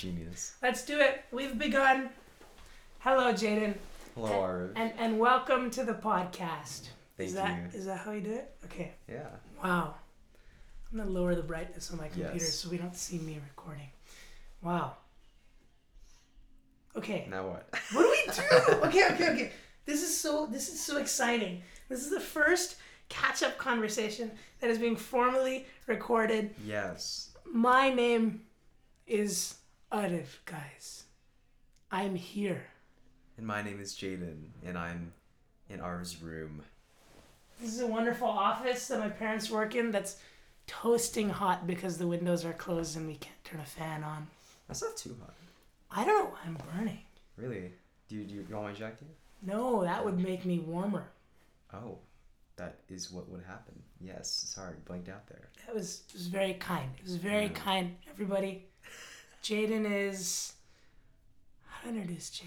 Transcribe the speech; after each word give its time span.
Genius. 0.00 0.54
Let's 0.62 0.82
do 0.86 0.98
it. 0.98 1.24
We've 1.30 1.58
begun. 1.58 2.08
Hello, 3.00 3.34
Jayden. 3.34 3.74
Hello, 4.14 4.28
and, 4.28 4.34
Arv. 4.34 4.72
And 4.74 4.92
and 4.98 5.18
welcome 5.18 5.70
to 5.72 5.84
the 5.84 5.92
podcast. 5.92 6.88
Thank 7.18 7.28
is 7.28 7.34
that 7.34 7.58
you. 7.74 7.78
is 7.78 7.84
that 7.84 7.98
how 7.98 8.12
you 8.12 8.22
do 8.22 8.32
it? 8.32 8.50
Okay. 8.64 8.92
Yeah. 9.06 9.26
Wow. 9.62 9.94
I'm 10.90 10.96
gonna 11.00 11.10
lower 11.10 11.34
the 11.34 11.42
brightness 11.42 11.90
on 11.90 11.98
my 11.98 12.08
computer 12.08 12.32
Yes. 12.32 12.54
so 12.54 12.70
we 12.70 12.78
don't 12.78 12.96
see 12.96 13.18
me 13.18 13.40
recording. 13.46 13.90
Wow. 14.62 14.96
Okay. 16.96 17.26
Now 17.28 17.46
what? 17.48 17.68
What 17.92 18.02
do 18.02 18.08
we 18.08 18.32
do? 18.32 18.80
okay, 18.86 19.04
okay, 19.12 19.28
okay. 19.34 19.52
This 19.84 20.02
is 20.02 20.16
so 20.18 20.46
this 20.46 20.70
is 20.70 20.82
so 20.82 20.96
exciting. 20.96 21.60
This 21.90 22.02
is 22.02 22.08
the 22.08 22.20
first 22.20 22.76
catch 23.10 23.42
up 23.42 23.58
conversation 23.58 24.30
that 24.60 24.70
is 24.70 24.78
being 24.78 24.96
formally 24.96 25.66
recorded. 25.86 26.54
yes. 26.64 27.26
My 27.52 27.90
name 27.90 28.40
is 29.06 29.56
Arif, 29.92 30.38
guys. 30.44 31.04
I'm 31.90 32.14
here. 32.14 32.62
And 33.36 33.46
my 33.46 33.62
name 33.62 33.80
is 33.80 33.94
Jayden, 33.94 34.44
and 34.64 34.78
I'm 34.78 35.12
in 35.68 35.80
Arv's 35.80 36.22
room. 36.22 36.62
This 37.60 37.74
is 37.74 37.80
a 37.80 37.86
wonderful 37.86 38.28
office 38.28 38.86
that 38.88 39.00
my 39.00 39.08
parents 39.08 39.50
work 39.50 39.74
in 39.74 39.90
that's 39.90 40.16
toasting 40.66 41.28
hot 41.28 41.66
because 41.66 41.98
the 41.98 42.06
windows 42.06 42.44
are 42.44 42.52
closed 42.52 42.96
and 42.96 43.06
we 43.06 43.16
can't 43.16 43.42
turn 43.44 43.60
a 43.60 43.64
fan 43.64 44.04
on. 44.04 44.26
That's 44.68 44.82
not 44.82 44.96
too 44.96 45.16
hot. 45.20 45.34
I 45.90 46.04
don't 46.04 46.24
know 46.24 46.30
why 46.30 46.38
I'm 46.46 46.58
burning. 46.76 47.00
Really? 47.36 47.72
Do 48.08 48.16
you, 48.16 48.24
do 48.24 48.34
you 48.34 48.46
want 48.50 48.66
my 48.68 48.72
jacket? 48.72 49.08
No, 49.42 49.82
that 49.82 50.04
would 50.04 50.18
make 50.18 50.44
me 50.44 50.60
warmer. 50.60 51.06
Oh, 51.74 51.98
that 52.56 52.76
is 52.88 53.10
what 53.10 53.28
would 53.28 53.42
happen. 53.42 53.74
Yes. 54.00 54.30
Sorry, 54.30 54.74
blanked 54.84 55.08
out 55.08 55.26
there. 55.26 55.48
That 55.66 55.74
was 55.74 56.02
was 56.12 56.26
very 56.28 56.54
kind. 56.54 56.90
It 56.98 57.04
was 57.04 57.16
very 57.16 57.44
Yeah. 57.46 57.52
kind, 57.52 57.96
everybody. 58.10 58.66
Jayden 59.42 59.90
is 59.90 60.52
how 61.66 61.82
do 61.90 61.96
I 61.96 62.00
introduce 62.00 62.30
Jayden? 62.30 62.46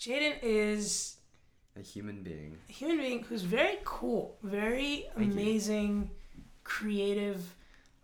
Jayden 0.00 0.38
is 0.42 1.16
A 1.76 1.80
human 1.82 2.22
being. 2.22 2.56
a 2.68 2.72
human 2.72 2.98
being 2.98 3.22
who's 3.22 3.42
very 3.42 3.78
cool, 3.84 4.36
very 4.42 5.06
Thank 5.14 5.26
you. 5.28 5.32
amazing, 5.32 6.10
creative, 6.64 7.54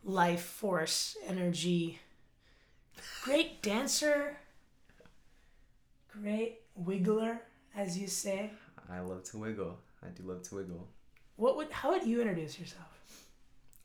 life 0.04 0.42
force, 0.42 1.16
energy. 1.26 1.98
Great 3.24 3.62
dancer. 3.62 4.36
Great 6.22 6.60
wiggler, 6.80 7.38
as 7.74 7.98
you 7.98 8.06
say. 8.06 8.50
I 8.88 9.00
love 9.00 9.24
to 9.24 9.38
wiggle. 9.38 9.78
I 10.02 10.08
do 10.08 10.22
love 10.24 10.42
to 10.44 10.54
wiggle. 10.56 10.88
What 11.36 11.56
would 11.56 11.70
how 11.72 11.90
would 11.90 12.04
you 12.06 12.20
introduce 12.20 12.58
yourself? 12.58 12.86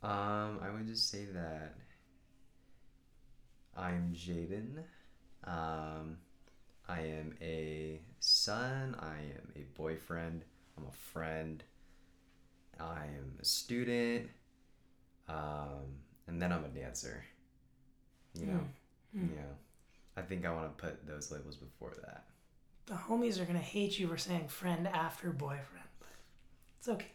Um, 0.03 0.59
I 0.61 0.69
would 0.71 0.85
just 0.87 1.09
say 1.09 1.25
that 1.33 1.73
I'm 3.75 4.13
Jayden. 4.15 4.83
Um, 5.45 6.17
I 6.87 7.01
am 7.01 7.33
a 7.41 8.01
son. 8.19 8.95
I 8.99 9.17
am 9.35 9.51
a 9.55 9.61
boyfriend. 9.77 10.43
I'm 10.77 10.85
a 10.85 10.91
friend. 10.91 11.63
I 12.79 13.05
am 13.05 13.33
a 13.41 13.45
student. 13.45 14.29
Um, 15.27 15.97
and 16.27 16.41
then 16.41 16.51
I'm 16.51 16.65
a 16.65 16.69
dancer. 16.69 17.23
You 18.35 18.45
know, 18.47 18.59
Hmm. 19.13 19.27
yeah. 19.35 19.41
I 20.15 20.21
think 20.21 20.45
I 20.45 20.51
want 20.53 20.77
to 20.77 20.83
put 20.83 21.07
those 21.07 21.31
labels 21.31 21.55
before 21.55 21.95
that. 22.03 22.25
The 22.85 22.93
homies 22.93 23.39
are 23.39 23.45
gonna 23.45 23.59
hate 23.59 23.97
you 23.99 24.07
for 24.07 24.17
saying 24.17 24.47
friend 24.47 24.87
after 24.87 25.31
boyfriend, 25.31 25.87
but 25.99 26.07
it's 26.79 26.87
okay. 26.89 27.11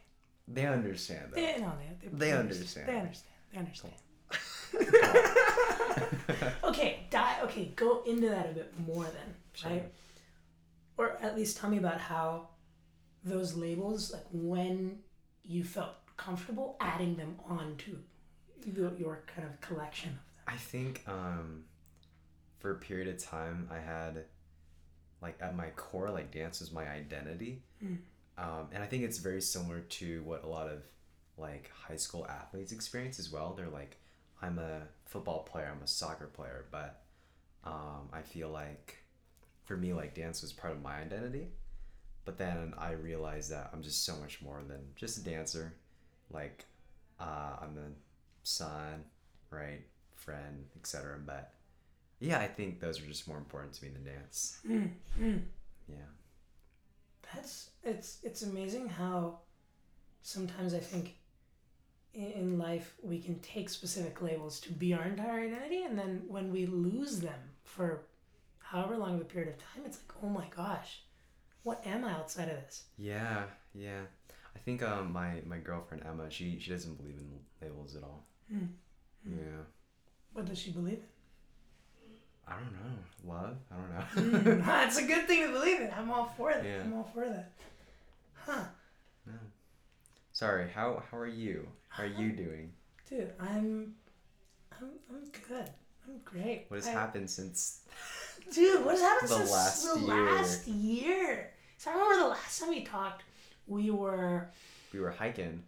They 0.49 0.67
understand 0.67 1.33
that. 1.33 1.35
They, 1.37 1.57
no, 1.61 1.73
they, 2.03 2.09
They 2.09 2.33
understand. 2.33 2.89
They 2.89 2.99
understand. 2.99 3.35
They 3.53 3.59
understand. 3.59 3.95
okay, 6.65 7.07
die. 7.11 7.37
Okay, 7.45 7.73
go 7.77 8.03
into 8.05 8.29
that 8.29 8.47
a 8.51 8.53
bit 8.53 8.73
more 8.87 9.05
then, 9.05 9.35
Sure. 9.55 9.71
right? 9.71 9.93
Or 10.97 11.17
at 11.21 11.37
least 11.37 11.57
tell 11.57 11.71
me 11.71 11.79
about 11.79 12.01
how 12.01 12.49
those 13.25 13.55
labels, 13.57 14.13
like 14.13 14.25
when 14.33 14.99
you 15.45 15.65
felt 15.65 15.91
comfortable 16.17 16.77
adding 16.81 17.17
them 17.17 17.37
onto 17.49 17.97
your, 18.65 18.93
your 18.97 19.23
kind 19.27 19.47
of 19.49 19.61
collection 19.61 20.11
of 20.11 20.15
them. 20.17 20.23
I 20.47 20.57
think 20.57 21.03
um, 21.09 21.65
for 22.61 22.71
a 22.73 22.77
period 22.77 23.09
of 23.09 23.19
time, 23.23 23.69
I 23.73 23.79
had 23.79 24.25
like 25.21 25.37
at 25.41 25.57
my 25.57 25.71
core, 25.71 26.11
like 26.11 26.31
dance 26.33 26.61
was 26.61 26.71
my 26.73 26.87
identity, 26.89 27.63
Mm. 27.85 27.99
um, 28.39 28.69
and 28.73 28.83
I 28.83 28.87
think 28.87 29.03
it's 29.05 29.19
very 29.19 29.41
similar 29.43 29.81
to 29.81 30.23
what 30.23 30.45
a 30.45 30.47
lot 30.47 30.69
of 30.69 30.83
like 31.37 31.71
high 31.75 31.97
school 31.97 32.25
athletes 32.29 32.73
experience 32.73 33.19
as 33.19 33.31
well. 33.33 33.53
They're 33.57 33.69
like, 33.69 33.97
I'm 34.45 34.59
a 34.59 34.83
football 35.07 35.43
player, 35.43 35.73
I'm 35.75 35.83
a 35.83 35.87
soccer 35.87 36.27
player, 36.27 36.67
but 36.71 37.03
um, 37.65 38.09
I 38.13 38.21
feel 38.23 38.51
like 38.51 38.99
for 39.65 39.77
me, 39.77 39.93
like 39.93 40.15
dance 40.15 40.43
was 40.43 40.53
part 40.53 40.75
of 40.75 40.83
my 40.83 40.97
identity. 41.01 41.49
But 42.25 42.39
then 42.39 42.75
I 42.79 42.93
realized 42.93 43.51
that 43.51 43.71
I'm 43.73 43.83
just 43.83 44.05
so 44.05 44.17
much 44.17 44.41
more 44.43 44.63
than 44.67 44.81
just 44.97 45.19
a 45.19 45.25
dancer. 45.25 45.75
Like, 46.31 46.65
uh, 47.21 47.57
I'm 47.61 47.77
a 47.77 47.91
son, 48.43 49.05
right? 49.51 49.83
Friend, 50.17 50.65
etc. 50.77 51.19
But 51.25 51.53
yeah, 52.21 52.39
I 52.39 52.47
think 52.47 52.81
those 52.81 53.01
are 53.01 53.07
just 53.07 53.29
more 53.29 53.39
important 53.39 53.75
to 53.75 53.85
me 53.85 53.91
than 53.91 54.05
dance. 54.05 54.59
Mm, 54.67 54.91
mm. 55.21 55.41
Yeah. 55.89 55.97
That's 57.35 57.71
it's 57.83 58.19
it's 58.23 58.43
amazing 58.43 58.89
how 58.89 59.41
sometimes 60.23 60.73
I 60.73 60.79
think 60.79 61.17
in, 62.15 62.59
life 62.59 62.95
we 63.03 63.19
can 63.21 63.39
take 63.41 63.69
specific 63.69 64.23
labels 64.23 64.61
to 64.61 64.73
be 64.73 64.95
our 64.95 65.05
entire 65.05 65.41
identity, 65.41 65.83
and 65.83 65.99
then 65.99 66.23
when 66.29 66.53
we 66.53 66.67
lose 66.67 67.21
them 67.21 67.39
for 67.65 68.03
however 68.59 68.97
long 68.97 69.15
of 69.17 69.21
a 69.21 69.25
period 69.25 69.53
of 69.53 69.59
time, 69.59 69.85
it's 69.85 69.99
like, 69.99 70.17
oh 70.23 70.29
my 70.29 70.47
gosh, 70.55 71.03
what 71.63 71.85
am 71.87 72.05
I 72.05 72.13
outside 72.13 72.49
of 72.49 72.57
this? 72.57 72.85
Yeah, 72.97 73.45
yeah. 73.75 74.01
I 74.55 74.59
think 74.61 74.83
um 74.83 75.13
my 75.13 75.43
my 75.47 75.59
girlfriend 75.59 76.05
Emma, 76.07 76.31
she 76.31 76.59
she 76.61 76.71
doesn't 76.71 76.97
believe 76.97 77.17
in 77.17 77.29
labels 77.61 77.97
at 77.97 78.03
all. 78.03 78.25
Hmm. 78.49 78.67
Yeah. 79.27 79.63
What 80.33 80.47
does 80.47 80.59
she 80.59 80.71
believe 80.71 80.99
in? 80.99 81.15
I 82.47 82.57
don't 82.57 82.73
know. 82.73 83.33
Love? 83.33 83.57
I 83.71 83.77
don't 83.77 84.35
know. 84.35 84.53
Mm, 84.53 84.67
That's 84.67 84.99
a 84.99 85.05
good 85.05 85.27
thing 85.27 85.47
to 85.47 85.53
believe 85.53 85.81
in. 85.81 85.91
I'm 85.97 86.11
all 86.11 86.33
for 86.37 86.53
that. 86.53 86.65
Yeah. 86.65 86.83
I'm 86.85 86.93
all 86.93 87.11
for 87.15 87.27
that. 87.27 87.53
Huh, 88.35 88.65
no. 89.27 89.33
Sorry. 90.35 90.69
How 90.75 91.03
how 91.11 91.17
are 91.17 91.27
you? 91.27 91.67
How 91.89 92.03
are 92.03 92.07
you 92.07 92.33
doing? 92.33 92.73
dude, 93.09 93.33
I'm, 93.39 93.95
I'm, 94.81 94.89
I'm 95.11 95.25
good. 95.49 95.71
I'm 96.07 96.19
great. 96.25 96.65
What 96.69 96.77
has 96.79 96.89
I- 96.89 96.91
happened 96.93 97.31
since? 97.31 97.81
Dude, 98.53 98.85
what 98.85 98.93
has 98.97 99.01
happened 99.01 99.31
The 99.31 99.37
since 99.37 99.51
last 99.53 99.95
the 99.95 100.01
year. 100.01 100.33
last 100.35 100.67
year? 100.69 101.51
So 101.79 101.91
I 101.91 101.95
remember 101.95 102.17
the 102.25 102.29
last 102.31 102.61
time 102.61 102.69
we 102.71 102.83
talked, 102.85 103.23
we 103.67 103.91
were, 103.91 104.51
We 104.93 105.01
were 105.01 105.11
hiking. 105.13 105.63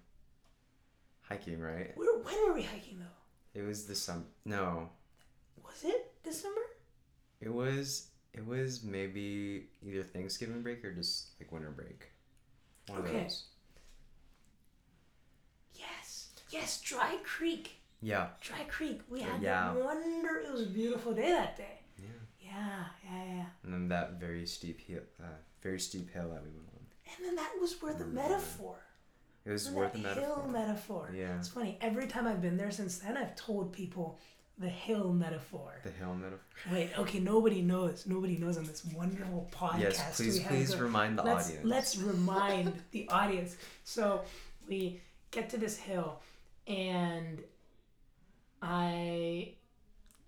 Hiking, 1.22 1.58
right? 1.60 1.92
we 1.96 2.06
were 2.06 2.18
when 2.22 2.34
were 2.48 2.54
we 2.54 2.62
hiking 2.62 2.98
though? 2.98 3.60
It 3.60 3.64
was 3.64 3.86
the 3.86 3.94
sum. 3.94 4.26
No, 4.44 4.90
Was 5.64 5.84
it 5.84 6.12
December? 6.24 6.60
it 7.40 7.52
was 7.52 8.08
it 8.34 8.44
was 8.46 8.82
maybe 8.82 9.68
either 9.86 10.02
Thanksgiving 10.02 10.62
break 10.62 10.84
or 10.84 10.92
just 10.92 11.28
like 11.40 11.50
winter 11.52 11.70
break. 11.70 12.10
One 12.88 13.00
Okay. 13.00 13.16
of 13.16 13.22
those. 13.24 13.44
Yes, 16.50 16.80
Dry 16.80 17.16
Creek, 17.24 17.80
Yeah. 18.00 18.28
Dry 18.40 18.64
Creek. 18.64 19.00
We 19.08 19.20
had 19.22 19.42
Yeah. 19.42 19.72
that 19.74 19.84
wonder. 19.84 20.38
It 20.40 20.52
was 20.52 20.62
a 20.62 20.70
beautiful 20.70 21.12
day 21.14 21.30
that 21.30 21.56
day. 21.56 21.80
Yeah. 21.98 22.06
Yeah, 22.40 22.84
yeah, 23.04 23.24
yeah. 23.24 23.46
And 23.62 23.72
then 23.72 23.88
that 23.88 24.12
very 24.20 24.46
steep 24.46 24.80
hill, 24.80 25.02
uh, 25.20 25.26
very 25.62 25.80
steep 25.80 26.10
hill 26.10 26.28
that 26.30 26.42
we 26.42 26.50
went 26.50 26.68
on. 26.74 26.86
And 27.16 27.26
then 27.26 27.36
that 27.36 27.52
was 27.60 27.80
where 27.82 27.94
the 27.94 28.06
metaphor. 28.06 28.76
It 29.44 29.50
was 29.52 29.72
that 29.72 29.92
the 29.92 29.98
hill 29.98 30.46
metaphor. 30.48 30.48
metaphor. 30.48 31.10
Yeah. 31.14 31.38
It's 31.38 31.48
funny. 31.48 31.78
Every 31.80 32.06
time 32.08 32.26
I've 32.26 32.42
been 32.42 32.56
there 32.56 32.70
since 32.72 32.98
then, 32.98 33.16
I've 33.16 33.36
told 33.36 33.72
people 33.72 34.18
the 34.58 34.68
hill 34.68 35.12
metaphor. 35.12 35.74
The 35.84 35.90
hill 35.90 36.14
metaphor. 36.14 36.40
Wait, 36.72 36.98
okay, 36.98 37.20
nobody 37.20 37.62
knows. 37.62 38.06
Nobody 38.06 38.38
knows 38.38 38.56
on 38.56 38.64
this 38.64 38.84
wonderful 38.86 39.48
podcast. 39.52 39.80
Yes, 39.80 40.16
please, 40.16 40.40
please 40.40 40.70
going. 40.70 40.82
remind 40.82 41.18
the 41.18 41.22
let's, 41.22 41.46
audience. 41.48 41.64
Let's 41.64 41.96
remind 41.98 42.82
the 42.90 43.08
audience. 43.08 43.56
So 43.84 44.22
we 44.68 45.00
get 45.30 45.48
to 45.50 45.58
this 45.58 45.76
hill, 45.76 46.20
and 46.66 47.42
I, 48.62 49.54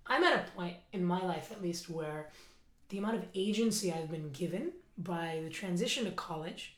I'm 0.07 0.23
at 0.25 0.47
a 0.47 0.51
point 0.53 0.77
in 0.93 1.05
my 1.05 1.21
life, 1.25 1.51
at 1.51 1.63
least, 1.63 1.91
where 1.91 2.31
the 2.89 2.99
amount 2.99 3.17
of 3.17 3.25
agency 3.35 3.93
I've 3.93 4.11
been 4.11 4.31
given 4.31 4.73
by 4.97 5.41
the 5.45 5.51
transition 5.51 6.05
to 6.05 6.11
college 6.13 6.77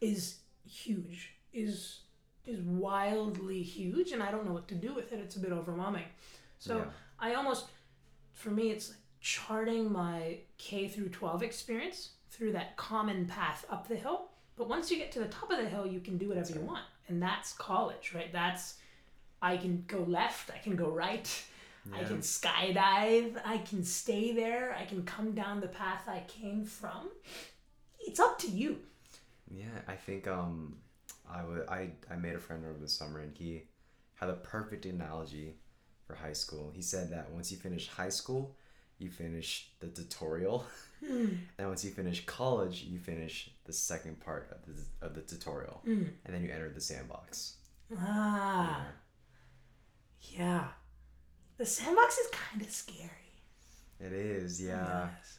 is 0.00 0.36
huge. 0.66 1.34
Is 1.52 2.00
is 2.46 2.60
wildly 2.60 3.62
huge, 3.62 4.12
and 4.12 4.22
I 4.22 4.30
don't 4.30 4.46
know 4.46 4.52
what 4.52 4.66
to 4.68 4.74
do 4.74 4.94
with 4.94 5.12
it. 5.12 5.20
It's 5.20 5.36
a 5.36 5.40
bit 5.40 5.52
overwhelming. 5.52 6.06
So 6.58 6.78
Yeah. 6.78 6.84
I 7.18 7.34
almost, 7.34 7.66
for 8.32 8.50
me, 8.50 8.70
it's 8.70 8.88
like 8.88 8.98
charting 9.20 9.92
my 9.92 10.38
K 10.56 10.88
through 10.88 11.10
12 11.10 11.42
experience 11.42 12.10
through 12.30 12.52
that 12.52 12.76
common 12.76 13.26
path 13.26 13.66
up 13.68 13.88
the 13.88 13.96
hill. 13.96 14.30
But 14.56 14.68
once 14.68 14.90
you 14.90 14.96
get 14.96 15.12
to 15.12 15.18
the 15.20 15.28
top 15.28 15.50
of 15.50 15.58
the 15.58 15.68
hill, 15.68 15.86
you 15.86 16.00
can 16.00 16.16
do 16.16 16.28
whatever 16.28 16.52
you 16.52 16.60
want. 16.60 16.84
And 17.10 17.22
that's 17.22 17.52
college, 17.52 18.12
right? 18.14 18.32
That's, 18.32 18.76
I 19.42 19.56
can 19.56 19.84
go 19.86 20.04
left, 20.08 20.50
I 20.50 20.58
can 20.58 20.76
go 20.76 20.88
right, 20.88 21.28
I 21.92 22.04
can 22.04 22.18
skydive. 22.18 23.40
I 23.44 23.58
can 23.58 23.84
stay 23.84 24.32
there. 24.32 24.76
I 24.78 24.84
can 24.84 25.02
come 25.04 25.32
down 25.32 25.60
the 25.60 25.68
path 25.68 26.08
I 26.08 26.22
came 26.28 26.64
from. 26.64 27.08
It's 27.98 28.20
up 28.20 28.38
to 28.40 28.48
you. 28.48 28.78
Yeah, 29.50 29.64
I 29.88 29.94
think 29.94 30.28
um, 30.28 30.76
I 31.28 31.42
would 31.42 31.68
I 31.68 31.90
I 32.10 32.16
made 32.16 32.34
a 32.34 32.38
friend 32.38 32.64
over 32.64 32.78
the 32.78 32.88
summer 32.88 33.20
and 33.20 33.36
he 33.36 33.64
had 34.14 34.28
a 34.28 34.34
perfect 34.34 34.86
analogy 34.86 35.56
for 36.06 36.14
high 36.14 36.32
school. 36.34 36.70
He 36.74 36.82
said 36.82 37.10
that 37.10 37.30
once 37.30 37.50
you 37.50 37.58
finish 37.58 37.88
high 37.88 38.10
school, 38.10 38.56
you 38.98 39.10
finish 39.10 39.70
the 39.80 39.88
tutorial, 39.88 40.66
and 41.02 41.68
once 41.68 41.84
you 41.84 41.90
finish 41.90 42.24
college, 42.26 42.82
you 42.82 42.98
finish 42.98 43.50
the 43.64 43.72
second 43.72 44.20
part 44.20 44.50
of 44.52 44.66
the 44.66 45.06
of 45.06 45.14
the 45.14 45.22
tutorial, 45.22 45.80
and 45.84 46.12
then 46.28 46.42
you 46.42 46.50
enter 46.50 46.68
the 46.70 46.80
sandbox. 46.80 47.54
Ah, 47.98 48.86
yeah. 50.20 50.68
The 51.56 51.66
sandbox 51.66 52.16
is 52.18 52.28
kind 52.30 52.62
of 52.62 52.70
scary. 52.70 53.10
It 53.98 54.12
is, 54.12 54.62
yeah, 54.62 55.08
Yes. 55.18 55.38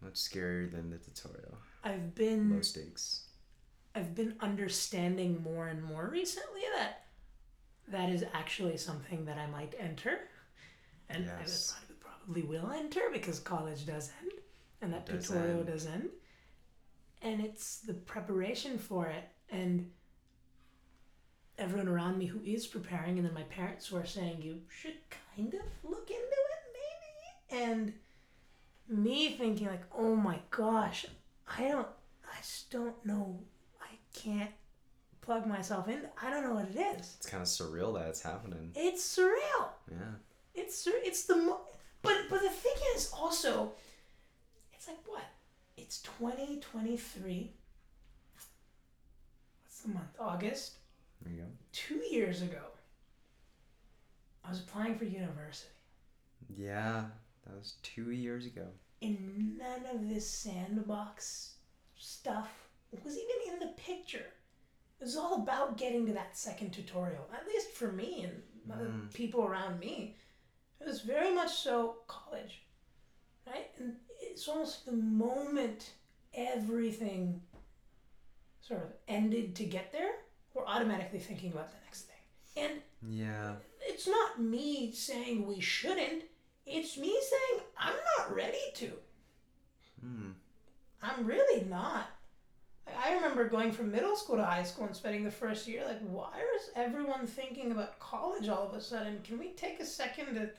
much 0.00 0.14
scarier 0.14 0.70
than 0.70 0.90
the 0.90 0.98
tutorial. 0.98 1.56
I've 1.82 2.14
been 2.14 2.50
Low 2.54 2.60
stakes. 2.62 3.26
I've 3.94 4.14
been 4.14 4.36
understanding 4.40 5.42
more 5.42 5.66
and 5.68 5.82
more 5.82 6.08
recently 6.08 6.60
that 6.76 7.06
that 7.88 8.10
is 8.10 8.24
actually 8.32 8.76
something 8.76 9.24
that 9.24 9.38
I 9.38 9.46
might 9.48 9.74
enter, 9.78 10.28
and 11.08 11.28
I 11.28 11.40
Yes. 11.40 11.74
probably, 11.98 12.42
probably 12.42 12.42
will 12.42 12.70
enter 12.70 13.10
because 13.12 13.40
college 13.40 13.84
does 13.86 14.12
end, 14.22 14.32
and 14.82 14.92
that 14.92 15.06
does 15.06 15.26
tutorial 15.28 15.52
um, 15.52 15.58
end. 15.60 15.66
does 15.66 15.86
end, 15.86 16.08
and 17.22 17.40
it's 17.40 17.78
the 17.80 17.94
preparation 17.94 18.78
for 18.78 19.06
it, 19.06 19.24
and 19.50 19.90
everyone 21.58 21.88
around 21.88 22.18
me 22.18 22.26
who 22.26 22.40
is 22.44 22.66
preparing, 22.66 23.18
and 23.18 23.26
then 23.26 23.34
my 23.34 23.42
parents 23.44 23.86
who 23.86 23.96
are 23.96 24.06
saying 24.06 24.40
you 24.40 24.60
should 24.68 24.96
kind 25.36 25.54
of 25.54 25.60
look 25.90 26.10
into 26.10 26.20
it 26.20 27.52
maybe, 27.52 27.62
and 27.64 27.92
me 28.88 29.30
thinking 29.30 29.66
like, 29.66 29.84
oh 29.96 30.14
my 30.16 30.38
gosh, 30.50 31.06
I 31.58 31.68
don't, 31.68 31.86
I 32.24 32.36
just 32.40 32.70
don't 32.70 33.04
know, 33.04 33.40
I 33.80 33.94
can't 34.18 34.50
plug 35.20 35.46
myself 35.46 35.86
in. 35.88 36.00
I 36.20 36.30
don't 36.30 36.42
know 36.44 36.54
what 36.54 36.68
it 36.74 36.76
is. 36.98 37.16
It's 37.18 37.26
kind 37.26 37.42
of 37.42 37.48
surreal 37.48 37.94
that 37.94 38.08
it's 38.08 38.22
happening. 38.22 38.72
It's 38.74 39.16
surreal. 39.16 39.68
Yeah. 39.90 40.14
It's 40.54 40.76
sur- 40.76 40.90
it's 41.04 41.24
the 41.24 41.36
mo- 41.36 41.60
but 42.02 42.16
but 42.30 42.40
the 42.40 42.48
thing 42.48 42.72
is 42.96 43.12
also, 43.12 43.72
it's 44.80 44.88
like 44.88 44.98
what? 45.06 45.24
It's 45.76 46.00
twenty 46.00 46.58
twenty 46.60 46.96
three. 46.96 47.52
What's 49.62 49.82
the 49.82 49.90
month? 49.90 50.16
August. 50.18 50.76
There 51.22 51.32
you 51.34 51.40
go. 51.42 51.48
Two 51.72 52.02
years 52.10 52.40
ago. 52.40 52.62
I 54.42 54.48
was 54.48 54.60
applying 54.60 54.96
for 54.96 55.04
university, 55.04 55.68
Yeah, 56.56 57.04
that 57.46 57.54
was 57.54 57.74
two 57.82 58.10
years 58.10 58.46
ago. 58.46 58.66
and 59.02 59.58
none 59.58 59.84
of 59.94 60.08
this 60.08 60.26
sandbox 60.26 61.56
stuff 61.98 62.48
was 63.04 63.16
even 63.18 63.52
in 63.52 63.60
the 63.60 63.74
picture. 63.74 64.26
It 64.98 65.04
was 65.04 65.14
all 65.16 65.42
about 65.42 65.76
getting 65.76 66.06
to 66.06 66.14
that 66.14 66.38
second 66.38 66.70
tutorial, 66.72 67.28
at 67.34 67.46
least 67.46 67.68
for 67.72 67.92
me 67.92 68.24
and 68.24 68.42
Mm. 68.66 69.12
people 69.12 69.44
around 69.44 69.78
me. 69.78 70.16
It 70.80 70.86
was 70.86 71.00
very 71.02 71.34
much 71.34 71.50
so 71.52 71.98
college, 72.06 72.62
right? 73.46 73.70
And 73.78 73.96
it's 74.30 74.48
almost 74.48 74.86
the 74.86 74.92
moment 74.92 75.90
everything 76.34 77.40
sort 78.60 78.80
of 78.82 78.88
ended 79.08 79.54
to 79.56 79.64
get 79.64 79.92
there, 79.92 80.10
we're 80.54 80.66
automatically 80.66 81.18
thinking 81.18 81.52
about 81.52 81.70
the 81.70 81.76
next 81.84 82.02
thing. 82.02 82.62
And 82.64 82.82
Yeah. 83.18 83.54
it's 83.80 84.06
not 84.06 84.40
me 84.40 84.92
saying 84.92 85.46
we 85.46 85.60
shouldn't, 85.60 86.24
it's 86.66 86.96
me 86.96 87.18
saying 87.20 87.62
I'm 87.76 87.96
not 88.18 88.34
ready 88.34 88.58
to. 88.74 88.90
Hmm. 90.00 90.30
I'm 91.02 91.26
really 91.26 91.64
not. 91.64 92.06
I 93.02 93.14
remember 93.14 93.48
going 93.48 93.72
from 93.72 93.90
middle 93.90 94.16
school 94.16 94.36
to 94.36 94.44
high 94.44 94.64
school 94.64 94.84
and 94.86 94.94
spending 94.96 95.24
the 95.24 95.30
first 95.30 95.66
year 95.68 95.84
like, 95.86 96.00
why 96.00 96.32
is 96.56 96.70
everyone 96.76 97.26
thinking 97.26 97.70
about 97.72 97.98
college 97.98 98.48
all 98.48 98.66
of 98.68 98.74
a 98.74 98.80
sudden? 98.80 99.20
Can 99.22 99.38
we 99.38 99.50
take 99.50 99.80
a 99.80 99.86
second 99.86 100.34
to 100.34 100.50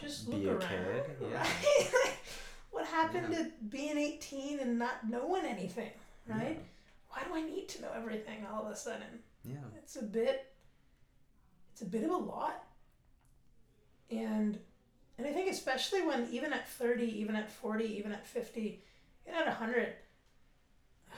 just 0.00 0.28
look 0.28 0.40
Be 0.40 0.48
a 0.48 0.52
around? 0.56 0.60
kid, 0.68 1.04
yeah. 1.30 1.42
Right? 1.42 2.12
What 2.76 2.84
happened 2.84 3.34
to 3.34 3.50
being 3.70 3.96
18 3.96 4.60
and 4.60 4.78
not 4.78 5.08
knowing 5.08 5.46
anything? 5.46 5.88
Right? 6.28 6.60
Why 7.08 7.22
do 7.26 7.34
I 7.34 7.40
need 7.40 7.70
to 7.70 7.80
know 7.80 7.88
everything 7.96 8.44
all 8.52 8.66
of 8.66 8.70
a 8.70 8.76
sudden? 8.76 9.22
Yeah. 9.46 9.64
It's 9.78 9.96
a 9.96 10.02
bit 10.02 10.52
it's 11.72 11.80
a 11.80 11.86
bit 11.86 12.04
of 12.04 12.10
a 12.10 12.16
lot. 12.16 12.64
And 14.10 14.58
and 15.16 15.26
I 15.26 15.32
think 15.32 15.50
especially 15.50 16.02
when 16.02 16.28
even 16.30 16.52
at 16.52 16.68
30, 16.68 17.04
even 17.18 17.34
at 17.34 17.50
40, 17.50 17.84
even 17.96 18.12
at 18.12 18.26
50, 18.26 18.82
even 19.26 19.40
at 19.40 19.46
100, 19.46 19.94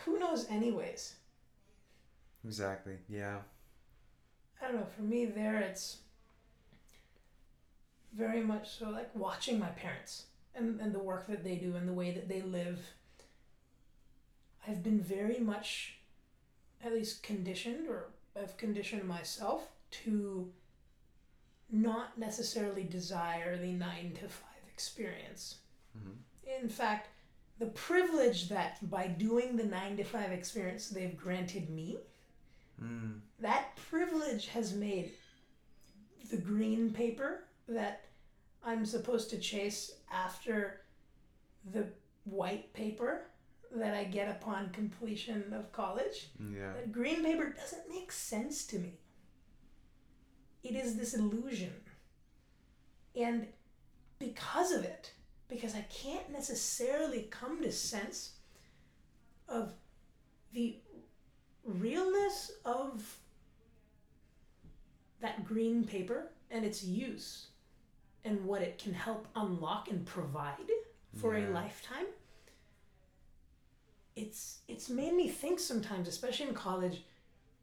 who 0.04 0.20
knows 0.20 0.48
anyways? 0.48 1.14
Exactly. 2.44 2.98
Yeah. 3.08 3.38
I 4.62 4.66
don't 4.66 4.76
know, 4.76 4.86
for 4.94 5.02
me 5.02 5.26
there 5.26 5.56
it's 5.58 5.96
very 8.12 8.42
much 8.42 8.70
so 8.78 8.90
like 8.90 9.10
watching 9.16 9.58
my 9.58 9.70
parents 9.70 10.26
and, 10.58 10.80
and 10.80 10.94
the 10.94 10.98
work 10.98 11.26
that 11.28 11.44
they 11.44 11.56
do 11.56 11.76
and 11.76 11.88
the 11.88 11.92
way 11.92 12.10
that 12.12 12.28
they 12.28 12.42
live. 12.42 12.78
I've 14.66 14.82
been 14.82 15.00
very 15.00 15.38
much 15.38 15.94
at 16.84 16.92
least 16.92 17.22
conditioned 17.22 17.88
or 17.88 18.08
I've 18.40 18.56
conditioned 18.56 19.04
myself 19.04 19.68
to 20.04 20.50
not 21.70 22.18
necessarily 22.18 22.84
desire 22.84 23.56
the 23.58 23.72
nine 23.72 24.12
to 24.20 24.28
five 24.28 24.62
experience. 24.72 25.56
Mhm. 25.96 26.16
In 26.62 26.68
fact, 26.68 27.08
the 27.58 27.66
privilege 27.66 28.48
that 28.48 28.88
by 28.90 29.08
doing 29.08 29.56
the 29.56 29.64
nine 29.64 29.96
to 29.96 30.04
five 30.04 30.30
experience 30.32 30.88
they've 30.88 31.16
granted 31.16 31.68
me 31.70 31.98
Mm. 32.80 33.20
that 33.40 33.74
privilege 33.90 34.46
has 34.48 34.72
made 34.72 35.10
the 36.30 36.36
green 36.36 36.92
paper 36.92 37.42
that 37.66 38.04
I'm 38.68 38.84
supposed 38.84 39.30
to 39.30 39.38
chase 39.38 39.92
after 40.12 40.82
the 41.72 41.86
white 42.24 42.74
paper 42.74 43.22
that 43.74 43.94
I 43.94 44.04
get 44.04 44.28
upon 44.28 44.68
completion 44.70 45.54
of 45.54 45.72
college. 45.72 46.28
Yeah. 46.38 46.74
That 46.74 46.92
green 46.92 47.24
paper 47.24 47.48
doesn't 47.48 47.88
make 47.88 48.12
sense 48.12 48.66
to 48.66 48.78
me. 48.78 48.98
It 50.62 50.74
is 50.74 50.96
this 50.96 51.14
illusion. 51.14 51.72
And 53.16 53.46
because 54.18 54.72
of 54.72 54.84
it, 54.84 55.12
because 55.48 55.74
I 55.74 55.86
can't 55.88 56.30
necessarily 56.30 57.22
come 57.30 57.62
to 57.62 57.72
sense 57.72 58.32
of 59.48 59.72
the 60.52 60.76
realness 61.64 62.52
of 62.66 63.16
that 65.22 65.46
green 65.46 65.84
paper 65.84 66.32
and 66.50 66.66
its 66.66 66.84
use 66.84 67.46
and 68.28 68.44
what 68.44 68.62
it 68.62 68.78
can 68.78 68.92
help 68.94 69.26
unlock 69.36 69.90
and 69.90 70.04
provide 70.06 70.70
for 71.20 71.36
a 71.36 71.48
lifetime 71.50 72.06
it's 74.16 74.58
it's 74.68 74.88
made 74.88 75.14
me 75.14 75.28
think 75.28 75.58
sometimes 75.60 76.08
especially 76.08 76.48
in 76.48 76.54
college 76.54 77.02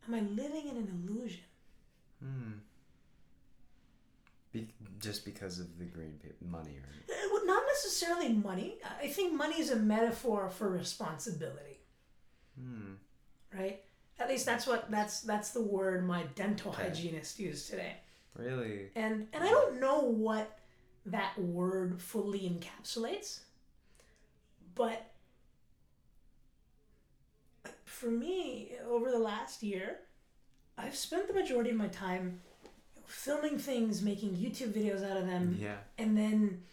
am 0.07 0.13
i 0.15 0.19
living 0.21 0.67
in 0.69 0.77
an 0.77 0.89
illusion 1.07 1.41
Hmm. 2.23 2.53
Be- 4.53 4.69
just 4.99 5.25
because 5.25 5.59
of 5.59 5.77
the 5.77 5.83
green 5.83 6.13
paper 6.23 6.45
money, 6.49 6.79
right? 6.79 7.09
Uh, 7.09 7.27
well, 7.33 7.45
not 7.45 7.63
necessarily 7.67 8.29
money 8.33 8.75
i 9.01 9.07
think 9.07 9.33
money 9.33 9.59
is 9.59 9.69
a 9.69 9.75
metaphor 9.75 10.49
for 10.49 10.69
responsibility 10.69 11.79
Hmm. 12.57 12.93
right 13.53 13.81
at 14.17 14.29
least 14.29 14.45
that's 14.45 14.65
what 14.65 14.89
that's 14.89 15.19
that's 15.21 15.51
the 15.51 15.61
word 15.61 16.07
my 16.07 16.23
dental 16.35 16.71
Okay. 16.71 16.83
hygienist 16.83 17.37
used 17.37 17.69
today 17.69 17.97
Really? 18.35 18.89
and 18.95 19.27
and 19.33 19.43
I 19.43 19.49
don't 19.49 19.79
know 19.79 19.99
what 20.01 20.59
that 21.05 21.37
word 21.39 22.01
fully 22.01 22.39
encapsulates, 22.49 23.39
but 24.75 25.11
for 27.83 28.09
me, 28.11 28.71
over 28.87 29.09
the 29.11 29.19
last 29.19 29.63
year, 29.63 29.99
I've 30.77 30.95
spent 30.95 31.27
the 31.27 31.33
majority 31.33 31.69
of 31.69 31.77
my 31.77 31.87
time 31.87 32.41
filming 33.05 33.57
things, 33.57 34.01
making 34.01 34.35
YouTube 34.35 34.73
videos 34.73 35.09
out 35.09 35.17
of 35.17 35.27
them, 35.27 35.57
Yeah. 35.59 35.77
and 35.97 36.17
then 36.17 36.63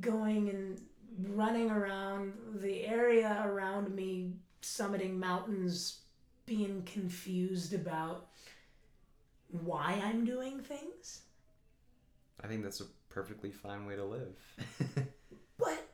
going 0.00 0.48
and 0.50 0.80
running 1.34 1.70
around 1.70 2.34
the 2.60 2.84
area 2.86 3.42
around 3.44 3.94
me, 3.94 4.34
summiting 4.62 5.16
mountains, 5.16 6.02
being 6.46 6.82
confused 6.84 7.72
about 7.74 8.28
why 9.50 10.00
I'm 10.04 10.24
doing 10.24 10.60
things. 10.60 11.22
I 12.42 12.46
think 12.46 12.62
that's 12.62 12.80
a 12.80 12.86
perfectly 13.08 13.50
fine 13.50 13.86
way 13.86 13.96
to 13.96 14.04
live. 14.04 14.36
But 15.58 15.88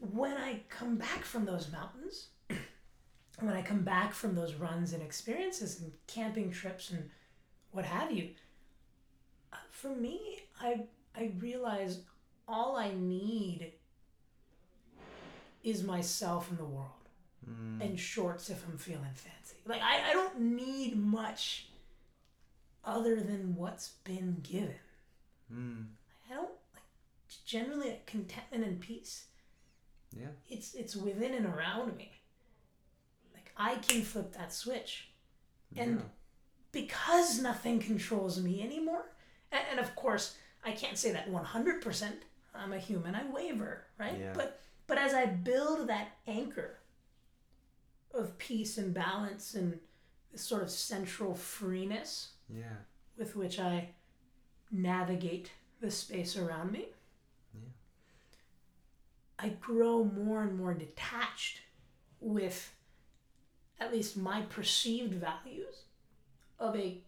when 0.00 0.36
I 0.36 0.62
come 0.68 0.96
back 0.96 1.22
from 1.24 1.44
those 1.44 1.70
mountains, 1.70 2.28
when 3.38 3.54
I 3.54 3.62
come 3.62 3.82
back 3.82 4.12
from 4.12 4.34
those 4.34 4.54
runs 4.54 4.92
and 4.92 5.02
experiences 5.02 5.80
and 5.80 5.92
camping 6.08 6.50
trips 6.50 6.90
and 6.90 7.08
what 7.70 7.84
have 7.84 8.10
you, 8.10 8.30
uh, 9.52 9.56
for 9.70 9.90
me, 9.94 10.40
I 10.60 10.80
I 11.16 11.30
realize 11.38 12.00
all 12.48 12.76
I 12.76 12.90
need 12.96 13.72
is 15.62 15.82
myself 15.84 16.50
and 16.50 16.58
the 16.58 16.64
world 16.64 16.90
Mm. 17.48 17.80
and 17.80 17.98
shorts 17.98 18.50
if 18.50 18.62
I'm 18.68 18.76
feeling 18.76 19.14
fancy. 19.14 19.56
Like 19.64 19.80
I, 19.80 20.10
I 20.10 20.12
don't 20.12 20.38
need 20.40 20.96
much 20.96 21.67
other 22.88 23.16
than 23.20 23.54
what's 23.54 23.88
been 24.04 24.38
given. 24.42 24.74
Mm. 25.52 25.86
I 26.30 26.34
don't 26.34 26.48
like 26.74 26.82
generally 27.44 27.90
like, 27.90 28.06
contentment 28.06 28.64
and 28.64 28.80
peace. 28.80 29.26
Yeah. 30.16 30.28
It's 30.48 30.74
it's 30.74 30.96
within 30.96 31.34
and 31.34 31.46
around 31.46 31.96
me. 31.96 32.10
Like 33.34 33.52
I 33.56 33.74
can 33.76 34.02
flip 34.02 34.32
that 34.32 34.52
switch. 34.52 35.10
And 35.76 35.96
Yeah. 35.96 36.04
because 36.72 37.40
nothing 37.40 37.78
controls 37.78 38.40
me 38.40 38.62
anymore, 38.62 39.04
and, 39.52 39.62
and 39.70 39.80
of 39.80 39.94
course 39.94 40.36
I 40.64 40.72
can't 40.72 40.96
say 40.96 41.12
that 41.12 41.30
100%. 41.30 42.12
I'm 42.54 42.72
a 42.72 42.78
human. 42.78 43.14
I 43.14 43.24
waver, 43.30 43.84
right? 43.98 44.18
Yeah. 44.18 44.32
But 44.34 44.60
but 44.86 44.96
as 44.98 45.12
I 45.12 45.26
build 45.26 45.88
that 45.88 46.08
anchor 46.26 46.78
of 48.14 48.38
peace 48.38 48.78
and 48.78 48.94
balance 48.94 49.54
and 49.54 49.78
this 50.32 50.42
sort 50.42 50.62
of 50.62 50.70
central 50.70 51.34
freeness 51.34 52.30
Yeah. 52.48 52.76
with 53.16 53.36
which 53.36 53.58
I 53.58 53.88
navigate 54.70 55.50
the 55.80 55.90
space 55.90 56.36
around 56.36 56.72
me, 56.72 56.86
Yeah. 57.54 57.60
I 59.38 59.48
grow 59.50 60.04
more 60.04 60.42
and 60.42 60.56
more 60.58 60.74
detached 60.74 61.60
with 62.20 62.72
at 63.80 63.92
least 63.92 64.16
my 64.16 64.42
perceived 64.42 65.14
values 65.14 65.82
of 66.58 66.74
a 66.76 67.00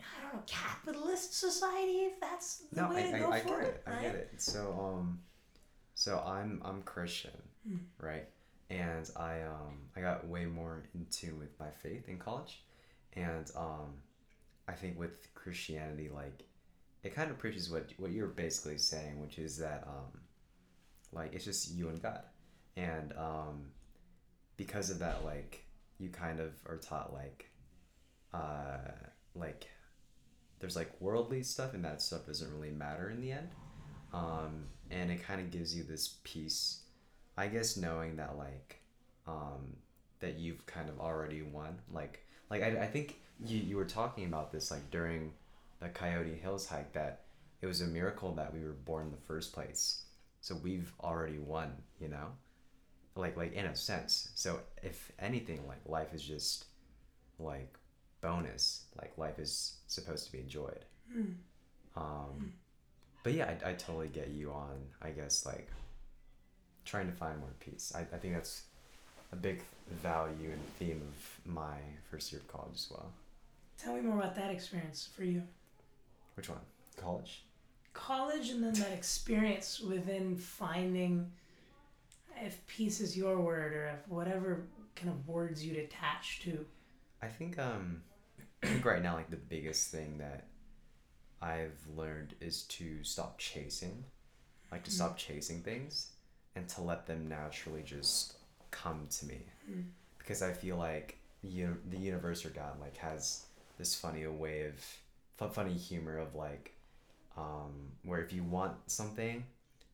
I 0.00 0.22
don't 0.22 0.34
know 0.34 0.42
capitalist 0.46 1.34
society 1.38 2.04
if 2.04 2.20
that's 2.20 2.62
the 2.72 2.82
No, 2.82 2.90
way 2.90 3.08
I, 3.08 3.10
to 3.10 3.16
I, 3.16 3.18
go 3.18 3.32
I 3.32 3.40
for 3.40 3.48
get 3.60 3.68
it, 3.68 3.82
it. 3.86 3.92
I 3.92 4.02
get 4.02 4.14
it. 4.14 4.30
So 4.38 4.78
um, 4.80 5.20
so 5.94 6.22
I'm 6.24 6.60
I'm 6.64 6.82
Christian, 6.82 7.32
Hmm. 7.66 7.76
right? 8.00 8.28
And 8.70 9.10
I 9.16 9.42
um 9.42 9.78
I 9.96 10.00
got 10.00 10.26
way 10.28 10.44
more 10.46 10.84
in 10.94 11.06
tune 11.10 11.38
with 11.38 11.58
my 11.58 11.70
faith 11.82 12.08
in 12.08 12.18
college, 12.18 12.62
and 13.14 13.50
um, 13.56 13.94
I 14.66 14.72
think 14.72 14.98
with 14.98 15.32
Christianity, 15.34 16.10
like, 16.14 16.44
it 17.02 17.14
kind 17.14 17.30
of 17.30 17.38
preaches 17.38 17.70
what 17.70 17.90
what 17.98 18.10
you're 18.10 18.26
basically 18.26 18.78
saying, 18.78 19.20
which 19.20 19.38
is 19.38 19.58
that 19.58 19.84
um, 19.86 20.20
like 21.12 21.32
it's 21.32 21.44
just 21.44 21.72
you 21.74 21.88
and 21.88 22.02
God, 22.02 22.22
and 22.76 23.12
um, 23.16 23.66
because 24.56 24.90
of 24.90 24.98
that, 24.98 25.24
like 25.24 25.64
you 25.98 26.08
kind 26.08 26.40
of 26.40 26.52
are 26.66 26.76
taught 26.76 27.12
like, 27.12 27.50
uh, 28.34 28.78
like 29.34 29.68
there's 30.58 30.76
like 30.76 30.90
worldly 31.00 31.42
stuff 31.42 31.74
and 31.74 31.84
that 31.84 32.02
stuff 32.02 32.26
doesn't 32.26 32.52
really 32.52 32.72
matter 32.72 33.10
in 33.10 33.20
the 33.20 33.32
end. 33.32 33.48
Um, 34.12 34.64
and 34.90 35.10
it 35.10 35.22
kind 35.22 35.40
of 35.40 35.50
gives 35.50 35.76
you 35.76 35.82
this 35.82 36.16
peace 36.24 36.80
i 37.36 37.46
guess 37.46 37.76
knowing 37.76 38.16
that 38.16 38.38
like 38.38 38.80
um, 39.28 39.76
that 40.20 40.38
you've 40.38 40.66
kind 40.66 40.88
of 40.88 40.98
already 40.98 41.42
won. 41.42 41.78
Like 41.92 42.24
like 42.50 42.62
i, 42.62 42.82
I 42.82 42.86
think 42.86 43.20
you, 43.44 43.58
you 43.58 43.76
were 43.76 43.84
talking 43.84 44.24
about 44.24 44.52
this 44.52 44.70
like 44.70 44.90
during 44.90 45.32
the 45.80 45.88
coyote 45.88 46.34
hills 46.34 46.66
hike 46.66 46.92
that 46.92 47.20
it 47.60 47.66
was 47.66 47.80
a 47.80 47.86
miracle 47.86 48.32
that 48.34 48.52
we 48.52 48.62
were 48.64 48.72
born 48.72 49.06
in 49.06 49.10
the 49.10 49.26
first 49.26 49.52
place. 49.52 50.02
So 50.40 50.56
we've 50.62 50.92
already 51.00 51.38
won 51.38 51.72
you 52.00 52.08
know? 52.08 52.28
Like 53.14 53.36
like 53.36 53.52
in 53.52 53.66
a 53.66 53.74
sense. 53.74 54.30
So 54.34 54.60
if 54.82 55.12
anything 55.18 55.66
like 55.66 55.80
life 55.86 56.14
is 56.14 56.22
just 56.22 56.66
like 57.38 57.76
bonus. 58.20 58.84
Like 58.96 59.16
life 59.16 59.38
is 59.38 59.76
supposed 59.86 60.26
to 60.26 60.32
be 60.32 60.38
enjoyed. 60.38 60.84
Mm. 61.16 61.34
um 61.96 62.52
but 63.22 63.32
yeah 63.32 63.54
I, 63.64 63.70
I 63.70 63.72
totally 63.72 64.08
get 64.08 64.28
you 64.28 64.52
on 64.52 64.76
i 65.00 65.08
guess 65.08 65.46
like 65.46 65.70
trying 66.88 67.06
to 67.06 67.12
find 67.12 67.38
more 67.38 67.54
peace. 67.60 67.92
I, 67.94 68.00
I 68.00 68.18
think 68.18 68.34
that's 68.34 68.62
a 69.32 69.36
big 69.36 69.62
value 70.02 70.50
and 70.50 70.60
theme 70.78 71.02
of 71.08 71.52
my 71.52 71.76
first 72.10 72.32
year 72.32 72.40
of 72.40 72.48
college 72.48 72.74
as 72.74 72.88
well 72.90 73.10
Tell 73.78 73.94
me 73.94 74.00
more 74.00 74.18
about 74.18 74.34
that 74.34 74.50
experience 74.50 75.08
for 75.14 75.24
you. 75.24 75.42
which 76.34 76.48
one 76.48 76.58
college 76.96 77.42
College 77.94 78.50
and 78.50 78.62
then 78.62 78.74
that 78.74 78.92
experience 78.92 79.80
within 79.80 80.36
finding 80.36 81.30
if 82.40 82.64
peace 82.68 83.00
is 83.00 83.16
your 83.16 83.40
word 83.40 83.72
or 83.72 83.86
if 83.86 84.08
whatever 84.08 84.62
kind 84.94 85.08
of 85.08 85.26
words 85.28 85.64
you'd 85.64 85.76
attach 85.76 86.40
to. 86.42 86.64
I 87.22 87.26
think 87.26 87.58
um 87.58 88.02
I 88.62 88.66
think 88.66 88.84
right 88.84 89.02
now 89.02 89.14
like 89.14 89.30
the 89.30 89.36
biggest 89.36 89.90
thing 89.90 90.18
that 90.18 90.44
I've 91.42 91.78
learned 91.96 92.34
is 92.40 92.62
to 92.64 93.02
stop 93.04 93.38
chasing. 93.38 94.04
Like 94.70 94.84
to 94.84 94.90
stop 94.90 95.16
chasing 95.16 95.62
things 95.62 96.10
and 96.54 96.68
to 96.70 96.82
let 96.82 97.06
them 97.06 97.28
naturally 97.28 97.82
just 97.82 98.34
come 98.70 99.06
to 99.10 99.26
me. 99.26 99.40
Mm. 99.70 99.84
Because 100.18 100.42
I 100.42 100.52
feel 100.52 100.76
like 100.76 101.18
you 101.42 101.76
the 101.90 101.98
universe 101.98 102.44
or 102.44 102.50
God 102.50 102.80
like 102.80 102.96
has 102.98 103.46
this 103.78 103.94
funny 103.94 104.26
way 104.26 104.66
of 104.66 104.74
fu- 105.36 105.48
funny 105.54 105.74
humor 105.74 106.18
of 106.18 106.34
like 106.34 106.74
um 107.36 107.92
where 108.04 108.20
if 108.20 108.32
you 108.32 108.42
want 108.42 108.72
something 108.86 109.44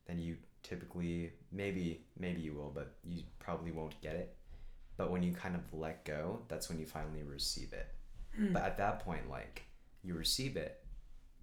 then 0.07 0.19
you 0.19 0.37
typically 0.63 1.31
maybe 1.53 2.01
maybe 2.19 2.41
you 2.41 2.55
will 2.55 2.73
but 2.75 2.95
you 3.05 3.23
probably 3.39 3.71
won't 3.71 4.01
get 4.01 4.15
it 4.17 4.35
but 4.97 5.11
when 5.11 5.23
you 5.23 5.33
kind 5.35 5.55
of 5.55 5.61
let 5.79 6.03
go 6.07 6.41
that's 6.49 6.71
when 6.71 6.79
you 6.79 6.87
finally 6.87 7.23
receive 7.23 7.73
it 7.75 7.89
Mm. 8.41 8.53
but 8.55 8.63
at 8.63 8.79
that 8.79 8.99
point 9.05 9.29
like 9.31 9.63
you 10.03 10.15
receive 10.15 10.57
it 10.57 10.83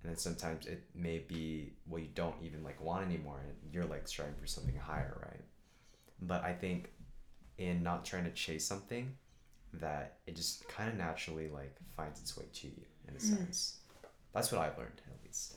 and 0.01 0.09
then 0.11 0.17
sometimes 0.17 0.65
it 0.65 0.83
may 0.95 1.19
be 1.19 1.71
what 1.85 2.01
you 2.01 2.09
don't 2.15 2.35
even 2.43 2.63
like 2.63 2.81
want 2.81 3.05
anymore 3.05 3.39
and 3.47 3.73
you're 3.73 3.85
like 3.85 4.07
striving 4.07 4.33
for 4.41 4.47
something 4.47 4.75
higher 4.75 5.15
right 5.25 5.41
but 6.21 6.43
i 6.43 6.51
think 6.51 6.89
in 7.61 7.83
not 7.83 8.03
trying 8.05 8.23
to 8.25 8.31
chase 8.31 8.65
something 8.65 9.15
that 9.73 10.17
it 10.27 10.35
just 10.35 10.67
kind 10.67 10.89
of 10.89 10.95
naturally 10.97 11.47
like 11.49 11.75
finds 11.95 12.19
its 12.19 12.35
way 12.37 12.45
to 12.53 12.67
you 12.67 12.83
in 13.07 13.13
a 13.15 13.17
Mm. 13.17 13.21
sense 13.37 13.77
that's 14.33 14.51
what 14.51 14.59
i've 14.61 14.77
learned 14.77 15.01
at 15.07 15.25
least 15.25 15.55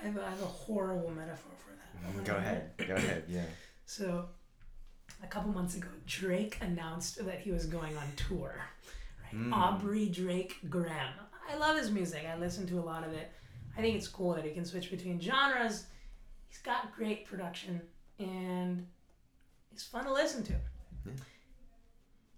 I 0.00 0.06
have, 0.06 0.18
I 0.18 0.30
have 0.30 0.42
a 0.42 0.46
horrible 0.46 1.10
metaphor 1.10 1.52
for 1.64 1.72
that. 2.16 2.24
go 2.24 2.36
ahead 2.36 2.70
go 2.88 2.94
ahead 3.02 3.24
yeah 3.28 3.44
So, 3.86 4.28
a 5.22 5.26
couple 5.26 5.50
months 5.52 5.76
ago, 5.76 5.88
Drake 6.06 6.58
announced 6.62 7.24
that 7.24 7.38
he 7.40 7.50
was 7.52 7.66
going 7.66 7.94
on 7.96 8.04
tour. 8.16 8.54
Right? 9.22 9.34
Mm. 9.42 9.52
Aubrey 9.52 10.08
Drake 10.08 10.56
Graham. 10.70 11.12
I 11.50 11.56
love 11.56 11.76
his 11.76 11.90
music. 11.90 12.24
I 12.26 12.36
listen 12.38 12.66
to 12.68 12.78
a 12.78 12.84
lot 12.92 13.06
of 13.06 13.12
it. 13.12 13.30
I 13.76 13.80
think 13.82 13.96
it's 13.96 14.08
cool 14.08 14.34
that 14.34 14.44
he 14.44 14.52
can 14.52 14.64
switch 14.64 14.90
between 14.90 15.20
genres. 15.20 15.84
He's 16.48 16.58
got 16.62 16.94
great 16.96 17.26
production 17.26 17.80
and 18.18 18.86
he's 19.70 19.82
fun 19.82 20.04
to 20.04 20.12
listen 20.12 20.42
to. 20.44 20.54
Yeah. 21.06 21.12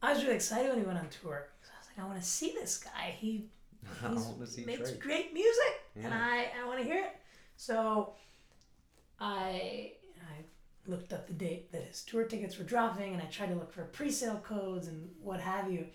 I 0.02 0.12
was 0.12 0.22
really 0.22 0.36
excited 0.36 0.68
when 0.68 0.78
he 0.78 0.84
went 0.84 0.98
on 0.98 1.08
tour 1.08 1.48
I 1.62 1.78
was 1.78 1.88
like, 1.88 2.04
I 2.04 2.08
want 2.08 2.20
to 2.22 2.26
see 2.28 2.52
this 2.52 2.78
guy. 2.78 3.14
He 3.18 3.46
makes 4.66 4.90
Drake. 4.90 5.00
great 5.00 5.32
music, 5.34 5.80
and 5.96 6.12
I, 6.12 6.50
I 6.60 6.66
want 6.66 6.78
to 6.78 6.84
hear 6.84 7.02
it. 7.04 7.16
So 7.56 8.14
I 9.20 9.92
I 10.20 10.44
looked 10.86 11.12
up 11.12 11.26
the 11.26 11.32
date 11.32 11.72
that 11.72 11.84
his 11.84 12.02
tour 12.02 12.24
tickets 12.24 12.58
were 12.58 12.64
dropping, 12.64 13.14
and 13.14 13.22
I 13.22 13.26
tried 13.26 13.48
to 13.48 13.54
look 13.54 13.72
for 13.72 13.84
pre-sale 13.84 14.40
codes 14.44 14.88
and 14.88 15.08
what 15.22 15.40
have 15.40 15.70
you. 15.70 15.86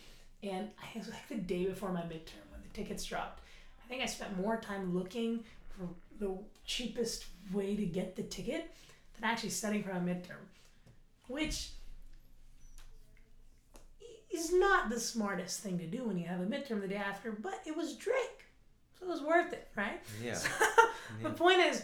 And 0.43 0.69
it 0.95 0.97
was 0.97 1.09
like 1.09 1.27
the 1.29 1.35
day 1.35 1.65
before 1.65 1.91
my 1.91 2.01
midterm 2.01 2.47
when 2.51 2.61
the 2.63 2.69
tickets 2.73 3.05
dropped. 3.05 3.43
I 3.83 3.87
think 3.87 4.01
I 4.01 4.05
spent 4.05 4.37
more 4.37 4.59
time 4.59 4.95
looking 4.95 5.43
for 5.69 5.87
the 6.19 6.37
cheapest 6.65 7.25
way 7.51 7.75
to 7.75 7.85
get 7.85 8.15
the 8.15 8.23
ticket 8.23 8.71
than 9.19 9.29
actually 9.29 9.49
studying 9.49 9.83
for 9.83 9.93
my 9.93 9.99
midterm, 9.99 10.41
which 11.27 11.71
is 14.33 14.51
not 14.53 14.89
the 14.89 14.99
smartest 14.99 15.59
thing 15.61 15.77
to 15.79 15.87
do 15.87 16.03
when 16.05 16.17
you 16.17 16.27
have 16.27 16.39
a 16.41 16.45
midterm 16.45 16.81
the 16.81 16.87
day 16.87 16.95
after, 16.95 17.31
but 17.31 17.61
it 17.65 17.75
was 17.75 17.95
Drake. 17.95 18.45
So 18.99 19.05
it 19.05 19.09
was 19.09 19.21
worth 19.21 19.51
it, 19.53 19.67
right? 19.75 19.99
yeah 20.23 20.37
the 21.21 21.29
Yeah. 21.29 21.29
point 21.29 21.59
is, 21.59 21.83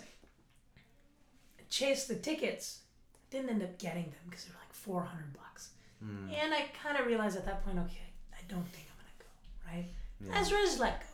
chase 1.69 2.05
the 2.05 2.15
tickets, 2.15 2.81
didn't 3.29 3.49
end 3.49 3.63
up 3.63 3.77
getting 3.77 4.03
them 4.05 4.21
because 4.29 4.45
they 4.45 4.51
were 4.51 4.59
like 4.59 4.73
400 4.73 5.33
bucks. 5.33 5.69
Mm, 6.03 6.31
And 6.43 6.53
I 6.53 6.65
kind 6.83 6.97
of 6.97 7.05
realized 7.07 7.35
at 7.37 7.45
that 7.45 7.65
point, 7.65 7.79
okay, 7.79 8.03
I 8.33 8.39
don't 8.47 8.67
think 8.69 8.87
I'm 8.89 8.97
going 9.03 9.11
to 9.17 9.23
go, 9.23 9.73
right? 9.77 9.85
yeah. 10.21 10.35
I 10.35 10.39
just 10.39 10.51
just 10.51 10.79
let 10.79 11.01
go. 11.01 11.05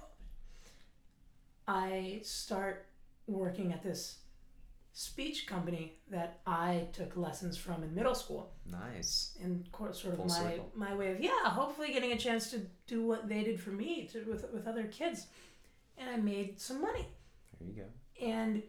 I 1.67 2.19
start 2.23 2.85
working 3.27 3.71
at 3.71 3.81
this 3.83 4.17
speech 4.93 5.47
company 5.47 5.93
that 6.11 6.39
I 6.45 6.87
took 6.93 7.17
lessons 7.17 7.57
from 7.57 7.83
in 7.83 7.93
middle 7.95 8.13
school. 8.13 8.51
Nice. 8.69 9.35
And 9.41 9.67
sort 9.91 10.13
of 10.13 10.17
Full 10.17 10.27
my 10.27 10.33
circle. 10.33 10.71
my 10.75 10.93
way 10.93 11.11
of 11.11 11.19
yeah 11.19 11.45
hopefully 11.45 11.91
getting 11.91 12.11
a 12.11 12.17
chance 12.17 12.51
to 12.51 12.61
do 12.87 13.03
what 13.05 13.27
they 13.27 13.43
did 13.43 13.59
for 13.59 13.71
me 13.71 14.07
to, 14.13 14.23
with 14.29 14.45
with 14.53 14.67
other 14.67 14.83
kids. 14.85 15.27
And 15.97 16.09
i 16.09 16.17
made 16.17 16.59
some 16.59 16.81
money. 16.81 17.07
There 17.59 17.69
you 17.69 17.81
go. 17.83 18.25
And 18.25 18.63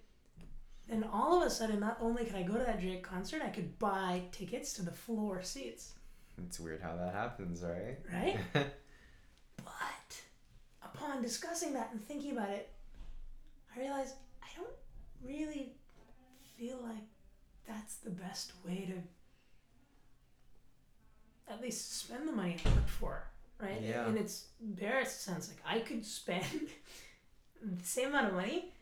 then 0.89 1.05
all 1.13 1.41
of 1.41 1.47
a 1.47 1.51
sudden 1.51 1.81
not 1.81 1.99
only 2.01 2.25
could 2.25 2.37
i 2.37 2.43
go 2.43 2.55
to 2.55 2.65
that 2.65 2.81
drake 2.81 3.03
concert 3.03 3.43
i 3.43 3.49
could 3.49 3.79
buy 3.79 4.23
tickets 4.33 4.73
to 4.75 4.83
the 4.83 4.93
floor 4.93 5.43
seats. 5.43 5.93
It's 6.47 6.59
weird 6.59 6.81
how 6.83 6.97
that 6.97 7.13
happens 7.15 7.63
right? 7.63 7.99
Right? 8.13 8.39
But 9.65 10.21
upon 10.83 11.23
discussing 11.23 11.73
that 11.75 11.91
and 11.93 12.03
thinking 12.07 12.33
about 12.33 12.51
it 12.51 12.71
i 13.75 13.81
realized 13.81 14.15
I 14.43 14.49
don't 14.57 14.77
really 15.23 15.73
feel 16.59 16.79
like 16.83 17.03
that's 17.67 17.97
the 17.97 18.11
best 18.11 18.53
way 18.67 18.87
to 18.87 18.95
at 21.53 21.61
least 21.61 21.99
spend 22.01 22.29
the 22.29 22.33
money 22.33 22.57
I 22.65 22.69
worked 22.71 22.91
for, 22.91 23.23
right? 23.61 23.81
Yeah. 23.83 24.09
In 24.09 24.17
its 24.17 24.47
barest 24.61 25.23
sense, 25.23 25.49
like 25.49 25.59
I 25.67 25.81
could 25.81 26.05
spend 26.05 26.45
the 27.63 27.85
same 27.85 28.09
amount 28.09 28.29
of 28.29 28.35
money 28.35 28.73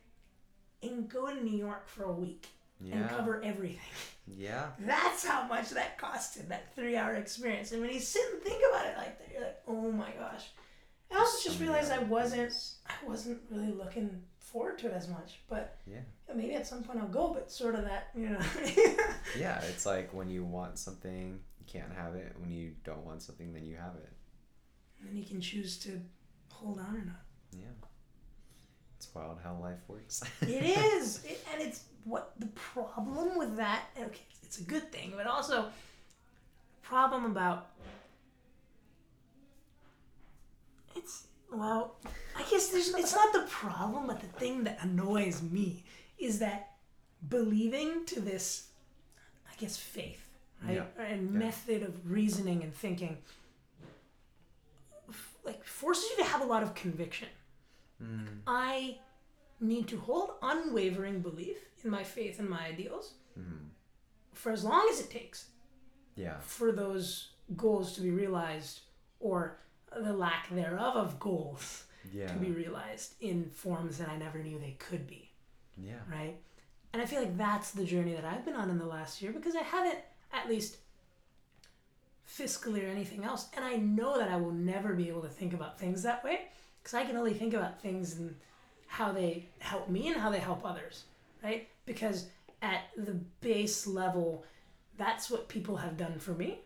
and 0.81 1.09
go 1.09 1.27
to 1.27 1.43
New 1.43 1.57
York 1.57 1.87
for 1.87 2.03
a 2.03 2.11
week 2.11 2.47
and 2.91 3.09
cover 3.09 3.41
everything. 3.43 3.79
Yeah. 4.27 4.67
That's 4.79 5.25
how 5.25 5.47
much 5.47 5.69
that 5.71 5.97
costed, 5.97 6.49
that 6.49 6.75
three 6.75 6.97
hour 6.97 7.13
experience. 7.13 7.71
And 7.71 7.81
when 7.81 7.91
you 7.93 7.99
sit 7.99 8.21
and 8.33 8.41
think 8.41 8.61
about 8.69 8.85
it 8.87 8.97
like 8.97 9.19
that, 9.19 9.29
you're 9.31 9.41
like, 9.41 9.61
oh 9.67 9.91
my 9.91 10.09
gosh. 10.19 10.45
I 11.11 11.19
also 11.19 11.47
just 11.47 11.61
realized 11.61 11.91
I 11.91 11.99
wasn't. 11.99 12.53
I 12.87 13.07
wasn't 13.07 13.39
really 13.51 13.71
looking 13.71 14.09
forward 14.39 14.79
to 14.79 14.87
it 14.87 14.93
as 14.93 15.07
much. 15.07 15.39
But 15.47 15.77
Yeah. 15.85 15.99
Maybe 16.35 16.55
at 16.55 16.67
some 16.67 16.83
point 16.83 16.99
I'll 16.99 17.07
go, 17.07 17.33
but 17.33 17.51
sort 17.51 17.75
of 17.75 17.83
that, 17.85 18.09
you 18.15 18.29
know. 18.29 18.39
Yeah, 19.39 19.61
it's 19.63 19.85
like 19.85 20.13
when 20.13 20.29
you 20.29 20.43
want 20.43 20.77
something, 20.77 21.39
you 21.59 21.65
can't 21.65 21.91
have 21.95 22.13
it. 22.15 22.35
When 22.39 22.51
you 22.51 22.73
don't 22.83 23.03
want 23.05 23.21
something, 23.23 23.51
then 23.53 23.65
you 23.65 23.75
have 23.75 23.95
it. 23.95 24.11
and 24.99 25.09
then 25.09 25.17
you 25.17 25.25
can 25.25 25.41
choose 25.41 25.77
to 25.79 25.99
hold 26.51 26.79
on 26.79 26.95
or 26.95 27.05
not. 27.05 27.23
Yeah. 27.51 27.65
It's 28.97 29.13
wild 29.13 29.39
how 29.43 29.57
life 29.61 29.79
works. 29.87 30.21
It 30.41 30.63
is, 30.63 31.23
it, 31.25 31.43
and 31.51 31.61
it's 31.61 31.85
what 32.03 32.33
the 32.39 32.47
problem 32.47 33.37
with 33.37 33.55
that. 33.57 33.83
Okay, 33.99 34.21
it's 34.43 34.59
a 34.59 34.63
good 34.63 34.91
thing, 34.91 35.13
but 35.15 35.25
also 35.25 35.65
problem 36.81 37.25
about 37.25 37.67
it's 40.95 41.27
well, 41.51 41.95
I 42.37 42.43
guess 42.49 42.69
there's 42.69 42.93
it's 42.95 43.13
not 43.13 43.33
the 43.33 43.45
problem, 43.49 44.07
but 44.07 44.19
the 44.19 44.27
thing 44.27 44.63
that 44.65 44.79
annoys 44.81 45.41
me 45.41 45.83
is 46.17 46.39
that 46.39 46.71
believing 47.27 48.05
to 48.05 48.19
this, 48.21 48.67
I 49.51 49.55
guess, 49.57 49.77
faith, 49.77 50.25
right, 50.63 50.83
and 50.97 51.31
Yeah. 51.31 51.37
method 51.39 51.83
of 51.83 52.09
reasoning 52.11 52.63
and 52.63 52.73
thinking, 52.73 53.17
like 55.43 55.63
forces 55.63 56.09
you 56.11 56.23
to 56.23 56.29
have 56.29 56.41
a 56.41 56.45
lot 56.45 56.63
of 56.63 56.73
conviction. 56.73 57.27
Mm, 58.01 58.39
I 58.47 58.99
need 59.59 59.87
to 59.89 59.99
hold 59.99 60.31
unwavering 60.41 61.21
belief 61.21 61.57
in 61.83 61.89
my 61.89 62.03
faith 62.03 62.39
and 62.39 62.49
my 62.49 62.65
ideals 62.67 63.13
mm, 63.37 63.67
for 64.33 64.51
as 64.51 64.63
long 64.63 64.87
as 64.89 64.99
it 64.99 65.09
takes 65.09 65.47
yeah. 66.15 66.37
for 66.39 66.71
those 66.71 67.29
goals 67.55 67.93
to 67.93 68.01
be 68.01 68.11
realized 68.11 68.81
or 69.19 69.59
the 69.95 70.13
lack 70.13 70.49
thereof 70.49 70.95
of 70.95 71.19
goals 71.19 71.83
Yeah. 72.11 72.27
to 72.27 72.33
be 72.39 72.51
realized 72.51 73.15
in 73.21 73.49
forms 73.49 73.97
that 73.99 74.09
I 74.09 74.17
never 74.17 74.39
knew 74.39 74.59
they 74.59 74.75
could 74.79 75.07
be, 75.07 75.31
Yeah. 75.81 75.99
right? 76.09 76.35
And 76.93 77.01
I 77.01 77.05
feel 77.05 77.19
like 77.19 77.37
that's 77.37 77.71
the 77.71 77.85
journey 77.85 78.13
that 78.13 78.25
I've 78.25 78.45
been 78.45 78.55
on 78.55 78.69
in 78.69 78.77
the 78.77 78.85
last 78.85 79.21
year 79.21 79.31
because 79.31 79.55
I 79.55 79.63
haven't, 79.63 79.97
at 80.31 80.49
least 80.49 80.77
fiscally 82.27 82.83
or 82.83 82.89
anything 82.89 83.23
else, 83.23 83.47
and 83.55 83.63
I 83.65 83.75
know 83.75 84.17
that 84.17 84.29
I 84.29 84.37
will 84.37 84.51
never 84.51 84.93
be 84.93 85.09
able 85.09 85.21
to 85.21 85.29
think 85.29 85.53
about 85.53 85.79
things 85.79 86.03
that 86.03 86.23
way 86.23 86.41
because 86.81 86.93
I 86.93 87.05
can 87.05 87.17
only 87.17 87.33
think 87.33 87.53
about 87.53 87.81
things 87.81 88.15
and 88.17 88.35
how 88.87 89.11
they 89.11 89.47
help 89.59 89.89
me 89.89 90.07
and 90.07 90.17
how 90.17 90.29
they 90.29 90.39
help 90.39 90.65
others, 90.65 91.05
right? 91.43 91.67
Because 91.85 92.27
at 92.61 92.81
the 92.97 93.13
base 93.41 93.87
level, 93.87 94.45
that's 94.97 95.29
what 95.29 95.49
people 95.49 95.77
have 95.77 95.97
done 95.97 96.19
for 96.19 96.31
me. 96.33 96.59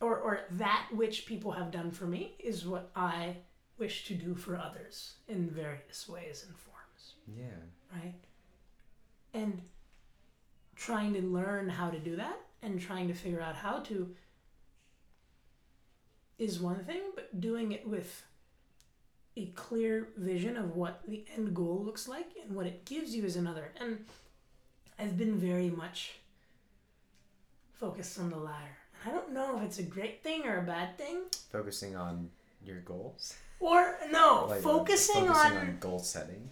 Or, 0.00 0.18
or 0.18 0.40
that 0.52 0.88
which 0.92 1.26
people 1.26 1.52
have 1.52 1.70
done 1.70 1.90
for 1.90 2.06
me 2.06 2.34
is 2.38 2.66
what 2.66 2.90
I 2.94 3.36
wish 3.78 4.04
to 4.06 4.14
do 4.14 4.34
for 4.34 4.56
others 4.56 5.14
in 5.28 5.48
various 5.48 6.08
ways 6.08 6.44
and 6.46 6.56
forms, 6.56 7.14
Yeah. 7.26 7.62
Right? 7.92 8.14
And 9.34 9.60
trying 10.74 11.14
to 11.14 11.22
learn 11.22 11.68
how 11.68 11.90
to 11.90 11.98
do 11.98 12.16
that 12.16 12.38
and 12.62 12.80
trying 12.80 13.08
to 13.08 13.14
figure 13.14 13.40
out 13.40 13.54
how 13.54 13.80
to 13.80 14.14
is 16.38 16.60
one 16.60 16.84
thing, 16.84 17.00
but 17.14 17.40
doing 17.40 17.72
it 17.72 17.86
with 17.86 18.24
a 19.36 19.46
clear 19.54 20.08
vision 20.16 20.56
of 20.56 20.76
what 20.76 21.00
the 21.06 21.24
end 21.36 21.54
goal 21.54 21.82
looks 21.84 22.08
like 22.08 22.30
and 22.42 22.54
what 22.54 22.66
it 22.66 22.84
gives 22.84 23.14
you 23.14 23.24
is 23.24 23.36
another. 23.36 23.72
And 23.80 24.04
I've 24.98 25.16
been 25.16 25.38
very 25.38 25.70
much 25.70 26.14
focused 27.74 28.18
on 28.18 28.30
the 28.30 28.36
latter. 28.36 28.76
And 29.02 29.12
I 29.12 29.14
don't 29.14 29.32
know 29.32 29.58
if 29.58 29.62
it's 29.64 29.78
a 29.78 29.82
great 29.82 30.22
thing 30.22 30.46
or 30.46 30.58
a 30.58 30.62
bad 30.62 30.96
thing. 30.96 31.22
Focusing 31.50 31.96
on 31.96 32.30
your 32.64 32.80
goals. 32.80 33.34
Or 33.60 33.98
no, 34.10 34.46
Like, 34.48 34.60
focusing, 34.60 35.26
focusing 35.26 35.56
on, 35.56 35.76
goal 35.80 35.98
setting. 35.98 36.50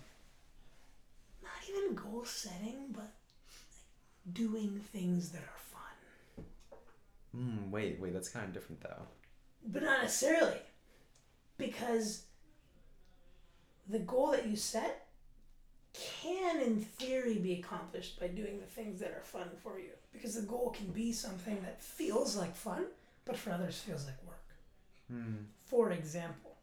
Even 1.68 1.94
goal 1.94 2.24
setting, 2.24 2.86
but 2.92 3.02
like 3.02 3.10
doing 4.32 4.80
things 4.92 5.30
that 5.30 5.42
are 5.42 5.58
fun. 5.58 6.44
Mm, 7.36 7.70
wait, 7.70 7.98
wait, 8.00 8.12
that's 8.12 8.28
kind 8.28 8.46
of 8.46 8.52
different 8.52 8.80
though. 8.80 9.02
But 9.66 9.82
not 9.82 10.02
necessarily. 10.02 10.58
Because 11.56 12.24
the 13.88 13.98
goal 14.00 14.30
that 14.32 14.46
you 14.46 14.56
set 14.56 15.08
can, 15.92 16.60
in 16.60 16.80
theory, 16.80 17.38
be 17.38 17.54
accomplished 17.54 18.18
by 18.18 18.26
doing 18.28 18.58
the 18.58 18.66
things 18.66 19.00
that 19.00 19.10
are 19.12 19.22
fun 19.22 19.48
for 19.62 19.78
you. 19.78 19.90
Because 20.12 20.34
the 20.34 20.42
goal 20.42 20.70
can 20.76 20.88
be 20.88 21.12
something 21.12 21.60
that 21.62 21.80
feels 21.80 22.36
like 22.36 22.54
fun, 22.54 22.86
but 23.24 23.36
for 23.36 23.50
others 23.50 23.78
feels 23.78 24.06
like 24.06 24.16
work. 24.26 24.34
Hmm. 25.10 25.44
For 25.64 25.92
example, 25.92 26.56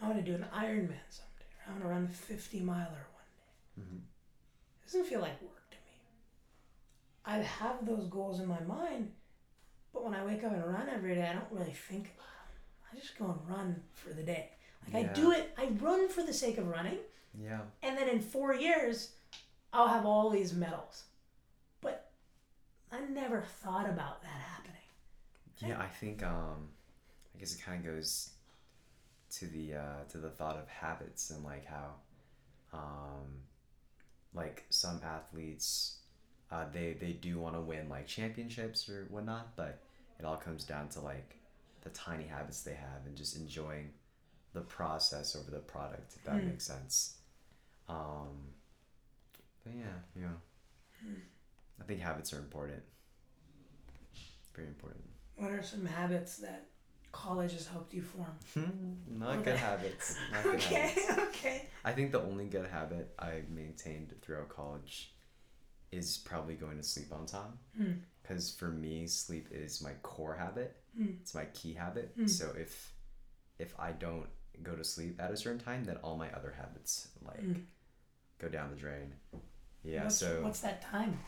I 0.00 0.08
want 0.08 0.24
to 0.24 0.30
do 0.30 0.34
an 0.34 0.46
Ironman 0.54 1.00
someday. 1.08 1.35
I 1.66 1.70
want 1.70 1.82
to 1.82 1.88
run 1.88 2.04
a 2.10 2.14
50 2.14 2.60
miler 2.60 2.84
one 2.86 3.24
day. 3.76 3.82
Mhm. 3.82 3.98
It 3.98 4.86
doesn't 4.86 5.04
feel 5.06 5.20
like 5.20 5.40
work 5.42 5.70
to 5.70 5.76
me. 5.76 6.00
I 7.24 7.38
have 7.38 7.84
those 7.84 8.06
goals 8.08 8.40
in 8.40 8.46
my 8.46 8.60
mind, 8.60 9.12
but 9.92 10.04
when 10.04 10.14
I 10.14 10.24
wake 10.24 10.44
up 10.44 10.52
and 10.52 10.64
run 10.64 10.88
every 10.88 11.14
day, 11.14 11.28
I 11.28 11.32
don't 11.32 11.50
really 11.50 11.72
think 11.72 12.04
about 12.14 12.18
them. 12.48 12.92
I 12.92 12.96
just 12.96 13.18
go 13.18 13.30
and 13.30 13.48
run 13.48 13.82
for 13.94 14.10
the 14.12 14.22
day. 14.22 14.52
Like 14.92 14.94
I 15.10 15.12
do 15.12 15.32
it, 15.32 15.52
I 15.58 15.66
run 15.80 16.08
for 16.08 16.22
the 16.22 16.32
sake 16.32 16.58
of 16.58 16.68
running, 16.68 16.98
Yeah. 17.34 17.62
and 17.82 17.98
then 17.98 18.08
in 18.08 18.20
four 18.20 18.54
years, 18.54 19.16
I'll 19.72 19.88
have 19.88 20.06
all 20.06 20.30
these 20.30 20.52
medals. 20.52 21.04
But 21.80 22.12
I 22.92 23.00
never 23.00 23.42
thought 23.42 23.88
about 23.88 24.22
that 24.22 24.28
happening. 24.28 24.72
Yeah, 25.58 25.80
I 25.80 25.88
think 25.88 26.22
um, 26.22 26.72
I 27.34 27.38
guess 27.38 27.54
it 27.56 27.60
kind 27.62 27.84
of 27.84 27.92
goes 27.94 28.30
to 29.38 29.46
the 29.46 29.74
uh, 29.74 30.04
to 30.10 30.18
the 30.18 30.30
thought 30.30 30.56
of 30.56 30.68
habits 30.68 31.30
and 31.30 31.44
like 31.44 31.66
how, 31.66 31.94
um, 32.72 33.42
like 34.34 34.64
some 34.70 35.00
athletes, 35.04 35.98
uh, 36.50 36.64
they 36.72 36.94
they 37.00 37.12
do 37.12 37.38
want 37.38 37.54
to 37.54 37.60
win 37.60 37.88
like 37.88 38.06
championships 38.06 38.88
or 38.88 39.06
whatnot, 39.10 39.56
but 39.56 39.80
it 40.18 40.24
all 40.24 40.36
comes 40.36 40.64
down 40.64 40.88
to 40.90 41.00
like 41.00 41.36
the 41.82 41.90
tiny 41.90 42.24
habits 42.26 42.62
they 42.62 42.74
have 42.74 43.06
and 43.06 43.16
just 43.16 43.36
enjoying 43.36 43.90
the 44.54 44.60
process 44.62 45.36
over 45.36 45.50
the 45.50 45.58
product. 45.60 46.14
If 46.16 46.24
that 46.24 46.40
Hmm. 46.40 46.46
makes 46.46 46.64
sense. 46.66 47.16
Um, 47.88 48.54
but 49.64 49.74
yeah, 49.74 49.98
yeah. 50.20 50.28
I 51.80 51.84
think 51.84 52.00
habits 52.00 52.32
are 52.32 52.38
important. 52.38 52.82
Very 54.54 54.68
important. 54.68 55.04
What 55.36 55.50
are 55.50 55.62
some 55.62 55.84
habits 55.84 56.38
that 56.38 56.66
college 57.16 57.52
has 57.52 57.66
helped 57.66 57.94
you 57.94 58.02
form? 58.02 58.36
Not 59.08 59.42
good 59.44 59.56
habits. 59.70 60.16
Not 60.32 60.42
good 60.44 60.54
Okay, 60.56 60.74
habits. 60.74 61.18
okay. 61.28 61.66
I 61.84 61.92
think 61.92 62.12
the 62.12 62.20
only 62.20 62.44
good 62.46 62.66
habit 62.66 63.14
I 63.18 63.42
maintained 63.48 64.14
throughout 64.22 64.48
college 64.48 65.12
is 65.92 66.18
probably 66.18 66.54
going 66.54 66.76
to 66.76 66.82
sleep 66.82 67.12
on 67.12 67.26
time. 67.26 67.52
Hmm. 67.76 67.92
Because 68.22 68.50
for 68.52 68.68
me, 68.68 69.06
sleep 69.06 69.48
is 69.50 69.80
my 69.80 69.92
core 70.02 70.36
habit. 70.36 70.76
Hmm. 70.96 71.12
It's 71.22 71.34
my 71.34 71.44
key 71.46 71.72
habit. 71.74 72.12
Hmm. 72.16 72.26
So 72.26 72.52
if 72.58 72.92
if 73.58 73.72
I 73.78 73.92
don't 73.92 74.26
go 74.62 74.74
to 74.76 74.84
sleep 74.84 75.20
at 75.20 75.30
a 75.30 75.36
certain 75.36 75.60
time, 75.60 75.84
then 75.84 75.96
all 76.02 76.16
my 76.16 76.30
other 76.32 76.52
habits 76.56 77.08
like 77.24 77.40
Hmm. 77.40 77.52
go 78.38 78.48
down 78.48 78.70
the 78.70 78.76
drain. 78.76 79.14
Yeah. 79.84 80.02
what's, 80.04 80.16
so 80.16 80.40
what's 80.42 80.60
that 80.60 80.82
time? 80.82 81.18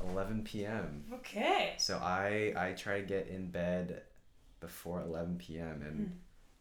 11 0.00 0.44
p.m. 0.44 1.04
Okay. 1.12 1.74
So 1.78 1.98
I 1.98 2.52
I 2.56 2.72
try 2.72 3.00
to 3.00 3.06
get 3.06 3.26
in 3.28 3.50
bed 3.50 4.02
before 4.60 5.02
11 5.02 5.38
p.m. 5.38 5.82
and 5.82 6.08
Mm. 6.08 6.12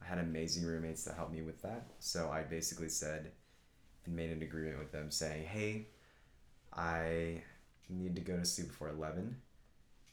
I 0.01 0.05
had 0.05 0.19
amazing 0.19 0.63
roommates 0.65 1.03
that 1.05 1.15
helped 1.15 1.31
me 1.33 1.41
with 1.41 1.61
that. 1.63 1.87
So 1.99 2.29
I 2.29 2.43
basically 2.43 2.89
said 2.89 3.31
and 4.05 4.15
made 4.15 4.29
an 4.29 4.41
agreement 4.43 4.79
with 4.79 4.91
them 4.91 5.09
saying, 5.11 5.45
"Hey, 5.45 5.87
I 6.73 7.43
need 7.89 8.15
to 8.15 8.21
go 8.21 8.37
to 8.37 8.45
sleep 8.45 8.67
before 8.67 8.89
11 8.89 9.41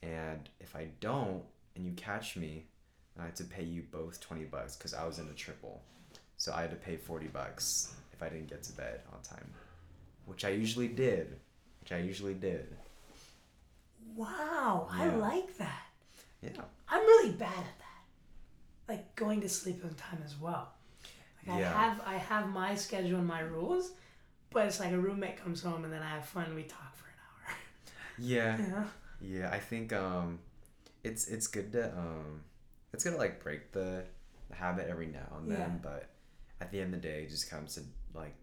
and 0.03 0.49
if 0.61 0.75
I 0.77 0.89
don't 1.01 1.45
and 1.77 1.85
you 1.85 1.93
catch 1.93 2.37
me, 2.37 2.67
I 3.19 3.25
have 3.25 3.35
to 3.35 3.45
pay 3.45 3.65
you 3.65 3.83
both 3.91 4.21
20 4.21 4.45
bucks 4.45 4.77
cuz 4.77 4.95
I 4.95 5.05
was 5.07 5.19
in 5.19 5.29
a 5.29 5.35
triple. 5.35 5.83
So 6.37 6.53
I 6.53 6.63
had 6.63 6.71
to 6.71 6.77
pay 6.77 6.97
40 6.97 7.29
bucks 7.29 7.95
if 8.13 8.23
I 8.23 8.29
didn't 8.29 8.49
get 8.49 8.63
to 8.65 8.73
bed 8.73 9.03
on 9.13 9.23
time, 9.23 9.53
which 10.27 10.45
I 10.45 10.51
usually 10.51 10.89
did, 10.89 11.41
which 11.81 11.93
I 11.93 11.99
usually 11.99 12.35
did. 12.35 12.77
Wow, 14.15 14.89
I 14.91 15.09
like 15.09 15.57
that. 15.59 15.87
Yeah. 16.45 16.63
I'm 16.89 17.01
really 17.03 17.31
bad 17.33 17.49
at 17.59 17.79
that. 17.79 18.03
Like 18.89 19.15
going 19.17 19.41
to 19.41 19.49
sleep 19.49 19.83
on 19.85 19.95
time 19.95 20.21
as 20.25 20.37
well. 20.39 20.73
Like, 21.47 21.59
Yeah. 21.61 21.77
I 21.77 21.83
have 21.85 22.01
I 22.07 22.15
have 22.17 22.49
my 22.49 22.75
schedule 22.75 23.19
and 23.19 23.27
my 23.27 23.41
rules, 23.41 23.93
but 24.51 24.67
it's 24.67 24.81
like 24.81 24.93
a 24.93 24.99
roommate 24.99 25.37
comes 25.43 25.63
home 25.63 25.85
and 25.85 25.93
then 25.93 26.03
I 26.03 26.11
have 26.11 26.27
fun. 26.27 26.55
We 26.55 26.63
talk 26.65 26.95
for 26.97 27.07
an 27.09 27.57
Yeah. 28.19 28.57
hour. 28.59 28.67
Yeah. 28.69 28.85
Yeah, 29.41 29.51
I 29.51 29.59
think 29.59 29.93
um, 29.93 30.39
it's 31.03 31.29
it's 31.29 31.47
good 31.47 31.73
to 31.73 31.91
um, 31.97 32.43
it's 32.93 33.05
good 33.05 33.13
to 33.13 33.19
like 33.19 33.43
break 33.43 33.73
the, 33.73 34.05
the 34.51 34.55
habit 34.57 34.87
every 34.89 35.07
now 35.07 35.37
and 35.39 35.51
then, 35.51 35.59
Yeah. 35.59 35.69
but 35.83 36.11
at 36.61 36.71
the 36.71 36.81
end 36.81 36.95
of 36.95 37.01
the 37.03 37.09
day, 37.09 37.23
it 37.23 37.31
just 37.31 37.49
comes 37.51 37.75
to 37.77 37.83
like 38.13 38.35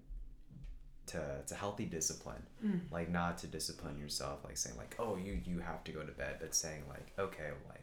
to 1.07 1.41
to 1.47 1.55
healthy 1.55 1.85
discipline, 1.85 2.43
Mm. 2.65 2.81
like 2.91 3.09
not 3.09 3.37
to 3.39 3.47
discipline 3.47 3.97
yourself, 3.99 4.39
like 4.43 4.57
saying 4.57 4.77
like 4.77 4.95
oh 4.99 5.17
you 5.17 5.39
you 5.45 5.59
have 5.59 5.83
to 5.83 5.91
go 5.91 6.01
to 6.03 6.11
bed, 6.11 6.37
but 6.39 6.55
saying 6.55 6.83
like 6.89 7.07
okay 7.19 7.49
like 7.69 7.80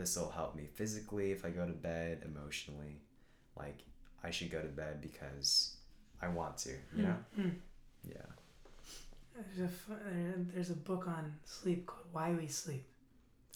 this 0.00 0.16
will 0.16 0.30
help 0.30 0.54
me 0.56 0.64
physically 0.74 1.30
if 1.30 1.44
I 1.44 1.50
go 1.50 1.66
to 1.66 1.72
bed, 1.72 2.22
emotionally, 2.24 3.00
like 3.56 3.78
I 4.24 4.30
should 4.30 4.50
go 4.50 4.60
to 4.60 4.68
bed 4.68 5.00
because 5.00 5.76
I 6.22 6.28
want 6.28 6.56
to, 6.58 6.70
you 6.96 7.02
know, 7.02 7.16
Mm. 7.38 7.54
yeah. 8.08 8.14
There's 9.56 9.70
a 9.70 10.34
there's 10.52 10.70
a 10.70 10.74
book 10.76 11.06
on 11.06 11.34
sleep 11.44 11.86
called 11.86 12.06
Why 12.12 12.32
We 12.32 12.46
Sleep. 12.46 12.84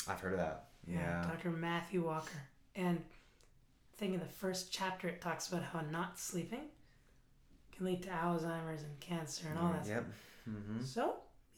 I've 0.09 0.21
heard 0.21 0.33
of 0.35 0.39
that. 0.39 0.69
Yeah. 0.87 1.23
Dr. 1.23 1.51
Matthew 1.51 2.05
Walker. 2.05 2.43
And 2.77 2.99
I 2.99 3.97
think 3.97 4.15
in 4.15 4.21
the 4.21 4.27
first 4.27 4.73
chapter 4.73 5.09
it 5.09 5.21
talks 5.21 5.49
about 5.49 5.63
how 5.63 5.81
not 5.81 6.19
sleeping 6.19 6.67
can 7.77 7.87
lead 7.87 8.03
to 8.03 8.09
Alzheimer's 8.11 8.83
and 8.83 8.99
cancer 9.01 9.47
and 9.49 9.59
all 9.59 9.73
that 9.73 9.87
Yep. 9.87 10.05
Mm-hmm. 10.49 10.83
So 10.85 11.17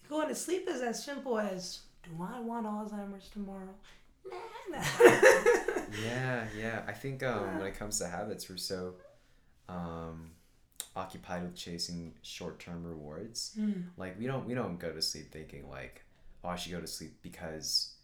going 0.09 0.29
to 0.29 0.35
sleep 0.35 0.69
is 0.69 0.81
as 0.81 1.05
simple 1.05 1.39
as 1.39 1.81
do 2.03 2.11
I 2.23 2.41
want 2.41 2.67
Alzheimer's 2.67 3.29
tomorrow? 3.29 3.75
Yeah, 6.05 6.45
yeah. 6.59 6.83
I 6.87 6.93
think 6.93 7.23
um, 7.23 7.59
when 7.59 7.67
it 7.67 7.79
comes 7.79 7.99
to 8.01 8.07
habits, 8.07 8.49
we're 8.49 8.57
so 8.57 8.95
um, 9.69 10.31
occupied 10.95 11.43
with 11.43 11.55
chasing 11.55 12.15
short-term 12.23 12.85
rewards. 12.85 13.57
Mm. 13.59 13.85
Like 13.97 14.19
we 14.19 14.27
don't 14.27 14.47
we 14.47 14.55
don't 14.55 14.79
go 14.79 14.93
to 14.93 15.03
sleep 15.03 15.33
thinking 15.33 15.69
like, 15.69 16.05
oh, 16.45 16.49
I 16.49 16.57
should 16.57 16.73
go 16.73 16.81
to 16.81 16.87
sleep 16.87 17.19
because 17.23 17.95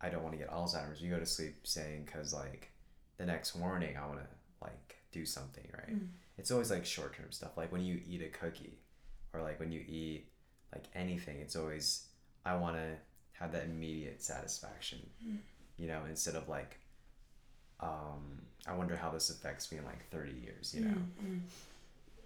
I 0.00 0.08
don't 0.08 0.22
want 0.22 0.34
to 0.34 0.38
get 0.38 0.50
Alzheimer's. 0.50 1.00
We 1.00 1.08
go 1.08 1.18
to 1.18 1.26
sleep 1.26 1.66
saying 1.66 2.04
because 2.06 2.32
like 2.32 2.70
the 3.18 3.26
next 3.26 3.56
morning 3.56 3.96
I 3.96 4.06
want 4.06 4.20
to 4.20 4.26
like 4.62 4.96
do 5.12 5.24
something, 5.24 5.66
right? 5.72 5.94
Mm. 5.94 6.08
It's 6.38 6.50
always 6.50 6.70
like 6.70 6.86
short-term 6.86 7.32
stuff. 7.32 7.56
Like 7.56 7.70
when 7.72 7.82
you 7.82 8.00
eat 8.06 8.22
a 8.22 8.28
cookie, 8.28 8.78
or 9.32 9.42
like 9.42 9.60
when 9.60 9.72
you 9.72 9.80
eat 9.80 10.26
like 10.74 10.84
anything, 10.94 11.38
it's 11.40 11.56
always 11.56 12.06
I 12.44 12.56
want 12.56 12.76
to 12.76 12.96
have 13.32 13.52
that 13.52 13.64
immediate 13.64 14.22
satisfaction. 14.22 15.00
Mm. 15.26 15.38
You 15.80 15.88
know, 15.88 16.02
instead 16.08 16.34
of 16.34 16.48
like 16.48 16.76
um, 17.80 18.42
I 18.66 18.74
wonder 18.74 18.94
how 18.96 19.10
this 19.10 19.30
affects 19.30 19.72
me 19.72 19.78
in 19.78 19.84
like 19.84 20.06
30 20.10 20.32
years, 20.32 20.74
you 20.76 20.84
know? 20.84 20.90
Mm, 20.90 21.24
mm. 21.26 21.40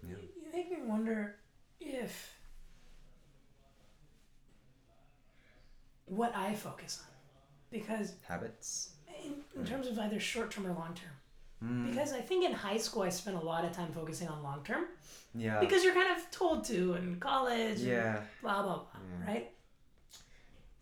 Yeah. 0.09 0.15
You 0.35 0.51
make 0.53 0.69
me 0.69 0.77
wonder 0.85 1.35
if 1.79 2.33
what 6.05 6.35
I 6.35 6.53
focus 6.53 7.01
on. 7.01 7.11
Because 7.71 8.13
Habits? 8.27 8.91
in, 9.23 9.33
in 9.59 9.65
terms 9.65 9.87
of 9.87 9.97
either 9.97 10.19
short 10.19 10.51
term 10.51 10.67
or 10.67 10.73
long 10.73 10.93
term. 10.93 11.13
Mm, 11.63 11.89
Because 11.89 12.13
I 12.13 12.19
think 12.19 12.45
in 12.45 12.51
high 12.51 12.77
school 12.77 13.03
I 13.03 13.09
spent 13.09 13.37
a 13.37 13.39
lot 13.39 13.65
of 13.65 13.71
time 13.71 13.91
focusing 13.93 14.27
on 14.27 14.43
long 14.43 14.63
term 14.63 14.85
yeah. 15.33 15.59
because 15.59 15.83
you're 15.83 15.93
kind 15.95 16.15
of 16.15 16.29
told 16.31 16.65
to 16.65 16.93
in 16.95 17.17
college 17.19 17.79
and 17.79 17.87
yeah. 17.87 18.19
blah 18.41 18.61
blah 18.61 18.75
blah, 18.75 18.85
Yeah. 19.25 19.31
right? 19.33 19.51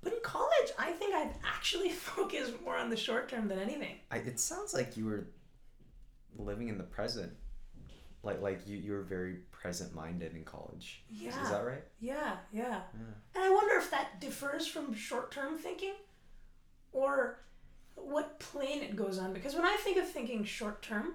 But 0.02 0.14
in 0.14 0.20
college, 0.24 0.50
I 0.84 0.92
think 0.92 1.14
I've 1.16 1.34
actually 1.46 1.90
focused 2.10 2.54
more 2.64 2.78
on 2.78 2.90
the 2.90 2.98
short 2.98 3.30
term 3.30 3.48
than 3.48 3.60
anything. 3.60 3.96
I, 4.12 4.18
it 4.18 4.40
sounds 4.40 4.74
like 4.74 4.98
you 4.98 5.06
were 5.06 5.28
living 6.38 6.68
in 6.70 6.78
the 6.78 6.84
present. 6.84 7.32
Like 8.24 8.42
like 8.42 8.68
you, 8.68 8.78
you 8.78 8.92
were 8.94 9.02
very 9.04 9.38
present 9.52 9.94
minded 9.94 10.34
in 10.36 10.44
college. 10.46 11.04
Is- 11.12 11.22
Yeah. 11.22 11.44
Is, 11.44 11.50
that 11.50 11.66
right? 11.66 11.84
Yeah, 12.00 12.38
yeah. 12.54 12.82
Yeah. 12.94 13.14
And 13.36 13.44
I 13.44 13.50
wonder 13.50 13.76
if 13.76 13.92
that 13.92 14.20
differs 14.22 14.66
from 14.68 14.94
short 14.94 15.32
term 15.32 15.58
thinking 15.58 15.94
or 16.92 17.40
what 17.96 18.40
plane 18.40 18.82
it 18.82 18.96
goes 18.96 19.20
on. 19.20 19.34
Because 19.34 19.54
when 19.56 19.66
I 19.66 19.76
think 19.82 19.98
of 19.98 20.08
thinking 20.10 20.44
short 20.46 20.82
term, 20.82 21.14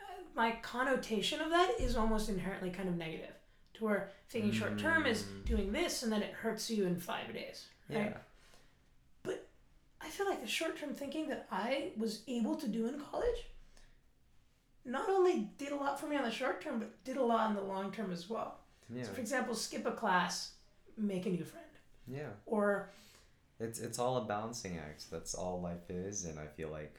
uh, 0.00 0.04
my 0.34 0.52
connotation 0.62 1.40
of 1.40 1.50
that 1.50 1.72
is 1.78 1.96
almost 1.96 2.28
inherently 2.28 2.70
kind 2.70 2.88
of 2.88 2.96
negative. 2.96 3.34
To 3.74 3.84
where 3.84 4.10
thinking 4.30 4.50
short 4.52 4.78
term 4.78 5.06
is 5.06 5.22
Mm. 5.22 5.44
doing 5.44 5.72
this 5.72 6.02
and 6.02 6.10
then 6.10 6.22
it 6.22 6.32
hurts 6.32 6.68
you 6.70 6.84
in 6.86 6.96
five 6.98 7.32
days. 7.32 7.66
Right? 7.88 7.98
Yeah. 8.12 8.16
I 10.08 10.10
feel 10.10 10.26
like 10.26 10.40
the 10.40 10.46
short 10.48 10.78
term 10.78 10.94
thinking 10.94 11.28
that 11.28 11.46
I 11.52 11.90
was 11.98 12.22
able 12.26 12.54
to 12.56 12.66
do 12.66 12.86
in 12.86 12.98
college 12.98 13.44
not 14.86 15.10
only 15.10 15.50
did 15.58 15.70
a 15.70 15.76
lot 15.76 16.00
for 16.00 16.06
me 16.06 16.16
on 16.16 16.22
the 16.24 16.30
short 16.30 16.62
term, 16.62 16.78
but 16.78 17.04
did 17.04 17.18
a 17.18 17.22
lot 17.22 17.50
in 17.50 17.56
the 17.56 17.62
long 17.62 17.92
term 17.92 18.10
as 18.10 18.30
well. 18.30 18.56
Yeah. 18.88 19.02
So, 19.02 19.10
for 19.12 19.20
example, 19.20 19.54
skip 19.54 19.84
a 19.84 19.90
class, 19.92 20.52
make 20.96 21.26
a 21.26 21.28
new 21.28 21.44
friend. 21.44 21.66
Yeah. 22.06 22.30
Or, 22.46 22.88
It's 23.60 23.80
it's 23.80 23.98
all 23.98 24.16
a 24.16 24.24
balancing 24.24 24.78
act. 24.78 25.10
That's 25.10 25.34
all 25.34 25.60
life 25.60 25.90
is, 25.90 26.24
and 26.24 26.38
I 26.38 26.46
feel 26.46 26.70
like 26.70 26.94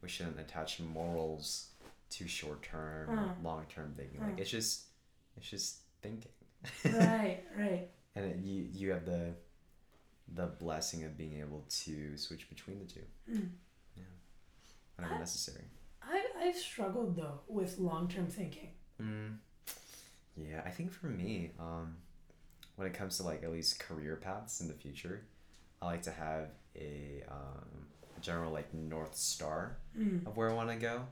we 0.00 0.08
shouldn't 0.08 0.38
attach 0.38 0.78
morals 0.78 1.70
to 2.10 2.28
short 2.28 2.62
term 2.62 3.10
or 3.10 3.16
Mm. 3.16 3.42
long 3.42 3.64
term 3.74 3.94
thinking. 3.96 4.20
Like 4.20 4.36
Mm. 4.36 4.40
it's 4.40 4.50
just 4.50 4.84
it's 5.36 5.48
just 5.50 5.78
thinking. 6.02 6.30
right, 6.84 7.42
right. 7.58 7.88
and 8.14 8.24
it, 8.26 8.36
you 8.38 8.68
you 8.72 8.90
have 8.92 9.04
the 9.06 9.34
the 10.32 10.46
blessing 10.46 11.04
of 11.04 11.16
being 11.16 11.38
able 11.40 11.64
to 11.84 12.16
switch 12.16 12.48
between 12.48 12.78
the 12.78 12.86
two. 12.86 13.00
Mm. 13.30 13.48
Whenever 14.96 15.14
I- 15.14 15.18
necessary. 15.18 15.64
I, 16.02 16.22
I've 16.40 16.56
struggled 16.56 17.16
though 17.16 17.40
with 17.48 17.78
long 17.78 18.08
term 18.08 18.26
thinking. 18.26 18.68
Mm. 19.02 19.36
Yeah, 20.36 20.62
I 20.64 20.70
think 20.70 20.92
for 20.92 21.06
me, 21.06 21.52
um, 21.58 21.96
when 22.76 22.86
it 22.86 22.94
comes 22.94 23.16
to 23.18 23.22
like 23.22 23.42
at 23.42 23.50
least 23.52 23.78
career 23.80 24.16
paths 24.16 24.60
in 24.60 24.68
the 24.68 24.74
future, 24.74 25.24
I 25.80 25.86
like 25.86 26.02
to 26.02 26.10
have 26.10 26.50
a 26.76 27.22
um, 27.30 27.86
general 28.20 28.52
like 28.52 28.72
north 28.74 29.16
star 29.16 29.76
Mm. 29.98 30.26
of 30.26 30.36
where 30.36 30.50
I 30.50 30.54
want 30.54 30.70
to 30.70 30.76
go, 30.76 31.02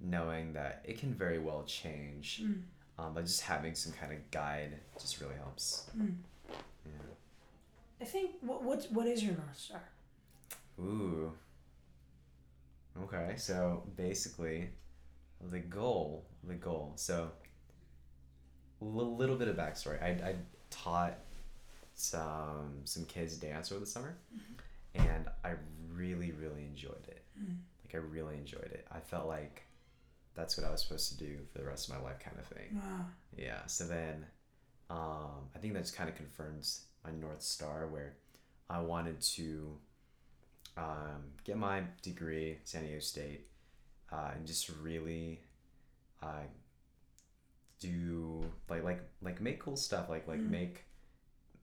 knowing 0.00 0.52
that 0.54 0.82
it 0.84 0.98
can 0.98 1.12
very 1.14 1.38
well 1.38 1.64
change. 1.64 2.40
Mm. 2.42 2.62
Um, 2.98 3.14
but 3.14 3.24
just 3.24 3.40
having 3.42 3.74
some 3.74 3.92
kind 3.92 4.12
of 4.12 4.30
guide 4.30 4.78
just 5.00 5.20
really 5.20 5.34
helps. 5.36 5.90
Mm. 5.96 6.14
Yeah. 6.86 6.92
I 8.02 8.04
think, 8.04 8.32
what, 8.40 8.64
what, 8.64 8.84
what 8.90 9.06
is 9.06 9.22
your 9.22 9.34
North 9.34 9.56
Star? 9.56 9.82
Ooh. 10.80 11.32
Okay, 13.04 13.34
so 13.36 13.84
basically, 13.96 14.70
the 15.52 15.60
goal, 15.60 16.26
the 16.42 16.54
goal. 16.54 16.94
So, 16.96 17.30
a 18.80 18.84
little 18.84 19.36
bit 19.36 19.46
of 19.46 19.54
backstory. 19.54 20.02
I, 20.02 20.30
I 20.30 20.34
taught 20.70 21.14
some 21.94 22.80
some 22.84 23.04
kids 23.04 23.36
dance 23.36 23.70
over 23.70 23.80
the 23.80 23.86
summer, 23.86 24.16
and 24.94 25.28
I 25.44 25.52
really 25.94 26.32
really 26.32 26.64
enjoyed 26.64 27.06
it. 27.06 27.22
Mm. 27.40 27.56
Like 27.84 27.94
I 27.94 27.98
really 27.98 28.34
enjoyed 28.34 28.70
it. 28.72 28.86
I 28.90 28.98
felt 28.98 29.28
like 29.28 29.62
that's 30.34 30.56
what 30.58 30.66
I 30.66 30.70
was 30.70 30.82
supposed 30.82 31.10
to 31.12 31.18
do 31.18 31.38
for 31.52 31.58
the 31.58 31.64
rest 31.64 31.88
of 31.88 31.94
my 31.94 32.02
life, 32.02 32.18
kind 32.18 32.36
of 32.38 32.46
thing. 32.46 32.74
Wow. 32.74 33.06
Yeah. 33.36 33.64
So 33.66 33.84
then, 33.84 34.26
um, 34.90 35.48
I 35.54 35.58
think 35.60 35.74
that 35.74 35.80
just 35.80 35.94
kind 35.94 36.08
of 36.08 36.16
confirms 36.16 36.86
my 37.04 37.10
north 37.12 37.42
star, 37.42 37.86
where 37.88 38.14
I 38.70 38.80
wanted 38.80 39.20
to 39.20 39.76
um, 40.76 41.22
get 41.44 41.56
my 41.58 41.82
degree, 42.02 42.58
San 42.64 42.82
Diego 42.82 43.00
State, 43.00 43.46
uh, 44.12 44.30
and 44.34 44.46
just 44.46 44.68
really 44.82 45.40
uh, 46.22 46.44
do 47.80 48.44
like 48.68 48.84
like 48.84 49.00
like 49.22 49.40
make 49.40 49.60
cool 49.60 49.76
stuff, 49.76 50.08
like 50.08 50.26
like 50.28 50.40
Mm. 50.40 50.50
make 50.50 50.84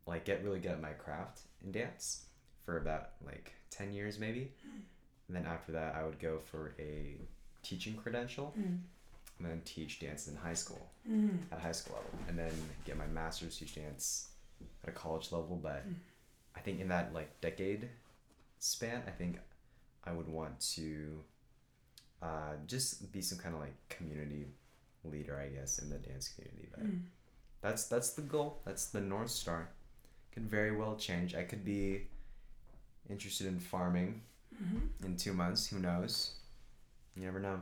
like 0.06 0.25
get 0.25 0.43
really 0.43 0.60
good 0.60 0.71
at 0.71 0.82
my 0.82 0.91
craft 0.93 1.41
in 1.63 1.71
dance 1.71 2.25
for 2.65 2.78
about 2.78 3.12
like 3.25 3.54
ten 3.69 3.93
years 3.93 4.19
maybe, 4.19 4.52
and 5.28 5.36
then 5.36 5.45
after 5.45 5.71
that 5.73 5.95
I 5.95 6.04
would 6.04 6.19
go 6.19 6.39
for 6.39 6.75
a 6.80 7.17
teaching 7.63 7.95
credential 7.95 8.54
Mm. 8.58 8.80
and 9.39 9.47
then 9.47 9.62
teach 9.65 9.99
dance 9.99 10.28
in 10.28 10.36
high 10.36 10.54
school 10.54 10.89
Mm. 11.08 11.38
at 11.52 11.60
high 11.60 11.71
school 11.71 11.95
level 11.95 12.19
and 12.28 12.38
then 12.38 12.52
get 12.86 12.97
my 12.97 13.08
master's 13.08 13.58
teach 13.58 13.75
dance 13.75 14.30
at 14.84 14.89
a 14.89 14.91
college 14.93 15.32
level 15.32 15.60
but 15.62 15.84
i 16.56 16.60
think 16.60 16.80
in 16.80 16.88
that 16.88 17.13
like 17.13 17.39
decade 17.41 17.89
span 18.60 19.02
i 19.08 19.12
think 19.12 19.39
i 20.06 20.12
would 20.12 20.28
want 20.28 20.60
to 20.60 21.19
uh, 22.22 22.54
just 22.67 23.12
be 23.12 23.22
some 23.22 23.38
kind 23.38 23.56
of 23.56 23.62
like 23.62 23.76
community 23.89 24.45
leader 25.06 25.39
i 25.39 25.48
guess 25.48 25.80
in 25.80 25.89
the 25.89 25.98
dance 25.98 26.28
community 26.30 26.67
but 26.72 26.84
Mm. 26.86 27.02
that's 27.62 27.86
that's 27.86 28.12
the 28.12 28.22
goal 28.22 28.60
that's 28.65 28.88
the 28.88 29.00
north 29.02 29.30
star 29.32 29.69
could 30.34 30.43
very 30.50 30.76
well 30.76 30.95
change 30.95 31.34
i 31.36 31.43
could 31.43 31.63
be 31.65 32.08
interested 33.10 33.48
in 33.48 33.60
farming 33.60 34.22
Mm-hmm. 34.62 35.06
in 35.06 35.15
two 35.15 35.32
months 35.32 35.67
who 35.67 35.80
knows 35.80 36.32
you 37.15 37.24
never 37.24 37.39
know 37.39 37.62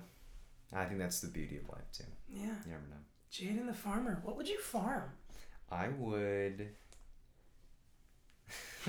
i 0.73 0.83
think 0.85 0.97
that's 0.99 1.19
the 1.19 1.27
beauty 1.27 1.57
of 1.57 1.69
life 1.69 1.85
too 1.93 2.05
Yeah. 2.27 2.45
you 2.65 2.71
never 2.71 2.87
know 2.89 3.03
Jayden 3.31 3.67
the 3.67 3.73
Farmer. 3.73 4.19
What 4.23 4.35
would 4.37 4.47
you 4.47 4.57
farm? 4.57 5.03
I 5.69 5.89
would. 5.89 6.69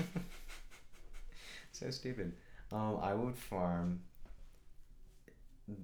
so 1.71 1.89
stupid. 1.91 2.33
Um, 2.71 2.99
I 3.01 3.13
would 3.13 3.35
farm 3.35 4.01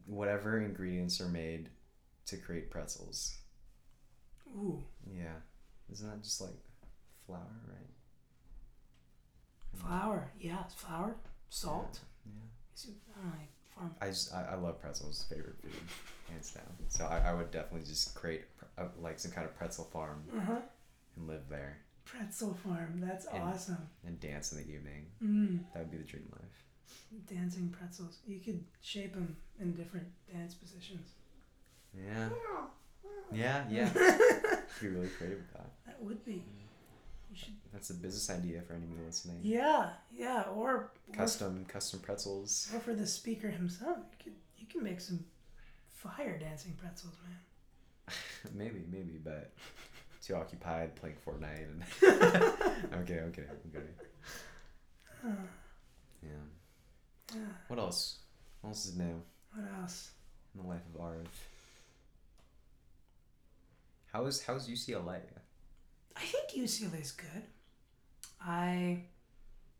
whatever 0.06 0.60
ingredients 0.62 1.20
are 1.22 1.28
made 1.30 1.70
to 2.28 2.38
create 2.38 2.70
pretzels. 2.72 3.36
Ooh. 4.56 4.84
Yeah, 5.16 5.34
isn't 5.92 6.08
that 6.10 6.24
just 6.24 6.42
like 6.42 6.54
flour, 7.26 7.40
right? 7.68 7.90
Flour. 9.76 10.32
Yeah, 10.40 10.64
flour. 10.76 11.16
Salt. 11.50 12.00
Yeah. 12.26 12.90
It- 12.90 12.96
I 13.18 13.24
know, 13.24 13.32
farm. 13.76 13.96
I 14.02 14.08
just 14.08 14.34
I, 14.34 14.44
I 14.52 14.56
love 14.56 14.80
pretzels. 14.82 15.26
Favorite 15.30 15.56
food, 15.62 15.72
hands 16.30 16.52
down. 16.52 16.64
So 16.88 17.06
I, 17.06 17.30
I 17.30 17.34
would 17.34 17.52
definitely 17.52 17.88
just 17.88 18.14
create 18.16 18.44
a, 18.78 18.86
like 19.00 19.20
some 19.20 19.32
kind 19.32 19.46
of 19.48 19.56
pretzel 19.56 19.86
farm 19.86 20.24
Uh-huh. 20.36 20.60
and 21.16 21.28
live 21.28 21.44
there 21.50 21.78
Pretzel 22.06 22.54
farm. 22.54 23.02
That's 23.02 23.26
And- 23.26 23.44
awesome. 23.44 23.90
and 24.06 24.20
dance 24.20 24.52
in 24.52 24.60
the 24.60 24.72
evening. 24.72 25.08
Mm. 25.22 25.66
That 25.74 25.80
would 25.80 25.92
be 25.92 25.98
the 25.98 26.04
dream 26.04 26.28
life. 26.32 26.64
Dancing 27.28 27.70
pretzels. 27.70 28.20
You 28.28 28.40
could 28.40 28.64
shape 28.82 29.14
them 29.14 29.36
in 29.60 29.74
different 29.74 30.08
dance 30.32 30.54
positions. 30.54 31.10
Yeah. 31.94 32.30
Yeah, 33.32 33.66
yeah. 33.70 33.90
be 34.82 34.88
really 34.88 35.08
creative 35.10 35.40
with 35.40 35.54
that. 35.54 35.72
That 35.86 36.02
would 36.02 36.24
be. 36.26 36.44
You 37.30 37.36
should. 37.36 37.54
That's 37.74 37.90
a 37.90 37.94
business 37.96 38.30
idea 38.30 38.62
for 38.62 38.74
anyone 38.74 39.04
listening. 39.06 39.40
Yeah, 39.42 39.92
yeah. 40.12 40.44
Or 40.54 40.92
or, 41.08 41.14
Custom 41.14 41.66
custom 41.66 42.00
pretzels. 42.02 42.70
or 42.74 42.80
for 42.80 42.94
the 42.94 43.08
speaker 43.08 43.50
himself, 43.50 43.98
you 44.12 44.24
could 44.24 44.34
you 44.58 44.68
can 44.68 44.84
make 44.84 45.02
some 45.02 45.26
fire 45.90 46.38
dancing 46.38 46.74
pretzels, 46.74 47.16
man. 47.24 48.16
maybe, 48.54 48.84
maybe, 48.92 49.20
but 49.24 49.54
too 50.26 50.36
occupied 50.36 50.96
playing 50.96 51.16
Fortnite 51.26 51.64
and 51.64 51.84
Okay, 53.02 53.20
okay, 53.20 53.44
okay. 53.70 53.86
Yeah. 56.24 56.30
yeah. 57.34 57.42
What 57.68 57.80
else? 57.80 58.18
What 58.62 58.70
else 58.72 58.86
is 58.86 58.98
new 58.98 59.22
What 59.54 59.66
else? 59.80 60.12
in 60.56 60.62
the 60.62 60.68
life 60.68 60.82
of 60.94 61.02
Arv? 61.02 61.28
How 64.12 64.26
is 64.26 64.42
how's 64.44 64.68
UCLA? 64.68 65.20
I 66.16 66.22
think 66.22 66.52
UCLA 66.52 67.02
is 67.02 67.12
good. 67.12 67.44
I. 68.42 69.04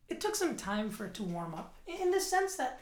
It 0.10 0.22
took 0.22 0.36
some 0.36 0.56
time 0.56 0.92
for 0.92 1.06
it 1.06 1.16
to 1.16 1.24
warm 1.24 1.56
up 1.56 1.74
in 1.88 2.12
the 2.12 2.20
sense 2.20 2.58
that 2.58 2.82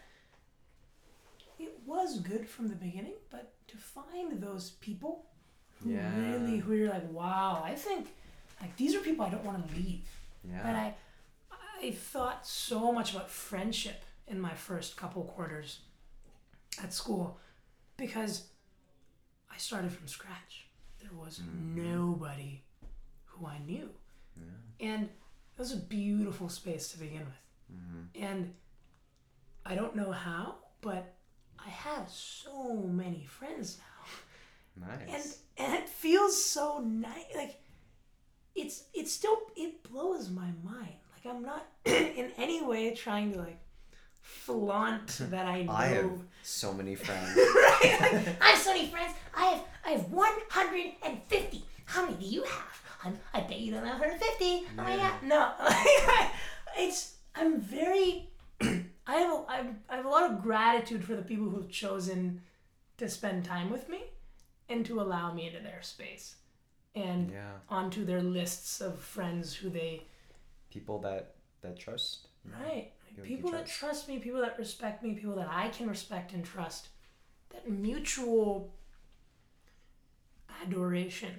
it 1.58 1.80
was 1.86 2.20
good 2.20 2.50
from 2.50 2.68
the 2.68 2.76
beginning, 2.76 3.14
but 3.30 3.54
to 3.68 3.78
find 3.78 4.42
those 4.42 4.72
people 4.82 5.26
who 5.84 5.92
Yeah. 5.92 6.16
really, 6.20 6.58
who 6.60 6.74
you're 6.74 6.90
like, 6.90 7.10
wow, 7.12 7.62
I 7.66 7.76
think 7.76 8.08
like 8.62 8.76
these 8.78 8.96
are 8.96 9.00
people 9.00 9.26
I 9.26 9.30
don't 9.30 9.44
want 9.46 9.68
to 9.68 9.76
leave. 9.76 10.08
And 10.44 10.54
Yeah. 10.54 10.78
I, 10.86 10.96
I 11.88 11.92
thought 11.92 12.46
so 12.48 12.92
much 12.92 13.14
about 13.14 13.30
friendship 13.30 14.04
in 14.28 14.40
my 14.40 14.54
first 14.54 14.96
couple 14.98 15.24
quarters 15.24 15.80
at 16.82 16.94
school 16.94 17.38
because 17.98 18.48
I 19.54 19.58
started 19.58 19.92
from 19.92 20.08
scratch. 20.08 20.68
There 21.02 21.12
was 21.14 21.42
nobody 21.64 22.64
who 23.26 23.46
I 23.46 23.60
knew. 23.60 23.90
Yeah. 24.38 24.88
And 24.88 25.04
it 25.04 25.60
was 25.60 25.74
a 25.74 25.78
beautiful 25.78 26.50
space 26.50 26.88
to 26.94 27.00
begin 27.00 27.20
with. 27.20 27.78
Mm-hmm. 27.78 28.24
And 28.24 28.54
I 29.66 29.76
don't 29.76 29.96
know 29.96 30.12
how, 30.12 30.56
but 30.82 31.14
I 31.60 31.70
have 31.70 32.10
so 32.10 32.74
many 32.76 33.26
friends 33.26 33.78
now. 33.78 33.93
And 34.76 34.86
Nice. 35.10 35.40
and 35.58 35.74
it 35.76 35.88
feels 35.90 36.44
so 36.44 36.80
nice. 36.80 37.26
Like 37.36 37.62
it's 38.56 38.84
it's 38.94 39.12
still 39.12 39.38
it 39.56 39.84
blows 39.84 40.30
my 40.30 40.50
mind. 40.64 40.96
Like 41.14 41.26
I'm 41.34 41.44
not 41.44 41.66
in 41.86 42.32
any 42.38 42.64
way 42.64 42.94
trying 42.96 43.34
to 43.34 43.40
like 43.40 43.60
flaunt 44.22 45.08
that 45.30 45.46
I 45.46 45.64
know. 45.64 45.74
I 45.74 45.86
have 45.88 46.12
so 46.42 46.74
many 46.74 46.96
friends. 47.06 47.36
right? 47.36 47.98
Like, 48.02 48.42
I 48.42 48.50
have 48.52 48.60
so 48.60 48.74
many 48.74 48.88
friends. 48.88 49.14
I 49.36 49.46
have 49.46 49.62
I 49.86 49.90
have 49.92 50.12
150. 50.12 51.64
How 51.86 52.06
many 52.06 52.18
do 52.18 52.26
you 52.26 52.44
have? 52.44 52.82
I'm, 53.06 53.20
I 53.34 53.42
bet 53.42 53.60
you 53.60 53.74
don't 53.74 53.86
have 53.86 54.00
150. 54.00 54.68
Oh 54.80 54.84
my 54.84 54.96
god, 54.96 55.14
no. 55.24 55.52
it's 56.78 57.16
I'm 57.36 57.60
very. 57.60 58.30
I 58.62 59.16
have 59.16 59.32
a, 59.32 59.44
I 59.50 59.96
have 59.98 60.06
a 60.06 60.10
lot 60.10 60.32
of 60.32 60.42
gratitude 60.42 61.04
for 61.04 61.14
the 61.16 61.22
people 61.22 61.50
who've 61.50 61.70
chosen 61.70 62.42
to 62.98 63.10
spend 63.10 63.44
time 63.44 63.70
with 63.70 63.90
me 63.90 64.00
and 64.74 64.86
to 64.86 65.00
allow 65.02 65.34
me 65.34 65.48
into 65.48 65.60
their 65.60 65.82
space 65.82 66.36
and 66.96 67.32
yeah. 67.32 67.52
onto 67.70 68.06
their 68.06 68.22
lists 68.22 68.82
of 68.82 69.00
friends 69.00 69.54
who 69.56 69.70
they 69.70 70.02
People 70.70 71.00
that 71.00 71.36
that 71.62 71.78
trust. 71.80 72.28
Right. 72.46 72.92
People 73.08 73.24
People 73.26 73.52
that 73.52 73.66
trust. 73.68 73.80
trust 73.80 74.08
me, 74.10 74.18
people 74.20 74.42
that 74.42 74.58
respect 74.58 75.04
me, 75.04 75.14
people 75.14 75.36
that 75.36 75.48
I 75.50 75.70
can 75.70 75.88
respect 75.88 76.34
and 76.34 76.44
trust. 76.44 76.90
That 77.52 77.70
mutual 77.70 78.74
adoration 80.64 81.36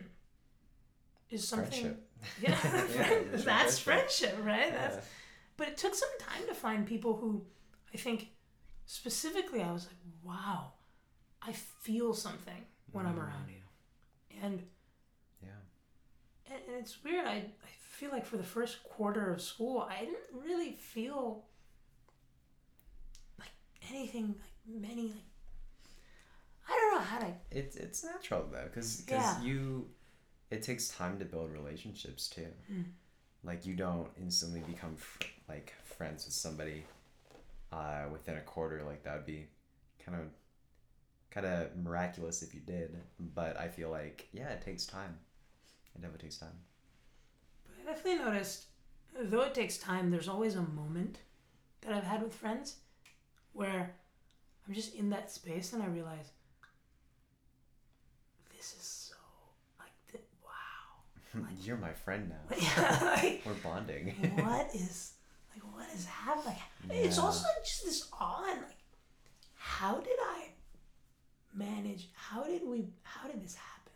is 1.30 1.46
something. 1.46 1.70
Friendship. 1.80 2.00
Yeah, 2.40 2.50
Yeah, 2.64 3.04
friend- 3.04 3.26
that's 3.34 3.78
friendship. 3.78 4.30
friendship, 4.30 4.46
right? 4.46 4.72
That's, 4.72 5.06
but 5.58 5.68
it 5.68 5.76
took 5.76 5.94
some 5.94 6.08
time 6.18 6.46
to 6.48 6.54
find 6.54 6.86
people 6.86 7.16
who 7.16 7.44
I 7.92 7.98
think 7.98 8.28
specifically 8.86 9.60
I 9.60 9.70
was 9.72 9.86
like, 9.86 10.00
wow, 10.22 10.72
I 11.42 11.52
feel 11.52 12.14
something 12.14 12.62
when 12.94 13.06
I'm 13.06 13.18
around 13.18 13.48
you. 13.48 14.36
And 14.42 14.62
Yeah. 15.42 15.48
and, 16.46 16.60
and 16.68 16.76
it's 16.80 17.02
weird. 17.04 17.26
I, 17.26 17.32
I 17.36 17.68
feel 17.78 18.10
like 18.10 18.24
for 18.26 18.36
the 18.36 18.42
first 18.44 18.82
quarter 18.84 19.32
of 19.32 19.40
school, 19.42 19.86
I 19.88 20.00
didn't 20.00 20.42
really 20.46 20.72
feel 20.72 21.44
like 23.38 23.50
anything 23.90 24.28
like 24.28 24.80
many 24.82 25.02
like 25.08 25.14
I 26.68 26.72
don't 26.72 26.94
know 26.94 27.04
how 27.04 27.18
to. 27.18 27.32
It's 27.50 27.76
it's 27.76 28.04
natural 28.04 28.46
though, 28.50 28.64
because 28.72 29.04
Yeah. 29.08 29.42
you, 29.42 29.88
it 30.50 30.62
takes 30.62 30.88
time 30.88 31.18
to 31.18 31.24
build 31.26 31.52
relationships 31.52 32.28
too. 32.28 32.46
Mm. 32.72 32.84
Like 33.42 33.66
you 33.66 33.74
don't 33.74 34.08
instantly 34.18 34.60
become 34.60 34.96
fr- 34.96 35.24
like 35.48 35.74
friends 35.84 36.24
with 36.24 36.32
somebody, 36.32 36.84
uh, 37.70 38.04
within 38.10 38.36
a 38.38 38.40
quarter. 38.40 38.82
Like 38.86 39.02
that 39.04 39.14
would 39.16 39.26
be, 39.26 39.46
kind 40.02 40.18
of, 40.18 40.28
kind 41.34 41.46
of 41.46 41.76
miraculous 41.76 42.42
if 42.42 42.54
you 42.54 42.60
did. 42.60 42.96
But 43.34 43.58
I 43.58 43.68
feel 43.68 43.90
like 43.90 44.28
yeah, 44.32 44.48
it 44.50 44.62
takes 44.62 44.86
time. 44.86 45.16
It 45.94 46.00
definitely 46.02 46.26
takes 46.26 46.38
time. 46.38 46.56
But 47.66 47.74
I 47.90 47.92
definitely 47.94 48.24
noticed, 48.24 48.66
though 49.20 49.42
it 49.42 49.54
takes 49.54 49.76
time, 49.78 50.10
there's 50.10 50.28
always 50.28 50.54
a 50.56 50.62
moment 50.62 51.18
that 51.82 51.92
I've 51.92 52.04
had 52.04 52.22
with 52.22 52.34
friends 52.34 52.76
where 53.52 53.94
I'm 54.66 54.74
just 54.74 54.94
in 54.94 55.10
that 55.10 55.30
space 55.30 55.72
and 55.72 55.82
I 55.82 55.86
realize 55.86 56.30
this 58.56 58.74
is 58.78 58.86
so 59.10 59.14
like 59.78 60.22
wow. 60.44 61.46
You're 61.62 61.76
my 61.76 61.92
friend 61.92 62.30
now. 62.30 62.56
yeah, 62.60 62.98
like 63.16 63.42
We're 63.44 63.52
bonding. 63.62 64.14
what 64.36 64.70
is 64.74 65.12
like 65.54 65.62
what 65.74 65.86
is 65.94 66.06
happening? 66.06 66.56
It's 66.90 67.16
Yeah. 67.18 67.22
also 67.22 67.44
like 67.54 67.64
just 67.64 67.84
this 67.84 68.08
awe 68.12 68.46
and 68.50 68.62
like 68.62 68.78
how 69.56 69.96
did 70.00 70.18
I 70.20 70.48
manage? 71.54 72.08
How 72.14 72.44
did 72.44 72.62
we? 72.66 72.86
How 73.02 73.28
did 73.28 73.42
this 73.42 73.54
happen? 73.54 73.92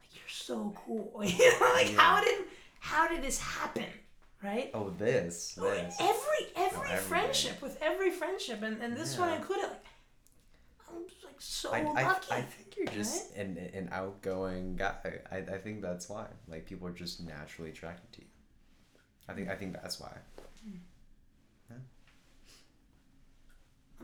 Like 0.00 0.14
you're 0.14 0.28
so 0.28 0.74
cool. 0.86 1.22
You 1.24 1.60
know, 1.60 1.72
like 1.74 1.94
how 1.94 2.20
did 2.22 2.44
how 2.80 3.08
did 3.08 3.22
this 3.22 3.38
happen? 3.38 3.86
Right? 4.42 4.70
Oh, 4.74 4.90
this, 4.98 5.56
Oh, 5.60 5.70
this. 5.70 5.96
every 6.00 6.66
every 6.66 6.96
friendship 6.96 7.62
with 7.62 7.78
every 7.80 8.10
friendship 8.10 8.62
and, 8.62 8.82
and 8.82 8.96
this 8.96 9.16
one 9.16 9.32
included 9.32 9.62
like 9.68 9.84
I'm 10.90 11.06
just, 11.08 11.24
like 11.24 11.34
so 11.38 11.72
I, 11.72 11.78
I, 11.80 12.02
lucky. 12.06 12.32
I 12.32 12.42
think 12.42 12.76
you're 12.76 12.86
just 12.86 13.36
an, 13.36 13.56
an 13.72 13.88
outgoing 13.92 14.74
guy. 14.76 15.20
I, 15.30 15.38
I 15.38 15.58
think 15.58 15.80
that's 15.80 16.08
why. 16.08 16.26
Like 16.48 16.66
people 16.66 16.88
are 16.88 16.92
just 16.92 17.22
naturally 17.22 17.70
attracted 17.70 18.12
to 18.14 18.20
you. 18.22 18.26
I 19.28 19.32
think 19.32 19.48
I 19.48 19.54
think 19.54 19.74
that's 19.74 20.00
why. 20.00 20.12
Hmm. 20.64 21.76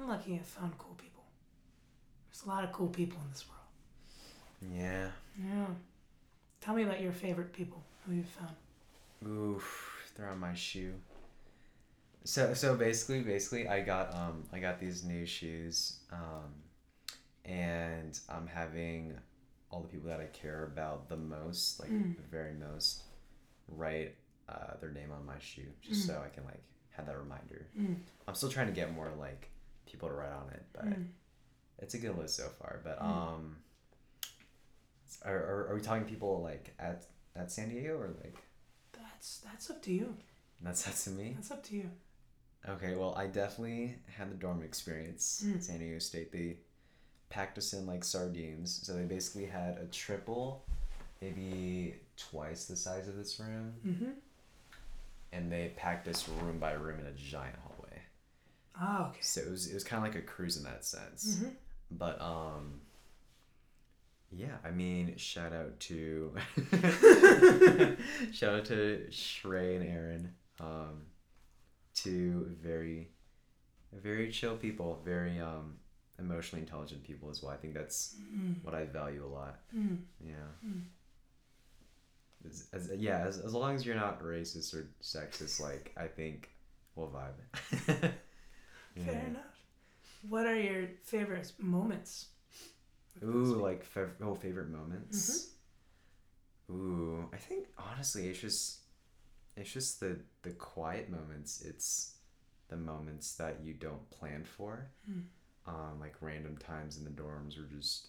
I'm 0.01 0.09
lucky 0.09 0.35
I 0.35 0.39
found 0.39 0.79
cool 0.79 0.95
people. 0.95 1.08
There's 2.39 2.47
a 2.47 2.51
lot 2.51 2.63
of 2.65 2.73
cool 2.73 2.87
people 2.89 3.19
in 3.25 3.31
this 3.31 3.45
world. 3.49 4.77
Yeah. 4.81 5.09
Yeah. 5.45 5.67
Tell 6.61 6.75
me 6.75 6.85
about 6.85 7.01
your 7.01 7.13
favorite 7.13 7.53
people 7.53 7.83
who 8.07 8.15
you've 8.15 8.27
found. 8.29 8.55
Oof, 9.27 10.13
they're 10.17 10.29
on 10.29 10.39
my 10.39 10.55
shoe. 10.55 10.95
So 12.25 12.55
so 12.55 12.77
basically 12.77 13.23
basically 13.23 13.67
I 13.69 13.81
got 13.81 14.15
um 14.15 14.45
I 14.53 14.61
got 14.61 14.79
these 14.79 15.03
new 15.03 15.27
shoes 15.27 15.99
um 16.13 16.53
and 17.45 18.19
I'm 18.29 18.47
having 18.47 19.15
all 19.71 19.81
the 19.81 19.89
people 19.89 20.09
that 20.09 20.21
I 20.21 20.27
care 20.27 20.65
about 20.65 21.09
the 21.09 21.17
most, 21.17 21.81
like 21.81 21.91
Mm. 21.91 22.17
the 22.17 22.23
very 22.23 22.53
most, 22.55 23.03
write 23.69 24.15
uh, 24.49 24.77
their 24.81 24.91
name 24.93 25.11
on 25.13 25.27
my 25.27 25.39
shoe 25.41 25.67
just 25.83 26.05
Mm. 26.05 26.07
so 26.07 26.23
I 26.25 26.29
can 26.29 26.45
like 26.45 26.63
have 26.91 27.07
that 27.07 27.19
reminder. 27.19 27.67
Mm. 27.79 27.97
I'm 28.29 28.35
still 28.35 28.49
trying 28.49 28.69
to 28.69 28.73
get 28.73 28.93
more 28.95 29.11
like 29.19 29.51
people 29.87 30.09
to 30.09 30.15
write 30.15 30.33
on 30.33 30.51
it, 30.53 30.63
but 30.73 30.85
Mm. 30.87 31.07
It's 31.79 31.95
a 31.95 31.99
good 31.99 32.17
list 32.19 32.37
so 32.37 32.49
far. 32.59 32.81
But 32.85 32.99
Mm. 33.01 33.05
um, 33.05 33.57
are, 35.25 35.37
are, 35.37 35.67
are 35.71 35.75
we 35.75 35.81
talking 35.81 36.05
people 36.05 36.43
like 36.43 36.75
at 36.79 37.05
at 37.37 37.51
San 37.51 37.69
Diego 37.69 37.97
or 37.99 38.09
like 38.23 38.37
That's 38.93 39.39
that's 39.39 39.71
up 39.71 39.83
to 39.83 39.93
you. 39.93 40.17
that's 40.63 40.87
up 40.89 40.95
to 41.05 41.11
me? 41.11 41.33
That's 41.37 41.51
up 41.51 41.63
to 41.65 41.77
you. 41.77 41.91
Okay, 42.69 42.95
well 42.95 43.15
I 43.17 43.27
definitely 43.27 43.97
had 44.17 44.31
the 44.31 44.35
dorm 44.35 44.63
experience 44.63 45.43
Mm. 45.47 45.57
at 45.57 45.65
San 45.65 45.79
Diego 45.79 45.99
State. 45.99 46.33
They 46.33 46.59
packed 47.31 47.59
us 47.59 47.73
in 47.73 47.87
like 47.87 48.05
sardines. 48.05 48.81
So 48.85 48.95
they 48.95 49.05
basically 49.05 49.47
had 49.47 49.79
a 49.79 49.87
triple, 49.87 50.65
maybe 51.21 51.95
twice 52.17 52.65
the 52.67 52.77
size 52.77 53.07
of 53.09 53.17
this 53.17 53.39
room, 53.39 53.75
Mm-hmm. 53.87 54.11
and 55.33 55.51
they 55.53 55.73
packed 55.77 56.09
us 56.09 56.29
room 56.29 56.59
by 56.59 56.73
room 56.73 56.99
in 57.01 57.07
a 57.07 57.13
giant 57.13 57.57
hallway. 57.63 58.03
Ah, 58.81 59.09
okay. 59.11 59.19
So 59.23 59.41
it 59.41 59.51
was 59.51 59.67
it 59.69 59.75
was 59.75 59.85
kind 59.85 60.05
of 60.05 60.09
like 60.13 60.19
a 60.23 60.25
cruise 60.27 60.57
in 60.57 60.65
that 60.65 60.85
sense. 60.85 61.37
Mm-hmm. 61.37 61.49
But 61.91 62.21
um 62.21 62.81
yeah, 64.31 64.57
I 64.65 64.71
mean, 64.71 65.17
shout 65.17 65.53
out 65.55 65.81
to 65.81 66.35
shout 68.33 68.55
out 68.55 68.65
to 68.67 69.07
Shrey 69.11 69.77
and 69.77 69.89
Aaron. 69.89 70.35
Um 70.61 71.03
two 71.95 72.55
very 72.63 73.09
very 73.93 74.31
chill 74.31 74.57
people, 74.57 75.01
very 75.05 75.39
um 75.41 75.77
emotionally 76.19 76.63
intelligent 76.63 77.05
people 77.05 77.31
as 77.31 77.43
well. 77.43 77.53
I 77.53 77.57
think 77.57 77.75
that's 77.75 78.17
Mm. 78.35 78.63
what 78.65 78.75
I 78.75 78.85
value 78.85 79.25
a 79.25 79.31
lot. 79.33 79.61
Mm. 79.75 79.99
Yeah. 80.21 80.35
Mm. 80.67 80.83
As, 82.47 82.67
as, 82.73 82.91
yeah, 82.99 83.19
as, 83.27 83.39
as 83.39 83.53
long 83.53 83.75
as 83.75 83.85
you're 83.85 83.97
not 83.97 84.23
racist 84.23 84.75
or 84.75 84.87
sexist, 85.03 85.61
like 85.61 85.93
I 85.97 86.07
think 86.07 86.49
we'll 86.95 87.09
vibe. 87.09 87.35
Fair 88.97 89.27
enough. 89.27 89.43
What 90.23 90.47
are 90.47 90.57
your 90.57 90.89
favorite 91.05 91.53
moments? 91.59 92.27
Ooh, 93.23 93.61
like 93.61 93.85
fav- 93.85 94.21
oh 94.23 94.35
favorite 94.35 94.71
moments. 94.71 95.51
Ooh, 96.71 97.29
I 97.33 97.37
think 97.37 97.67
honestly, 97.79 98.29
it's 98.29 98.41
just 98.41 98.79
it's 99.57 99.73
just 99.73 100.01
the 100.01 100.19
the 100.43 100.51
quiet 100.51 101.11
moments. 101.11 101.63
It's 101.63 102.15
the 102.69 102.77
moments 102.77 103.35
that 103.37 103.61
you 103.63 103.75
don't 103.75 104.09
plan 104.11 104.45
for. 104.45 104.89
Hmm. 105.07 105.21
Um, 105.67 106.01
like 106.01 106.15
random 106.21 106.57
times 106.57 106.97
in 106.97 107.05
the 107.05 107.11
dorms, 107.11 107.59
or 107.59 107.67
just 107.75 108.09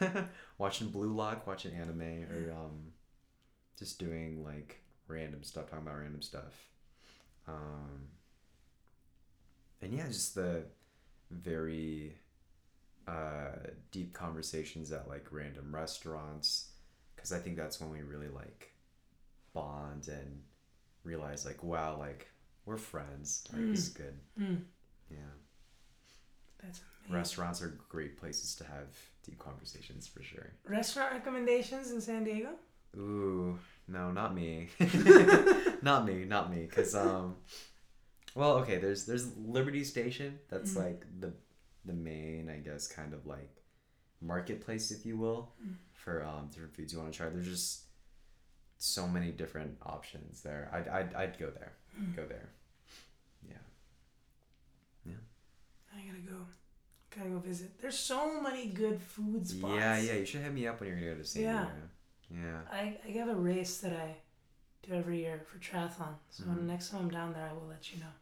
watching 0.58 0.88
Blue 0.88 1.14
Lock, 1.14 1.46
watching 1.46 1.74
anime, 1.74 2.26
or 2.30 2.52
um, 2.52 2.92
just 3.78 3.98
doing 3.98 4.42
like 4.42 4.80
random 5.06 5.42
stuff, 5.44 5.70
talking 5.70 5.86
about 5.86 5.98
random 5.98 6.22
stuff. 6.22 6.68
Um, 7.46 8.08
and 9.80 9.92
yeah, 9.92 10.06
just 10.06 10.34
the 10.34 10.64
very 11.30 12.16
uh, 13.08 13.56
deep 13.90 14.12
conversations 14.12 14.92
at 14.92 15.08
like 15.08 15.26
random 15.30 15.74
restaurants 15.74 16.68
because 17.16 17.32
I 17.32 17.38
think 17.38 17.56
that's 17.56 17.80
when 17.80 17.90
we 17.90 18.02
really 18.02 18.28
like 18.28 18.72
bond 19.52 20.08
and 20.08 20.42
realize 21.04 21.44
like 21.44 21.62
wow 21.64 21.96
like 21.98 22.28
we're 22.66 22.76
friends 22.76 23.44
like 23.52 23.70
this 23.70 23.80
is 23.80 23.88
good 23.88 24.14
Mm. 24.40 24.60
yeah 25.10 25.16
That's 26.62 26.80
amazing. 27.00 27.14
restaurants 27.16 27.62
are 27.62 27.78
great 27.88 28.16
places 28.18 28.54
to 28.56 28.64
have 28.64 28.86
deep 29.24 29.38
conversations 29.38 30.06
for 30.06 30.22
sure 30.22 30.52
Restaurant 30.68 31.12
recommendations 31.12 31.90
in 31.90 32.00
San 32.00 32.22
Diego? 32.24 32.50
ooh 32.96 33.58
no 33.88 34.12
not 34.12 34.34
me 34.34 34.68
not 35.82 36.04
me 36.06 36.24
not 36.24 36.50
me 36.50 36.66
because 36.68 36.94
um 36.94 37.36
well 38.34 38.52
okay 38.58 38.78
there's 38.78 39.06
there's 39.06 39.36
Liberty 39.36 39.84
Station 39.84 40.38
that's 40.48 40.72
Mhm. 40.74 40.76
like 40.84 41.06
the 41.20 41.32
the 41.84 41.92
main 41.92 42.48
I 42.50 42.58
guess 42.58 42.86
kind 42.88 43.12
of 43.14 43.26
like 43.26 43.62
marketplace 44.20 44.90
if 44.90 45.04
you 45.06 45.16
will 45.16 45.52
Mm. 45.64 45.74
for 45.92 46.22
um 46.24 46.48
different 46.48 46.74
foods 46.74 46.92
you 46.92 46.98
want 47.00 47.12
to 47.12 47.16
try 47.16 47.28
there's 47.28 47.46
just 47.46 47.84
so 48.78 49.06
many 49.08 49.30
different 49.32 49.76
options 49.82 50.42
there 50.42 50.70
I'd 50.72 50.88
I'd, 50.88 51.14
I'd 51.14 51.38
go 51.38 51.50
there 51.50 51.72
Mm. 51.98 52.14
go 52.16 52.26
there 52.26 52.50
yeah 53.48 53.56
Yeah. 55.04 55.14
I 55.94 56.00
gotta 56.06 56.20
go. 56.20 56.46
Gotta 57.16 57.30
go 57.30 57.38
visit. 57.40 57.80
There's 57.80 57.98
so 57.98 58.40
many 58.40 58.66
good 58.66 59.00
food 59.00 59.46
spots. 59.48 59.74
yeah 59.74 59.98
yeah 59.98 60.14
you 60.14 60.24
should 60.26 60.42
hit 60.42 60.52
me 60.54 60.66
up 60.68 60.78
when 60.80 60.88
you're 60.88 60.98
gonna 60.98 61.12
go 61.12 61.18
to 61.18 61.24
San 61.24 61.42
Yeah. 61.42 61.64
Diego 61.64 61.88
yeah 62.42 62.60
I, 62.70 62.98
I 63.06 63.10
have 63.18 63.28
a 63.28 63.34
race 63.34 63.78
that 63.78 63.92
I 63.92 64.16
do 64.86 64.94
every 64.94 65.18
year 65.18 65.40
for 65.46 65.58
triathlon. 65.58 66.14
So 66.30 66.44
Mhm. 66.44 66.48
when 66.56 66.66
next 66.66 66.90
time 66.90 67.00
I'm 67.02 67.10
down 67.10 67.32
there, 67.34 67.46
I 67.46 67.52
will 67.52 67.66
let 67.66 67.92
you 67.92 67.98
know. 68.00 68.12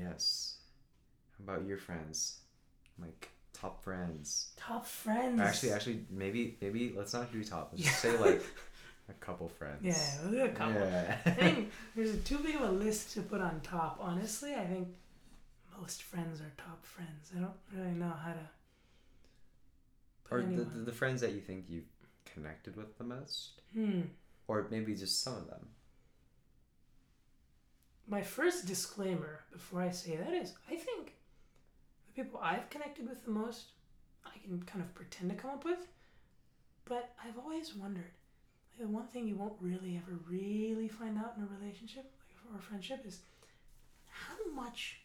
Yes 0.00 0.56
how 1.38 1.52
about 1.52 1.66
your 1.66 1.78
friends 1.78 2.40
like 3.00 3.30
top 3.52 3.82
friends 3.82 4.52
Top 4.56 4.84
friends. 4.86 5.40
Actually, 5.40 5.72
actually, 5.72 6.00
maybe, 6.10 6.56
maybe 6.60 6.92
let's 6.96 7.12
not 7.14 7.32
do 7.32 7.42
top. 7.44 7.70
Let's 7.72 7.84
just 7.84 8.00
say 8.00 8.18
like 8.18 8.42
a 9.08 9.12
couple 9.14 9.48
friends. 9.48 9.80
yeah, 9.82 10.44
a 10.44 10.48
couple. 10.48 10.80
Yeah. 10.80 11.16
I 11.24 11.30
think 11.30 11.70
there's 11.96 12.18
too 12.24 12.38
big 12.38 12.56
of 12.56 12.62
a 12.62 12.72
list 12.72 13.12
to 13.14 13.22
put 13.22 13.40
on 13.40 13.60
top. 13.60 13.98
Honestly, 14.00 14.54
I 14.54 14.66
think 14.66 14.88
most 15.80 16.02
friends 16.02 16.40
are 16.40 16.52
top 16.58 16.84
friends. 16.84 17.30
I 17.36 17.40
don't 17.40 17.52
really 17.74 17.94
know 17.94 18.12
how 18.24 18.32
to. 18.32 18.48
or 20.30 20.42
the, 20.42 20.64
the 20.64 20.80
the 20.86 20.92
friends 20.92 21.20
that 21.20 21.32
you 21.32 21.40
think 21.40 21.66
you've 21.68 21.84
connected 22.24 22.76
with 22.76 22.96
the 22.98 23.04
most, 23.04 23.60
Hmm. 23.72 24.00
or 24.48 24.66
maybe 24.70 24.94
just 24.94 25.22
some 25.22 25.34
of 25.34 25.46
them. 25.48 25.68
My 28.08 28.22
first 28.22 28.66
disclaimer 28.66 29.40
before 29.52 29.82
I 29.82 29.90
say 29.90 30.16
that 30.16 30.32
is 30.32 30.54
I 30.70 30.76
think 30.76 31.14
the 32.06 32.22
people 32.22 32.40
I've 32.42 32.70
connected 32.70 33.08
with 33.08 33.24
the 33.24 33.30
most, 33.32 33.70
I 34.24 34.38
can 34.38 34.62
kind 34.62 34.84
of 34.84 34.94
pretend 34.94 35.30
to 35.30 35.36
come 35.36 35.50
up 35.50 35.64
with, 35.64 35.88
but 36.84 37.14
I've 37.24 37.38
always 37.38 37.74
wondered. 37.74 38.12
Like, 38.72 38.86
the 38.86 38.92
one 38.94 39.06
thing 39.08 39.26
you 39.26 39.34
won't 39.36 39.54
really 39.60 39.96
ever 39.96 40.18
really 40.28 40.88
find 40.88 41.18
out 41.18 41.34
in 41.36 41.42
a 41.42 41.46
relationship 41.60 42.04
like, 42.28 42.52
or 42.54 42.58
a 42.58 42.62
friendship 42.62 43.00
is 43.04 43.20
how 44.08 44.36
much 44.54 45.00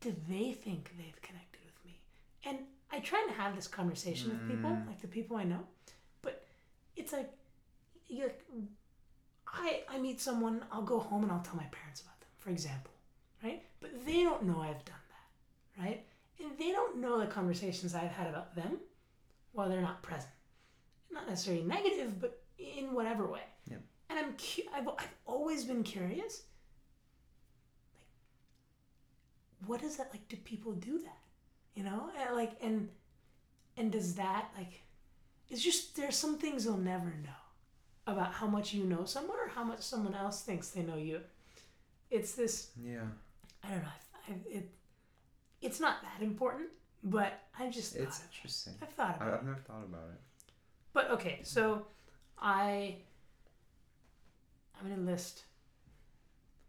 do 0.00 0.14
they 0.28 0.52
think 0.52 0.92
they've 0.98 1.22
connected 1.22 1.60
with 1.64 1.84
me? 1.84 2.00
And 2.44 2.58
I 2.90 3.00
try 3.00 3.24
and 3.26 3.36
have 3.36 3.56
this 3.56 3.68
conversation 3.68 4.30
with 4.30 4.48
people, 4.48 4.70
Mm. 4.70 4.86
like 4.86 5.00
the 5.00 5.08
people 5.08 5.36
I 5.36 5.44
know, 5.44 5.66
but 6.22 6.44
it's 6.96 7.12
like, 7.12 7.30
like 8.10 8.42
I, 9.52 9.82
I 9.88 9.98
meet 9.98 10.20
someone, 10.20 10.62
I'll 10.70 10.82
go 10.82 10.98
home 10.98 11.22
and 11.22 11.32
I'll 11.32 11.40
tell 11.40 11.56
my 11.56 11.66
parents 11.70 12.00
about 12.02 12.20
them, 12.20 12.28
for 12.38 12.50
example, 12.50 12.92
right? 13.42 13.62
But 13.80 14.04
they 14.06 14.22
don't 14.22 14.44
know 14.44 14.60
I've 14.60 14.84
done 14.84 14.96
that, 15.76 15.82
right? 15.82 16.04
And 16.40 16.56
they 16.58 16.70
don't 16.72 16.98
know 16.98 17.18
the 17.18 17.26
conversations 17.26 17.94
I've 17.94 18.10
had 18.10 18.28
about 18.28 18.54
them 18.54 18.78
while 19.52 19.68
they're 19.68 19.80
not 19.80 20.02
present. 20.02 20.32
Not 21.10 21.28
necessarily 21.28 21.64
negative, 21.64 22.20
but 22.20 22.40
in 22.58 22.94
whatever 22.94 23.26
way. 23.26 23.42
Yeah. 23.68 23.78
And 24.08 24.18
I'm 24.18 24.32
cu- 24.32 24.68
I've, 24.74 24.88
I've 24.88 25.14
always 25.26 25.64
been 25.64 25.82
curious. 25.82 26.42
Like, 27.94 29.68
what 29.68 29.82
is 29.82 29.96
that 29.96 30.10
like? 30.12 30.28
Do 30.28 30.36
people 30.36 30.72
do 30.72 30.98
that? 30.98 31.18
You 31.74 31.84
know, 31.84 32.10
and 32.18 32.36
like, 32.36 32.52
and 32.62 32.88
and 33.76 33.90
does 33.90 34.14
that 34.14 34.50
like? 34.56 34.82
It's 35.48 35.62
just 35.62 35.96
there's 35.96 36.16
some 36.16 36.38
things 36.38 36.64
you'll 36.64 36.76
never 36.76 37.06
know 37.06 37.39
about 38.12 38.32
how 38.32 38.46
much 38.46 38.72
you 38.72 38.84
know 38.84 39.04
someone 39.04 39.36
or 39.38 39.48
how 39.48 39.64
much 39.64 39.80
someone 39.80 40.14
else 40.14 40.42
thinks 40.42 40.70
they 40.70 40.82
know 40.82 40.96
you. 40.96 41.20
It's 42.10 42.32
this 42.32 42.70
Yeah, 42.82 43.00
I 43.62 43.68
don't 43.68 43.82
know. 43.82 43.88
I, 44.28 44.32
I, 44.32 44.34
it 44.50 44.70
it's 45.60 45.80
not 45.80 45.96
that 46.02 46.22
important, 46.22 46.68
but 47.02 47.40
I 47.58 47.68
just 47.68 47.96
it's 47.96 48.18
of 48.18 48.24
it. 48.24 48.28
interesting. 48.32 48.74
I've 48.82 48.88
thought 48.90 49.18
I, 49.20 49.24
about 49.24 49.28
it. 49.28 49.36
I've 49.38 49.46
never 49.46 49.60
thought 49.60 49.84
about 49.84 50.08
it. 50.12 50.20
But 50.92 51.10
okay, 51.12 51.40
so 51.42 51.86
I 52.38 52.96
I'm 54.78 54.88
gonna 54.88 55.02
list. 55.02 55.44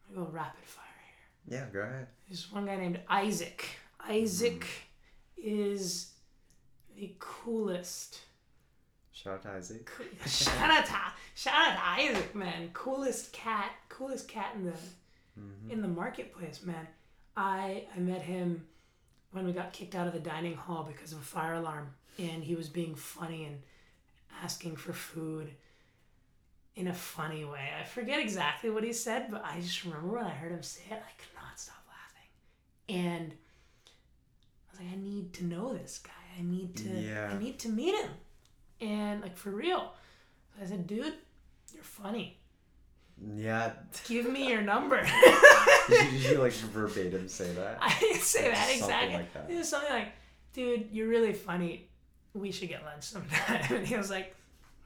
I'm 0.07 0.15
gonna 0.15 0.27
go 0.27 0.33
rapid 0.33 0.65
fire 0.65 0.85
here. 1.47 1.59
Yeah, 1.59 1.65
go 1.71 1.79
ahead. 1.79 2.07
There's 2.27 2.51
one 2.51 2.65
guy 2.65 2.75
named 2.75 2.99
Isaac. 3.09 3.65
Isaac 4.07 4.61
mm-hmm. 4.61 5.41
is 5.43 6.11
the 6.95 7.15
coolest. 7.19 8.19
Shout 9.21 9.33
out 9.35 9.41
to 9.43 9.49
Isaac. 9.51 9.89
Shout 10.25 10.69
out 10.71 10.85
to 10.85 10.95
shout 11.35 11.53
out 11.53 11.75
to 11.75 12.01
Isaac, 12.03 12.33
man. 12.33 12.69
Coolest 12.73 13.31
cat, 13.33 13.71
coolest 13.89 14.27
cat 14.27 14.53
in 14.55 14.65
the 14.65 14.73
Mm-hmm. 15.39 15.71
in 15.71 15.81
the 15.81 15.87
marketplace, 15.87 16.61
man. 16.61 16.85
I 17.37 17.85
I 17.95 17.99
met 17.99 18.21
him 18.21 18.65
when 19.31 19.45
we 19.45 19.53
got 19.53 19.71
kicked 19.71 19.95
out 19.95 20.05
of 20.07 20.11
the 20.13 20.19
dining 20.19 20.55
hall 20.55 20.83
because 20.83 21.13
of 21.13 21.19
a 21.19 21.23
fire 21.23 21.53
alarm, 21.53 21.87
and 22.19 22.43
he 22.43 22.53
was 22.55 22.67
being 22.67 22.95
funny 22.95 23.45
and 23.45 23.61
asking 24.43 24.75
for 24.75 24.91
food 24.91 25.49
in 26.75 26.87
a 26.89 26.93
funny 26.93 27.45
way. 27.45 27.69
I 27.79 27.85
forget 27.85 28.19
exactly 28.19 28.69
what 28.69 28.83
he 28.83 28.91
said, 28.91 29.27
but 29.31 29.43
I 29.45 29.61
just 29.61 29.85
remember 29.85 30.15
when 30.15 30.25
I 30.25 30.31
heard 30.31 30.51
him 30.51 30.63
say 30.63 30.81
it, 30.91 30.95
I 31.01 31.11
could 31.17 31.33
not 31.41 31.57
stop 31.57 31.81
laughing. 31.87 33.03
And 33.05 33.31
I 33.31 34.71
was 34.71 34.79
like, 34.81 34.91
I 34.93 34.97
need 34.97 35.31
to 35.35 35.45
know 35.45 35.73
this 35.73 35.99
guy. 36.03 36.11
I 36.37 36.41
need 36.41 36.75
to 36.75 36.89
Yeah. 36.89 37.31
I 37.33 37.39
need 37.39 37.57
to 37.59 37.69
meet 37.69 37.95
him. 37.95 38.11
And 38.81 39.21
like 39.21 39.37
for 39.37 39.51
real. 39.51 39.93
So 40.55 40.63
I 40.63 40.67
said, 40.67 40.87
dude, 40.87 41.13
you're 41.73 41.83
funny. 41.83 42.41
Yeah. 43.35 43.73
Give 44.07 44.29
me 44.29 44.49
your 44.49 44.61
number. 44.61 45.01
did, 45.87 46.11
you, 46.11 46.11
did 46.11 46.31
you 46.31 46.37
like 46.39 46.53
verbatim 46.53 47.27
say 47.27 47.53
that? 47.53 47.77
I 47.81 47.95
didn't 47.99 48.21
say 48.21 48.49
that 48.49 48.69
exactly. 48.73 49.13
like 49.15 49.33
that. 49.33 49.49
It 49.49 49.57
was 49.57 49.69
something 49.69 49.91
like, 49.91 50.13
dude, 50.53 50.89
you're 50.91 51.07
really 51.07 51.33
funny. 51.33 51.89
We 52.33 52.51
should 52.51 52.69
get 52.69 52.83
lunch 52.83 53.03
sometime. 53.03 53.61
And 53.69 53.85
he 53.85 53.95
was 53.95 54.09
like, 54.09 54.35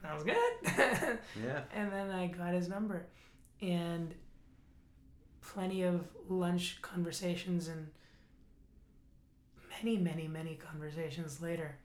sounds 0.02 0.24
good. 0.24 0.36
Yeah. 1.44 1.62
and 1.74 1.92
then 1.92 2.12
I 2.12 2.28
got 2.28 2.54
his 2.54 2.68
number. 2.68 3.06
And 3.62 4.14
plenty 5.42 5.84
of 5.84 6.02
lunch 6.28 6.82
conversations 6.82 7.68
and 7.68 7.88
many, 9.70 9.98
many, 9.98 10.28
many 10.28 10.56
conversations 10.56 11.42
later, 11.42 11.78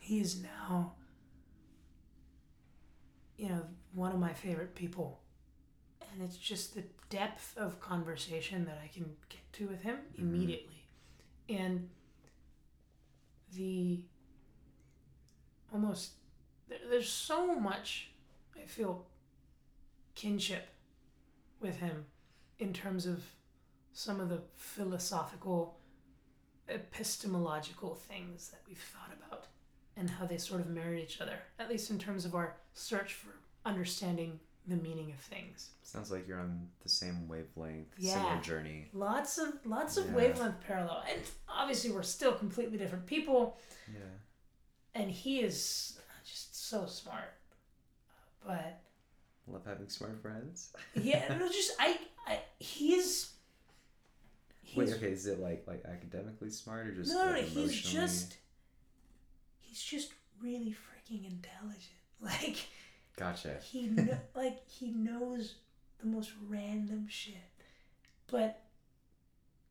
he's 0.00 0.42
now, 0.42 0.94
you 3.36 3.48
know, 3.48 3.62
one 3.92 4.12
of 4.12 4.18
my 4.18 4.32
favorite 4.32 4.74
people. 4.74 5.20
And 6.12 6.22
it's 6.22 6.36
just 6.36 6.74
the 6.74 6.84
depth 7.10 7.56
of 7.56 7.80
conversation 7.80 8.64
that 8.66 8.78
I 8.82 8.88
can 8.88 9.04
get 9.28 9.52
to 9.54 9.68
with 9.68 9.82
him 9.82 9.96
mm-hmm. 9.96 10.22
immediately. 10.22 10.86
And 11.48 11.88
the 13.54 14.04
almost, 15.72 16.12
there's 16.68 17.08
so 17.08 17.54
much, 17.54 18.10
I 18.56 18.66
feel, 18.66 19.06
kinship 20.14 20.68
with 21.60 21.76
him 21.76 22.04
in 22.58 22.72
terms 22.72 23.06
of 23.06 23.22
some 23.92 24.20
of 24.20 24.28
the 24.28 24.42
philosophical, 24.56 25.80
epistemological 26.68 27.94
things 27.94 28.50
that 28.50 28.60
we've 28.68 28.78
thought 28.78 29.10
about 29.26 29.46
and 29.96 30.10
how 30.10 30.26
they 30.26 30.38
sort 30.38 30.60
of 30.60 30.68
marry 30.68 31.02
each 31.02 31.20
other, 31.20 31.38
at 31.58 31.68
least 31.68 31.90
in 31.90 31.98
terms 31.98 32.24
of 32.24 32.34
our 32.34 32.56
search 32.74 33.14
for 33.14 33.30
understanding 33.64 34.38
the 34.66 34.76
meaning 34.76 35.10
of 35.12 35.18
things. 35.20 35.70
Sounds 35.82 36.10
like 36.10 36.26
you're 36.26 36.38
on 36.40 36.68
the 36.82 36.88
same 36.88 37.28
wavelength, 37.28 37.88
Yeah. 37.98 38.14
similar 38.14 38.40
journey. 38.40 38.88
Lots 38.92 39.38
of 39.38 39.64
lots 39.66 39.96
of 39.96 40.06
Yeah. 40.06 40.14
wavelength 40.14 40.60
parallel, 40.60 41.04
and 41.08 41.20
obviously 41.48 41.90
we're 41.90 42.02
still 42.02 42.32
completely 42.34 42.78
different 42.78 43.06
people. 43.06 43.58
Yeah. 43.92 44.00
And 44.94 45.10
he 45.10 45.40
is 45.40 45.98
just 46.24 46.68
so 46.68 46.86
smart, 46.86 47.34
but 48.46 48.80
Love 49.46 49.64
having 49.66 49.88
smart 49.90 50.20
friends. 50.22 50.72
yeah, 50.94 51.28
no, 51.38 51.48
just 51.48 51.72
I, 51.78 51.98
I 52.26 52.40
he's. 52.58 53.32
Wait, 54.74 54.88
okay, 54.88 55.12
is 55.12 55.26
it 55.26 55.38
like 55.40 55.64
like 55.66 55.84
academically 55.84 56.48
smart 56.50 56.86
or 56.86 56.94
just 56.94 57.12
no, 57.12 57.26
no, 57.26 57.32
no, 57.32 57.42
he's 57.42 57.80
just. 57.80 58.38
He's 59.60 59.82
just 59.82 60.12
really 60.40 60.72
freaking 60.72 61.26
intelligent. 61.26 62.00
Like 62.20 62.56
Gotcha. 63.16 63.56
he 63.62 63.86
kno- 63.88 64.18
like 64.34 64.68
he 64.68 64.90
knows 64.90 65.54
the 66.00 66.06
most 66.06 66.32
random 66.48 67.06
shit, 67.08 67.34
but 68.30 68.60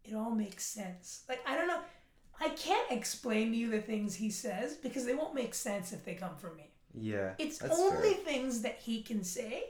it 0.04 0.14
all 0.14 0.32
makes 0.32 0.66
sense. 0.66 1.24
Like 1.28 1.42
I 1.48 1.56
don't 1.56 1.68
know, 1.68 1.82
I 2.40 2.50
can't 2.50 2.92
explain 2.92 3.52
to 3.52 3.58
you 3.58 3.70
the 3.72 3.82
things 3.82 4.16
he 4.16 4.30
says 4.30 4.76
because 4.76 5.06
they 5.06 5.16
won't 5.16 5.36
make 5.36 5.54
sense 5.54 5.92
if 5.94 6.06
they 6.06 6.14
come 6.16 6.36
from 6.38 6.56
me. 6.58 6.70
Yeah. 6.94 7.34
It's 7.40 7.62
only 7.64 8.14
fair. 8.14 8.24
things 8.24 8.62
that 8.62 8.80
he 8.80 9.02
can 9.02 9.24
say 9.24 9.64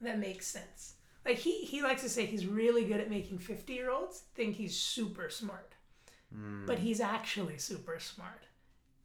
that 0.00 0.18
make 0.18 0.42
sense. 0.42 0.94
Like 1.24 1.36
he 1.38 1.62
he 1.64 1.82
likes 1.82 2.02
to 2.02 2.08
say 2.08 2.26
he's 2.26 2.46
really 2.46 2.84
good 2.84 3.00
at 3.00 3.10
making 3.10 3.38
50 3.38 3.72
year 3.72 3.90
olds 3.90 4.22
think 4.34 4.56
he's 4.56 4.76
super 4.76 5.30
smart. 5.30 5.72
Mm, 6.36 6.66
But 6.66 6.78
he's 6.80 7.00
actually 7.00 7.58
super 7.58 7.98
smart 7.98 8.44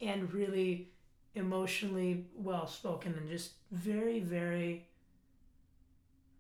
and 0.01 0.31
really 0.33 0.89
emotionally 1.35 2.25
well 2.35 2.67
spoken 2.67 3.13
and 3.17 3.29
just 3.29 3.51
very, 3.71 4.19
very 4.19 4.87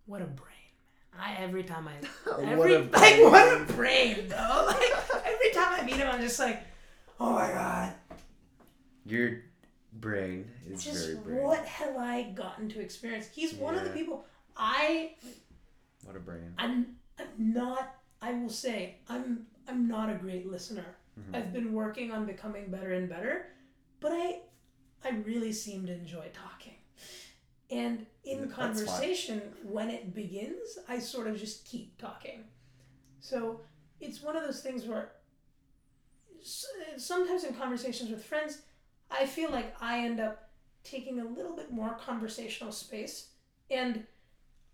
what 0.05 0.21
a 0.21 0.25
brain, 0.25 0.49
man. 1.17 1.21
I 1.21 1.41
every 1.41 1.63
time 1.63 1.87
I 1.87 1.93
every 2.41 2.75
a 2.75 2.79
like 2.91 3.21
what 3.21 3.61
a 3.61 3.73
brain 3.73 4.27
though. 4.27 4.63
Like 4.67 5.25
every 5.25 5.51
time 5.51 5.79
I 5.79 5.83
meet 5.85 5.95
him 5.95 6.09
I'm 6.11 6.21
just 6.21 6.39
like, 6.39 6.63
oh 7.19 7.33
my 7.33 7.47
god. 7.49 7.93
Your 9.05 9.41
brain 9.93 10.49
is 10.69 10.83
just 10.83 11.05
very 11.11 11.17
brain. 11.17 11.43
what 11.43 11.65
have 11.65 11.95
I 11.97 12.23
gotten 12.33 12.69
to 12.69 12.79
experience? 12.79 13.27
He's 13.33 13.53
one 13.53 13.75
of 13.75 13.83
the 13.83 13.91
people 13.91 14.25
I 14.57 15.15
What 16.03 16.15
a 16.15 16.19
brain. 16.19 16.53
I'm 16.57 16.95
I'm 17.19 17.53
not 17.53 17.95
I 18.21 18.33
will 18.33 18.49
say 18.49 18.97
I'm 19.09 19.45
I'm 19.67 19.87
not 19.87 20.09
a 20.09 20.15
great 20.15 20.49
listener. 20.49 20.85
Mhm. 21.19 21.35
I've 21.37 21.53
been 21.53 21.73
working 21.73 22.11
on 22.11 22.25
becoming 22.25 22.69
better 22.71 22.93
and 22.93 23.07
better, 23.07 23.47
but 23.99 24.11
I 24.11 24.39
I 25.03 25.09
really 25.09 25.51
seem 25.53 25.85
to 25.87 25.93
enjoy 25.93 26.29
talking. 26.33 26.75
And 27.71 28.05
in 28.23 28.41
That's 28.41 28.53
fine. 28.53 28.67
conversation 28.75 29.41
when 29.63 29.89
it 29.89 30.13
begins, 30.13 30.77
I 30.87 30.99
sort 30.99 31.27
of 31.27 31.37
just 31.37 31.65
keep 31.65 31.97
talking. 31.97 32.43
So, 33.19 33.61
it's 33.99 34.21
one 34.21 34.35
of 34.35 34.43
those 34.43 34.61
things 34.61 34.85
where 34.85 35.13
sometimes 36.97 37.43
in 37.43 37.53
conversations 37.53 38.09
with 38.09 38.23
friends, 38.23 38.61
I 39.09 39.25
feel 39.25 39.49
like 39.51 39.75
I 39.81 39.99
end 39.99 40.19
up 40.19 40.49
taking 40.83 41.19
a 41.19 41.25
little 41.25 41.55
bit 41.55 41.71
more 41.71 41.93
conversational 42.05 42.71
space 42.73 43.29
and 43.69 44.03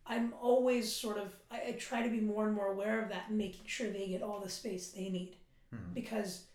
I'm 0.08 0.34
always 0.42 0.92
sort 0.92 1.20
of 1.20 1.36
I, 1.52 1.58
I 1.68 1.72
try 1.74 2.02
to 2.02 2.10
be 2.10 2.20
more 2.20 2.48
and 2.48 2.56
more 2.56 2.72
aware 2.72 3.00
of 3.04 3.10
that 3.10 3.26
and 3.30 3.38
making 3.38 3.66
sure 3.68 3.92
they 3.92 4.08
get 4.08 4.24
all 4.24 4.40
the 4.40 4.50
space 4.50 4.90
they 4.90 5.10
need 5.10 5.36
Mhm. 5.72 5.94
because 5.94 6.46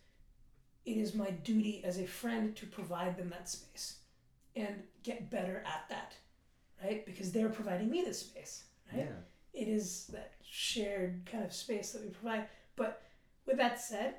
it 0.85 0.97
is 0.97 1.15
my 1.15 1.31
duty 1.31 1.81
as 1.83 1.97
a 1.99 2.05
friend 2.05 2.55
to 2.55 2.65
provide 2.65 3.17
them 3.17 3.29
that 3.29 3.49
space 3.49 3.97
and 4.55 4.83
get 5.03 5.29
better 5.29 5.63
at 5.65 5.85
that 5.89 6.13
right 6.83 7.05
because 7.05 7.31
they're 7.31 7.49
providing 7.49 7.89
me 7.89 8.03
the 8.03 8.13
space 8.13 8.63
right 8.93 9.05
Yeah. 9.05 9.61
it 9.61 9.67
is 9.67 10.05
that 10.07 10.33
shared 10.43 11.21
kind 11.29 11.43
of 11.43 11.53
space 11.53 11.91
that 11.91 12.03
we 12.03 12.09
provide 12.09 12.47
but 12.75 13.01
with 13.45 13.57
that 13.57 13.79
said 13.81 14.15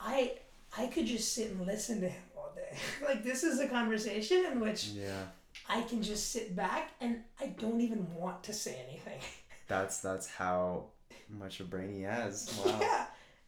i 0.00 0.32
i 0.78 0.86
could 0.86 1.06
just 1.06 1.34
sit 1.34 1.50
and 1.50 1.66
listen 1.66 2.00
to 2.00 2.08
him 2.08 2.22
all 2.36 2.52
day 2.54 2.76
like 3.06 3.22
this 3.24 3.42
is 3.42 3.60
a 3.60 3.68
conversation 3.68 4.44
in 4.50 4.60
which 4.60 4.86
Yeah. 4.88 5.24
i 5.68 5.82
can 5.82 6.02
just 6.02 6.30
sit 6.32 6.54
back 6.56 6.90
and 7.00 7.20
i 7.40 7.46
don't 7.46 7.80
even 7.80 8.14
want 8.14 8.42
to 8.44 8.52
say 8.52 8.80
anything 8.88 9.20
That's 9.68 10.00
that's 10.00 10.26
how 10.28 10.86
much 11.30 11.60
a 11.60 11.64
brain 11.64 11.94
he 11.94 12.02
has. 12.02 12.52
Wow. 12.66 12.76
yeah 12.80 13.06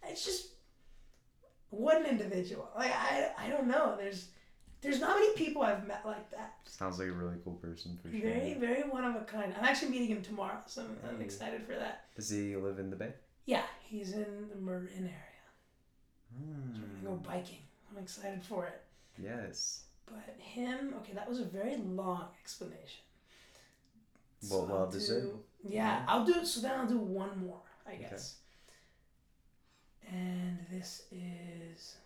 it's 0.08 0.24
just 0.24 0.46
what 1.78 1.98
an 2.00 2.06
individual. 2.06 2.68
Like 2.76 2.92
i 2.92 3.30
i 3.38 3.48
don't 3.48 3.66
know. 3.66 3.96
There's 3.98 4.28
there's 4.80 5.00
not 5.00 5.16
many 5.18 5.32
people 5.34 5.62
i've 5.62 5.86
met 5.86 6.02
like 6.04 6.30
that. 6.30 6.54
Sounds 6.66 6.98
like 6.98 7.08
a 7.08 7.12
really 7.12 7.36
cool 7.44 7.54
person 7.54 7.98
for 8.02 8.10
sure. 8.10 8.20
very 8.20 8.54
very 8.54 8.82
one 8.82 9.04
of 9.04 9.16
a 9.16 9.24
kind. 9.24 9.54
I'm 9.58 9.64
actually 9.64 9.90
meeting 9.90 10.08
him 10.08 10.22
tomorrow 10.22 10.58
so 10.66 10.82
i'm, 10.82 10.96
I'm 11.16 11.20
excited 11.20 11.62
for 11.66 11.74
that. 11.74 12.04
Does 12.16 12.28
he 12.30 12.54
live 12.56 12.78
in 12.78 12.90
the 12.90 12.96
Bay? 12.96 13.12
yeah 13.46 13.64
he's 13.82 14.12
in 14.12 14.48
the 14.52 14.58
Marin 14.60 14.88
area. 14.98 15.44
Hmm. 16.36 16.74
so 16.74 16.80
we're 16.82 17.08
gonna 17.10 17.16
go 17.16 17.22
biking. 17.28 17.58
I'm 17.90 18.02
excited 18.02 18.42
for 18.42 18.66
it. 18.66 18.80
Yes. 19.22 19.84
but 20.06 20.34
him 20.38 20.94
okay 20.98 21.12
that 21.14 21.28
was 21.28 21.40
a 21.40 21.44
very 21.44 21.76
long 21.76 22.26
explanation. 22.42 23.02
Well, 24.50 24.60
I'll 24.62 24.66
well 24.66 24.86
do- 24.90 24.98
deserved. 24.98 25.36
yeah. 25.66 26.04
I'll 26.08 26.24
do 26.26 26.44
so 26.44 26.60
then 26.60 26.72
i'll 26.78 26.86
do 26.86 26.98
one 26.98 27.46
more 27.46 27.60
i 27.86 27.94
guess 27.94 28.36
and 30.12 30.58
this 30.70 31.02
is 31.12 31.96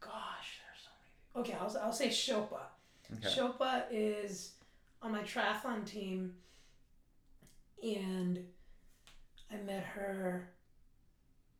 gosh 0.00 0.58
there's 0.60 0.82
so 0.84 0.90
many 1.34 1.48
okay 1.48 1.56
i'll, 1.60 1.76
I'll 1.82 1.92
say 1.92 2.08
shopa 2.08 2.60
Okay. 3.12 3.28
Shopa 3.28 3.84
is 3.90 4.52
on 5.02 5.12
my 5.12 5.22
triathlon 5.22 5.84
team, 5.84 6.34
and 7.82 8.38
I 9.50 9.56
met 9.56 9.82
her 9.82 10.48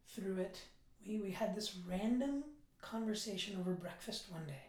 through 0.09 0.39
it. 0.39 0.61
We, 1.07 1.19
we 1.19 1.31
had 1.31 1.57
this 1.57 1.77
random 1.89 2.45
conversation 2.81 3.57
over 3.59 3.73
breakfast 3.73 4.31
one 4.31 4.47
day 4.47 4.63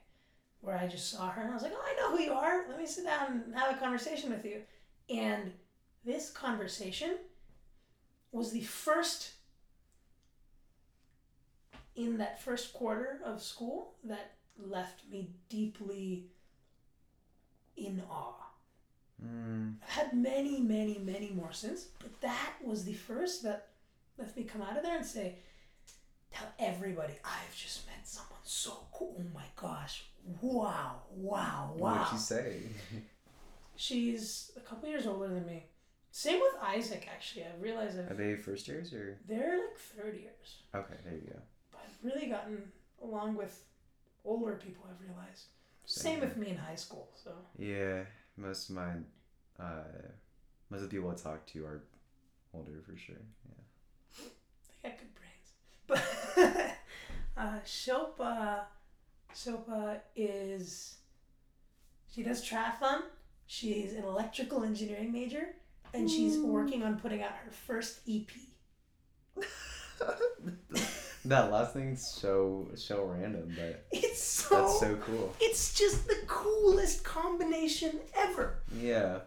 where 0.61 0.77
I 0.77 0.87
just 0.87 1.09
saw 1.09 1.29
her 1.29 1.41
and 1.41 1.51
I 1.51 1.53
was 1.53 1.63
like, 1.63 1.73
Oh, 1.75 1.83
I 1.85 1.99
know 1.99 2.15
who 2.15 2.23
you 2.23 2.33
are. 2.33 2.67
Let 2.67 2.77
me 2.77 2.85
sit 2.85 3.05
down 3.05 3.43
and 3.45 3.55
have 3.55 3.75
a 3.75 3.79
conversation 3.79 4.29
with 4.29 4.45
you. 4.45 4.61
And 5.09 5.51
this 6.05 6.29
conversation 6.29 7.17
was 8.31 8.51
the 8.51 8.61
first 8.61 9.31
in 11.95 12.17
that 12.17 12.41
first 12.41 12.73
quarter 12.73 13.19
of 13.25 13.41
school 13.41 13.93
that 14.03 14.33
left 14.57 15.01
me 15.09 15.29
deeply 15.49 16.27
in 17.75 18.01
awe. 18.09 18.35
Mm, 19.23 19.75
I've 19.83 19.89
had 19.89 20.13
many, 20.13 20.59
many, 20.61 20.97
many 20.97 21.29
more 21.31 21.51
since, 21.51 21.85
but 21.99 22.19
that 22.21 22.53
was 22.63 22.85
the 22.85 22.93
first 22.93 23.43
that 23.43 23.67
left 24.17 24.35
me 24.35 24.43
come 24.43 24.61
out 24.61 24.77
of 24.77 24.83
there 24.83 24.95
and 24.97 25.05
say, 25.05 25.35
tell 26.31 26.47
everybody, 26.59 27.13
I've 27.23 27.55
just 27.55 27.85
met 27.87 28.07
someone 28.07 28.39
so 28.43 28.71
cool. 28.91 29.15
Oh 29.19 29.33
my 29.33 29.45
gosh. 29.55 30.05
Wow, 30.41 31.01
wow, 31.15 31.73
wow. 31.73 31.73
What 31.75 31.95
wow. 31.95 32.03
did 32.03 32.11
she 32.11 32.17
say? 32.17 32.59
She's 33.75 34.51
a 34.57 34.59
couple 34.59 34.89
years 34.89 35.07
older 35.07 35.27
than 35.27 35.45
me. 35.45 35.65
Same 36.11 36.39
with 36.39 36.53
Isaac, 36.61 37.07
actually. 37.11 37.45
I 37.45 37.61
realized 37.61 37.97
Are 37.97 38.13
they 38.13 38.35
first 38.35 38.67
years 38.67 38.93
or? 38.93 39.17
they're 39.27 39.57
like 39.57 39.77
third 39.77 40.15
years. 40.19 40.57
Okay, 40.75 40.95
there 41.05 41.13
you 41.13 41.31
go. 41.33 41.39
But 42.02 42.10
I've 42.10 42.16
really 42.16 42.28
gotten 42.28 42.72
along 43.04 43.36
with 43.36 43.64
older 44.24 44.54
people, 44.54 44.86
I've 44.89 45.02
realized. 45.02 45.45
Same 45.86 46.14
Same. 46.14 46.20
with 46.22 46.38
me 46.38 46.49
in 46.49 46.58
high 46.58 46.76
school, 46.76 47.10
so. 47.16 47.32
Yeah, 47.58 48.04
most 48.38 48.70
of 48.70 48.76
my, 48.76 48.91
uh, 49.60 49.84
most 50.70 50.82
of 50.82 50.89
the 50.89 50.95
people 50.95 51.10
I 51.10 51.16
talk 51.16 51.45
to 51.47 51.66
are 51.66 51.84
older 52.54 52.82
for 52.86 52.95
sure. 52.97 53.16
Yeah. 53.47 54.24
They 54.84 54.89
got 54.89 54.99
good 54.99 55.14
brains. 55.16 55.52
But 57.36 57.41
uh, 57.41 57.60
Shopa, 57.66 58.62
Shopa 59.34 59.99
is 60.16 60.97
she 62.14 62.24
does 62.24 62.47
triathlon. 62.47 63.02
She's 63.47 63.93
an 63.93 64.04
electrical 64.04 64.64
engineering 64.64 65.12
major, 65.12 65.56
and 65.93 66.10
she's 66.10 66.38
working 66.38 66.84
on 66.84 66.99
putting 66.99 67.22
out 67.22 67.32
her 67.32 67.52
first 67.52 67.99
EP. 68.08 68.30
that 71.26 71.51
last 71.51 71.74
thing's 71.74 72.05
so 72.05 72.69
so 72.76 73.03
random, 73.05 73.53
but 73.57 73.86
It's 73.91 74.22
so. 74.24 74.55
that's 74.55 74.80
so 74.80 74.95
cool. 75.05 75.34
It's 75.39 75.74
just 75.78 76.07
the 76.07 76.17
coolest 76.28 77.03
combination 77.03 77.99
ever. 78.17 78.59
Yeah. 78.80 79.19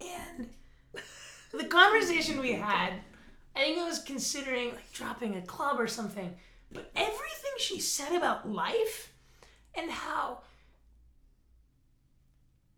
And 0.00 0.48
the 1.52 1.64
conversation 1.64 2.40
we 2.40 2.52
had, 2.52 2.92
I 3.56 3.60
think 3.60 3.78
I 3.78 3.84
was 3.84 3.98
considering 4.00 4.70
like 4.70 4.92
dropping 4.92 5.36
a 5.36 5.42
club 5.42 5.80
or 5.80 5.86
something. 5.88 6.34
But 6.72 6.90
everything 6.94 7.52
she 7.58 7.80
said 7.80 8.14
about 8.14 8.48
life 8.48 9.12
and 9.74 9.90
how 9.90 10.40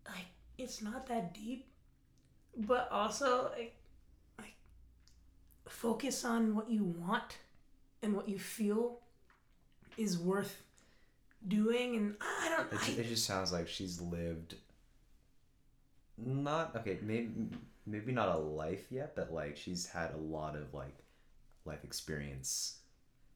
like 0.06 0.26
it's 0.56 0.80
not 0.80 1.06
that 1.08 1.34
deep, 1.34 1.66
but 2.56 2.88
also 2.90 3.50
like 3.56 3.74
like 4.38 4.54
focus 5.68 6.24
on 6.24 6.54
what 6.54 6.70
you 6.70 6.84
want 6.84 7.36
and 8.02 8.14
what 8.14 8.28
you 8.28 8.38
feel 8.38 8.98
is 9.96 10.18
worth 10.18 10.62
doing 11.46 11.96
and 11.96 12.14
I 12.20 12.48
don't 12.48 12.72
It, 12.72 12.98
I, 12.98 13.00
it 13.00 13.08
just 13.08 13.24
sounds 13.24 13.52
like 13.52 13.68
she's 13.68 14.00
lived. 14.00 14.56
Not 16.18 16.76
okay. 16.76 16.98
Maybe 17.02 17.30
maybe 17.86 18.12
not 18.12 18.28
a 18.28 18.38
life 18.38 18.86
yet, 18.90 19.16
but 19.16 19.32
like 19.32 19.56
she's 19.56 19.86
had 19.86 20.12
a 20.12 20.18
lot 20.18 20.54
of 20.56 20.74
like 20.74 20.96
life 21.64 21.82
experience. 21.84 22.78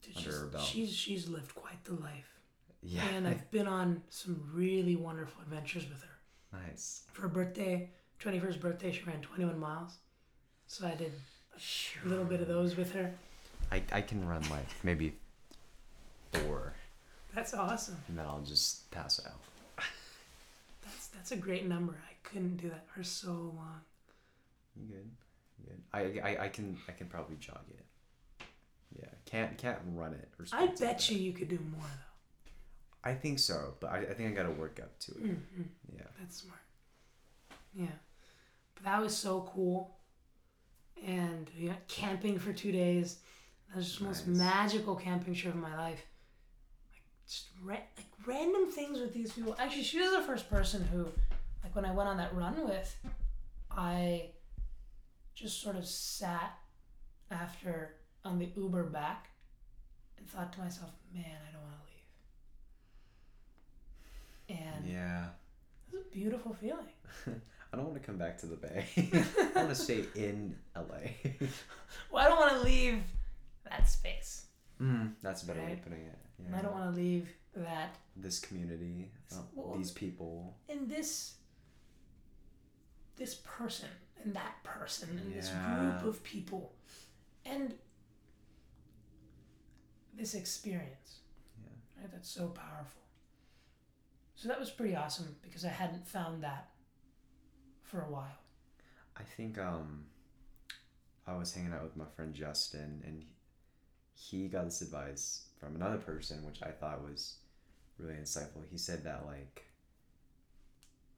Dude, 0.03 0.17
under 0.17 0.31
she's, 0.31 0.41
her 0.41 0.47
belt. 0.47 0.65
she's 0.65 0.91
she's 0.93 1.29
lived 1.29 1.55
quite 1.55 1.83
the 1.85 1.95
life. 1.95 2.41
Yeah. 2.83 3.03
And 3.15 3.27
I've 3.27 3.51
been 3.51 3.67
on 3.67 4.03
some 4.11 4.47
really 4.53 4.97
wonderful 4.97 5.41
adventures 5.41 5.89
with 5.89 6.03
her. 6.03 6.59
nice. 6.67 7.05
For 7.15 7.23
her 7.23 7.29
birthday, 7.29 7.89
21st 8.21 8.61
birthday, 8.61 8.93
she 8.93 9.03
ran 9.05 9.23
21 9.23 9.59
miles. 9.59 9.97
So 10.67 10.87
I 10.87 10.95
did 10.95 11.13
a 12.05 12.09
little 12.09 12.27
bit 12.27 12.43
of 12.43 12.49
those 12.49 12.77
with 12.77 12.93
her. 12.93 13.15
I 13.75 13.83
I 13.93 14.01
can 14.03 14.27
run 14.27 14.43
like 14.51 14.67
maybe 14.83 15.15
four, 16.33 16.75
That's 17.35 17.55
awesome. 17.55 17.97
and 18.09 18.19
then 18.19 18.25
I'll 18.27 18.43
just 18.43 18.91
pass 18.91 19.21
out. 19.27 19.41
That's 20.85 21.07
that's 21.09 21.33
a 21.33 21.37
great 21.37 21.67
number. 21.67 21.93
I 21.93 22.15
couldn't 22.29 22.57
do 22.59 22.69
that 22.69 22.87
for 22.89 23.03
so 23.03 23.31
long. 23.33 23.81
You 24.77 24.87
good? 24.95 25.11
You 25.59 25.67
good? 25.71 25.83
I, 26.25 26.29
I 26.29 26.45
I 26.45 26.49
can 26.49 26.77
I 26.89 26.93
can 26.93 27.07
probably 27.09 27.37
jog 27.37 27.61
it. 27.71 27.85
Yeah. 28.99 29.07
Can't 29.27 29.57
can't 29.59 29.79
run 29.95 30.13
it. 30.15 30.29
Or. 30.39 30.47
Something. 30.47 30.69
I 30.69 30.75
bet 30.75 31.11
you 31.11 31.19
you 31.19 31.33
could 31.33 31.49
do 31.49 31.59
more 31.73 31.81
though. 31.83 33.11
I 33.11 33.15
think 33.15 33.39
so, 33.39 33.75
but 33.81 33.91
I, 33.91 33.99
I 33.99 34.15
think 34.15 34.31
I 34.31 34.33
gotta 34.33 34.51
work 34.53 34.81
up 34.83 34.99
to 35.01 35.11
it. 35.13 35.25
Mm-hmm. 35.25 35.63
Yeah. 35.97 36.03
That's 36.21 36.37
smart. 36.43 36.61
Yeah. 37.75 37.97
But 38.77 38.85
that 38.85 39.01
was 39.03 39.17
so 39.17 39.51
cool. 39.53 39.97
And 41.07 41.51
went 41.61 41.87
camping 41.89 42.39
for 42.39 42.53
two 42.53 42.73
days. 42.73 43.19
That 43.75 43.79
was 43.79 43.87
just 43.89 43.99
the 43.99 44.05
most 44.05 44.27
magical 44.29 44.95
camping 44.95 45.35
trip 45.35 45.53
of 45.53 45.59
my 45.61 45.77
life. 45.77 46.01
Like 46.93 47.03
just 47.27 47.49
ra- 47.61 47.75
like 47.97 48.07
random 48.25 48.71
things 48.71 49.01
with 49.01 49.13
these 49.13 49.33
people. 49.33 49.57
Actually, 49.59 49.83
she 49.83 49.99
was 50.01 50.13
the 50.13 50.23
first 50.23 50.49
person 50.49 50.85
who, 50.93 51.09
like 51.65 51.75
when 51.75 51.85
I 51.85 51.91
went 51.91 52.09
on 52.09 52.17
that 52.19 52.33
run 52.37 52.69
with, 52.69 52.97
I 53.73 54.27
just 55.35 55.61
sort 55.61 55.75
of 55.75 55.85
sat 55.85 56.57
after 57.33 57.97
on 58.25 58.39
the 58.39 58.49
Uber 58.57 58.85
back 58.85 59.27
and 60.19 60.29
thought 60.31 60.53
to 60.53 60.61
myself, 60.61 60.91
man, 61.13 61.25
I 61.27 61.53
don't 61.53 61.63
want 61.63 61.75
to 64.49 64.57
leave. 64.57 64.61
And 64.77 64.87
Yeah. 64.87 65.25
it 65.93 65.97
was 65.97 66.03
a 66.07 66.15
beautiful 66.15 66.55
feeling. 66.55 66.87
I 67.73 67.77
don't 67.77 67.87
want 67.87 68.01
to 68.01 68.07
come 68.07 68.19
back 68.19 68.39
to 68.39 68.47
the 68.47 68.55
Bay. 68.55 68.87
I 69.57 69.59
want 69.65 69.71
to 69.71 69.75
stay 69.75 70.05
in 70.15 70.55
LA. 70.77 71.11
Well, 72.13 72.25
I 72.25 72.29
don't 72.29 72.39
want 72.39 72.53
to 72.53 72.61
leave 72.61 73.03
that 73.71 73.89
space. 73.89 74.47
mm, 74.81 75.13
that's 75.23 75.43
a 75.45 75.47
better 75.47 75.63
way 75.63 75.73
of 75.75 75.83
putting 75.83 76.01
it. 76.07 76.19
And 76.39 76.51
Yeah. 76.51 76.59
I 76.59 76.63
don't 76.63 76.73
want 76.73 76.93
to 76.95 77.01
leave 77.01 77.29
that 77.55 77.97
this 78.17 78.41
community, 78.41 79.13
uh, 79.33 79.43
Well- 79.55 79.77
these 79.79 79.93
people. 79.93 80.59
and 80.69 80.89
this 80.91 81.37
this 83.17 83.37
person 83.45 83.89
and 84.25 84.35
that 84.35 84.61
person 84.65 85.09
and 85.17 85.33
this 85.33 85.49
group 85.49 86.03
of 86.03 86.21
people 86.25 86.75
and 87.45 87.79
this 90.15 90.35
experience. 90.35 91.21
Yeah. 91.63 91.69
Right? 92.03 92.11
That's 92.13 92.29
so 92.29 92.49
powerful. 92.49 93.03
So 94.35 94.49
that 94.49 94.59
was 94.59 94.71
pretty 94.71 94.97
awesome 94.97 95.37
because 95.43 95.65
I 95.65 95.69
hadn't 95.69 96.07
found 96.09 96.43
that 96.43 96.71
for 97.83 98.01
a 98.03 98.11
while. 98.11 98.39
I 99.17 99.23
think 99.23 99.59
um, 99.59 100.07
I 101.27 101.37
was 101.37 101.55
hanging 101.55 101.73
out 101.73 101.85
with 101.85 101.97
my 101.97 102.07
friend 102.17 102.35
Justin, 102.35 103.03
and 103.07 103.25
he 104.15 104.49
got 104.49 104.65
this 104.65 104.81
advice 104.81 105.45
from 105.59 105.75
another 105.75 105.99
person, 105.99 106.45
which 106.45 106.63
I 106.63 106.71
thought 106.71 107.05
was 107.05 107.35
really 107.99 108.15
insightful. 108.15 108.63
He 108.71 108.79
said 108.79 109.05
that 109.05 109.27
like, 109.27 109.65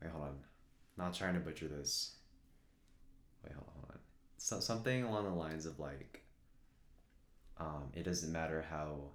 wait, 0.03 0.11
hold 0.11 0.24
on, 0.24 0.36
not 0.97 1.14
trying 1.14 1.34
to 1.34 1.40
butcher 1.40 1.68
this. 1.68 2.12
Wait, 3.44 3.55
hold 3.55 3.66
on, 3.68 3.74
hold 3.80 3.92
on. 3.92 3.99
So 4.38 4.61
something 4.61 5.05
along 5.05 5.24
the 5.24 5.30
lines 5.30 5.66
of 5.66 5.78
like, 5.78 6.22
um, 7.59 7.84
it 7.94 8.03
doesn't 8.05 8.32
matter 8.32 8.64
how 8.68 9.11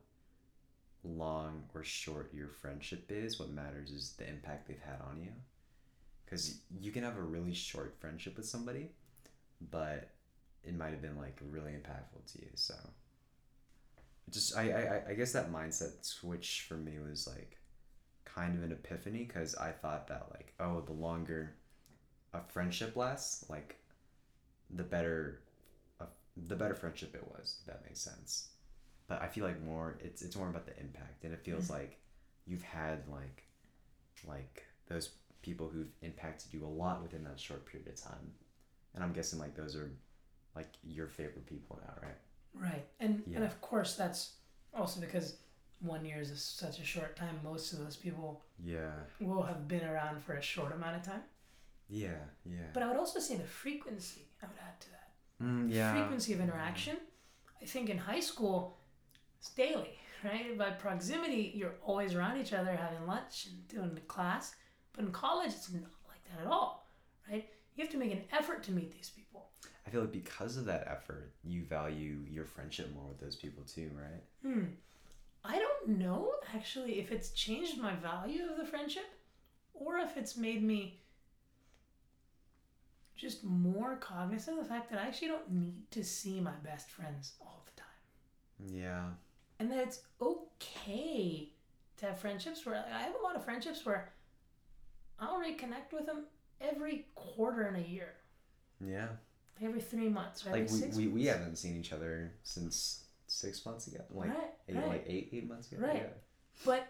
long 1.04 1.64
or 1.74 1.84
short 1.84 2.34
your 2.34 2.50
friendship 2.50 3.06
is. 3.10 3.40
What 3.40 3.52
matters 3.52 3.92
is 3.92 4.14
the 4.18 4.28
impact 4.28 4.68
they've 4.68 4.80
had 4.80 5.02
on 5.10 5.22
you 5.22 5.32
because 6.32 6.60
you 6.80 6.92
can 6.92 7.04
have 7.04 7.18
a 7.18 7.22
really 7.22 7.54
short 7.54 7.96
friendship 8.00 8.38
with 8.38 8.46
somebody 8.46 8.90
but 9.70 10.10
it 10.64 10.76
might 10.76 10.92
have 10.92 11.02
been 11.02 11.18
like 11.18 11.38
really 11.50 11.72
impactful 11.72 12.32
to 12.32 12.40
you 12.40 12.50
so 12.56 12.74
just 14.32 14.58
i 14.58 14.72
i, 14.72 15.12
I 15.12 15.14
guess 15.14 15.34
that 15.34 15.52
mindset 15.52 16.04
switch 16.04 16.66
for 16.68 16.76
me 16.76 16.94
was 17.00 17.28
like 17.28 17.58
kind 18.26 18.56
of 18.58 18.64
an 18.64 18.72
epiphany 18.72 19.26
because 19.26 19.56
i 19.56 19.72
thought 19.72 20.08
that 20.08 20.28
like 20.32 20.54
oh 20.60 20.82
the 20.82 20.94
longer 20.94 21.56
a 22.34 22.42
friendship 22.42 22.96
lasts 22.96 23.50
like 23.50 23.78
the 24.70 24.84
better 24.84 25.42
a, 26.00 26.06
the 26.48 26.56
better 26.56 26.76
friendship 26.76 27.14
it 27.14 27.28
was 27.28 27.58
if 27.60 27.68
that 27.68 27.84
makes 27.86 28.00
sense 28.00 28.50
but 29.08 29.22
i 29.22 29.28
feel 29.28 29.46
like 29.46 29.62
more 29.64 29.98
it's 30.02 30.22
it's 30.22 30.36
more 30.36 30.50
about 30.50 30.66
the 30.66 30.80
impact 30.80 31.24
and 31.26 31.34
it 31.34 31.44
feels 31.44 31.66
mm-hmm. 31.66 31.74
like 31.74 32.00
you've 32.46 32.64
had 32.64 33.00
like 33.10 33.44
like 34.28 34.66
those 34.88 35.12
people 35.42 35.70
who've 35.70 35.92
impacted 36.02 36.54
you 36.54 36.66
a 36.66 36.68
lot 36.68 37.02
within 37.02 37.24
that 37.24 37.40
short 37.40 37.66
period 37.66 37.90
of 37.90 38.02
time. 38.02 38.32
And 38.94 39.04
I'm 39.04 39.14
guessing 39.14 39.40
like 39.40 39.56
those 39.56 39.76
are 39.76 39.92
like 40.56 40.70
your 40.84 41.08
favorite 41.08 41.46
people 41.46 41.80
now, 41.86 41.94
right? 42.02 42.18
Right. 42.54 42.86
And 43.00 43.24
and 43.36 43.44
of 43.44 43.60
course 43.62 43.96
that's 43.96 44.34
also 44.74 45.00
because 45.02 45.38
one 45.80 46.06
year 46.06 46.20
is 46.22 46.32
such 46.44 46.80
a 46.80 46.84
short 46.86 47.16
time. 47.16 47.40
Most 47.44 47.74
of 47.74 47.80
those 47.80 47.96
people 47.98 48.44
Yeah. 48.64 48.92
will 49.20 49.42
have 49.44 49.68
been 49.68 49.84
around 49.84 50.22
for 50.24 50.34
a 50.34 50.42
short 50.42 50.72
amount 50.74 50.96
of 50.98 51.04
time. 51.04 51.24
Yeah. 51.90 52.20
Yeah. 52.46 52.68
But 52.74 52.84
I 52.84 52.88
would 52.88 52.98
also 52.98 53.20
say 53.20 53.36
the 53.38 53.44
frequency, 53.64 54.24
I 54.42 54.46
would 54.48 54.58
add 54.68 54.80
to 54.82 54.90
that. 54.92 55.10
Mm, 55.44 55.72
yeah. 55.74 55.92
Frequency 55.94 56.34
of 56.34 56.40
interaction. 56.40 56.98
I 57.62 57.66
think 57.66 57.90
in 57.90 57.98
high 57.98 58.20
school, 58.32 58.78
it's 59.40 59.50
daily, 59.54 59.98
right? 60.24 60.56
By 60.58 60.70
proximity, 60.72 61.52
you're 61.56 61.76
always 61.84 62.14
around 62.16 62.38
each 62.40 62.54
other, 62.54 62.76
having 62.76 63.06
lunch 63.08 63.48
and 63.48 63.68
doing 63.68 63.94
the 63.96 64.02
class. 64.02 64.54
But 64.94 65.06
in 65.06 65.12
college, 65.12 65.52
it's 65.54 65.72
not 65.72 65.82
like 66.08 66.24
that 66.30 66.42
at 66.46 66.48
all, 66.48 66.72
right? 67.30 67.50
You 67.76 67.84
have 67.84 67.92
to 67.94 67.98
make 67.98 68.12
an 68.12 68.24
effort 68.32 68.62
to 68.64 68.72
meet 68.72 68.92
these 68.92 69.10
people. 69.10 69.31
I 69.86 69.90
feel 69.90 70.02
like 70.02 70.12
because 70.12 70.58
of 70.58 70.66
that 70.66 70.88
effort, 70.88 71.34
you 71.44 71.64
value 71.64 72.20
your 72.30 72.46
friendship 72.46 72.94
more 72.94 73.08
with 73.08 73.20
those 73.20 73.36
people 73.36 73.64
too, 73.64 73.90
right? 73.96 74.24
Hmm. 74.44 74.66
I 75.44 75.58
don't 75.58 75.98
know 75.98 76.34
actually 76.54 77.00
if 77.00 77.12
it's 77.12 77.32
changed 77.32 77.80
my 77.82 77.96
value 77.96 78.44
of 78.50 78.58
the 78.58 78.66
friendship 78.66 79.06
or 79.74 79.98
if 79.98 80.18
it's 80.18 80.38
made 80.38 80.62
me 80.64 81.02
just 83.16 83.44
more 83.44 83.96
cognizant 83.98 84.58
of 84.60 84.64
the 84.64 84.70
fact 84.70 84.90
that 84.92 85.00
I 85.00 85.08
actually 85.08 85.30
don't 85.30 85.52
need 85.52 85.90
to 85.92 86.04
see 86.04 86.40
my 86.40 86.54
best 86.64 86.90
friends 86.90 87.34
all 87.42 87.64
the 87.66 87.82
time. 87.82 88.82
Yeah. 88.82 89.04
And 89.60 89.72
that 89.72 89.80
it's 89.80 90.02
okay 90.22 91.50
to 91.98 92.06
have 92.08 92.20
friendships 92.20 92.66
where 92.66 92.76
like, 92.76 92.94
I 92.94 93.02
have 93.02 93.16
a 93.20 93.24
lot 93.24 93.36
of 93.36 93.44
friendships 93.46 93.86
where 93.86 94.12
I'll 95.20 95.40
reconnect 95.40 95.94
with 95.94 96.08
them 96.08 96.26
every 96.60 97.06
quarter 97.16 97.68
in 97.68 97.76
a 97.76 97.88
year, 97.88 98.14
Yeah. 98.84 99.08
Every 99.62 99.82
three 99.82 100.10
months, 100.10 100.46
every 100.46 100.62
Like 100.62 100.72
we, 100.72 100.78
six 100.78 100.96
we, 100.96 101.08
we 101.08 101.26
haven't 101.26 101.58
seen 101.58 101.78
each 101.78 101.94
other 101.94 102.34
since 102.44 103.04
six 103.28 103.66
months 103.66 103.88
ago. 103.88 104.04
Like 104.10 104.30
right, 104.30 104.38
eight 104.68 104.76
right. 104.76 104.88
like 104.88 105.06
eight 105.08 105.30
eight 105.32 105.48
months 105.48 105.72
ago. 105.72 105.86
Right. 105.86 106.10
But 106.66 106.88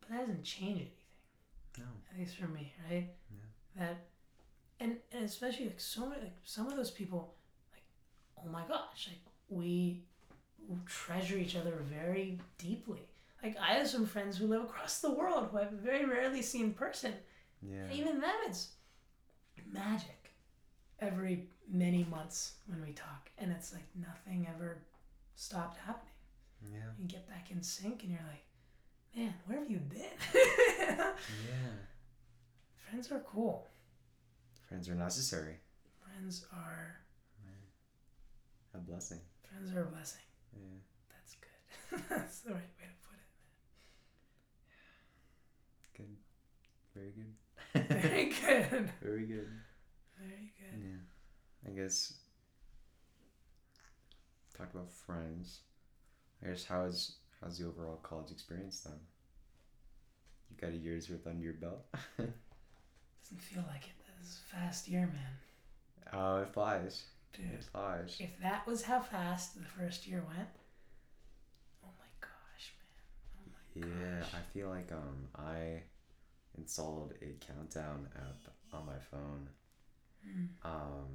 but 0.00 0.10
that 0.10 0.20
doesn't 0.20 0.44
change 0.44 0.76
anything. 0.76 0.90
No. 1.78 1.84
At 2.12 2.18
least 2.18 2.36
for 2.36 2.48
me, 2.48 2.72
right? 2.90 3.08
Yeah. 3.30 3.84
That 3.84 3.96
and, 4.80 4.96
and 5.12 5.24
especially 5.24 5.66
like 5.66 5.80
so 5.80 6.06
many 6.06 6.22
like 6.22 6.36
some 6.44 6.66
of 6.66 6.76
those 6.76 6.90
people, 6.90 7.34
like, 7.72 7.82
oh 8.38 8.50
my 8.50 8.62
gosh, 8.68 9.08
like 9.08 9.20
we 9.48 10.02
treasure 10.86 11.36
each 11.36 11.56
other 11.56 11.82
very 11.82 12.38
deeply. 12.58 13.08
Like 13.42 13.56
I 13.60 13.74
have 13.74 13.88
some 13.88 14.06
friends 14.06 14.38
who 14.38 14.46
live 14.46 14.62
across 14.62 15.00
the 15.00 15.10
world 15.10 15.48
who 15.50 15.58
I've 15.58 15.70
very 15.70 16.04
rarely 16.04 16.42
seen 16.42 16.66
in 16.66 16.72
person. 16.74 17.12
Yeah. 17.62 17.84
And 17.84 17.92
even 17.92 18.20
them 18.20 18.34
it's 18.46 18.68
magic 19.72 20.23
every 21.00 21.48
many 21.70 22.04
months 22.10 22.52
when 22.66 22.82
we 22.82 22.92
talk. 22.92 23.30
And 23.38 23.50
it's 23.52 23.72
like 23.72 23.84
nothing 23.94 24.46
ever 24.54 24.78
stopped 25.36 25.78
happening. 25.78 26.10
Yeah. 26.72 26.90
You 26.98 27.06
get 27.06 27.28
back 27.28 27.50
in 27.50 27.62
sync, 27.62 28.02
and 28.04 28.12
you're 28.12 28.20
like, 28.28 28.44
man, 29.14 29.34
where 29.46 29.58
have 29.58 29.70
you 29.70 29.78
been? 29.78 30.00
Yeah. 30.34 31.12
Friends 32.88 33.10
are 33.12 33.20
cool. 33.20 33.68
Friends 34.68 34.88
are 34.88 34.94
necessary. 34.94 35.56
Friends 36.02 36.46
are 36.52 37.00
A 38.74 38.78
blessing. 38.78 39.20
friends 39.48 39.72
are 39.74 39.82
a 39.82 39.86
blessing. 39.86 40.22
Yeah. 40.52 40.78
That's 41.10 41.36
good. 41.36 42.00
That's 42.08 42.40
the 42.40 42.50
right 42.50 42.72
way 42.78 42.86
to 42.86 42.94
put 43.08 43.18
it. 43.18 43.28
Good. 45.96 46.16
Very 46.94 47.12
good. 47.12 47.34
Very 48.02 48.24
good. 48.70 48.90
Very 49.02 49.26
good. 49.26 49.48
Very 50.26 50.52
good. 50.58 50.80
Yeah. 50.82 51.70
I 51.70 51.70
guess 51.74 52.14
talked 54.56 54.74
about 54.74 54.90
friends. 54.90 55.60
I 56.44 56.48
guess 56.48 56.64
how 56.64 56.84
is 56.84 57.16
how's 57.40 57.58
the 57.58 57.66
overall 57.66 57.96
college 58.02 58.30
experience 58.30 58.80
then? 58.80 58.98
You 60.50 60.56
got 60.60 60.70
a 60.74 60.76
year's 60.76 61.10
worth 61.10 61.26
under 61.26 61.42
your 61.42 61.54
belt. 61.54 61.84
Doesn't 62.18 62.32
feel 63.40 63.64
like 63.68 63.86
it. 63.86 63.92
This 64.20 64.30
is 64.30 64.40
a 64.50 64.56
fast 64.56 64.88
year, 64.88 65.00
man. 65.12 66.12
Oh, 66.12 66.38
it 66.42 66.48
flies. 66.48 67.04
Dude. 67.32 67.46
It 67.46 67.64
flies. 67.64 68.16
If 68.20 68.38
that 68.40 68.66
was 68.66 68.82
how 68.82 69.00
fast 69.00 69.54
the 69.58 69.64
first 69.64 70.06
year 70.06 70.24
went, 70.28 70.48
oh 71.84 71.88
my 71.98 72.06
gosh, 72.20 72.74
man. 72.78 73.40
Oh 73.40 73.50
my 73.50 73.88
Yeah, 73.96 74.20
gosh. 74.20 74.30
I 74.34 74.52
feel 74.52 74.68
like 74.68 74.92
um 74.92 75.28
I 75.36 75.82
installed 76.56 77.14
a 77.20 77.34
countdown 77.44 78.08
app 78.16 78.52
on 78.72 78.86
my 78.86 78.98
phone 79.10 79.48
Mm, 80.26 80.48
um 80.64 81.08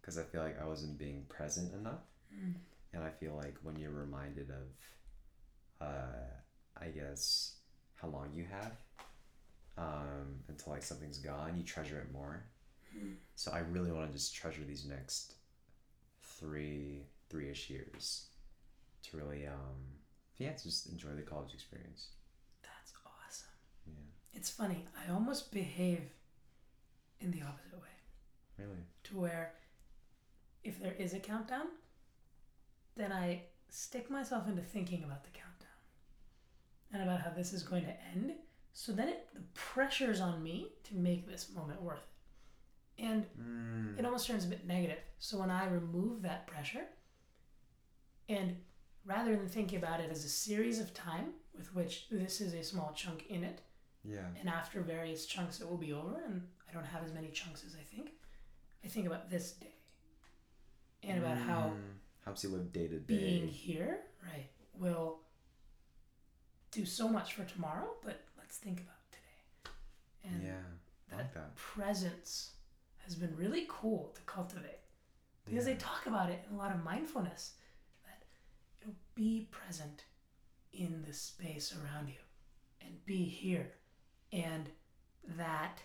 because 0.00 0.18
I 0.18 0.22
feel 0.22 0.42
like 0.42 0.60
I 0.60 0.66
wasn't 0.66 0.98
being 0.98 1.24
present 1.28 1.74
enough. 1.74 2.04
mm, 2.34 2.54
and 2.94 3.04
I 3.04 3.10
feel 3.10 3.34
like 3.36 3.56
when 3.62 3.76
you're 3.76 3.90
reminded 3.92 4.50
of, 4.50 5.86
uh, 5.86 6.30
I 6.80 6.86
guess 6.88 7.54
how 7.96 8.08
long 8.08 8.30
you 8.32 8.44
have, 8.50 8.72
um, 9.78 10.40
until 10.48 10.72
like 10.72 10.82
something's 10.82 11.18
gone, 11.18 11.56
you 11.56 11.62
treasure 11.64 11.98
it 11.98 12.12
more. 12.12 12.44
mm. 12.96 13.14
So 13.36 13.52
I 13.52 13.60
really 13.60 13.92
want 13.92 14.10
to 14.10 14.12
just 14.18 14.34
treasure 14.34 14.62
these 14.66 14.84
next 14.86 15.34
three 16.22 17.04
three-ish 17.28 17.70
years 17.70 18.26
to 19.02 19.16
really 19.16 19.46
um 19.46 19.78
yeah 20.38 20.52
just 20.62 20.88
enjoy 20.90 21.10
the 21.10 21.22
college 21.22 21.54
experience. 21.54 22.08
That's 22.62 22.92
awesome. 23.06 23.48
Yeah, 23.86 23.92
It's 24.34 24.50
funny. 24.50 24.84
I 25.06 25.12
almost 25.12 25.52
behave 25.52 26.02
in 27.20 27.30
the 27.30 27.42
opposite 27.42 27.80
way. 27.80 27.88
Really. 28.60 28.82
to 29.04 29.18
where 29.18 29.52
if 30.64 30.80
there 30.82 30.92
is 30.94 31.14
a 31.14 31.18
countdown, 31.20 31.66
then 32.96 33.12
I 33.12 33.42
stick 33.68 34.10
myself 34.10 34.46
into 34.48 34.62
thinking 34.62 35.04
about 35.04 35.24
the 35.24 35.30
countdown 35.30 35.68
and 36.92 37.02
about 37.02 37.20
how 37.20 37.30
this 37.30 37.52
is 37.52 37.62
going 37.62 37.84
to 37.84 37.94
end. 38.14 38.32
So 38.72 38.92
then 38.92 39.08
it, 39.08 39.28
the 39.34 39.40
pressure's 39.54 40.20
on 40.20 40.42
me 40.42 40.68
to 40.84 40.94
make 40.96 41.26
this 41.26 41.50
moment 41.54 41.80
worth 41.82 41.98
it. 42.98 43.02
And 43.04 43.24
Mm. 43.40 43.98
it 43.98 44.04
almost 44.04 44.26
turns 44.26 44.44
a 44.44 44.48
bit 44.48 44.66
negative. 44.66 44.98
So 45.18 45.38
when 45.38 45.50
I 45.50 45.66
remove 45.66 46.20
that 46.22 46.46
pressure, 46.46 46.84
and 48.28 48.56
rather 49.04 49.34
than 49.36 49.48
thinking 49.48 49.78
about 49.78 50.00
it 50.00 50.10
as 50.10 50.24
a 50.24 50.28
series 50.28 50.78
of 50.78 50.92
time 50.92 51.32
with 51.56 51.74
which 51.74 52.08
this 52.10 52.40
is 52.40 52.52
a 52.54 52.62
small 52.62 52.92
chunk 52.94 53.26
in 53.28 53.44
it, 53.44 53.60
Yeah. 54.04 54.26
and 54.38 54.48
after 54.48 54.82
various 54.82 55.26
chunks 55.26 55.60
it 55.60 55.68
will 55.68 55.76
be 55.78 55.92
over 55.92 56.22
and 56.24 56.48
i 56.68 56.72
don't 56.72 56.84
have 56.86 57.02
as 57.04 57.12
many 57.12 57.28
chunks 57.30 57.64
as 57.66 57.74
i 57.74 57.82
think 57.82 58.12
i 58.84 58.88
think 58.88 59.06
about 59.06 59.30
this 59.30 59.52
day 59.52 59.74
and 61.02 61.18
about 61.18 61.38
how 61.38 61.60
mm-hmm. 61.68 61.92
helps 62.24 62.44
you 62.44 62.50
live 62.50 62.72
day 62.72 62.86
to 62.86 62.98
day. 62.98 63.16
being 63.16 63.48
here 63.48 64.00
right 64.22 64.48
will 64.78 65.20
do 66.70 66.84
so 66.84 67.08
much 67.08 67.34
for 67.34 67.44
tomorrow 67.44 67.88
but 68.04 68.20
let's 68.38 68.56
think 68.58 68.80
about 68.80 68.94
today 69.12 69.72
and 70.34 70.42
Yeah, 70.42 70.52
I 71.12 71.16
like 71.16 71.34
that. 71.34 71.56
presence 71.56 72.52
has 73.04 73.14
been 73.14 73.34
really 73.36 73.66
cool 73.68 74.12
to 74.14 74.20
cultivate 74.22 74.78
because 75.44 75.66
Yeah. 75.66 75.74
they 75.74 75.78
talk 75.80 76.06
about 76.06 76.30
it 76.30 76.44
in 76.48 76.54
a 76.54 76.58
lot 76.58 76.72
of 76.74 76.82
mindfulness 76.84 77.54
that 78.04 78.22
you 78.80 78.86
know 78.86 78.94
be 79.14 79.48
present 79.50 80.04
in 80.72 81.02
the 81.06 81.12
space 81.12 81.74
around 81.76 82.08
you 82.08 82.20
and 82.80 83.04
be 83.04 83.24
here 83.24 83.72
and 84.32 84.70
that 85.36 85.80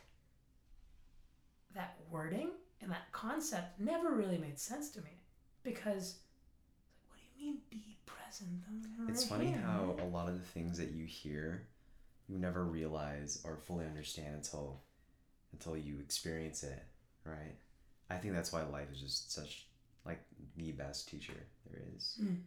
that 1.73 1.97
wording 2.09 2.51
and 2.81 2.91
that 2.91 3.11
concept 3.11 3.79
never 3.79 4.11
really 4.11 4.37
made 4.37 4.59
sense 4.59 4.89
to 4.91 5.01
me 5.01 5.21
because 5.63 6.19
what 7.07 7.17
do 7.17 7.23
you 7.43 7.51
mean 7.51 7.61
be 7.69 7.97
present 8.05 8.49
I'm 8.67 9.09
It's 9.09 9.25
funny 9.25 9.47
here, 9.47 9.61
how 9.65 9.95
a 10.01 10.05
lot 10.05 10.27
of 10.27 10.35
the 10.35 10.45
things 10.45 10.77
that 10.77 10.91
you 10.91 11.05
hear, 11.05 11.67
you 12.27 12.37
never 12.37 12.63
realize 12.63 13.41
or 13.43 13.57
fully 13.57 13.85
understand 13.85 14.35
until 14.35 14.81
until 15.53 15.77
you 15.77 15.99
experience 15.99 16.63
it, 16.63 16.83
right? 17.23 17.55
I 18.09 18.15
think 18.17 18.33
that's 18.33 18.51
why 18.51 18.63
life 18.63 18.87
is 18.91 18.99
just 18.99 19.31
such 19.31 19.67
like 20.05 20.19
the 20.57 20.71
best 20.73 21.09
teacher 21.09 21.33
there 21.69 21.81
is. 21.95 22.19
Mm. 22.21 22.41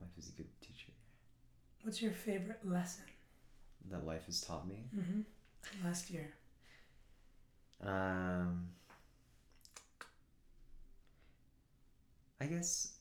Life 0.00 0.10
is 0.18 0.28
a 0.28 0.32
good 0.32 0.48
teacher 0.60 0.92
what's 1.82 2.02
your 2.02 2.12
favorite 2.12 2.60
lesson 2.64 3.04
that 3.90 4.06
life 4.06 4.26
has 4.26 4.40
taught 4.40 4.68
me. 4.68 4.84
mm-hmm. 4.96 5.86
last 5.86 6.10
year 6.10 6.32
Um, 7.82 8.68
I 12.40 12.46
guess 12.46 12.94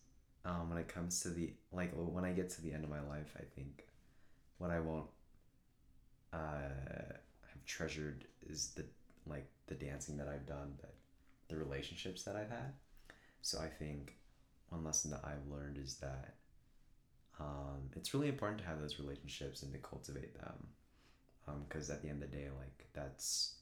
um, 0.45 0.69
when 0.69 0.77
it 0.77 0.87
comes 0.87 1.21
to 1.21 1.29
the 1.29 1.53
like 1.71 1.91
when 1.93 2.25
I 2.25 2.31
get 2.31 2.49
to 2.51 2.61
the 2.61 2.73
end 2.73 2.83
of 2.83 2.89
my 2.89 3.01
life, 3.01 3.33
I 3.37 3.43
think 3.55 3.87
what 4.57 4.71
I 4.71 4.79
won't 4.79 5.07
uh, 6.33 7.17
have 7.51 7.65
treasured 7.65 8.25
is 8.47 8.71
the 8.75 8.85
like 9.25 9.47
the 9.67 9.75
dancing 9.75 10.17
that 10.17 10.27
I've 10.27 10.45
done, 10.45 10.73
but 10.81 10.93
the 11.47 11.57
relationships 11.57 12.23
that 12.23 12.35
I've 12.35 12.49
had. 12.49 12.73
So 13.41 13.59
I 13.59 13.67
think 13.67 14.17
one 14.69 14.83
lesson 14.83 15.11
that 15.11 15.21
I've 15.23 15.51
learned 15.51 15.77
is 15.77 15.95
that 15.95 16.35
um, 17.39 17.89
it's 17.95 18.13
really 18.13 18.27
important 18.27 18.59
to 18.61 18.67
have 18.67 18.81
those 18.81 18.99
relationships 18.99 19.63
and 19.63 19.71
to 19.71 19.79
cultivate 19.79 20.37
them, 20.37 20.67
because 21.67 21.89
at 21.89 22.01
the 22.01 22.09
end 22.09 22.21
of 22.21 22.29
the 22.29 22.37
day, 22.37 22.49
like 22.57 22.87
that's 22.93 23.55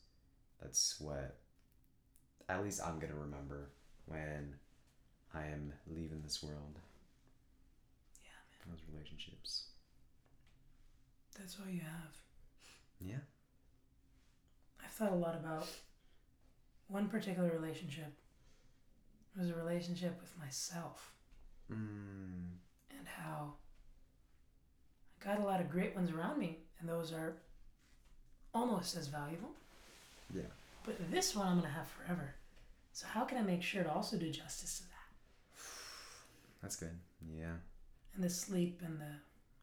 that's 0.62 1.00
what 1.00 1.38
at 2.50 2.64
least 2.64 2.82
I'm 2.84 2.98
gonna 3.00 3.14
remember 3.14 3.70
when 4.08 4.56
I 5.38 5.48
am 5.54 5.74
leaving 5.88 6.22
this 6.24 6.42
world. 6.42 6.80
Yeah, 8.24 8.30
man. 8.68 8.76
Those 8.76 8.86
relationships. 8.94 9.64
that's 11.38 11.58
all 11.60 11.70
you 11.72 11.82
have 11.82 12.16
Yeah. 13.00 13.20
I've 14.84 14.92
thought 14.92 15.12
a 15.12 15.16
lot 15.16 15.36
about 15.36 15.68
one 16.88 17.08
particular 17.10 17.50
relationship. 17.52 18.12
It 19.36 19.40
was 19.40 19.50
a 19.50 19.56
relationship 19.56 20.20
with 20.20 20.36
myself 20.40 21.14
Mm. 21.70 22.58
and 22.90 23.08
how 23.08 23.54
I 25.22 25.24
got 25.26 25.40
a 25.40 25.44
lot 25.44 25.60
of 25.62 25.70
great 25.70 25.94
ones 25.96 26.10
around 26.10 26.40
me, 26.40 26.58
and 26.80 26.88
those 26.90 27.12
are 27.12 27.36
almost 28.54 28.96
as 28.96 29.08
valuable. 29.08 29.52
Yeah. 30.34 30.44
But 30.86 31.12
this 31.12 31.36
one 31.36 31.48
I'm 31.48 31.60
going 31.60 31.70
to 31.70 31.78
have 31.78 31.88
forever. 31.90 32.34
So, 32.94 33.06
how 33.08 33.26
can 33.26 33.38
I 33.38 33.42
make 33.42 33.62
sure 33.62 33.84
to 33.84 33.92
also 33.92 34.18
do 34.18 34.32
justice 34.32 34.80
to? 34.80 34.87
That's 36.68 36.76
good. 36.76 37.00
Yeah. 37.34 37.54
And 38.14 38.22
the 38.22 38.30
sleep 38.30 38.82
and 38.84 39.00
the 39.00 39.06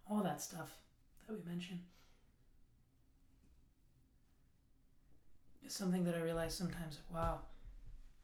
all 0.08 0.22
that 0.22 0.40
stuff 0.40 0.70
that 1.26 1.34
we 1.34 1.46
mentioned. 1.46 1.80
It's 5.62 5.76
something 5.76 6.02
that 6.04 6.14
I 6.14 6.20
realize 6.20 6.54
sometimes, 6.54 6.96
like, 6.96 7.22
wow, 7.22 7.40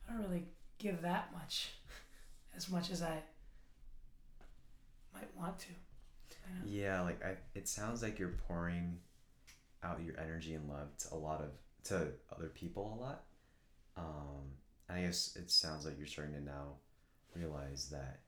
I 0.08 0.14
don't 0.14 0.22
really 0.22 0.46
give 0.78 1.02
that 1.02 1.30
much 1.34 1.72
as 2.56 2.70
much 2.70 2.90
as 2.90 3.02
I 3.02 3.18
might 5.12 5.28
want 5.36 5.58
to. 5.58 5.66
Yeah, 6.64 7.02
like 7.02 7.22
I 7.22 7.34
it 7.54 7.68
sounds 7.68 8.02
like 8.02 8.18
you're 8.18 8.38
pouring 8.48 8.96
out 9.82 10.02
your 10.02 10.18
energy 10.18 10.54
and 10.54 10.70
love 10.70 10.96
to 11.00 11.14
a 11.14 11.16
lot 11.16 11.42
of 11.42 11.50
to 11.90 12.12
other 12.34 12.48
people 12.48 12.98
a 12.98 13.04
lot. 13.04 13.24
Um 13.98 14.54
and 14.88 15.00
I 15.00 15.02
guess 15.02 15.36
it 15.36 15.50
sounds 15.50 15.84
like 15.84 15.98
you're 15.98 16.06
starting 16.06 16.34
to 16.34 16.40
now 16.40 16.76
realize 17.36 17.90
that 17.90 18.20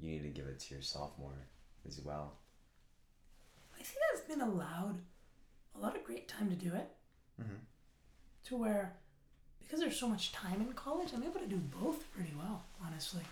you 0.00 0.10
need 0.10 0.22
to 0.22 0.28
give 0.28 0.46
it 0.46 0.58
to 0.60 0.74
yourself 0.74 1.12
more 1.18 1.34
as 1.86 2.00
well. 2.00 2.38
I 3.78 3.82
think 3.82 3.98
I've 4.14 4.28
been 4.28 4.40
allowed 4.40 5.00
a 5.74 5.78
lot 5.78 5.96
of 5.96 6.04
great 6.04 6.28
time 6.28 6.48
to 6.50 6.56
do 6.56 6.74
it 6.74 6.88
Mm-hmm. 7.40 7.54
to 8.44 8.56
where 8.56 8.96
because 9.60 9.80
there's 9.80 9.98
so 9.98 10.08
much 10.08 10.32
time 10.32 10.60
in 10.60 10.72
college, 10.74 11.10
I'm 11.14 11.22
able 11.22 11.40
to 11.40 11.46
do 11.46 11.56
both 11.56 12.12
pretty 12.12 12.32
well, 12.36 12.64
honestly. 12.84 13.22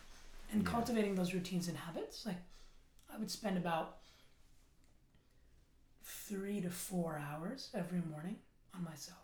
And 0.53 0.62
Yeah. 0.62 0.71
cultivating 0.71 1.14
those 1.14 1.35
routines 1.35 1.69
and 1.69 1.77
habits, 1.77 2.25
like 2.25 2.39
I 3.12 3.19
would 3.19 3.31
spend 3.31 3.59
about 3.59 3.99
three 6.03 6.61
to 6.61 6.71
four 6.71 7.19
hours 7.19 7.71
every 7.75 8.01
morning 8.11 8.37
on 8.75 8.85
myself. 8.85 9.19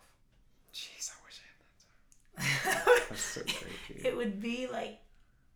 Jeez, 0.73 1.09
I 1.11 1.15
wish 1.25 1.39
I 1.41 2.43
had 2.43 2.75
that. 2.75 2.85
Time. 2.85 2.95
That's 3.09 3.21
so 3.21 3.41
great. 3.41 4.05
it 4.05 4.15
would 4.15 4.39
be 4.41 4.67
like 4.67 4.99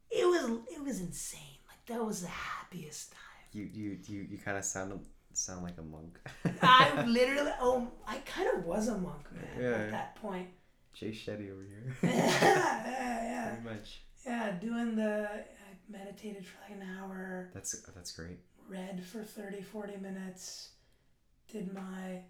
it 0.10 0.26
was 0.26 0.60
it 0.72 0.84
was 0.84 1.00
insane. 1.02 1.40
That 1.90 2.06
was 2.06 2.22
the 2.22 2.28
happiest 2.28 3.12
time. 3.12 3.20
You 3.52 3.64
you 3.74 3.98
you, 4.08 4.28
you 4.32 4.38
kind 4.38 4.58
of 4.58 4.64
sound 4.64 5.00
sound 5.34 5.64
like 5.64 5.78
a 5.78 5.82
monk. 5.82 6.18
I 6.62 7.04
literally, 7.06 7.52
oh, 7.60 7.88
I 8.08 8.18
kind 8.20 8.48
of 8.58 8.66
was 8.66 8.88
a 8.88 8.98
monk, 8.98 9.26
man, 9.34 9.44
Yeah. 9.60 9.78
at 9.86 9.92
that 9.92 10.16
point. 10.22 10.48
Jay 10.94 11.10
Shetty 11.12 11.52
over 11.52 11.64
here. 11.64 11.96
yeah, 12.04 12.84
yeah, 12.84 13.56
Pretty 13.56 13.76
much. 13.78 14.02
yeah. 14.26 14.52
Doing 14.60 14.96
the, 14.96 15.30
I 15.32 15.42
meditated 15.90 16.46
for 16.46 16.58
like 16.64 16.80
an 16.82 16.88
hour, 17.00 17.50
That's 17.54 17.80
that's 17.96 18.12
great. 18.12 18.38
read 18.68 19.04
for 19.04 19.24
30, 19.24 19.62
40 19.62 19.98
minutes, 19.98 20.70
did 21.52 21.74
my 21.74 22.22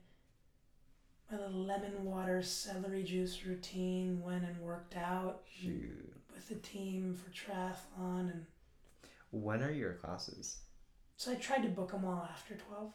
my 1.32 1.38
little 1.38 1.64
lemon 1.66 2.06
water 2.06 2.42
celery 2.42 3.04
juice 3.04 3.46
routine, 3.46 4.22
went 4.22 4.44
and 4.44 4.58
worked 4.62 4.96
out 4.96 5.42
Shoot. 5.62 6.14
with 6.34 6.48
the 6.50 6.56
team 6.56 7.16
for 7.16 7.30
triathlon, 7.32 8.32
and 8.32 8.46
When 9.32 9.62
are 9.62 9.72
your 9.72 9.94
classes? 9.96 10.60
so 11.18 11.32
I 11.32 11.36
tried 11.36 11.64
to 11.64 11.70
book 11.70 11.92
them 11.92 12.06
all 12.06 12.24
after 12.32 12.56
12. 12.56 12.94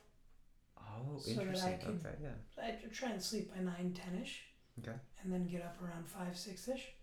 Oh, 0.78 1.18
So 1.18 1.30
that 1.35 1.39
I 1.39 1.43
interesting. 1.43 1.78
could- 1.80 2.07
Okay, 2.07 2.16
yeah. 2.22 2.35
So 2.55 2.62
I 2.62 2.70
try 2.91 3.11
and 3.11 3.22
sleep 3.22 3.53
by 3.55 3.61
9, 3.61 3.93
10 3.93 4.14
ish. 4.22 4.47
Okay. 4.80 4.97
And 5.22 5.30
then 5.32 5.47
get 5.47 5.62
up 5.62 5.80
around 5.82 6.09
5, 6.09 6.37
6 6.37 6.68
ish. 6.68 6.95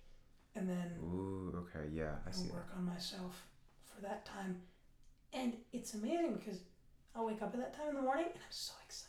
And 0.55 0.67
then 0.67 0.97
Ooh, 0.99 1.53
okay, 1.67 1.89
yeah, 1.93 2.15
I 2.25 2.31
see 2.31 2.47
that. 2.47 2.53
work 2.53 2.69
on 2.75 2.83
myself 2.85 3.47
for 3.85 4.01
that 4.01 4.25
time. 4.25 4.61
And 5.31 5.55
it's 5.71 5.93
amazing 5.93 6.33
because 6.35 6.59
I'll 7.15 7.25
wake 7.27 7.41
up 7.41 7.53
at 7.53 7.59
that 7.59 7.73
time 7.75 7.89
in 7.89 7.95
the 7.95 8.01
morning 8.01 8.25
and 8.25 8.35
I'm 8.35 8.51
so 8.51 8.73
excited. 8.85 9.07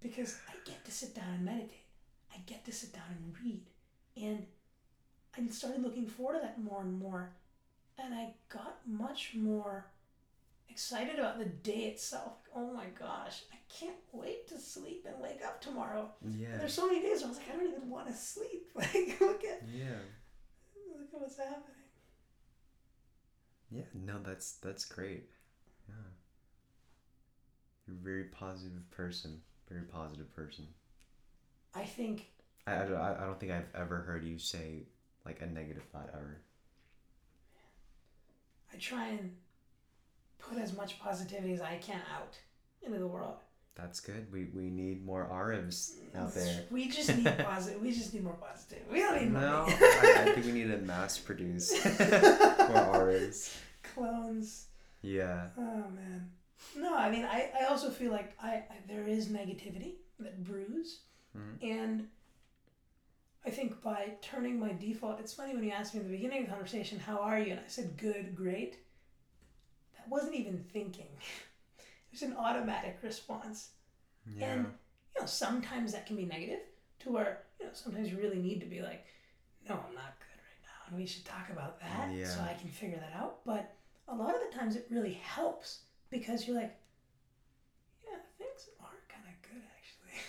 Because 0.00 0.38
I 0.48 0.54
get 0.68 0.84
to 0.86 0.90
sit 0.90 1.14
down 1.14 1.28
and 1.34 1.44
meditate. 1.44 1.84
I 2.32 2.38
get 2.46 2.64
to 2.64 2.72
sit 2.72 2.92
down 2.92 3.04
and 3.10 3.34
read. 3.44 3.66
And 4.16 4.46
I 5.36 5.46
started 5.48 5.82
looking 5.82 6.06
forward 6.06 6.34
to 6.34 6.40
that 6.40 6.58
more 6.60 6.80
and 6.80 6.98
more. 6.98 7.32
And 8.02 8.14
I 8.14 8.34
got 8.48 8.78
much 8.86 9.32
more 9.34 9.86
excited 10.68 11.18
about 11.18 11.38
the 11.38 11.44
day 11.44 11.84
itself. 11.86 12.32
Oh 12.54 12.72
my 12.72 12.86
gosh, 12.98 13.42
I 13.52 13.56
can't 13.68 13.96
wait 14.12 14.48
to 14.48 14.58
sleep 14.58 15.06
and 15.06 15.20
wake 15.22 15.40
up 15.44 15.60
tomorrow. 15.60 16.10
Yeah. 16.26 16.56
There's 16.58 16.72
so 16.72 16.86
many 16.86 17.02
days 17.02 17.18
where 17.20 17.26
I 17.26 17.28
was 17.30 17.38
like, 17.38 17.48
I 17.52 17.56
don't 17.56 17.68
even 17.68 17.90
want 17.90 18.06
to 18.08 18.14
sleep. 18.14 18.66
Like, 18.74 19.20
look 19.20 19.44
at 19.44 19.62
Yeah. 19.72 19.98
look 20.98 21.08
at 21.12 21.20
what's 21.20 21.36
happening. 21.36 21.64
Yeah, 23.70 23.82
no, 23.94 24.18
that's 24.24 24.52
that's 24.54 24.84
great. 24.84 25.28
Yeah. 25.88 25.94
You're 27.86 27.96
a 27.96 28.00
very 28.02 28.24
positive 28.24 28.90
person. 28.90 29.40
Very 29.68 29.82
positive 29.82 30.34
person. 30.34 30.66
I 31.74 31.84
think 31.84 32.26
I, 32.66 32.82
I, 32.82 32.84
don't- 32.86 32.96
I 33.00 33.14
I 33.22 33.26
don't 33.26 33.38
think 33.38 33.52
I've 33.52 33.68
ever 33.74 33.98
heard 33.98 34.24
you 34.24 34.38
say 34.38 34.86
like 35.24 35.42
a 35.42 35.46
negative 35.46 35.84
thought 35.92 36.10
ever. 36.12 36.40
I 38.72 38.76
try 38.78 39.08
and 39.08 39.32
put 40.38 40.58
as 40.58 40.76
much 40.76 40.98
positivity 41.00 41.52
as 41.54 41.60
I 41.60 41.76
can 41.76 42.00
out 42.14 42.38
into 42.82 42.98
the 42.98 43.06
world. 43.06 43.36
That's 43.74 44.00
good. 44.00 44.30
We 44.32 44.48
we 44.54 44.68
need 44.70 45.04
more 45.04 45.28
Arabs 45.32 45.96
out 46.14 46.34
there. 46.34 46.64
We 46.70 46.88
just 46.88 47.16
need 47.16 47.24
positive. 47.44 47.80
We 47.80 47.92
just 47.92 48.12
need 48.12 48.24
more 48.24 48.34
positive. 48.34 48.82
We 48.90 48.98
don't 48.98 49.20
need 49.22 49.32
No. 49.32 49.64
I, 49.68 50.16
I 50.26 50.32
think 50.32 50.46
we 50.46 50.52
need 50.60 50.68
to 50.70 50.78
mass 50.78 51.18
produce 51.18 51.72
more 51.98 52.94
Arabs. 52.94 53.56
Clones. 53.82 54.66
Yeah. 55.02 55.48
Oh 55.56 55.84
man. 55.94 56.30
No, 56.76 56.94
I 56.94 57.10
mean, 57.10 57.24
I, 57.24 57.50
I 57.62 57.64
also 57.66 57.88
feel 57.90 58.10
like 58.12 58.34
I, 58.42 58.48
I 58.50 58.64
there 58.86 59.06
is 59.06 59.28
negativity 59.28 59.94
that 60.18 60.44
brews, 60.44 61.00
Mhm. 61.36 61.62
and 61.62 62.08
I 63.44 63.50
think 63.50 63.80
by 63.82 64.12
turning 64.20 64.60
my 64.60 64.72
default, 64.72 65.20
it's 65.20 65.32
funny 65.32 65.54
when 65.54 65.64
you 65.64 65.70
asked 65.70 65.94
me 65.94 66.00
in 66.00 66.06
the 66.06 66.16
beginning 66.16 66.40
of 66.40 66.46
the 66.46 66.50
conversation, 66.52 66.98
"How 66.98 67.18
are 67.18 67.38
you?" 67.38 67.52
and 67.52 67.60
I 67.60 67.68
said, 67.68 67.96
"Good, 67.96 68.34
great." 68.34 68.78
That 69.96 70.08
wasn't 70.08 70.34
even 70.34 70.64
thinking. 70.72 71.08
It 72.12 72.14
was 72.14 72.22
an 72.22 72.36
automatic 72.36 72.98
response. 73.02 73.70
Yeah. 74.26 74.46
And 74.46 74.66
you 75.14 75.20
know, 75.20 75.26
sometimes 75.26 75.92
that 75.92 76.06
can 76.06 76.16
be 76.16 76.24
negative 76.24 76.58
to 77.00 77.12
where, 77.12 77.42
you 77.58 77.66
know, 77.66 77.72
sometimes 77.72 78.10
you 78.10 78.18
really 78.18 78.38
need 78.40 78.60
to 78.60 78.66
be 78.66 78.80
like, 78.80 79.04
no, 79.68 79.74
I'm 79.74 79.94
not 79.94 80.18
good 80.18 80.38
right 80.38 80.62
now. 80.62 80.88
And 80.88 80.96
we 80.96 81.06
should 81.06 81.24
talk 81.24 81.50
about 81.50 81.80
that 81.80 82.12
yeah. 82.12 82.26
so 82.26 82.40
I 82.40 82.54
can 82.54 82.68
figure 82.68 82.98
that 82.98 83.18
out. 83.18 83.44
But 83.44 83.74
a 84.08 84.14
lot 84.14 84.34
of 84.34 84.40
the 84.40 84.56
times 84.56 84.76
it 84.76 84.86
really 84.90 85.12
helps 85.12 85.80
because 86.10 86.46
you're 86.46 86.56
like, 86.56 86.76
yeah, 88.04 88.18
things 88.38 88.68
are 88.80 88.98
kind 89.08 89.24
of 89.26 89.48
good 89.48 89.62
actually. 89.62 90.20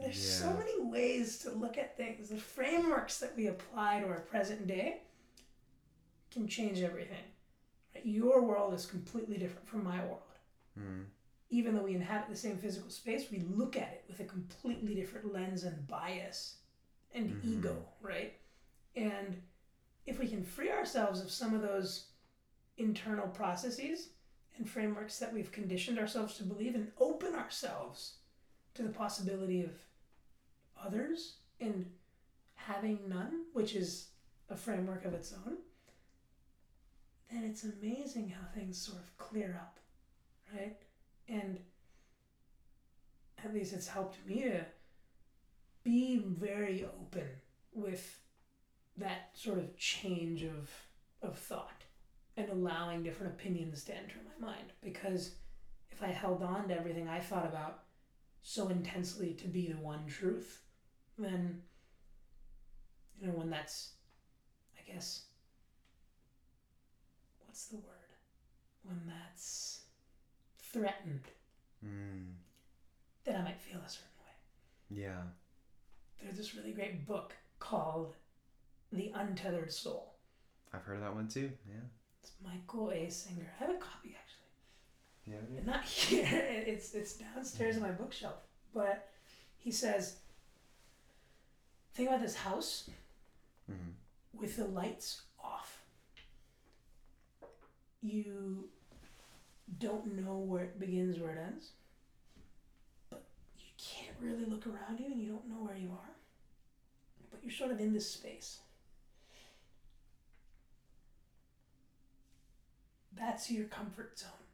There's 0.00 0.22
so 0.22 0.52
many 0.52 0.80
ways 0.82 1.38
to 1.38 1.50
look 1.50 1.78
at 1.78 1.96
things. 1.96 2.28
The 2.28 2.36
frameworks 2.36 3.18
that 3.20 3.34
we 3.36 3.46
apply 3.46 4.00
to 4.00 4.06
our 4.08 4.20
present 4.20 4.66
day 4.66 5.00
can 6.30 6.46
change 6.46 6.80
everything. 6.82 7.24
Right? 7.94 8.04
Your 8.04 8.42
world 8.42 8.74
is 8.74 8.84
completely 8.86 9.38
different 9.38 9.66
from 9.68 9.84
my 9.84 10.04
world 10.04 10.20
Mm. 10.78 11.06
even 11.48 11.74
though 11.74 11.84
we 11.84 11.94
inhabit 11.94 12.28
the 12.28 12.36
same 12.36 12.58
physical 12.58 12.90
space, 12.90 13.30
we 13.30 13.38
look 13.38 13.76
at 13.76 13.92
it 13.92 14.04
with 14.08 14.20
a 14.20 14.24
completely 14.24 14.94
different 14.94 15.32
lens 15.32 15.64
and 15.64 15.86
bias 15.86 16.58
and 17.12 17.30
Mhm. 17.30 17.44
ego, 17.44 17.88
right? 18.02 18.38
And 18.94 19.40
if 20.04 20.18
we 20.18 20.28
can 20.28 20.42
free 20.42 20.70
ourselves 20.70 21.20
of 21.20 21.30
some 21.30 21.54
of 21.54 21.62
those 21.62 22.10
internal 22.76 23.28
processes 23.28 24.10
and 24.56 24.68
frameworks 24.68 25.18
that 25.18 25.32
we've 25.32 25.50
conditioned 25.50 25.98
ourselves 25.98 26.36
to 26.36 26.42
believe 26.44 26.74
and 26.74 26.92
open 26.98 27.34
ourselves 27.34 28.18
to 28.76 28.82
the 28.82 28.88
possibility 28.90 29.62
of 29.62 29.70
others 30.82 31.36
and 31.60 31.86
having 32.54 32.98
none, 33.08 33.44
which 33.52 33.74
is 33.74 34.08
a 34.50 34.56
framework 34.56 35.04
of 35.04 35.14
its 35.14 35.32
own, 35.46 35.56
then 37.30 37.44
it's 37.44 37.64
amazing 37.64 38.28
how 38.28 38.46
things 38.54 38.78
sort 38.78 38.98
of 38.98 39.16
clear 39.18 39.58
up, 39.60 39.78
right? 40.54 40.76
And 41.28 41.58
at 43.44 43.52
least 43.52 43.72
it's 43.72 43.88
helped 43.88 44.24
me 44.26 44.42
to 44.42 44.64
be 45.84 46.18
very 46.18 46.84
open 46.84 47.28
with 47.72 48.20
that 48.96 49.30
sort 49.34 49.58
of 49.58 49.76
change 49.76 50.42
of 50.42 50.70
of 51.22 51.38
thought 51.38 51.82
and 52.36 52.48
allowing 52.50 53.02
different 53.02 53.32
opinions 53.32 53.84
to 53.84 53.96
enter 53.96 54.16
my 54.24 54.46
mind 54.48 54.72
because 54.82 55.32
if 55.90 56.02
I 56.02 56.08
held 56.08 56.42
on 56.42 56.68
to 56.68 56.76
everything 56.76 57.08
I 57.08 57.20
thought 57.20 57.46
about 57.46 57.85
so 58.48 58.68
intensely 58.68 59.34
to 59.34 59.48
be 59.48 59.66
the 59.66 59.76
one 59.78 60.06
truth, 60.06 60.62
then 61.18 61.60
you 63.20 63.26
know 63.26 63.32
when 63.32 63.50
that's 63.50 63.94
I 64.78 64.88
guess 64.92 65.22
what's 67.44 67.66
the 67.66 67.76
word? 67.76 67.82
When 68.84 69.00
that's 69.04 69.80
threatened, 70.60 71.24
Mm. 71.84 72.34
then 73.24 73.36
I 73.36 73.42
might 73.42 73.60
feel 73.60 73.80
a 73.80 73.88
certain 73.88 74.10
way. 74.20 75.02
Yeah. 75.02 75.22
There's 76.22 76.36
this 76.36 76.54
really 76.54 76.72
great 76.72 77.04
book 77.04 77.34
called 77.58 78.14
The 78.92 79.10
Untethered 79.12 79.72
Soul. 79.72 80.14
I've 80.72 80.82
heard 80.82 80.96
of 80.96 81.02
that 81.02 81.14
one 81.14 81.26
too. 81.26 81.50
Yeah. 81.68 81.80
It's 82.22 82.32
Michael 82.40 82.92
A. 82.92 83.10
Singer. 83.10 83.52
I 83.60 83.64
have 83.64 83.74
a 83.74 83.78
copy 83.78 84.10
Yeah. 85.26 85.36
Not 85.64 85.84
here. 85.84 86.26
It's 86.66 86.94
it's 86.94 87.14
downstairs 87.14 87.76
in 87.76 87.82
my 87.82 87.90
bookshelf. 87.90 88.36
But 88.74 89.08
he 89.58 89.70
says, 89.70 90.16
think 91.94 92.08
about 92.08 92.22
this 92.22 92.36
house 92.36 92.90
Mm-hmm. 93.70 94.40
with 94.40 94.56
the 94.56 94.64
lights 94.66 95.22
off. 95.42 95.80
You 98.00 98.68
don't 99.80 100.14
know 100.14 100.36
where 100.38 100.62
it 100.62 100.78
begins, 100.78 101.18
where 101.18 101.32
it 101.32 101.38
ends. 101.44 101.70
But 103.10 103.24
you 103.58 103.66
can't 103.76 104.16
really 104.20 104.44
look 104.44 104.68
around 104.68 105.00
you 105.00 105.06
and 105.06 105.20
you 105.20 105.28
don't 105.32 105.48
know 105.48 105.64
where 105.66 105.76
you 105.76 105.90
are. 105.90 106.14
But 107.32 107.40
you're 107.42 107.50
sort 107.52 107.72
of 107.72 107.80
in 107.80 107.92
this 107.92 108.08
space. 108.08 108.60
That's 113.18 113.50
your 113.50 113.64
comfort 113.64 114.16
zone. 114.18 114.45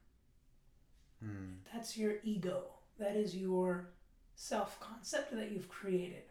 Mm. 1.24 1.54
That's 1.72 1.96
your 1.96 2.14
ego. 2.24 2.64
That 2.98 3.16
is 3.16 3.36
your 3.36 3.88
self 4.34 4.78
concept 4.80 5.34
that 5.34 5.50
you've 5.50 5.68
created. 5.68 6.24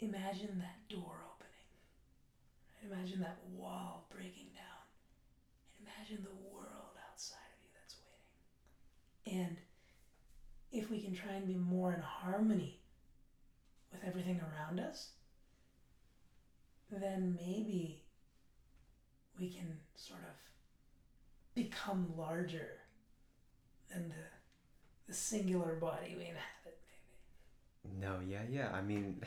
Imagine 0.00 0.58
that 0.58 0.88
door 0.88 1.22
opening. 1.32 2.92
Imagine 2.92 3.20
that 3.20 3.38
wall 3.56 4.06
breaking 4.10 4.48
down. 4.54 4.84
And 5.78 5.86
imagine 5.86 6.24
the 6.24 6.54
world 6.54 6.98
outside 7.10 7.36
of 7.36 7.62
you 7.62 7.70
that's 7.74 7.96
waiting. 9.24 9.40
And 9.40 9.56
if 10.72 10.90
we 10.90 11.00
can 11.00 11.14
try 11.14 11.32
and 11.32 11.46
be 11.46 11.54
more 11.54 11.92
in 11.92 12.00
harmony 12.00 12.80
with 13.92 14.02
everything 14.04 14.40
around 14.40 14.80
us, 14.80 15.10
then 16.90 17.38
maybe 17.40 18.02
we 19.38 19.48
can 19.48 19.78
sort 19.94 20.20
of 20.20 20.53
become 21.54 22.12
larger 22.16 22.68
than 23.92 24.08
the, 24.08 24.14
the 25.08 25.14
singular 25.14 25.74
body 25.76 26.14
we 26.16 26.22
inhabit, 26.24 26.78
maybe. 27.84 28.00
No, 28.00 28.18
yeah, 28.26 28.42
yeah. 28.50 28.70
I 28.72 28.80
mean, 28.82 29.22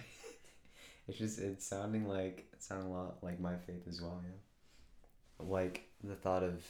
it's 1.08 1.18
just 1.18 1.40
it's 1.40 1.66
sounding 1.66 2.08
like 2.08 2.48
it 2.54 2.62
sounding 2.64 2.88
a 2.90 2.94
lot 2.94 3.18
like 3.24 3.40
my 3.40 3.56
faith 3.66 3.88
as 3.88 4.02
well. 4.02 4.22
Yeah. 4.24 5.46
like 5.46 5.90
the 6.04 6.16
thought 6.16 6.44
of 6.44 6.64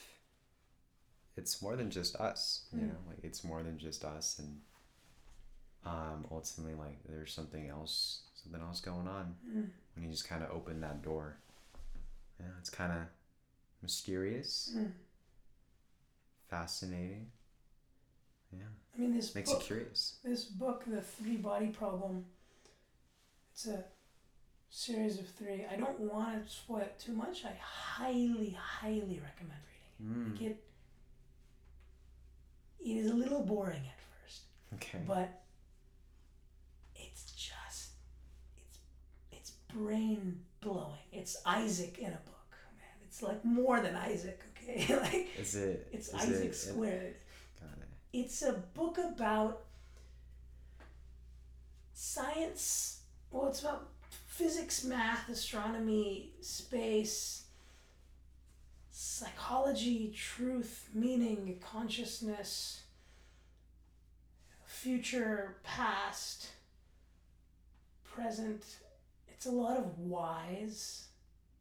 it's 1.36 1.62
more 1.62 1.76
than 1.76 1.90
just 1.92 2.16
us 2.16 2.66
you 2.74 2.80
Mm. 2.82 2.88
know 2.90 3.00
like 3.08 3.20
it's 3.24 3.44
more 3.44 3.62
than 3.64 3.78
just 3.78 4.04
us 4.04 4.40
and 4.40 4.60
um 5.86 6.26
ultimately 6.32 6.74
like 6.76 6.98
there's 7.08 7.32
something 7.34 7.68
else 7.70 8.22
something 8.44 8.62
else 8.62 8.82
going 8.82 9.08
on 9.08 9.36
Mm. 9.48 9.70
when 9.96 10.04
you 10.06 10.10
just 10.12 10.28
kind 10.28 10.44
of 10.44 10.50
open 10.52 10.82
that 10.82 11.02
door 11.04 11.38
yeah 12.40 12.48
it's 12.60 12.70
kind 12.70 12.92
of 12.92 13.00
mysterious 13.82 14.72
Mm. 14.76 14.92
Fascinating 16.50 17.28
yeah 18.52 18.64
I 18.96 19.00
mean, 19.00 19.16
this 19.16 19.36
makes 19.36 19.52
book, 19.52 19.62
you 19.62 19.66
curious 19.68 20.18
this 20.24 20.46
book, 20.46 20.84
The 20.88 21.02
Three 21.02 21.38
Body 21.38 21.68
Problem, 21.68 22.26
it's 23.54 23.68
a 23.68 23.84
series 24.70 25.20
of 25.20 25.28
three. 25.28 25.66
I 25.72 25.76
don't 25.76 26.00
want 26.00 26.46
to 26.46 26.52
spoil 26.52 26.80
it 26.80 27.00
too 27.00 27.14
much. 27.14 27.46
I 27.46 27.56
highly, 27.62 28.58
highly 28.60 29.22
recommend 29.24 29.60
reading 30.00 30.16
mm. 30.16 30.28
it. 30.28 30.32
Like 30.32 30.52
it, 30.52 30.64
it 32.80 32.98
is 32.98 33.12
a 33.12 33.16
little 33.16 33.44
boring 33.44 33.84
at 33.86 34.00
first, 34.24 34.42
okay 34.76 35.04
but 35.08 35.42
it's 36.96 37.32
just, 37.32 37.92
it's, 38.58 38.80
it's 39.32 39.52
brain 39.74 40.40
blowing. 40.62 41.00
It's 41.12 41.38
Isaac 41.46 41.98
in 42.00 42.08
a 42.08 42.22
book, 42.26 42.52
man. 42.78 43.04
It's 43.04 43.22
like 43.22 43.44
more 43.46 43.80
than 43.80 43.96
Isaac, 43.96 44.42
okay? 44.70 44.96
like 45.02 45.28
is 45.38 45.56
it 45.56 45.88
it's 45.92 46.10
is 46.10 46.14
Isaac 46.14 46.50
it, 46.50 46.56
squared. 46.56 47.16
got 47.60 47.70
it 47.80 47.88
It's 48.14 48.42
a 48.42 48.54
book 48.74 48.98
about 48.98 49.64
science. 51.94 53.02
Well, 53.32 53.48
it's 53.48 53.62
about 53.62 53.90
physics, 54.10 54.84
math, 54.84 55.30
astronomy, 55.30 56.32
space, 56.42 57.44
psychology, 58.92 60.14
truth, 60.16 60.90
meaning, 60.94 61.60
consciousness, 61.62 62.84
future, 64.66 65.58
past, 65.64 66.48
present. 68.04 68.64
It's 69.28 69.46
a 69.46 69.52
lot 69.52 69.78
of 69.78 70.00
whys 70.00 71.08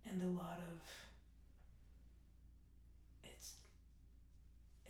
and 0.09 0.23
a 0.23 0.27
lot 0.39 0.59
of 0.59 0.81
it's 3.25 3.55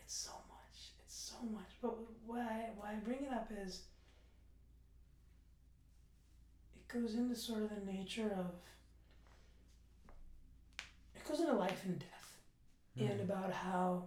it's 0.06 0.14
so 0.14 0.30
much. 0.48 0.92
It's 1.04 1.14
so 1.32 1.44
much. 1.52 1.70
But 1.82 1.96
why 2.26 2.70
why 2.76 2.92
I 2.92 2.94
bring 3.04 3.24
it 3.24 3.32
up 3.32 3.50
is 3.64 3.82
it 6.76 6.86
goes 6.88 7.14
into 7.14 7.34
sort 7.34 7.62
of 7.62 7.70
the 7.70 7.92
nature 7.92 8.30
of 8.38 8.52
it 11.16 11.24
goes 11.28 11.40
into 11.40 11.54
life 11.54 11.82
and 11.84 11.98
death 11.98 12.38
and 12.96 13.20
Mm. 13.20 13.24
about 13.24 13.52
how 13.52 14.04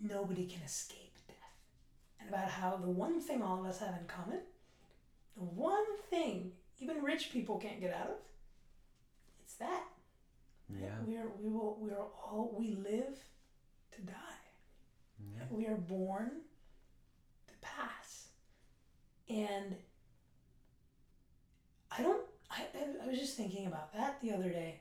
nobody 0.00 0.46
can 0.46 0.62
escape 0.62 1.14
death 1.28 1.56
and 2.20 2.28
about 2.28 2.48
how 2.50 2.76
the 2.76 2.90
one 2.90 3.20
thing 3.20 3.40
all 3.40 3.60
of 3.60 3.66
us 3.66 3.78
have 3.78 3.94
in 4.00 4.06
common 4.06 4.40
the 5.36 5.44
one 5.44 5.86
thing 6.10 6.52
even 6.80 7.02
rich 7.02 7.30
people 7.32 7.56
can't 7.58 7.80
get 7.80 7.94
out 7.94 8.08
of 8.08 8.16
it's 9.44 9.54
that 9.54 9.84
yeah 10.68 10.98
we 11.06 11.16
are 11.16 11.28
we 11.40 11.48
will 11.50 11.78
we 11.80 11.90
are 11.92 12.06
all 12.26 12.54
we 12.58 12.72
live 12.74 13.16
to 13.96 14.02
die. 14.02 14.12
Yeah. 15.36 15.44
We 15.50 15.66
are 15.66 15.76
born 15.76 16.30
to 17.48 17.54
pass. 17.60 18.28
And 19.28 19.76
i 21.96 22.02
don't 22.02 22.22
I, 22.50 22.62
I- 23.02 23.08
was 23.08 23.18
just 23.18 23.36
thinking 23.36 23.66
about 23.66 23.92
that 23.94 24.20
the 24.20 24.32
other 24.32 24.48
day 24.48 24.80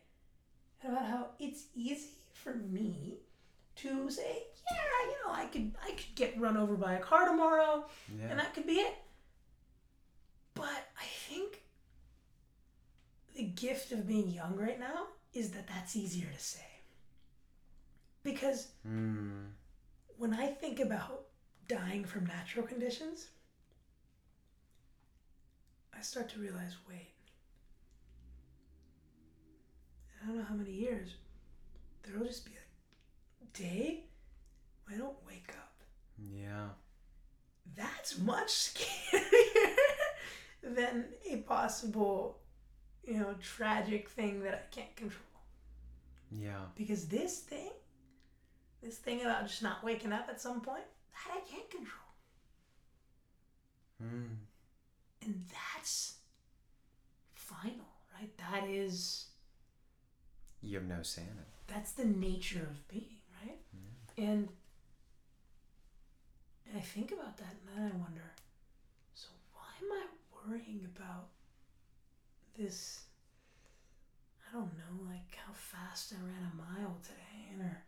and 0.82 0.92
about 0.94 1.06
how 1.08 1.28
it's 1.40 1.66
easy 1.76 2.10
for 2.34 2.56
me 2.56 3.20
to 3.78 4.10
say 4.10 4.44
yeah 4.72 5.10
you 5.10 5.16
know 5.26 5.32
i 5.34 5.46
could 5.46 5.72
i 5.86 5.92
could 5.92 6.16
get 6.16 6.40
run 6.40 6.58
over 6.58 6.76
by 6.76 6.94
a 6.96 7.00
car 7.00 7.26
tomorrow 7.30 7.86
yeah. 8.20 8.28
and 8.30 8.40
that 8.40 8.54
could 8.54 8.66
be 8.68 8.74
it. 8.74 8.96
But 10.56 10.88
i 11.00 11.06
think 11.30 11.62
the 13.36 13.44
gift 13.44 13.92
of 13.92 14.08
being 14.08 14.30
young 14.30 14.56
right 14.56 14.80
now 14.80 15.08
is 15.34 15.52
that 15.52 15.68
that's 15.68 15.96
easier 15.96 16.28
to 16.36 16.40
say 16.44 16.66
because 18.24 18.68
mm. 18.88 19.46
when 20.18 20.34
I 20.34 20.48
think 20.48 20.80
about 20.80 21.26
dying 21.68 22.06
from 22.06 22.26
natural 22.26 22.66
conditions, 22.66 23.28
I 25.98 26.02
start 26.02 26.30
to 26.30 26.40
realize 26.40 26.76
wait, 26.90 27.12
I 30.22 30.28
don't 30.28 30.38
know 30.38 30.44
how 30.44 30.56
many 30.56 30.72
years, 30.72 31.16
there'll 32.04 32.26
just 32.26 32.46
be 32.46 32.52
a 32.54 33.58
day 33.58 34.04
when 34.86 34.96
I 34.96 35.00
don't 35.00 35.18
wake 35.28 35.50
up. 35.50 35.74
yeah 36.34 36.70
That's 37.76 38.18
much 38.20 38.48
scarier 38.66 39.76
than 40.64 41.06
a 41.30 41.38
possible, 41.38 42.40
you 43.06 43.16
know, 43.20 43.36
tragic 43.42 44.10
thing 44.10 44.42
that 44.44 44.54
I 44.54 44.76
can't 44.76 44.96
control. 44.96 45.22
yeah 46.32 46.66
Because 46.76 47.08
this 47.08 47.40
thing, 47.40 47.72
this 48.84 48.98
thing 48.98 49.22
about 49.22 49.48
just 49.48 49.64
not 49.64 49.84
waking 49.84 50.12
up 50.14 50.28
at 50.30 50.42
some 50.42 50.62
point, 50.62 50.84
that 51.14 51.38
I 51.38 51.40
can't 51.50 51.70
control. 51.70 52.12
mm. 54.04 54.36
And 55.24 55.46
that's 55.52 56.16
final, 57.34 57.86
right? 58.20 58.30
That 58.38 58.68
is, 58.70 59.28
you 60.62 60.78
have 60.78 60.88
no 60.88 61.02
say 61.02 61.22
in 61.22 61.38
it 61.38 61.54
that's 61.68 61.94
the 61.94 62.06
nature 62.06 62.68
of 62.70 62.88
being, 62.88 63.18
right? 63.42 63.58
And, 64.18 64.48
and 66.68 66.78
I 66.78 66.82
think 66.82 67.12
about 67.12 67.38
that 67.38 67.56
and 67.68 67.78
then 67.78 67.92
I 67.94 67.98
wonder, 67.98 68.32
so 69.16 69.28
why 69.54 69.70
am 69.82 69.92
I 69.92 70.50
worrying 70.50 70.88
about 70.96 71.28
this? 72.58 73.04
I 74.50 74.54
don't 74.54 74.74
know, 74.78 75.10
like 75.10 75.36
how 75.36 75.54
fast 75.54 76.14
I 76.14 76.24
ran 76.24 76.52
a 76.52 76.56
mile 76.56 76.98
today, 77.02 77.64
or 77.64 77.84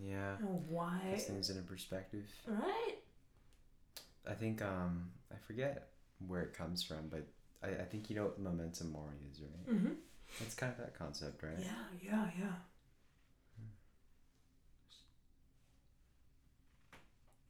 yeah 0.00 0.36
why? 0.68 1.00
puts 1.10 1.24
things 1.24 1.50
into 1.50 1.62
perspective 1.62 2.24
Right? 2.46 2.96
I 4.28 4.34
think 4.34 4.62
um 4.62 5.10
I 5.32 5.36
forget 5.46 5.88
where 6.26 6.42
it 6.42 6.54
comes 6.54 6.82
from, 6.82 7.08
but 7.08 7.26
I, 7.62 7.68
I 7.82 7.84
think 7.84 8.08
you 8.08 8.16
know 8.16 8.24
what 8.24 8.38
momentum 8.38 8.92
mori 8.92 9.16
is, 9.30 9.40
right? 9.40 9.74
Mm-hmm. 9.76 9.92
It's 10.40 10.54
kind 10.54 10.72
of 10.72 10.78
that 10.78 10.96
concept, 10.98 11.42
right? 11.42 11.58
Yeah, 11.58 11.70
yeah, 12.02 12.26
yeah. 12.38 12.54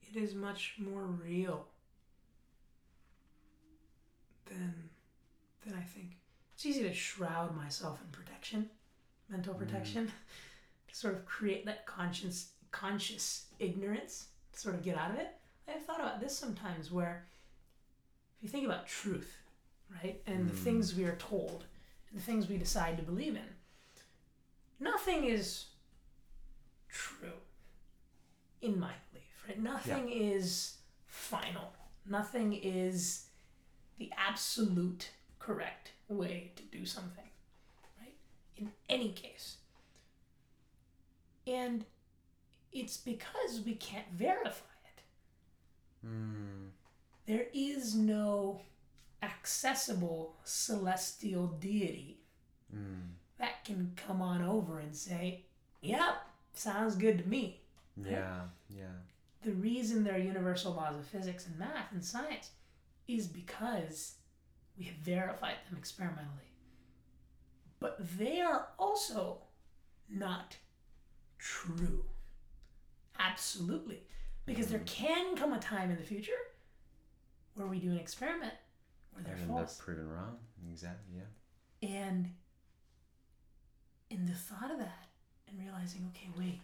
It 0.01 0.15
is 0.17 0.35
much 0.35 0.75
more 0.77 1.03
real 1.03 1.67
than 4.45 4.89
than 5.65 5.75
I 5.75 5.81
think. 5.81 6.17
It's 6.55 6.65
easy 6.65 6.83
to 6.83 6.93
shroud 6.93 7.55
myself 7.55 7.99
in 8.01 8.09
protection, 8.11 8.69
mental 9.29 9.53
Mm. 9.53 9.59
protection, 9.59 10.07
to 10.07 10.13
sort 10.93 11.15
of 11.15 11.25
create 11.25 11.65
that 11.65 11.85
conscious 11.85 12.49
conscious 12.71 13.45
ignorance, 13.59 14.27
to 14.53 14.59
sort 14.59 14.73
of 14.75 14.81
get 14.83 14.97
out 14.97 15.11
of 15.11 15.17
it. 15.17 15.27
I've 15.67 15.85
thought 15.85 15.99
about 15.99 16.19
this 16.19 16.35
sometimes 16.35 16.91
where 16.91 17.27
if 18.37 18.43
you 18.43 18.49
think 18.49 18.65
about 18.65 18.87
truth, 18.87 19.37
right? 19.91 20.21
And 20.25 20.49
the 20.49 20.53
Mm. 20.53 20.63
things 20.63 20.95
we 20.95 21.05
are 21.05 21.15
told, 21.17 21.65
and 22.09 22.19
the 22.19 22.23
things 22.23 22.47
we 22.47 22.57
decide 22.57 22.97
to 22.97 23.03
believe 23.03 23.35
in, 23.35 23.55
nothing 24.79 25.25
is 25.25 25.65
true 26.89 27.39
in 28.61 28.79
my 28.79 28.93
belief, 29.11 29.43
right? 29.47 29.59
Nothing 29.59 30.09
is 30.11 30.77
final. 31.05 31.73
Nothing 32.05 32.53
is 32.53 33.27
the 33.97 34.11
absolute 34.17 35.11
correct 35.39 35.91
way 36.07 36.51
to 36.55 36.63
do 36.63 36.85
something, 36.85 37.29
right? 37.99 38.15
In 38.57 38.71
any 38.89 39.11
case. 39.11 39.57
And 41.47 41.85
it's 42.71 42.97
because 42.97 43.61
we 43.65 43.75
can't 43.75 44.09
verify 44.13 44.65
it. 44.85 46.07
Mm. 46.07 46.69
There 47.25 47.45
is 47.53 47.95
no 47.95 48.61
accessible 49.21 50.35
celestial 50.43 51.47
deity 51.47 52.19
Mm. 52.75 53.11
that 53.37 53.63
can 53.63 53.93
come 53.95 54.21
on 54.21 54.41
over 54.41 54.79
and 54.79 54.95
say, 54.95 55.45
Yep, 55.81 56.15
sounds 56.53 56.95
good 56.95 57.19
to 57.19 57.27
me. 57.29 57.61
Yeah, 57.97 58.45
yeah. 58.69 58.85
The 59.43 59.51
reason 59.51 60.03
there 60.03 60.15
are 60.15 60.17
universal 60.17 60.73
laws 60.73 60.95
of 60.95 61.05
physics 61.05 61.45
and 61.45 61.59
math 61.59 61.91
and 61.91 62.03
science 62.03 62.51
is 63.07 63.27
because 63.27 64.15
we 64.77 64.85
have 64.85 64.95
verified 64.95 65.57
them 65.69 65.77
experimentally. 65.77 66.49
But 67.79 67.97
they 68.17 68.39
are 68.41 68.69
also 68.79 69.39
not 70.09 70.55
true. 71.43 72.03
Absolutely. 73.19 73.99
Because 74.45 74.67
there 74.67 74.81
can 74.85 75.35
come 75.35 75.53
a 75.53 75.59
time 75.59 75.91
in 75.91 75.97
the 75.97 76.03
future 76.03 76.31
where 77.55 77.67
we 77.67 77.79
do 77.79 77.91
an 77.91 77.97
experiment 77.97 78.53
where 79.11 79.23
they're 79.23 79.35
And 79.35 79.47
false. 79.47 79.79
proven 79.83 80.09
wrong. 80.09 80.37
Exactly, 80.71 81.17
yeah. 81.17 81.89
And 82.05 82.29
in 84.09 84.25
the 84.25 84.33
thought 84.33 84.71
of 84.71 84.79
that 84.79 85.07
and 85.49 85.59
realizing, 85.59 86.09
okay, 86.15 86.29
wait, 86.37 86.59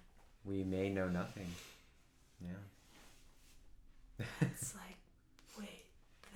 We 0.45 0.63
may 0.63 0.89
know 0.89 1.07
nothing. 1.09 1.47
Yeah. 2.41 4.25
it's 4.41 4.73
like, 4.75 4.97
wait, 5.59 5.83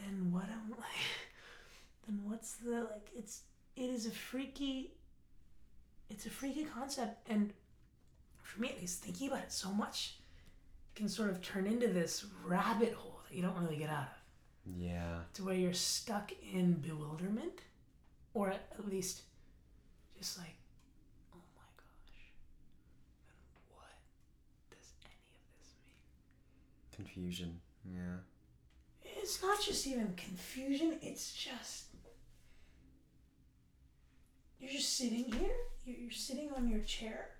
then 0.01 0.31
what 0.31 0.43
am 0.45 0.75
I? 0.79 0.93
then 2.07 2.19
what's 2.23 2.53
the 2.55 2.81
like? 2.91 3.09
It's 3.15 3.41
it 3.75 3.89
is 3.89 4.05
a 4.05 4.11
freaky, 4.11 4.91
it's 6.09 6.25
a 6.25 6.29
freaky 6.29 6.65
concept, 6.65 7.27
and 7.29 7.53
for 8.43 8.61
me 8.61 8.69
at 8.69 8.79
least, 8.79 9.01
thinking 9.03 9.27
about 9.29 9.43
it 9.43 9.51
so 9.51 9.71
much 9.71 10.17
can 10.95 11.09
sort 11.09 11.29
of 11.31 11.41
turn 11.41 11.65
into 11.65 11.87
this 11.87 12.25
rabbit 12.45 12.93
hole 12.93 13.19
that 13.27 13.35
you 13.35 13.41
don't 13.41 13.57
really 13.57 13.77
get 13.77 13.89
out 13.89 14.03
of. 14.03 14.07
Yeah. 14.77 15.17
to 15.33 15.43
where 15.43 15.55
you're 15.55 15.73
stuck 15.73 16.31
in 16.53 16.73
bewilderment 16.75 17.59
or 18.33 18.49
at 18.51 18.87
least 18.87 19.23
just 20.17 20.37
like 20.37 20.55
oh 21.35 21.41
my 21.53 21.67
gosh 21.75 22.31
what 23.75 23.89
does 24.69 24.93
any 25.03 25.15
of 25.35 25.59
this 25.59 25.73
mean 25.85 27.05
Confusion. 27.05 27.59
Yeah. 27.85 28.19
it's 29.03 29.41
not 29.41 29.59
just 29.61 29.85
even 29.85 30.13
confusion 30.15 30.97
it's 31.01 31.33
just 31.33 31.87
you're 34.61 34.71
just 34.71 34.95
sitting 34.95 35.25
here 35.25 35.55
you're 35.85 36.09
sitting 36.11 36.49
on 36.55 36.69
your 36.69 36.79
chair 36.81 37.31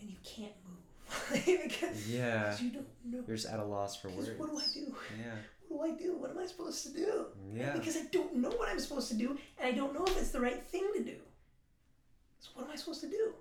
and 0.00 0.10
you 0.10 0.16
can't 0.24 0.52
move 0.66 1.44
because 1.72 2.08
Yeah. 2.08 2.56
you 2.60 2.70
don't 2.70 2.86
know 3.04 3.24
You're 3.26 3.36
just 3.36 3.48
at 3.48 3.58
a 3.60 3.64
loss 3.64 3.96
for 3.96 4.08
words. 4.10 4.30
what 4.38 4.50
do 4.50 4.58
i 4.58 4.64
do 4.72 4.94
Yeah. 5.18 5.34
what 5.68 5.86
do 5.86 5.92
I 5.94 5.96
do? 5.96 6.16
What 6.16 6.30
am 6.30 6.38
I 6.38 6.46
supposed 6.46 6.82
to 6.86 6.92
do? 6.92 7.26
Yeah. 7.54 7.72
Because 7.74 7.96
I 7.96 8.02
don't 8.10 8.36
know 8.36 8.50
what 8.50 8.68
I'm 8.68 8.80
supposed 8.80 9.08
to 9.08 9.14
do, 9.16 9.38
and 9.58 9.66
I 9.68 9.72
don't 9.72 9.94
know 9.94 10.04
if 10.04 10.16
it's 10.18 10.30
the 10.30 10.40
right 10.40 10.62
thing 10.66 10.88
to 10.96 11.04
do. 11.04 11.16
So 12.40 12.50
what 12.54 12.64
am 12.66 12.72
I 12.72 12.76
supposed 12.76 13.00
to 13.02 13.08
do? 13.08 13.34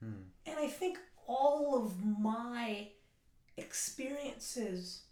Hmm. 0.00 0.22
And 0.46 0.58
I 0.58 0.66
think 0.66 0.98
all 1.26 1.80
of 1.80 2.04
my 2.04 2.88
experiences 3.56 5.02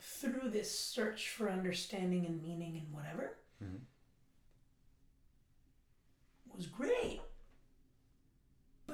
through 0.00 0.50
this 0.50 0.76
search 0.76 1.28
for 1.30 1.48
understanding 1.50 2.26
and 2.26 2.42
meaning 2.42 2.76
and 2.76 2.92
whatever 2.92 3.36
Mhm. 3.62 3.80
was 6.54 6.66
great. 6.66 7.20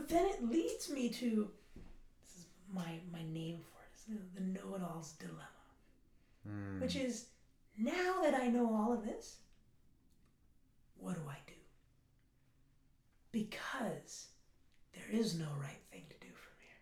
But 0.02 0.08
then 0.08 0.26
it 0.26 0.50
leads 0.50 0.90
me 0.90 1.10
to 1.10 1.48
this 1.76 2.36
is 2.36 2.46
my 2.74 2.98
my 3.12 3.22
name 3.22 3.60
for 3.60 3.78
it, 3.84 4.34
the 4.34 4.40
know-it-all's 4.40 5.12
dilemma 5.12 5.46
Hmm. 6.44 6.80
which 6.80 6.96
is 6.96 7.26
now 7.78 8.20
that 8.24 8.34
I 8.34 8.48
know 8.48 8.74
all 8.74 8.92
of 8.92 9.04
this, 9.04 9.36
what 10.98 11.14
do 11.14 11.20
I 11.30 11.36
do? 11.46 11.54
Because 13.30 14.26
there 14.92 15.20
is 15.20 15.38
no 15.38 15.46
right 15.60 15.80
thing 15.92 16.02
to 16.10 16.26
do 16.26 16.32
from 16.34 16.54
here. 16.58 16.80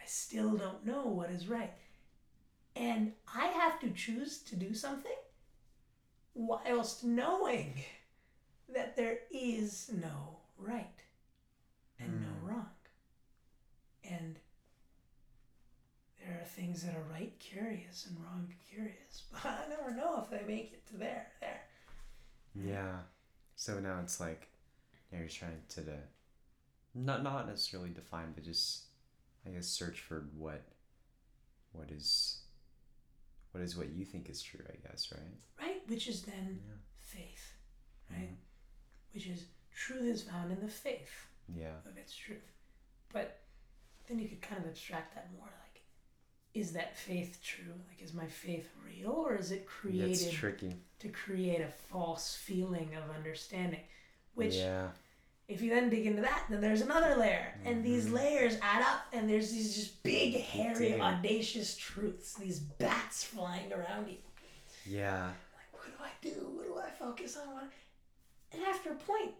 I 0.00 0.06
still 0.06 0.56
don't 0.56 0.86
know 0.86 1.02
what 1.02 1.28
is 1.30 1.46
right. 1.46 1.74
And 2.74 3.12
I 3.34 3.48
have 3.48 3.78
to 3.80 3.90
choose 3.90 4.38
to 4.44 4.56
do 4.56 4.72
something 4.72 5.12
whilst 6.32 7.04
knowing 7.04 7.84
that 8.72 8.96
there 8.96 9.18
is 9.30 9.90
no 9.92 10.38
right 10.56 11.02
and 12.00 12.10
Hmm. 12.10 12.22
no 12.22 12.48
wrong. 12.48 12.70
And 14.04 14.38
there 16.18 16.40
are 16.40 16.44
things 16.44 16.82
that 16.82 16.94
are 16.96 17.02
right 17.12 17.38
curious 17.38 18.06
and 18.06 18.18
wrong 18.24 18.52
curious, 18.68 19.24
but 19.32 19.44
I 19.44 19.66
never 19.68 19.90
know 19.94 20.20
if 20.22 20.30
they 20.30 20.44
make 20.46 20.72
it 20.72 20.86
to 20.88 20.96
there. 20.96 21.32
There. 21.40 21.62
Yeah. 22.54 23.00
So 23.56 23.78
now 23.80 24.00
it's 24.02 24.20
like 24.20 24.48
you're 25.12 25.28
trying 25.28 25.62
to 25.70 25.84
not 26.94 27.22
not 27.22 27.46
necessarily 27.48 27.90
define, 27.90 28.32
but 28.32 28.44
just 28.44 28.84
I 29.46 29.50
guess 29.50 29.66
search 29.66 30.00
for 30.00 30.28
what 30.36 30.62
what 31.72 31.90
is 31.90 32.38
what 33.52 33.62
is 33.62 33.76
what 33.76 33.90
you 33.90 34.04
think 34.04 34.28
is 34.28 34.42
true, 34.42 34.64
I 34.68 34.76
guess, 34.88 35.12
right? 35.12 35.36
Right? 35.66 35.82
Which 35.88 36.08
is 36.08 36.22
then 36.22 36.62
Yeah. 36.66 36.76
faith. 37.00 37.54
Right? 38.10 38.30
Mhm. 38.32 38.36
Which 39.12 39.26
is 39.26 39.46
truth 39.74 40.02
is 40.02 40.22
found 40.22 40.52
in 40.52 40.60
the 40.60 40.68
faith 40.68 41.26
Yeah. 41.56 41.74
of 41.88 41.96
its 41.96 42.14
truth. 42.14 42.38
But 43.12 43.40
then 44.08 44.18
you 44.18 44.28
could 44.28 44.42
kind 44.42 44.60
of 44.62 44.68
abstract 44.68 45.14
that 45.14 45.28
more 45.36 45.46
like 45.46 45.82
is 46.52 46.72
that 46.72 46.96
faith 46.96 47.38
true? 47.44 47.74
Like 47.88 48.02
is 48.02 48.12
my 48.12 48.26
faith 48.26 48.68
real 48.84 49.12
or 49.12 49.36
is 49.36 49.52
it 49.52 49.66
created 49.66 50.32
tricky. 50.32 50.74
to 50.98 51.08
create 51.08 51.60
a 51.60 51.68
false 51.68 52.34
feeling 52.34 52.90
of 52.96 53.14
understanding? 53.14 53.80
Which 54.34 54.54
yeah. 54.56 54.88
if 55.46 55.60
you 55.62 55.70
then 55.70 55.90
dig 55.90 56.06
into 56.06 56.22
that, 56.22 56.44
then 56.50 56.60
there's 56.60 56.80
another 56.80 57.14
layer, 57.16 57.54
and 57.64 57.84
these 57.84 58.06
Mhm. 58.06 58.12
layers 58.14 58.56
add 58.62 58.82
up, 58.82 59.06
and 59.12 59.28
there's 59.28 59.50
these 59.52 59.74
just 59.76 60.02
big, 60.02 60.34
hairy, 60.40 60.78
digging. 60.90 61.00
audacious 61.00 61.76
truths, 61.76 62.34
these 62.34 62.58
bats 62.60 63.24
flying 63.24 63.72
around 63.72 64.08
you. 64.08 64.18
Yeah. 64.86 65.26
Like, 65.56 65.72
what 65.72 65.84
do 65.86 66.02
I 66.04 66.10
do? 66.22 66.48
What 66.56 66.66
do 66.66 66.78
I 66.78 66.90
focus 66.90 67.36
on? 67.36 67.52
What? 67.54 67.70
And 68.52 68.62
after 68.64 68.90
a 68.92 68.96
point, 68.96 69.32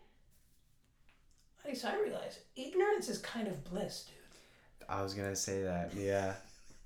at 1.64 1.68
least 1.70 1.84
I 1.84 1.98
realize 2.00 2.38
ignorance 2.56 3.08
is 3.08 3.18
kind 3.18 3.48
of 3.48 3.62
bliss, 3.64 4.04
dude. 4.04 4.86
I 4.88 5.02
was 5.02 5.14
gonna 5.14 5.36
say 5.36 5.62
that. 5.62 5.94
Yeah. 5.94 6.34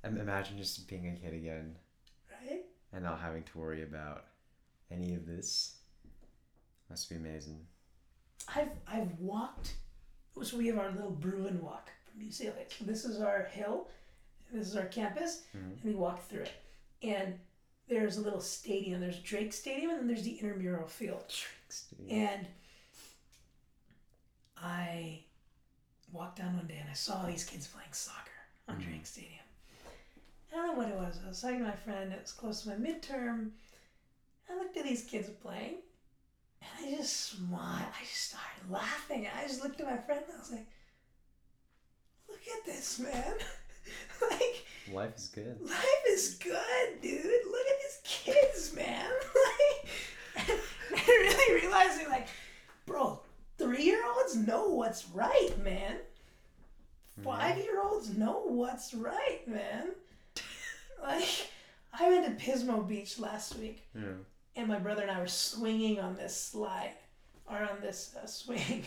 Im- 0.05 0.19
Imagine 0.21 0.59
just 0.59 0.87
being 0.89 1.09
a 1.09 1.13
kid 1.13 1.33
again 1.35 1.77
Right? 2.31 2.65
and 2.93 3.03
not 3.05 3.21
having 3.21 3.43
to 3.45 3.59
worry 3.59 3.83
about 3.83 4.25
any 4.91 5.15
of 5.15 5.27
this. 5.27 5.77
Must 6.91 7.09
be 7.09 7.17
amazing. 7.17 7.67
I've 8.55 8.69
I've 8.87 9.19
walked. 9.19 9.75
So 10.43 10.59
we 10.59 10.67
have 10.67 10.79
our 10.79 10.91
little 10.91 11.11
Bruin 11.11 11.63
walk 11.63 11.91
from 12.11 12.21
UCLA. 12.21 12.71
So 12.77 12.85
this 12.85 13.05
is 13.05 13.21
our 13.21 13.45
hill. 13.45 13.89
This 14.53 14.67
is 14.69 14.77
our 14.77 14.87
campus, 14.87 15.43
Mhm. 15.57 15.73
and 15.73 15.85
we 15.85 15.95
walk 15.95 16.29
through 16.29 16.43
it. 16.43 16.53
And 17.03 17.39
there's 17.89 18.19
a 18.19 18.21
little 18.21 18.41
stadium. 18.41 19.01
There's 19.01 19.21
Drake 19.21 19.53
Stadium, 19.53 19.91
and 19.91 20.01
then 20.01 20.07
there's 20.09 20.23
the 20.23 20.39
intramural 20.39 20.87
field. 20.87 21.25
Tricks, 21.29 21.87
dude. 21.97 22.11
And 22.11 22.47
I 24.65 25.21
walked 26.11 26.39
down 26.39 26.57
one 26.57 26.67
day 26.67 26.79
and 26.81 26.89
I 26.89 26.95
saw 26.95 27.27
these 27.27 27.45
kids 27.45 27.67
playing 27.67 27.93
soccer 27.93 28.31
on 28.67 28.77
Mhm. 28.81 28.85
Drake 28.85 29.07
Stadium. 29.07 29.45
I 30.51 30.57
don't 30.57 30.67
know 30.69 30.73
what 30.75 30.89
it 30.89 30.95
was. 30.95 31.19
I 31.23 31.29
was 31.29 31.41
talking 31.41 31.59
to 31.59 31.65
my 31.65 31.77
friend. 31.77 32.13
It 32.13 32.23
was 32.23 32.33
close 32.33 32.63
to 32.63 32.69
my 32.71 32.77
midterm. 32.77 33.51
I 34.49 34.55
looked 34.55 34.77
at 34.77 34.85
these 34.85 35.05
kids 35.05 35.29
playing, 35.43 35.83
and 36.63 36.71
I 36.79 36.97
just 36.97 37.15
smiled. 37.17 37.93
I 37.95 38.01
just 38.05 38.23
started 38.31 38.71
laughing. 38.71 39.27
I 39.29 39.47
just 39.47 39.63
looked 39.63 39.81
at 39.81 39.87
my 39.87 39.99
friend 39.99 40.23
and 40.25 40.35
I 40.35 40.39
was 40.39 40.51
like, 40.53 40.67
"Look 42.29 42.47
at 42.49 42.65
this, 42.65 42.99
man! 43.01 43.35
like, 44.31 44.65
Life 44.91 45.17
is 45.17 45.29
good. 45.29 45.61
life 45.61 46.05
is 46.09 46.35
good, 46.35 47.01
dude. 47.03 47.25
Look 47.47 47.67
at 47.67 47.79
these 47.83 48.01
kids, 48.05 48.73
man. 48.75 49.11
like, 49.45 49.89
and 50.49 50.61
I 50.97 51.05
really 51.07 51.61
realizing, 51.63 52.09
like, 52.09 52.29
bro, 52.87 53.21
three-year-olds 53.59 54.37
know 54.37 54.69
what's 54.69 55.09
right, 55.11 55.51
man. 55.63 55.97
Five-year-olds 57.23 58.17
know 58.17 58.43
what's 58.47 58.93
right, 58.95 59.41
man. 59.47 59.89
like, 61.03 61.29
I 61.99 62.09
went 62.11 62.25
to 62.39 62.45
Pismo 62.45 62.87
Beach 62.87 63.19
last 63.19 63.57
week, 63.59 63.87
Yeah. 63.95 64.15
and 64.57 64.67
my 64.69 64.79
brother 64.79 65.03
and 65.03 65.11
I 65.11 65.21
were 65.21 65.29
swinging 65.29 66.01
on 66.01 66.17
this 66.17 66.35
slide, 66.37 66.95
or 67.47 67.59
on 67.59 67.81
this 67.81 68.17
uh, 68.21 68.27
swing, 68.27 68.85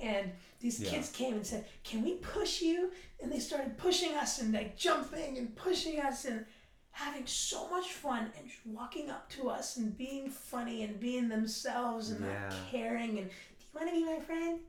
and 0.00 0.30
these 0.60 0.80
Yeah. 0.80 0.90
kids 0.90 1.10
came 1.10 1.34
and 1.34 1.46
said, 1.46 1.66
"Can 1.84 2.02
we 2.02 2.14
push 2.14 2.62
you?" 2.62 2.90
And 3.20 3.30
they 3.30 3.38
started 3.40 3.76
pushing 3.76 4.14
us 4.14 4.40
and 4.40 4.52
like 4.54 4.76
jumping 4.78 5.36
and 5.36 5.54
pushing 5.54 6.00
us 6.00 6.24
and 6.24 6.46
having 6.92 7.26
so 7.26 7.68
much 7.68 7.92
fun 7.92 8.32
and 8.38 8.48
just 8.48 8.64
walking 8.66 9.10
up 9.10 9.28
to 9.30 9.50
us 9.50 9.76
and 9.76 9.96
being 9.96 10.30
funny 10.30 10.82
and 10.84 10.98
being 10.98 11.28
themselves 11.28 12.10
and 12.10 12.24
Yeah. 12.24 12.48
not 12.48 12.54
caring 12.70 13.18
and 13.18 13.30
you 13.72 13.80
want 13.80 13.88
to 13.88 13.94
be 13.94 14.04
my 14.04 14.20
friend? 14.20 14.60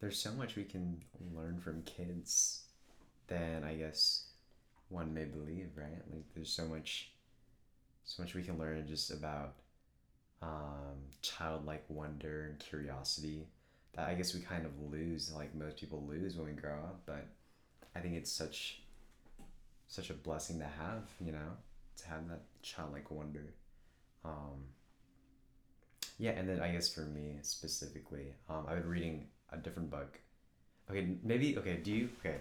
There's 0.00 0.18
so 0.18 0.32
much 0.32 0.56
we 0.56 0.64
can 0.64 1.00
learn 1.34 1.60
from 1.60 1.82
kids 1.82 2.62
than 3.28 3.64
I 3.64 3.74
guess 3.74 4.24
one 4.88 5.14
may 5.14 5.24
believe, 5.24 5.70
right? 5.76 6.02
Like 6.12 6.24
there's 6.34 6.52
so 6.52 6.66
much 6.66 7.12
so 8.04 8.22
much 8.22 8.34
we 8.34 8.42
can 8.42 8.58
learn 8.58 8.86
just 8.86 9.10
about 9.12 9.54
um, 10.42 10.98
childlike 11.22 11.84
wonder 11.88 12.46
and 12.50 12.58
curiosity 12.58 13.46
that 13.94 14.08
I 14.08 14.14
guess 14.14 14.34
we 14.34 14.40
kind 14.40 14.66
of 14.66 14.72
lose, 14.90 15.32
like 15.32 15.54
most 15.54 15.76
people 15.76 16.04
lose 16.08 16.36
when 16.36 16.46
we 16.46 16.52
grow 16.52 16.74
up. 16.74 17.02
But 17.06 17.26
I 17.94 18.00
think 18.00 18.16
it's 18.16 18.32
such 18.32 18.82
such 19.88 20.10
a 20.10 20.14
blessing 20.14 20.58
to 20.58 20.64
have, 20.64 21.04
you 21.20 21.32
know, 21.32 21.56
to 21.98 22.08
have 22.08 22.28
that 22.28 22.42
childlike 22.62 23.10
wonder. 23.10 23.54
Um, 24.24 24.64
yeah, 26.22 26.30
and 26.38 26.48
then 26.48 26.60
I 26.60 26.70
guess 26.70 26.88
for 26.88 27.00
me 27.00 27.38
specifically, 27.42 28.32
um, 28.48 28.64
I've 28.68 28.82
been 28.82 28.88
reading 28.88 29.26
a 29.52 29.56
different 29.56 29.90
book. 29.90 30.20
Okay, 30.88 31.16
maybe 31.24 31.58
okay. 31.58 31.78
Do 31.82 31.90
you 31.90 32.08
okay? 32.20 32.36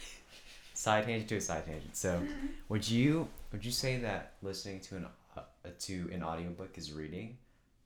side 0.74 1.06
tangent 1.06 1.30
to 1.30 1.36
a 1.36 1.40
side 1.40 1.64
tangent. 1.64 1.96
So, 1.96 2.20
would 2.68 2.86
you 2.86 3.26
would 3.52 3.64
you 3.64 3.72
say 3.72 3.96
that 4.00 4.34
listening 4.42 4.80
to 4.80 4.96
an 4.96 5.06
uh, 5.34 5.40
to 5.78 6.10
an 6.12 6.22
audiobook 6.22 6.76
is 6.76 6.92
reading, 6.92 7.38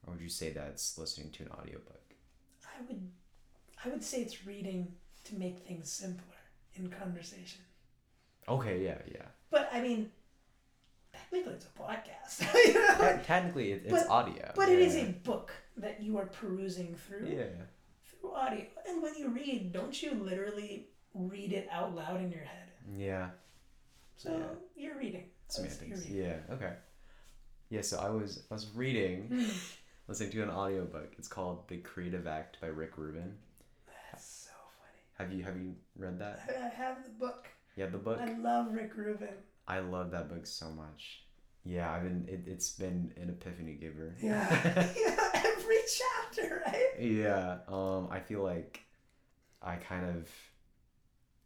or 0.05 0.15
would 0.15 0.21
you 0.21 0.29
say 0.29 0.51
that's 0.51 0.99
listening 0.99 1.31
to 1.31 1.45
an 1.45 1.51
audiobook? 1.53 2.03
I 2.65 2.83
would 2.89 3.01
I 3.85 3.89
would 3.89 4.03
say 4.03 4.23
it's 4.23 4.45
reading 4.45 4.93
to 5.27 5.37
make 5.37 5.65
things 5.65 5.93
simpler 5.93 6.43
in 6.75 6.91
conversation. 6.91 7.61
Okay, 8.49 8.83
yeah, 8.83 8.99
yeah. 9.07 9.27
But 9.49 9.71
I 9.73 9.81
mean, 9.81 10.11
technically 11.13 11.53
it's 11.53 11.67
a 11.67 11.81
podcast. 11.81 12.55
you 12.67 12.75
know? 12.75 12.95
Te- 13.19 13.25
technically, 13.25 13.73
it, 13.73 13.83
it's 13.85 13.93
But- 14.05 14.09
audio. 14.09 14.53
But 14.55 14.69
it 14.69 14.79
is 14.81 14.97
a 14.97 15.05
book 15.25 15.53
that 15.77 16.03
you 16.03 16.19
are 16.19 16.27
perusing 16.27 16.95
through 16.95 17.29
Yeah. 17.29 17.45
through 18.21 18.33
audio. 18.35 18.65
And 18.89 19.03
when 19.03 19.15
you 19.17 19.29
read, 19.29 19.73
don't 19.73 20.01
you 20.03 20.13
literally 20.15 20.89
read 21.15 21.53
it 21.53 21.69
out 21.71 21.95
loud 21.95 22.21
in 22.21 22.31
your 22.31 22.43
head? 22.43 22.69
Yeah. 22.97 23.31
So 24.17 24.31
Yeah. 24.37 24.45
you're 24.85 24.99
reading. 24.99 25.25
I 25.59 25.61
would 25.63 25.69
you're 25.71 25.77
Semantics. 25.77 26.07
reading. 26.07 26.23
Yeah. 26.25 26.55
Okay. 26.55 26.73
Yeah. 27.71 27.81
So 27.83 27.99
I 27.99 28.11
was 28.11 28.43
I 28.51 28.55
was 28.55 28.71
reading, 28.75 29.47
listening 30.09 30.31
to 30.33 30.43
an 30.43 30.51
audiobook. 30.51 31.13
It's 31.19 31.29
called 31.29 31.67
The 31.69 31.79
Creative 31.79 32.27
Act 32.27 32.61
by 32.61 32.67
Rick 32.69 32.99
Rubin. 32.99 33.37
That's 34.11 34.25
so 34.47 34.51
funny. 34.79 35.31
Have 35.31 35.37
you 35.37 35.45
have 35.45 35.57
you 35.57 35.75
read 35.97 36.19
that? 36.19 36.41
I 36.49 36.67
I 36.67 36.69
have 36.69 37.03
the 37.05 37.11
book. 37.11 37.47
Yeah, 37.77 37.87
the 37.87 37.99
book. 37.99 38.19
I 38.21 38.35
love 38.37 38.73
Rick 38.73 38.93
Rubin. 38.97 39.29
I 39.71 39.79
love 39.81 40.11
that 40.11 40.29
book 40.29 40.47
so 40.47 40.69
much. 40.71 41.23
Yeah, 41.65 41.93
I've 41.93 42.03
been. 42.03 42.27
It, 42.29 42.43
it's 42.47 42.71
been 42.73 43.13
an 43.17 43.29
epiphany 43.31 43.75
giver. 43.75 44.17
Yeah. 44.21 44.49
yeah, 44.97 45.31
every 45.35 45.77
chapter, 45.99 46.63
right? 46.67 47.01
yeah. 47.01 47.59
Um. 47.69 48.09
I 48.11 48.19
feel 48.21 48.43
like 48.43 48.81
I 49.63 49.77
kind 49.77 50.07
of, 50.07 50.29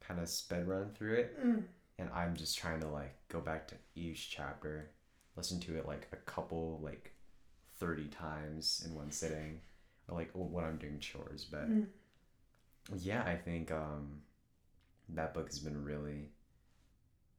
kind 0.00 0.20
of 0.20 0.28
sped 0.28 0.66
run 0.68 0.90
through 0.94 1.14
it, 1.14 1.44
Mm. 1.44 1.64
and 1.98 2.08
I'm 2.14 2.34
just 2.36 2.56
trying 2.56 2.80
to 2.80 2.88
like 2.88 3.14
go 3.28 3.40
back 3.40 3.66
to 3.68 3.74
each 3.96 4.30
chapter, 4.30 4.90
listen 5.36 5.60
to 5.60 5.76
it 5.76 5.86
like 5.86 6.06
a 6.12 6.16
couple 6.16 6.80
like, 6.82 7.12
thirty 7.78 8.06
times 8.06 8.84
in 8.86 8.94
one 8.94 9.10
sitting, 9.10 9.60
or 10.08 10.16
like 10.16 10.30
when 10.32 10.64
I'm 10.64 10.78
doing 10.78 10.98
chores. 11.00 11.44
But 11.50 11.68
Mm. 11.68 11.86
yeah, 12.98 13.22
I 13.24 13.36
think 13.36 13.70
um, 13.72 14.22
that 15.10 15.34
book 15.34 15.46
has 15.48 15.58
been 15.58 15.84
really. 15.84 16.30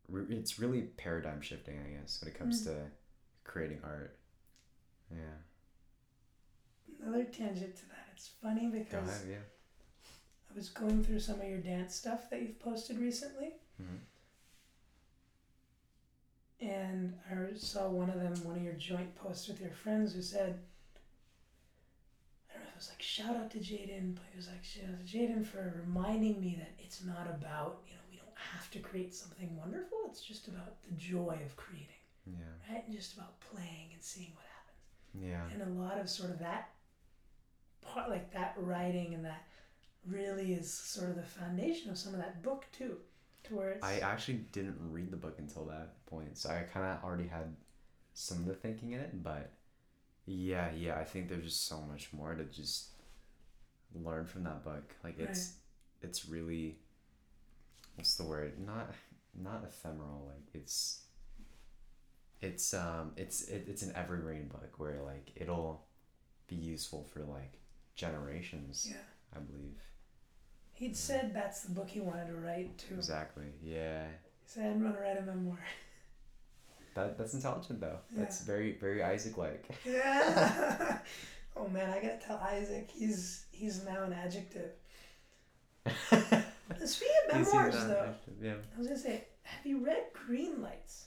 Re- 0.08 0.26
It's 0.38 0.60
really 0.60 0.82
paradigm 0.84 1.42
shifting, 1.42 1.80
I 1.80 2.00
guess, 2.00 2.22
when 2.22 2.32
it 2.32 2.38
comes 2.38 2.62
Mm. 2.62 2.66
to 2.66 2.92
creating 3.44 3.80
art. 3.84 4.18
Yeah. 5.12 5.38
Another 7.02 7.26
tangent 7.26 7.76
to 7.78 7.86
that. 7.90 8.08
It's 8.14 8.28
funny 8.28 8.70
because 8.70 9.08
ahead. 9.10 9.28
Yeah. 9.30 9.44
I 10.50 10.54
was 10.54 10.70
going 10.70 11.04
through 11.04 11.20
some 11.20 11.42
of 11.42 11.48
your 11.48 11.60
dance 11.60 11.96
stuff 11.96 12.30
that 12.30 12.42
you've 12.42 12.60
posted 12.60 12.98
recently, 12.98 13.54
Mhm. 13.82 14.00
and 16.62 17.20
I 17.30 17.54
saw 17.58 17.90
one 17.90 18.10
of 18.10 18.20
them, 18.20 18.34
one 18.46 18.56
of 18.58 18.64
your 18.64 18.74
joint 18.74 19.14
posts 19.16 19.48
with 19.48 19.60
your 19.60 19.72
friends, 19.72 20.14
who 20.14 20.22
said, 20.22 20.64
I 22.50 22.54
don't 22.54 22.64
know 22.64 22.68
if 22.70 22.74
it 22.76 22.78
was 22.78 22.90
like 22.90 23.02
shout 23.02 23.36
out 23.36 23.52
to 23.52 23.60
Jayden, 23.60 24.16
but 24.16 24.24
it 24.32 24.38
was 24.38 24.48
like 24.48 24.64
shout 24.64 24.86
out 24.90 25.06
to 25.06 25.18
Jayden 25.18 25.46
for 25.46 25.74
reminding 25.86 26.40
me 26.40 26.56
that 26.58 26.74
it's 26.80 27.04
not 27.04 27.28
about 27.30 27.84
you 27.88 27.94
know 27.96 28.02
have 28.54 28.70
to 28.72 28.80
create 28.80 29.14
something 29.14 29.56
wonderful. 29.58 29.98
It's 30.08 30.22
just 30.22 30.48
about 30.48 30.82
the 30.88 30.96
joy 30.96 31.40
of 31.46 31.56
creating, 31.56 31.88
Yeah. 32.26 32.46
right? 32.74 32.84
And 32.88 32.96
just 32.96 33.14
about 33.14 33.40
playing 33.40 33.90
and 33.94 34.02
seeing 34.04 34.32
what 34.36 34.46
happens. 34.46 35.24
Yeah. 35.24 35.48
and 35.54 35.62
a 35.62 35.82
lot 35.82 35.98
of 35.98 36.10
sort 36.10 36.30
of 36.32 36.40
that 36.40 36.70
part 37.82 38.10
like 38.10 38.34
that 38.34 38.54
writing 38.58 39.14
and 39.14 39.24
that 39.24 39.44
really 40.06 40.54
is 40.54 40.72
sort 40.74 41.10
of 41.10 41.16
the 41.16 41.24
foundation 41.24 41.90
of 41.90 41.98
some 41.98 42.14
of 42.14 42.20
that 42.20 42.44
book 42.44 42.66
too 42.78 42.98
to 43.46 43.56
where 43.56 43.78
I 43.82 44.00
actually 44.00 44.40
didn't 44.52 44.78
read 44.92 45.12
the 45.12 45.18
book 45.18 45.36
until 45.40 45.66
that 45.66 46.06
point, 46.08 46.38
so 46.38 46.50
I 46.50 46.64
kind 46.64 46.86
of 46.86 47.04
already 47.04 47.28
had 47.28 47.56
some 48.14 48.40
of 48.40 48.46
the 48.46 48.56
thinking 48.56 48.92
in 48.92 49.00
it. 49.00 49.24
But 49.24 49.52
yeah, 50.26 50.72
yeah, 50.76 50.98
I 50.98 51.04
think 51.04 51.30
there's 51.30 51.44
just 51.44 51.68
so 51.68 51.80
much 51.82 52.12
more 52.12 52.34
to 52.34 52.44
just 52.46 52.90
learn 53.94 54.26
from 54.26 54.44
that 54.44 54.64
book. 54.64 54.96
Like 55.04 55.20
it's 55.20 55.54
it's 56.02 56.26
really 56.28 56.80
what's 57.96 58.16
the 58.16 58.24
word? 58.24 58.60
Not 58.66 58.94
not 59.34 59.64
ephemeral. 59.64 60.28
Like 60.28 60.48
it's 60.54 61.02
it's 62.42 62.74
um 62.74 63.12
it's 63.18 63.44
it, 63.50 63.66
it's 63.68 63.82
an 63.82 63.94
evergreen 63.96 64.48
book 64.48 64.74
where 64.78 65.02
like 65.04 65.32
it'll 65.36 65.86
be 66.48 66.56
useful 66.56 67.04
for 67.14 67.22
like 67.22 67.60
generations. 67.96 68.88
yeah 68.90 68.98
I 69.36 69.40
believe 69.40 69.82
he'd 70.74 70.96
said 70.96 71.34
that's 71.34 71.62
the 71.64 71.72
book 71.74 71.90
he 71.90 72.00
wanted 72.02 72.28
to 72.28 72.36
write 72.36 72.78
too 72.78 72.96
exactly. 72.96 73.46
Yeah. 73.64 74.04
he 74.06 74.48
said 74.48 74.72
i'm 74.72 74.82
to 74.94 75.00
write 75.00 75.18
a 75.18 75.22
memoir 75.22 75.58
That 76.96 77.18
that's 77.18 77.34
intelligent 77.34 77.82
though. 77.82 78.00
Yeah. 78.14 78.20
That's 78.22 78.42
very 78.42 78.74
very 78.74 79.04
Isaac 79.04 79.38
like. 79.38 79.66
yeah 79.86 81.00
oh 81.58 81.68
man 81.70 81.90
i 81.90 81.96
gotta 81.96 82.20
tell 82.26 82.38
isaac 82.38 82.90
he's 82.94 83.46
he's 83.52 83.84
now 83.86 84.04
an 84.04 84.14
adjective 84.14 84.72
speaking 86.86 87.16
of 87.32 87.38
memoirs 87.54 87.76
though 87.76 88.14
Yeah. 88.42 88.54
i 88.76 88.78
was 88.78 88.88
gonna 88.88 89.00
say 89.00 89.26
have 89.44 89.66
you 89.66 89.86
read 89.86 90.04
green 90.26 90.62
lights 90.62 91.06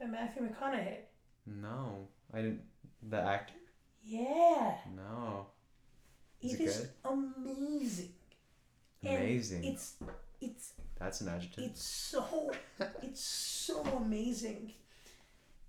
by 0.00 0.06
matthew 0.06 0.42
mcconaughey 0.48 0.98
No, 1.46 2.08
I 2.32 2.38
didn't. 2.42 2.62
The 3.10 3.20
actor? 3.20 3.54
yeah 4.02 4.76
No. 4.96 5.46
Is 6.40 6.54
it 6.54 6.60
it 6.60 6.64
is 6.64 6.76
good? 6.78 6.90
amazing 7.04 8.12
And 9.02 9.16
Amazing. 9.16 9.64
It's 9.64 9.94
it's 10.40 10.72
That's 10.98 11.20
an 11.20 11.28
adjective. 11.28 11.64
it's 11.64 11.82
so 11.84 12.50
it's 13.02 13.20
so 13.24 13.82
amazing. 13.96 14.72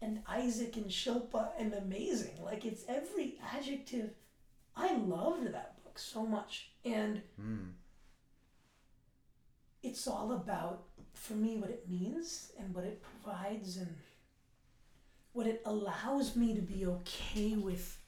And 0.01 0.21
Isaac 0.27 0.75
and 0.77 0.86
Shilpa 0.88 1.49
and 1.59 1.73
amazing. 1.73 2.38
Like 2.43 2.63
it's 2.65 2.83
every 2.88 3.38
adjective. 3.55 4.11
I 4.75 4.95
loved 4.95 5.51
that 5.53 5.81
book 5.83 5.97
so 5.99 6.25
much. 6.25 6.69
And 6.86 7.21
Hmm. 7.38 7.65
It's 9.86 10.07
all 10.07 10.31
about 10.33 10.83
for 11.13 11.33
me 11.33 11.57
what 11.57 11.69
it 11.69 11.88
means 11.89 12.51
and 12.59 12.73
what 12.73 12.83
it 12.83 13.01
provides 13.01 13.77
and 13.77 13.95
what 15.33 15.47
it 15.47 15.61
allows 15.65 16.36
me 16.36 16.53
to 16.55 16.61
be 16.61 16.86
okay 16.86 17.55
with 17.55 17.99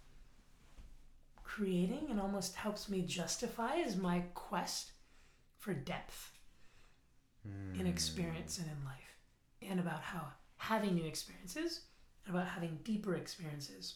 creating 1.44 2.08
and 2.10 2.20
almost 2.20 2.56
helps 2.56 2.90
me 2.90 3.02
justify 3.02 3.76
is 3.76 3.96
my 3.96 4.20
quest 4.34 4.92
for 5.58 5.74
depth 5.74 6.32
in 7.74 7.86
Hmm. 7.86 7.88
experience 7.88 8.58
and 8.58 8.68
in 8.68 8.86
life, 8.86 9.18
and 9.62 9.80
about 9.80 10.02
how 10.02 10.28
having 10.58 10.96
new 10.96 11.06
experiences, 11.06 11.82
and 12.26 12.36
about 12.36 12.48
having 12.48 12.80
deeper 12.84 13.16
experiences, 13.16 13.96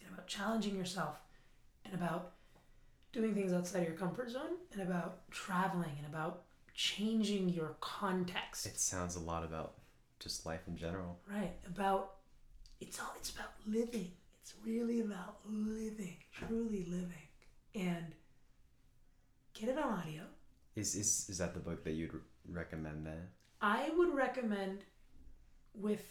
and 0.00 0.12
about 0.12 0.26
challenging 0.26 0.76
yourself, 0.76 1.22
and 1.84 1.94
about 1.94 2.32
doing 3.12 3.34
things 3.34 3.52
outside 3.52 3.80
of 3.82 3.88
your 3.88 3.96
comfort 3.96 4.30
zone, 4.30 4.56
and 4.72 4.82
about 4.82 5.30
traveling, 5.30 5.92
and 5.98 6.06
about 6.06 6.44
changing 6.80 7.50
your 7.50 7.76
context. 7.80 8.64
It 8.64 8.80
sounds 8.80 9.14
a 9.14 9.20
lot 9.20 9.44
about 9.44 9.74
just 10.18 10.46
life 10.46 10.60
in 10.66 10.76
general. 10.78 11.18
right 11.30 11.52
about 11.66 12.12
it's 12.80 12.98
all 12.98 13.12
it's 13.18 13.30
about 13.30 13.52
living. 13.66 14.12
It's 14.40 14.54
really 14.64 15.00
about 15.00 15.40
living, 15.46 16.16
truly 16.32 16.86
living, 16.88 17.28
and 17.74 18.06
get 19.52 19.68
it 19.68 19.78
on 19.78 19.92
audio. 19.92 20.22
Is 20.74 20.94
is 20.94 21.26
is 21.28 21.36
that 21.36 21.52
the 21.52 21.60
book 21.60 21.84
that 21.84 21.92
you'd 21.92 22.18
recommend 22.50 23.06
then? 23.06 23.28
I 23.60 23.90
would 23.94 24.14
recommend 24.14 24.78
with 25.74 26.04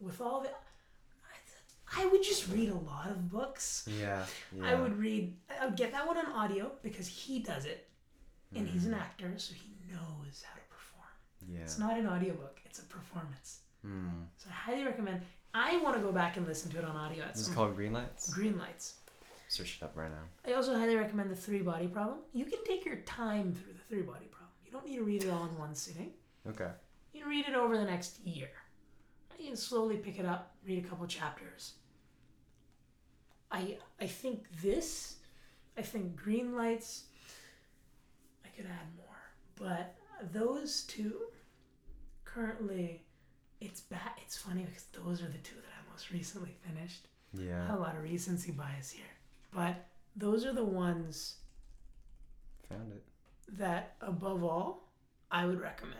with 0.00 0.20
all 0.20 0.40
the 0.40 0.50
I 1.94 2.06
would 2.06 2.22
just 2.22 2.48
read 2.48 2.70
a 2.70 2.74
lot 2.74 3.10
of 3.10 3.28
books. 3.28 3.86
Yeah. 3.86 4.24
Yeah. 4.56 4.70
I 4.70 4.74
would 4.80 4.96
read 4.96 5.36
I 5.60 5.66
would 5.66 5.76
get 5.76 5.92
that 5.92 6.06
one 6.06 6.16
on 6.16 6.26
audio 6.26 6.70
because 6.82 7.08
he 7.08 7.40
does 7.40 7.66
it 7.66 7.88
and 8.54 8.68
he's 8.68 8.86
an 8.86 8.94
actor 8.94 9.32
so 9.36 9.54
he 9.54 9.72
knows 9.92 10.42
how 10.46 10.54
to 10.54 10.66
perform. 10.68 11.08
Yeah. 11.48 11.60
It's 11.60 11.78
not 11.78 11.98
an 11.98 12.06
audiobook, 12.06 12.60
it's 12.64 12.78
a 12.78 12.84
performance. 12.84 13.60
Hmm. 13.84 14.08
So 14.36 14.48
I 14.50 14.54
highly 14.54 14.84
recommend 14.84 15.22
I 15.54 15.78
want 15.78 15.96
to 15.96 16.02
go 16.02 16.12
back 16.12 16.36
and 16.36 16.46
listen 16.46 16.70
to 16.72 16.78
it 16.78 16.84
on 16.84 16.96
audio 16.96 17.24
at 17.24 17.34
This 17.34 17.42
is 17.42 17.46
some 17.46 17.54
called 17.54 17.76
Green 17.76 17.92
Lights. 17.92 18.32
Green 18.32 18.56
Lights. 18.56 18.94
Search 19.48 19.76
it 19.76 19.84
up 19.84 19.92
right 19.96 20.10
now. 20.10 20.50
I 20.50 20.54
also 20.54 20.74
highly 20.74 20.96
recommend 20.96 21.30
the 21.30 21.36
three 21.36 21.60
body 21.60 21.86
problem. 21.86 22.18
You 22.32 22.46
can 22.46 22.64
take 22.64 22.86
your 22.86 22.96
time 22.96 23.52
through 23.52 23.74
the 23.74 23.84
three 23.88 24.00
body 24.02 24.26
problem. 24.30 24.52
You 24.64 24.72
don't 24.72 24.86
need 24.86 24.96
to 24.96 25.04
read 25.04 25.24
it 25.24 25.30
all 25.30 25.44
in 25.44 25.58
one 25.58 25.74
sitting. 25.74 26.12
Okay. 26.48 26.70
You 27.12 27.20
can 27.20 27.28
read 27.28 27.46
it 27.46 27.54
over 27.54 27.76
the 27.76 27.84
next 27.84 28.24
year. 28.24 28.48
You 29.38 29.48
can 29.48 29.56
slowly 29.56 29.96
pick 29.96 30.18
it 30.18 30.24
up, 30.24 30.54
read 30.64 30.84
a 30.84 30.88
couple 30.88 31.06
chapters. 31.06 31.72
I 33.50 33.76
I 34.00 34.06
think 34.06 34.46
this, 34.62 35.16
I 35.76 35.82
think 35.82 36.16
green 36.16 36.56
lights. 36.56 37.04
I 38.44 38.48
could 38.56 38.66
add 38.66 38.86
more, 38.96 39.11
but 39.56 39.94
those 40.32 40.82
two, 40.82 41.14
currently, 42.24 43.02
it's 43.60 43.80
bad. 43.80 44.10
It's 44.24 44.36
funny 44.36 44.62
because 44.64 44.84
those 45.04 45.22
are 45.22 45.28
the 45.28 45.38
two 45.38 45.56
that 45.56 45.72
I 45.78 45.90
most 45.92 46.10
recently 46.10 46.54
finished. 46.66 47.08
Yeah. 47.34 47.74
a 47.74 47.78
lot 47.78 47.96
of 47.96 48.02
recency 48.02 48.52
bias 48.52 48.90
here, 48.90 49.06
but 49.54 49.86
those 50.16 50.44
are 50.44 50.52
the 50.52 50.64
ones 50.64 51.36
Found 52.68 52.92
it. 52.92 53.02
that 53.56 53.94
above 54.02 54.44
all 54.44 54.92
I 55.30 55.46
would 55.46 55.58
recommend. 55.58 55.98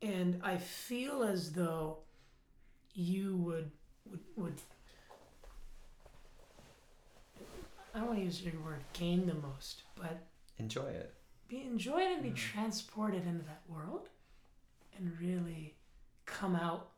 And 0.00 0.40
I 0.44 0.56
feel 0.58 1.24
as 1.24 1.50
though 1.52 1.98
you 2.94 3.36
would 3.38 3.72
would, 4.08 4.20
would 4.36 4.54
I 7.94 7.98
don't 7.98 8.06
want 8.08 8.18
to 8.20 8.24
use 8.24 8.40
your 8.42 8.60
word 8.62 8.84
gain 8.92 9.26
the 9.26 9.34
most, 9.34 9.82
but 9.96 10.20
Enjoy 10.58 10.82
it. 10.86 11.14
Be 11.48 11.62
enjoyed 11.62 12.10
and 12.12 12.22
be 12.22 12.30
Mhm. 12.30 12.36
transported 12.36 13.26
into 13.26 13.44
that 13.44 13.62
world 13.68 14.08
and 14.96 15.18
really 15.18 15.76
come 16.26 16.54
out 16.54 16.92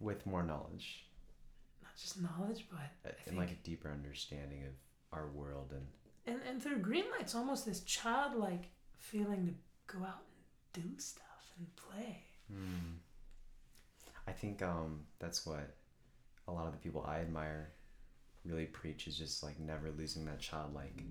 With 0.00 0.24
more 0.26 0.42
knowledge 0.42 1.06
not 1.82 1.94
just 1.96 2.20
knowledge 2.20 2.66
but 2.70 3.10
uh, 3.10 3.14
and 3.26 3.36
like 3.36 3.50
a 3.50 3.54
deeper 3.56 3.90
understanding 3.90 4.64
of 4.64 4.72
our 5.12 5.28
world 5.28 5.72
and 5.72 5.86
and, 6.26 6.40
and 6.42 6.62
through 6.62 6.78
green 6.78 7.04
light's 7.10 7.34
almost 7.34 7.66
this 7.66 7.80
childlike 7.84 8.70
feeling 8.96 9.46
to 9.46 9.54
go 9.98 10.04
out 10.04 10.22
and 10.74 10.84
do 10.84 10.98
stuff 10.98 11.52
and 11.58 11.74
play 11.76 12.24
Hmm. 12.48 12.96
I 14.26 14.32
think 14.32 14.62
um 14.62 15.06
that's 15.18 15.44
what 15.44 15.76
a 16.48 16.52
lot 16.52 16.66
of 16.66 16.72
the 16.72 16.78
people 16.78 17.04
I 17.06 17.20
admire 17.20 17.72
really 18.44 18.66
preach 18.66 19.06
is 19.06 19.16
just 19.16 19.42
like 19.42 19.58
never 19.60 19.90
losing 19.98 20.24
that 20.24 20.40
childlike 20.40 21.02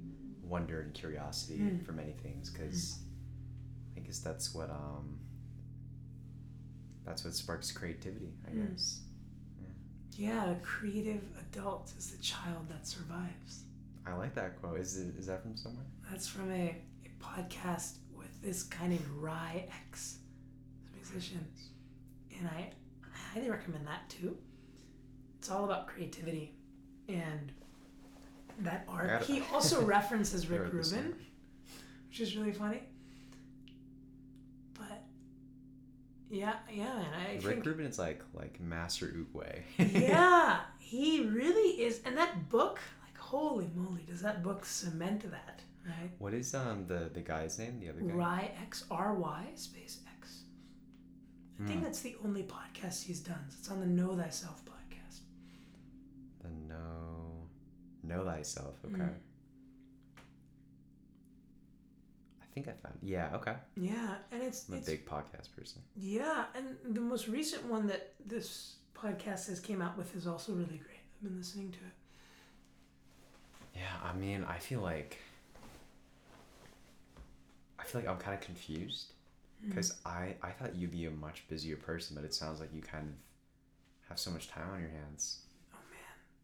wonder 0.44 0.82
and 0.82 0.94
curiosity 0.94 1.60
Mm. 1.60 1.86
for 1.86 1.92
many 1.92 2.14
things 2.14 2.50
because 2.50 3.00
I 3.96 4.00
guess 4.00 4.20
that's 4.20 4.54
what 4.56 4.70
um 4.72 5.20
that's 7.06 7.24
what 7.24 7.34
sparks 7.34 7.72
creativity 7.72 8.34
I 8.48 8.52
Mm. 8.52 8.70
guess 8.72 9.02
yeah 10.14 10.52
a 10.52 10.56
creative 10.60 11.24
adult 11.40 11.94
is 11.98 12.12
the 12.12 12.18
child 12.22 12.68
that 12.70 12.86
survives 12.88 13.64
I 14.06 14.14
like 14.16 14.34
that 14.36 14.60
quote 14.60 14.80
is 14.80 14.98
it 14.98 15.16
is 15.18 15.28
that 15.28 15.42
from 15.44 15.56
somewhere 15.56 15.86
That's 16.10 16.28
from 16.28 16.52
a, 16.52 16.82
a 17.06 17.10
podcast 17.24 17.98
with 18.16 18.42
this 18.42 18.64
guy 18.64 18.88
named 18.88 19.06
Ry 19.18 19.68
X, 19.88 20.18
the 20.92 20.98
musician. 20.98 21.46
And 22.38 22.48
I, 22.48 22.72
I 23.04 23.34
highly 23.34 23.50
recommend 23.52 23.86
that 23.86 24.10
too. 24.10 24.36
It's 25.38 25.52
all 25.52 25.66
about 25.66 25.88
creativity 25.88 26.56
and 27.10 27.52
that 28.60 28.86
art. 28.88 29.08
gotta- 29.10 29.26
He 29.26 29.42
also 29.54 29.82
references 29.84 30.48
Rick 30.50 30.72
Rubin, 30.74 31.16
which 32.10 32.20
is 32.22 32.36
really 32.38 32.54
funny. 32.54 32.82
But 34.74 35.04
yeah, 36.30 36.56
yeah, 36.72 36.84
man. 36.96 37.06
I 37.28 37.34
Rick 37.36 37.44
think 37.44 37.66
Rubin 37.66 37.86
is 37.86 38.00
like 38.00 38.22
like 38.34 38.60
master 38.60 39.08
Oogway 39.08 39.62
yeah, 39.78 40.60
he 40.80 41.22
really 41.26 41.82
is. 41.84 42.02
And 42.06 42.18
that 42.18 42.50
book, 42.50 42.80
like, 43.04 43.18
holy 43.18 43.70
moly, 43.76 44.04
does 44.08 44.22
that 44.22 44.44
book 44.44 44.66
cement 44.66 45.30
that, 45.32 45.62
right? 45.86 46.12
what 46.20 46.34
is 46.34 46.54
um 46.54 46.86
the 46.88 47.10
the 47.14 47.22
guy's 47.22 47.58
name 47.60 47.80
the 47.80 47.90
other 47.90 48.02
guy 48.02 48.14
Ry 48.14 48.52
X 48.64 48.86
R 48.92 49.14
Y 49.16 49.46
space 49.56 50.00
X. 50.20 50.44
I 51.62 51.68
think 51.68 51.80
Hmm. 51.80 51.84
that's 51.86 52.00
the 52.02 52.16
only 52.24 52.44
podcast 52.44 53.04
he's 53.04 53.20
done. 53.20 53.44
It's 53.60 53.70
on 53.70 53.82
the 53.82 53.86
Know 53.86 54.16
Thyself 54.16 54.64
podcast. 54.66 54.69
The 56.50 56.74
know 56.74 57.48
know 58.04 58.24
thyself 58.26 58.76
okay 58.86 58.96
Mm. 59.04 59.14
I 62.42 62.46
think 62.54 62.68
I 62.68 62.72
found 62.72 62.98
yeah 63.02 63.30
okay 63.36 63.56
Yeah, 63.76 64.16
and 64.32 64.42
it's, 64.44 64.68
I'm 64.68 64.76
a 64.76 64.78
it's 64.78 64.88
big 64.88 65.06
podcast 65.06 65.56
person 65.56 65.82
yeah, 65.96 66.46
and 66.56 66.96
the 66.96 67.02
most 67.02 67.28
recent 67.28 67.66
one 67.66 67.88
that 67.88 68.14
this 68.26 68.76
podcast 68.96 69.48
has 69.48 69.60
came 69.60 69.82
out 69.82 69.98
with 69.98 70.16
is 70.16 70.28
also 70.28 70.52
really 70.54 70.78
great. 70.78 71.00
I've 71.22 71.30
been 71.30 71.38
listening 71.38 71.72
to 71.72 71.78
it. 71.78 71.94
Yeah, 73.76 73.82
I 74.04 74.14
mean, 74.14 74.44
I 74.46 74.58
feel 74.58 74.82
like 74.82 75.18
I 77.80 77.84
feel 77.84 78.02
like 78.02 78.10
I'm 78.10 78.18
kind 78.18 78.34
of 78.36 78.42
confused 78.42 79.14
Mm. 79.64 79.70
because 79.70 79.98
I 80.06 80.36
I 80.42 80.52
thought 80.52 80.74
you'd 80.76 80.92
be 80.92 81.06
a 81.06 81.12
much 81.12 81.46
busier 81.50 81.76
person, 81.76 82.16
but 82.16 82.24
it 82.24 82.34
sounds 82.34 82.60
like 82.62 82.74
you 82.74 82.82
kind 82.82 83.08
of 83.10 83.14
have 84.08 84.18
so 84.18 84.32
much 84.32 84.48
time 84.50 84.70
on 84.74 84.80
your 84.80 84.90
hands, 84.90 85.42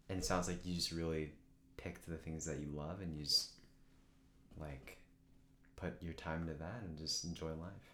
and 0.10 0.20
it 0.20 0.26
sounds 0.26 0.48
like 0.48 0.66
you 0.66 0.76
just 0.76 0.92
really 0.92 1.32
picked 1.78 2.08
the 2.08 2.18
things 2.18 2.46
that 2.46 2.60
you 2.60 2.68
love 2.74 3.02
and 3.02 3.16
you 3.16 3.24
just 3.24 3.52
like 4.60 4.98
put 5.76 6.02
your 6.02 6.14
time 6.14 6.48
to 6.48 6.54
that 6.54 6.82
and 6.86 6.98
just 6.98 7.24
enjoy 7.26 7.50
life. 7.50 7.94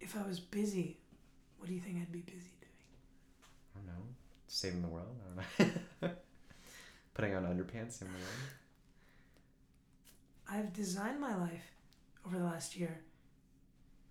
if 0.00 0.16
I 0.16 0.26
was 0.26 0.40
busy, 0.40 0.98
what 1.58 1.68
do 1.68 1.74
you 1.74 1.80
think 1.80 1.98
I'd 1.98 2.10
be 2.12 2.20
busy 2.20 2.50
doing? 2.60 2.72
I 3.74 3.78
don't 3.78 3.86
know, 3.86 4.02
saving 4.48 4.82
the 4.82 4.88
world. 4.88 5.14
I 5.24 5.62
don't 5.64 5.74
know, 6.02 6.10
putting 7.14 7.34
on 7.34 7.44
underpants 7.44 8.00
in 8.02 8.08
the 8.08 8.14
world. 8.14 8.42
I've 10.50 10.72
designed 10.72 11.20
my 11.20 11.34
life 11.36 11.72
over 12.26 12.38
the 12.38 12.44
last 12.44 12.76
year 12.76 13.00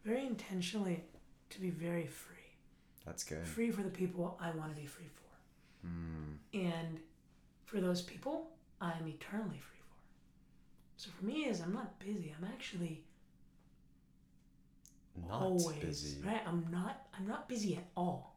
very 0.03 0.25
intentionally 0.25 1.03
to 1.51 1.59
be 1.61 1.69
very 1.69 2.07
free. 2.07 2.37
That's 3.05 3.23
good. 3.23 3.45
Free 3.45 3.69
for 3.71 3.83
the 3.83 3.89
people 3.89 4.37
I 4.41 4.51
want 4.51 4.73
to 4.73 4.79
be 4.81 4.87
free 4.87 5.05
for. 5.13 5.87
Mm, 5.87 6.37
And 6.53 6.99
for 7.71 7.79
those 7.79 8.01
people, 8.01 8.49
I 8.81 8.91
am 8.99 9.07
eternally 9.07 9.59
free 9.59 9.79
for. 9.79 10.01
So 10.97 11.09
for 11.17 11.25
me, 11.25 11.45
is 11.45 11.61
I'm 11.61 11.73
not 11.73 11.97
busy. 11.99 12.35
I'm 12.37 12.45
actually 12.45 13.03
not 15.27 15.41
always 15.41 15.77
busy. 15.77 16.21
right. 16.25 16.41
I'm 16.45 16.65
not. 16.69 17.07
I'm 17.17 17.25
not 17.27 17.47
busy 17.47 17.75
at 17.77 17.87
all. 17.95 18.35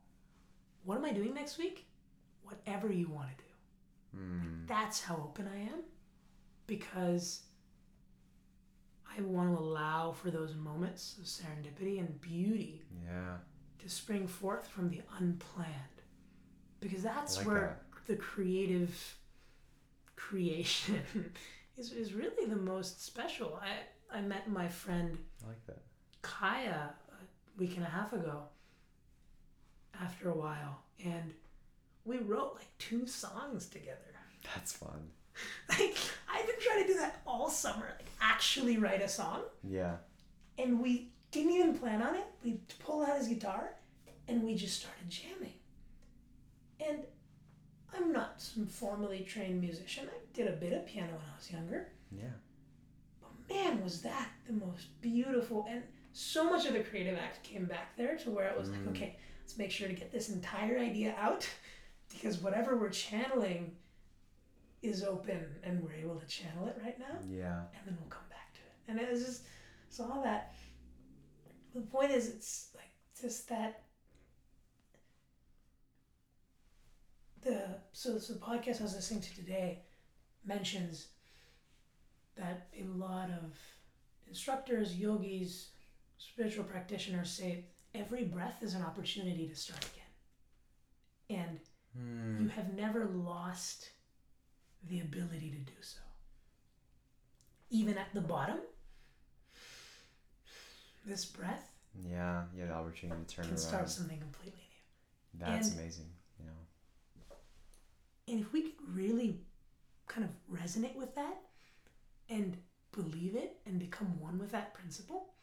What 0.85 0.99
am 0.99 1.05
I 1.05 1.13
doing 1.13 1.35
next 1.35 1.59
week? 1.59 1.87
Whatever 2.45 2.93
you 2.93 3.09
want 3.09 3.29
to 3.31 3.45
do. 3.45 4.21
Mm, 4.21 4.67
That's 4.69 5.01
how 5.03 5.17
open 5.17 5.49
I 5.53 5.63
am, 5.63 5.81
because 6.67 7.41
I 9.19 9.21
want 9.23 9.57
to 9.57 9.59
allow 9.61 10.13
for 10.13 10.31
those 10.31 10.55
moments 10.55 11.17
of 11.19 11.25
serendipity 11.25 11.99
and 11.99 12.21
beauty 12.21 12.83
yeah. 13.05 13.39
to 13.83 13.89
spring 13.89 14.27
forth 14.29 14.69
from 14.69 14.91
the 14.91 15.01
unplanned 15.19 15.71
because 16.81 17.03
that's 17.03 17.39
like 17.39 17.47
where 17.47 17.81
the 18.07 18.17
creative 18.17 19.17
creation 20.17 21.03
is, 21.79 21.93
is 21.93 22.15
really 22.15 22.47
the 22.49 22.57
most 22.57 23.05
special 23.05 23.61
I, 23.63 24.19
I 24.19 24.21
met 24.21 24.49
my 24.51 24.69
friend 24.69 25.19
I 25.45 25.49
like 25.49 25.67
that. 25.67 25.83
kaya 26.23 26.95
a 27.11 27.61
week 27.61 27.77
and 27.77 27.85
a 27.87 27.91
half 27.91 28.13
ago 28.13 28.43
after 30.03 30.31
a 30.31 30.35
while 30.37 30.81
and 31.05 31.33
we 32.05 32.19
wrote 32.19 32.55
like 32.57 32.69
two 32.79 33.07
songs 33.07 33.67
together 33.69 33.99
That's 34.55 34.73
fun. 34.73 35.09
like 35.69 35.97
i've 36.33 36.47
been 36.47 36.57
trying 36.61 36.83
to 36.87 36.93
do 36.93 36.99
that 36.99 37.21
all 37.27 37.51
summer 37.51 37.95
like 37.99 38.09
actually 38.21 38.77
write 38.79 39.03
a 39.03 39.09
song 39.09 39.43
Yeah. 39.69 39.97
and 40.59 40.81
we 40.81 41.11
didn't 41.33 41.51
even 41.53 41.75
plan 41.77 42.01
on 42.01 42.15
it. 42.15 42.23
We 42.45 42.61
pulled 42.79 43.09
out 43.09 43.19
his 43.19 43.27
guitar 43.27 43.71
and 44.29 44.45
we 44.45 44.55
just 44.55 44.79
started 44.81 45.11
jamming. 45.11 45.55
And 46.79 46.99
I'm 47.97 48.13
not 48.13 48.41
some 48.41 48.67
formally 48.67 49.21
trained 49.21 49.61
musician. 49.61 50.09
I 50.09 50.19
did 50.33 50.49
a 50.49 50.53
bit 50.53 50.73
of 50.73 50.87
piano 50.87 51.13
when 51.13 51.21
I 51.33 51.37
was 51.37 51.51
younger. 51.51 51.89
Yeah. 52.11 52.25
But 53.21 53.55
man, 53.55 53.83
was 53.83 54.03
that 54.03 54.29
the 54.47 54.53
most 54.53 55.01
beautiful 55.01 55.67
and 55.69 55.83
so 56.13 56.49
much 56.49 56.67
of 56.67 56.75
the 56.75 56.81
creative 56.81 57.19
act 57.19 57.43
came 57.43 57.65
back 57.67 57.97
there 57.97 58.17
to 58.19 58.31
where 58.31 58.49
it 58.49 58.59
was 58.59 58.69
Mm. 58.69 58.79
like, 58.87 58.89
okay, 58.97 59.17
let's 59.43 59.59
make 59.59 59.71
sure 59.71 59.89
to 59.89 59.95
get 59.95 60.13
this 60.13 60.29
entire 60.29 60.79
idea 60.79 61.15
out 61.19 61.49
because 62.13 62.39
whatever 62.39 62.77
we're 62.77 62.91
channeling 62.91 63.75
is 64.83 65.03
open 65.03 65.45
and 65.63 65.83
we're 65.83 65.95
able 65.95 66.17
to 66.17 66.27
channel 66.27 66.67
it 66.69 66.79
right 66.85 66.99
now 66.99 67.17
Yeah. 67.29 67.61
and 67.77 67.87
then 67.87 67.97
we'll 68.01 68.11
come 68.11 68.29
back 68.29 68.53
to 68.55 68.61
it. 68.61 68.91
And 68.93 69.01
it 69.01 69.11
was 69.11 69.25
just 69.25 69.43
saw 69.89 70.23
that. 70.23 70.55
The 71.75 71.81
point 71.81 72.11
is, 72.13 72.29
it's 72.29 72.69
like 72.75 72.91
just 73.21 73.49
that. 73.49 73.84
The 77.45 77.77
so 77.93 78.19
so 78.19 78.33
the 78.35 78.39
podcast 78.41 78.81
I 78.81 78.85
was 78.85 78.95
listening 78.95 79.21
to 79.23 79.35
today 79.35 79.83
mentions 80.45 81.09
that 82.37 82.69
a 82.79 82.85
lot 82.85 83.29
of 83.31 83.53
instructors, 84.27 84.97
yogis, 84.97 85.69
spiritual 86.19 86.65
practitioners 86.65 87.31
say 87.31 87.67
every 87.95 88.25
breath 88.25 88.63
is 88.63 88.75
an 88.75 88.83
opportunity 88.83 89.47
to 89.49 89.55
start 89.55 89.85
again, 91.29 91.39
and 91.41 91.61
Hmm. 91.97 92.43
you 92.43 92.49
have 92.49 92.75
never 92.75 93.05
lost 93.07 93.91
the 94.89 95.01
ability 95.01 95.51
to 95.51 95.59
do 95.59 95.81
so. 95.81 96.01
Even 97.71 97.97
at 97.99 98.13
the 98.15 98.21
bottom, 98.21 98.59
this 101.07 101.25
breath 101.25 101.71
Yeah. 102.09 102.47
Yeah. 102.57 102.67
The 102.67 102.73
opportunity 102.73 103.25
to 103.25 103.35
turn 103.35 103.45
can 103.45 103.53
around. 103.55 103.59
start 103.61 103.89
something 103.91 104.19
completely 104.19 104.63
new. 104.63 105.39
That's 105.47 105.69
and- 105.71 105.79
amazing. 105.81 106.11
And 108.29 108.41
if 108.41 108.53
we 108.53 108.63
could 108.63 108.95
really 108.95 109.41
kind 110.09 110.25
of 110.27 110.31
resonate 110.61 110.97
with 110.97 111.15
that 111.15 111.37
and 112.29 112.57
believe 112.93 113.35
it 113.37 113.57
and 113.67 113.79
become 113.79 114.19
one 114.21 114.39
with 114.39 114.53
that 114.53 114.73
principle, 114.75 115.35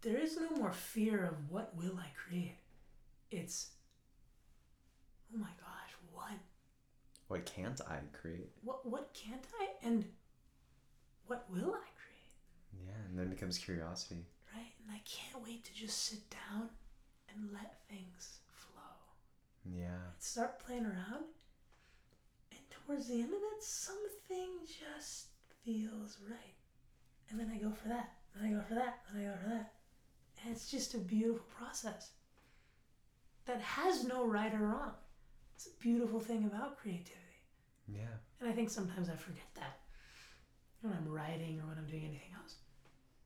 there 0.00 0.16
is 0.18 0.36
no 0.36 0.50
more 0.56 0.72
fear 0.72 1.24
of 1.24 1.50
what 1.50 1.74
will 1.76 1.98
I 1.98 2.08
create. 2.16 2.56
It's, 3.30 3.70
oh 5.34 5.38
my 5.38 5.48
gosh, 5.60 5.94
what 6.12 6.32
What 7.28 7.44
can't 7.46 7.80
I 7.88 7.98
create? 8.12 8.50
what 8.62 8.84
what 8.88 9.12
can't 9.14 9.44
I 9.60 9.68
and 9.86 10.04
what 11.26 11.46
will 11.50 11.74
I 11.74 11.88
create? 12.00 12.86
Yeah. 12.86 12.92
And 13.08 13.18
then 13.18 13.26
it 13.26 13.30
becomes 13.30 13.58
curiosity. 13.58 14.26
Right? 14.54 14.72
And 14.84 14.94
I 14.94 15.00
can't 15.04 15.42
wait 15.44 15.64
to 15.64 15.74
just 15.74 16.04
sit 16.04 16.28
down 16.30 16.68
and 17.28 17.50
let 17.52 17.78
things. 17.88 18.38
Yeah. 19.64 20.10
Start 20.18 20.58
playing 20.64 20.86
around. 20.86 21.24
And 22.50 22.60
towards 22.70 23.08
the 23.08 23.14
end 23.14 23.32
of 23.32 23.40
it, 23.40 23.62
something 23.62 24.50
just 24.66 25.26
feels 25.64 26.18
right. 26.28 26.54
And 27.30 27.38
then 27.38 27.50
I 27.52 27.58
go 27.58 27.72
for 27.72 27.88
that. 27.88 28.12
Then 28.34 28.50
I 28.50 28.54
go 28.54 28.62
for 28.66 28.74
that. 28.74 28.98
Then 29.12 29.22
I 29.22 29.30
go 29.30 29.36
for 29.42 29.48
that. 29.50 29.72
And 30.44 30.52
it's 30.52 30.70
just 30.70 30.94
a 30.94 30.98
beautiful 30.98 31.46
process 31.56 32.10
that 33.46 33.60
has 33.60 34.04
no 34.04 34.26
right 34.26 34.52
or 34.52 34.58
wrong. 34.58 34.92
It's 35.54 35.66
a 35.66 35.82
beautiful 35.82 36.20
thing 36.20 36.44
about 36.44 36.78
creativity. 36.78 37.18
Yeah. 37.88 38.18
And 38.40 38.48
I 38.48 38.52
think 38.52 38.70
sometimes 38.70 39.08
I 39.08 39.14
forget 39.14 39.46
that 39.54 39.78
when 40.80 40.92
I'm 40.92 41.08
writing 41.08 41.60
or 41.60 41.68
when 41.68 41.78
I'm 41.78 41.86
doing 41.86 42.04
anything 42.04 42.34
else. 42.40 42.56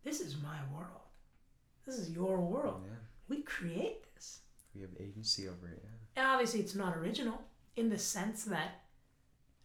This 0.05 0.21
is 0.21 0.37
my 0.43 0.59
world. 0.75 1.03
This 1.87 1.99
is 1.99 2.11
your 2.11 2.39
world. 2.41 2.83
Yeah. 2.85 2.97
We 3.29 3.43
create 3.43 4.05
this. 4.15 4.41
We 4.75 4.83
have 4.83 4.91
agency 5.01 5.49
over 5.49 5.69
it. 5.69 5.83
Yeah. 5.83 5.91
Obviously, 6.17 6.61
it's 6.61 6.75
not 6.75 6.97
original 6.97 7.43
in 7.77 7.89
the 7.91 7.99
sense 7.99 8.45
that, 8.45 8.85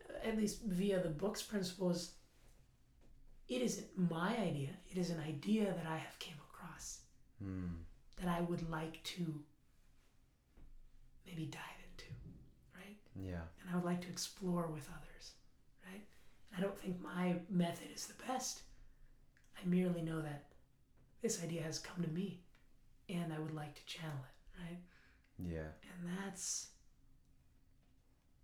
uh, 0.10 0.28
at 0.28 0.38
least 0.38 0.64
via 0.64 1.02
the 1.02 1.10
book's 1.10 1.42
principles, 1.42 2.14
it 3.48 3.62
isn't 3.62 3.88
my 3.98 4.38
idea. 4.38 4.70
It 4.90 4.98
is 4.98 5.10
an 5.10 5.20
idea 5.20 5.66
that 5.74 5.86
I 5.88 5.98
have 5.98 6.18
came 6.20 6.36
across 6.50 7.02
Hmm. 7.40 7.84
that 8.18 8.28
I 8.28 8.42
would 8.42 8.70
like 8.70 9.02
to 9.04 9.44
maybe 11.26 11.46
dive 11.46 11.80
into, 11.92 12.06
right? 12.76 12.98
Yeah. 13.16 13.42
And 13.62 13.70
I 13.72 13.76
would 13.76 13.86
like 13.86 14.02
to 14.02 14.10
explore 14.10 14.68
with 14.68 14.88
others, 14.90 15.32
right? 15.86 16.06
I 16.56 16.60
don't 16.62 16.78
think 16.80 17.00
my 17.02 17.40
method 17.50 17.88
is 17.94 18.08
the 18.08 18.24
best. 18.26 18.64
I 19.62 19.66
merely 19.66 20.02
know 20.02 20.22
that 20.22 20.52
this 21.22 21.42
idea 21.44 21.62
has 21.64 21.80
come 21.80 22.04
to 22.04 22.10
me 22.10 22.44
and 23.10 23.32
I 23.34 23.40
would 23.40 23.54
like 23.54 23.76
to 23.76 23.86
channel 23.86 24.18
it, 24.24 24.60
right? 24.62 24.80
Yeah. 25.40 25.60
And 26.00 26.10
that's 26.26 26.68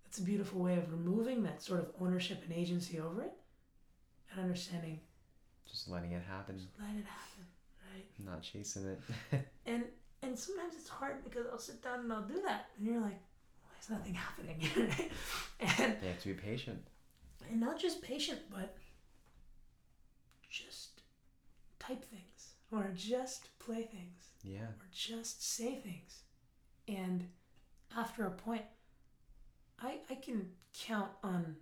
that's 0.03 0.19
a 0.19 0.23
beautiful 0.23 0.61
way 0.61 0.77
of 0.77 0.91
removing 0.91 1.43
that 1.43 1.61
sort 1.61 1.79
of 1.81 1.87
ownership 2.01 2.41
and 2.43 2.53
agency 2.53 2.99
over 2.99 3.21
it 3.23 3.33
and 4.31 4.41
understanding 4.41 4.99
Just 5.69 5.87
letting 5.89 6.11
it 6.13 6.23
happen, 6.27 6.57
just 6.57 6.69
let 6.79 6.89
it 6.95 7.05
happen, 7.05 7.45
right? 7.93 8.05
not 8.25 8.41
chasing 8.41 8.85
it. 8.87 8.99
And 9.65 9.83
and 10.23 10.37
sometimes 10.39 10.73
it's 10.75 10.89
hard 10.89 11.23
because 11.23 11.45
I'll 11.51 11.59
sit 11.59 11.83
down 11.83 11.99
and 11.99 12.11
I'll 12.13 12.23
do 12.23 12.41
that 12.45 12.69
and 12.77 12.87
you're 12.87 13.01
like, 13.01 13.19
why 13.61 13.71
is 13.81 13.89
nothing 13.89 14.13
happening? 14.15 14.59
and 15.59 15.95
you 16.01 16.07
have 16.07 16.21
to 16.21 16.27
be 16.29 16.33
patient. 16.33 16.81
and 17.49 17.59
not 17.59 17.77
just 17.79 18.01
patient, 18.01 18.39
but 18.49 18.75
just 20.49 21.01
type 21.79 22.03
things 22.05 22.53
or 22.71 22.89
just 22.95 23.49
play 23.59 23.83
things 23.83 24.31
Yeah. 24.43 24.61
or 24.79 24.87
just 24.91 25.43
say 25.43 25.75
things. 25.75 26.23
And 26.87 27.27
after 27.95 28.25
a 28.25 28.31
point, 28.31 28.63
I, 29.81 29.97
I 30.09 30.15
can 30.15 30.49
count 30.73 31.11
on 31.23 31.55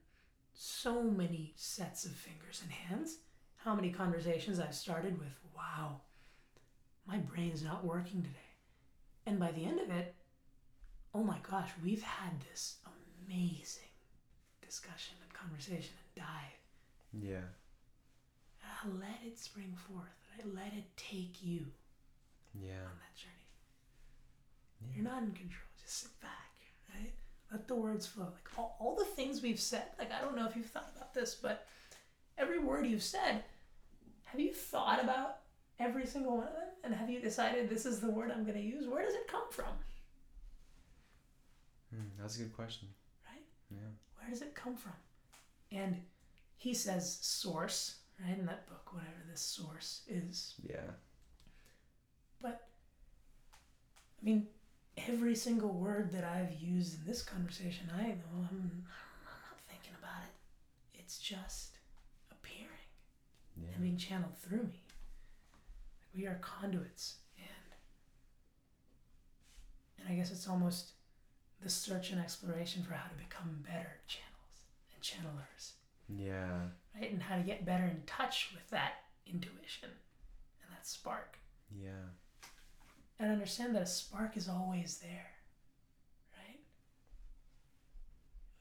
so 0.53 1.03
many 1.03 1.53
sets 1.55 2.05
of 2.05 2.11
fingers 2.11 2.61
and 2.63 2.71
hands 2.71 3.17
how 3.57 3.75
many 3.75 3.89
conversations 3.89 4.59
I've 4.59 4.75
started 4.75 5.17
with, 5.17 5.33
wow, 5.55 6.01
my 7.07 7.17
brain's 7.17 7.63
not 7.63 7.83
working 7.83 8.21
today. 8.21 8.35
And 9.25 9.39
by 9.39 9.51
the 9.51 9.65
end 9.65 9.79
of 9.79 9.89
it, 9.89 10.13
oh 11.13 11.23
my 11.23 11.37
gosh, 11.49 11.69
we've 11.83 12.03
had 12.03 12.39
this 12.51 12.77
amazing 13.27 13.81
discussion 14.61 15.15
and 15.23 15.33
conversation 15.33 15.95
and 16.15 16.25
dive. 16.25 17.23
Yeah. 17.27 17.47
I 18.63 18.87
let 18.87 19.19
it 19.25 19.39
spring 19.39 19.75
forth. 19.89 20.05
I 20.37 20.45
Let 20.47 20.73
it 20.73 20.95
take 20.97 21.41
you 21.41 21.65
Yeah. 22.53 22.83
on 22.83 22.97
that 22.99 23.15
journey. 23.15 23.34
Yeah. 24.81 24.95
You're 24.95 25.11
not 25.11 25.23
in 25.23 25.31
control. 25.31 25.61
Just 25.81 26.01
sit 26.01 26.21
back, 26.21 26.51
right? 26.93 27.13
Let 27.51 27.67
the 27.67 27.75
words 27.75 28.07
flow. 28.07 28.25
Like 28.25 28.57
all, 28.57 28.75
all 28.79 28.95
the 28.95 29.05
things 29.05 29.41
we've 29.41 29.59
said. 29.59 29.83
Like 29.99 30.11
I 30.11 30.21
don't 30.21 30.35
know 30.35 30.47
if 30.47 30.55
you've 30.55 30.65
thought 30.65 30.91
about 30.95 31.13
this, 31.13 31.35
but 31.35 31.67
every 32.37 32.59
word 32.59 32.85
you've 32.85 33.03
said, 33.03 33.43
have 34.23 34.39
you 34.39 34.51
thought 34.53 35.03
about 35.03 35.37
every 35.79 36.05
single 36.05 36.37
one 36.37 36.47
of 36.47 36.53
them? 36.53 36.69
And 36.83 36.93
have 36.93 37.09
you 37.09 37.19
decided 37.19 37.69
this 37.69 37.85
is 37.85 37.99
the 37.99 38.09
word 38.09 38.31
I'm 38.31 38.43
going 38.43 38.57
to 38.57 38.63
use? 38.63 38.87
Where 38.87 39.03
does 39.03 39.15
it 39.15 39.27
come 39.27 39.49
from? 39.49 39.73
Hmm, 41.93 42.07
that's 42.19 42.35
a 42.35 42.39
good 42.39 42.55
question. 42.55 42.87
Right? 43.25 43.43
Yeah. 43.71 43.87
Where 44.17 44.29
does 44.29 44.41
it 44.41 44.55
come 44.55 44.75
from? 44.75 44.93
And 45.71 45.97
he 46.57 46.73
says 46.73 47.17
source, 47.21 47.95
right? 48.23 48.37
In 48.37 48.45
that 48.45 48.67
book, 48.67 48.93
whatever 48.93 49.23
this 49.29 49.41
source 49.41 50.01
is. 50.07 50.55
Yeah. 50.67 50.91
But 52.41 52.67
I 54.21 54.25
mean, 54.25 54.47
every 54.97 55.35
single 55.35 55.69
word 55.73 56.11
that 56.11 56.23
I've 56.23 56.53
used 56.59 56.99
in 56.99 57.05
this 57.05 57.21
conversation, 57.21 57.89
I 57.95 58.01
know 58.03 58.33
I'm, 58.49 58.85
I'm 58.85 59.41
not 59.49 59.59
thinking 59.67 59.93
about 59.99 60.23
it. 60.23 60.99
It's 60.99 61.19
just 61.19 61.77
appearing 62.31 62.69
Yeah. 63.57 63.69
and 63.73 63.81
being 63.83 63.97
channeled 63.97 64.37
through 64.37 64.63
me. 64.63 64.83
Like 66.01 66.09
we 66.15 66.25
are 66.27 66.39
conduits, 66.41 67.15
and 67.37 67.73
and 69.99 70.07
I 70.09 70.15
guess 70.15 70.31
it's 70.31 70.47
almost 70.47 70.91
the 71.61 71.69
search 71.69 72.11
and 72.11 72.19
exploration 72.21 72.83
for 72.83 72.93
how 72.93 73.07
to 73.09 73.15
become 73.15 73.63
better 73.67 73.97
channels 74.07 74.65
and 74.93 75.01
channelers, 75.03 75.71
Yeah. 76.09 76.67
right? 76.99 77.11
And 77.11 77.21
how 77.23 77.35
to 77.37 77.43
get 77.43 77.65
better 77.65 77.85
in 77.85 78.03
touch 78.05 78.51
with 78.53 78.69
that 78.69 78.93
intuition 79.25 79.89
and 80.61 80.71
that 80.71 80.85
spark. 80.85 81.37
Yeah. 81.71 82.09
And 83.19 83.31
understand 83.31 83.75
that 83.75 83.81
a 83.81 83.85
spark 83.85 84.35
is 84.37 84.49
always 84.49 84.97
there, 84.97 85.31
right? 86.37 86.59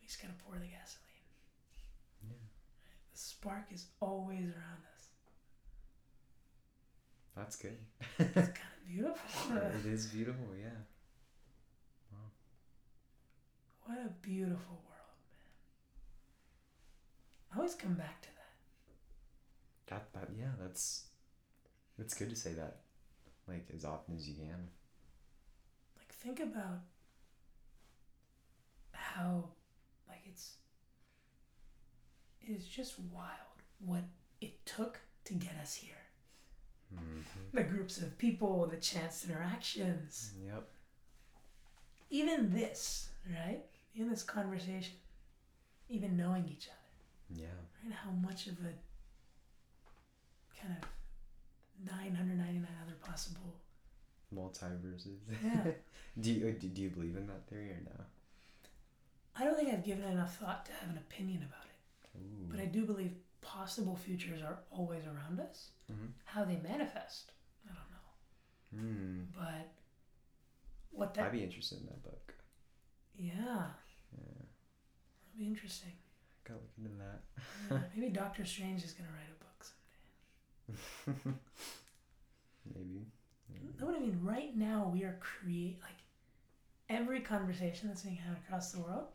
We 0.01 0.07
just 0.07 0.21
gotta 0.23 0.35
pour 0.47 0.55
the 0.55 0.67
gasoline. 0.67 1.27
Yeah. 2.23 2.37
The 3.13 3.19
spark 3.19 3.67
is 3.73 3.87
always 4.01 4.45
around 4.45 4.83
us. 4.97 5.09
That's 7.37 7.57
good. 7.57 7.77
It's 8.19 8.33
kind 8.35 8.49
of 8.49 8.87
beautiful. 8.87 9.57
it 9.57 9.87
is 9.87 10.07
beautiful. 10.07 10.47
Yeah. 10.61 10.69
what 13.87 13.99
a 13.99 14.09
beautiful 14.23 14.81
world, 14.89 15.19
man. 15.31 15.41
I 17.53 17.57
always 17.57 17.75
come 17.75 17.95
back 17.95 18.23
to 18.23 18.29
that. 18.29 18.55
That 19.87 20.13
that 20.13 20.29
yeah. 20.39 20.53
That's. 20.61 21.05
It's 21.99 22.15
good 22.15 22.31
to 22.31 22.37
say 22.37 22.53
that, 22.55 22.79
like 23.49 23.67
as 23.75 23.85
often 23.85 24.17
as 24.17 24.29
you 24.29 24.35
can. 24.35 24.69
Like, 25.99 26.09
think 26.13 26.41
about 26.41 26.81
how, 28.93 29.45
like, 30.09 30.21
it's. 30.27 30.55
It 32.41 32.51
is 32.53 32.67
just 32.67 32.99
wild 33.13 33.63
what 33.79 34.03
it 34.41 34.65
took 34.67 35.01
to 35.25 35.35
get 35.35 35.55
us 35.63 35.75
here. 35.75 35.95
Mm-hmm. 36.95 37.57
The 37.57 37.63
groups 37.63 37.99
of 37.99 38.17
people, 38.19 38.67
the 38.67 38.77
chance 38.77 39.25
interactions, 39.25 40.33
Yep. 40.47 40.69
even 42.11 42.53
this, 42.53 43.09
right? 43.31 43.65
In 43.95 44.11
this 44.11 44.23
conversation, 44.23 44.95
even 45.89 46.17
knowing 46.17 46.47
each 46.49 46.69
other, 46.69 47.41
Yeah. 47.41 47.47
right? 47.85 47.95
How 47.95 48.11
much 48.11 48.47
of 48.47 48.55
a 48.61 48.75
kind 50.61 50.77
of 50.83 50.89
999 51.87 52.67
other 52.83 52.95
possible. 53.01 53.55
Multiverses. 54.35 55.19
Yeah. 55.43 55.73
do 56.21 56.33
you 56.33 56.53
do, 56.53 56.83
you 56.83 56.91
believe 56.91 57.17
in 57.17 57.27
that 57.27 57.47
theory 57.49 57.71
or 57.71 57.81
no? 57.85 58.05
I 59.37 59.45
don't 59.45 59.57
think 59.57 59.73
I've 59.73 59.85
given 59.85 60.05
enough 60.05 60.37
thought 60.39 60.65
to 60.67 60.73
have 60.73 60.91
an 60.91 60.99
opinion 60.99 61.43
about 61.43 61.65
it, 61.67 62.19
Ooh. 62.19 62.47
but 62.51 62.61
I 62.61 62.67
do 62.67 62.85
believe 62.85 63.13
possible 63.41 63.97
futures 63.97 64.43
are 64.43 64.59
always 64.71 65.05
around 65.07 65.41
us. 65.41 65.71
Mhm. 65.93 66.13
How 66.25 66.45
they 66.45 66.57
manifest, 66.57 67.33
I 67.69 67.75
don't 67.75 67.91
know. 67.91 68.89
Hmm. 68.93 69.23
But 69.37 69.73
what 70.91 71.15
that, 71.15 71.27
I'd 71.27 71.33
be 71.33 71.43
interested 71.45 71.81
in 71.81 71.87
that 71.87 72.03
book. 72.03 72.35
yeah, 73.17 73.35
Yeah. 74.13 74.19
that'd 74.19 75.37
be 75.39 75.47
interesting. 75.47 75.93
I 75.93 76.49
Gotta 76.49 76.61
look 76.61 76.71
into 76.79 76.91
that. 76.99 77.23
Yeah, 77.71 77.83
maybe 77.97 78.11
Doctor 78.13 78.45
Strange 78.45 78.85
is 78.85 78.93
gonna 78.93 79.11
write 79.11 79.31
a 79.37 79.44
Maybe. 82.75 83.07
know 83.79 83.87
what 83.87 83.97
I 83.97 84.01
mean? 84.01 84.21
Right 84.23 84.57
now, 84.57 84.91
we 84.93 85.03
are 85.05 85.19
create 85.21 85.79
like 85.83 85.97
every 86.89 87.21
conversation 87.21 87.89
that's 87.89 88.03
being 88.03 88.17
had 88.17 88.37
across 88.39 88.73
the 88.73 88.81
world 88.81 89.07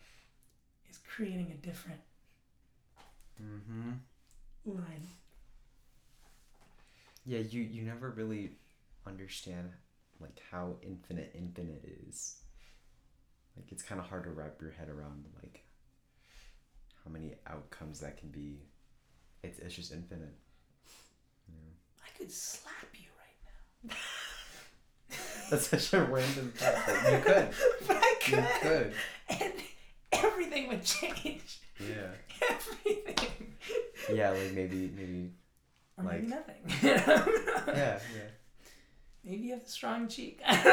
is 0.89 0.99
creating 0.99 1.51
a 1.51 1.65
different 1.65 2.01
Mm-hmm. 3.41 3.91
line. 4.65 5.07
Yeah, 7.25 7.39
you 7.39 7.61
you 7.61 7.83
never 7.83 8.09
really 8.09 8.53
understand 9.05 9.71
like 10.19 10.41
how 10.51 10.75
infinite 10.81 11.31
infinite 11.35 11.83
is. 12.07 12.37
Like 13.55 13.71
it's 13.71 13.83
kind 13.83 13.99
of 14.01 14.07
hard 14.07 14.23
to 14.23 14.31
wrap 14.31 14.59
your 14.61 14.71
head 14.71 14.89
around 14.89 15.25
like 15.41 15.63
how 17.03 17.11
many 17.11 17.35
outcomes 17.47 17.99
that 18.01 18.17
can 18.17 18.29
be. 18.29 18.59
It's 19.43 19.59
it's 19.59 19.75
just 19.75 19.93
infinite. 19.93 20.35
Could 22.19 22.31
slap 22.31 22.73
you 22.93 23.07
right 23.17 23.89
now. 23.89 23.95
That's 25.49 25.67
such 25.67 25.93
a 25.93 26.03
random 26.03 26.53
thought. 26.55 26.75
but 26.85 27.11
You 27.11 27.19
could. 27.23 27.49
but 27.87 27.97
I 27.97 28.15
You 28.27 28.35
could, 28.35 28.61
could. 28.61 28.93
and 29.41 29.53
everything 30.11 30.67
would 30.67 30.83
change. 30.83 31.61
Yeah. 31.79 32.11
Everything. 32.49 33.53
yeah, 34.13 34.29
like 34.31 34.51
maybe 34.53 34.91
maybe 34.95 35.31
or 35.97 36.03
maybe 36.03 36.27
Like- 36.27 36.29
nothing. 36.29 36.79
yeah, 36.83 37.27
yeah. 37.67 37.99
Maybe 39.23 39.43
you 39.47 39.53
have 39.53 39.63
a 39.63 39.67
strong 39.69 40.07
cheek. 40.07 40.41
like, 40.45 40.65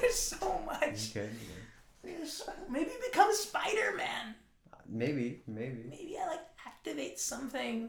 there's 0.00 0.14
so 0.18 0.36
You 0.60 0.66
much. 0.66 1.12
could, 1.12 1.30
yeah. 1.32 1.62
There's 2.02 2.32
so, 2.34 2.52
maybe 2.70 2.90
become 3.10 3.32
Spider 3.34 3.94
Man. 3.96 4.34
Maybe, 4.88 5.42
maybe. 5.46 5.84
Maybe 5.88 6.16
I 6.22 6.26
like 6.26 6.40
activate 6.66 7.18
something, 7.18 7.88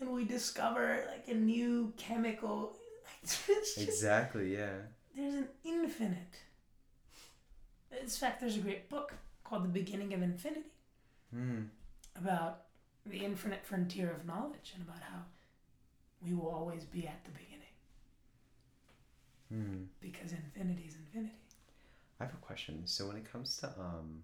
and 0.00 0.10
we 0.10 0.24
discover 0.24 1.04
like 1.10 1.28
a 1.28 1.34
new 1.34 1.92
chemical. 1.96 2.76
Just, 3.22 3.78
Exactly, 3.78 4.54
yeah. 4.56 4.72
there's 5.16 5.34
an 5.34 5.48
infinite. 5.64 6.34
In 8.00 8.08
fact, 8.08 8.40
there's 8.40 8.56
a 8.56 8.60
great 8.60 8.88
book 8.88 9.12
called 9.44 9.64
The 9.64 9.68
Beginning 9.68 10.14
of 10.14 10.22
Infinity 10.22 10.70
Hmm. 11.32 11.62
about 12.16 12.64
the 13.06 13.18
infinite 13.24 13.64
frontier 13.64 14.10
of 14.12 14.26
knowledge 14.26 14.72
and 14.74 14.82
about 14.86 15.02
how 15.02 15.20
we 16.24 16.34
will 16.34 16.48
always 16.48 16.84
be 16.84 17.06
at 17.06 17.24
the 17.24 17.30
beginning 17.30 17.58
Hmm. 19.48 19.84
because 20.00 20.32
infinity 20.32 20.84
is 20.88 20.94
infinity. 20.96 21.34
I 22.20 22.24
have 22.24 22.34
a 22.34 22.38
question. 22.38 22.86
So 22.86 23.06
when 23.08 23.16
it 23.16 23.30
comes 23.30 23.56
to 23.58 23.68
um 23.78 24.22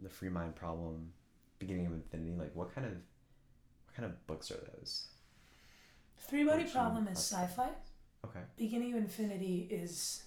the 0.00 0.08
free 0.08 0.28
mind 0.28 0.54
problem, 0.54 1.12
beginning 1.58 1.86
of 1.86 1.92
infinity, 1.92 2.34
like 2.38 2.54
what 2.54 2.72
kind 2.74 2.86
of 2.86 2.92
kind 3.98 4.12
of 4.12 4.26
books 4.28 4.50
are 4.50 4.60
those? 4.78 5.08
Three 6.18 6.44
body 6.44 6.62
Which 6.62 6.72
problem 6.72 7.08
is 7.08 7.18
sci-fi. 7.18 7.68
Okay. 8.24 8.40
Beginning 8.56 8.92
of 8.92 8.98
Infinity 8.98 9.66
is, 9.70 10.22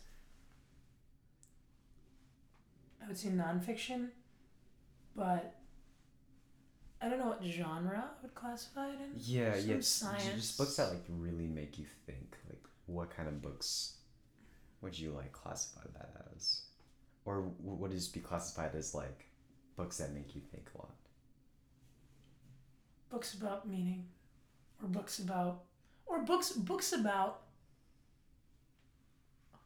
I 3.03 3.07
would 3.07 3.17
say, 3.17 3.29
nonfiction, 3.29 4.09
but 5.15 5.55
I 7.01 7.09
don't 7.09 7.19
know 7.19 7.27
what 7.27 7.43
genre 7.43 7.97
I 7.97 8.21
would 8.21 8.35
classify 8.35 8.89
it 8.89 8.99
in. 8.99 9.11
Yeah, 9.15 9.53
Some 9.53 9.69
yeah. 9.69 9.75
Just, 9.77 9.99
science. 9.99 10.23
just 10.35 10.57
books 10.57 10.75
that 10.75 10.89
like 10.89 11.03
really 11.07 11.47
make 11.47 11.79
you 11.79 11.85
think. 12.05 12.37
Like 12.49 12.63
what 12.87 13.15
kind 13.15 13.27
of 13.29 13.41
books 13.41 13.97
would 14.81 14.97
you 14.97 15.11
like 15.11 15.31
classify 15.31 15.81
that 15.93 16.09
as? 16.35 16.61
Or 17.25 17.51
would 17.59 17.91
it 17.91 17.95
just 17.95 18.13
be 18.13 18.19
classified 18.19 18.75
as 18.75 18.93
like 18.93 19.27
books 19.77 19.97
that 19.99 20.13
make 20.13 20.35
you 20.35 20.41
think 20.51 20.67
a 20.75 20.79
lot? 20.79 20.95
Books 23.11 23.33
about 23.33 23.67
meaning, 23.67 24.05
or 24.81 24.87
books 24.87 25.19
about, 25.19 25.63
or 26.05 26.19
books 26.23 26.51
books 26.53 26.93
about. 26.93 27.41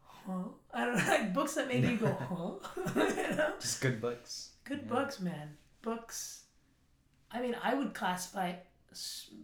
Huh? 0.04 0.44
I 0.74 0.86
don't 0.86 0.96
know, 0.98 1.04
like 1.08 1.34
books 1.34 1.54
that 1.56 1.68
make 1.68 1.84
you 1.84 1.98
go, 1.98 2.08
huh? 2.76 2.84
you 2.96 3.36
know? 3.36 3.54
Just 3.60 3.82
good 3.82 4.02
books. 4.02 4.52
Good 4.64 4.82
Yeah. 4.86 4.94
books, 4.94 5.20
man. 5.20 5.58
Books. 5.82 6.44
I 7.32 7.42
mean, 7.42 7.56
I 7.62 7.76
would 7.76 7.94
classify 7.94 8.54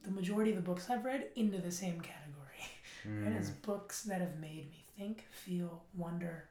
the 0.04 0.12
majority 0.12 0.52
of 0.52 0.56
the 0.56 0.64
books 0.64 0.90
I've 0.90 1.06
read 1.06 1.28
into 1.36 1.60
the 1.60 1.72
same 1.72 2.00
category. 2.02 2.48
Right? 3.06 3.36
As 3.38 3.52
Mm. 3.52 3.62
books 3.64 4.04
that 4.04 4.22
have 4.22 4.38
made 4.40 4.70
me 4.72 4.86
think, 4.98 5.26
feel, 5.32 5.84
wonder. 5.94 6.50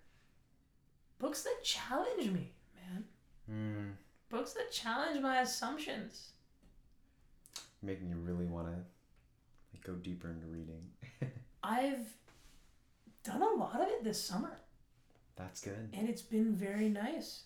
Books 1.18 1.42
that 1.44 1.62
challenge 1.64 2.30
me, 2.30 2.52
man. 2.76 3.04
Mm. 3.50 3.96
Books 4.28 4.52
that 4.52 4.70
challenge 4.70 5.20
my 5.20 5.40
assumptions. 5.40 6.32
Making 7.82 8.10
you 8.10 8.16
really 8.16 8.46
want 8.46 8.66
to 8.66 8.74
like 9.72 9.84
go 9.84 9.94
deeper 9.94 10.30
into 10.30 10.46
reading. 10.46 10.82
I've 11.62 12.06
done 13.24 13.42
a 13.42 13.54
lot 13.54 13.80
of 13.80 13.88
it 13.88 14.04
this 14.04 14.22
summer, 14.22 14.58
That's 15.36 15.60
good. 15.60 15.88
and 15.92 16.08
it's 16.08 16.22
been 16.22 16.54
very 16.54 16.88
nice. 16.88 17.42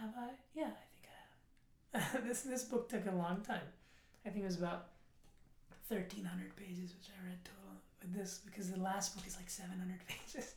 Have 0.00 0.10
I? 0.18 0.28
Yeah, 0.54 0.64
I 0.64 0.68
think 0.90 1.08
I 1.94 1.98
have. 1.98 2.24
this 2.26 2.42
this 2.42 2.64
book 2.64 2.88
took 2.88 3.06
a 3.06 3.14
long 3.14 3.40
time. 3.42 3.60
I 4.26 4.30
think 4.30 4.42
it 4.44 4.46
was 4.48 4.58
about 4.58 4.88
thirteen 5.88 6.24
hundred 6.24 6.54
pages, 6.56 6.94
which 6.98 7.08
I 7.10 7.26
read 7.28 7.38
total. 7.44 7.58
With 8.00 8.14
this, 8.14 8.40
because 8.44 8.68
the 8.70 8.80
last 8.80 9.14
book 9.14 9.24
is 9.26 9.36
like 9.36 9.48
seven 9.50 9.78
hundred 9.78 10.00
pages. 10.08 10.54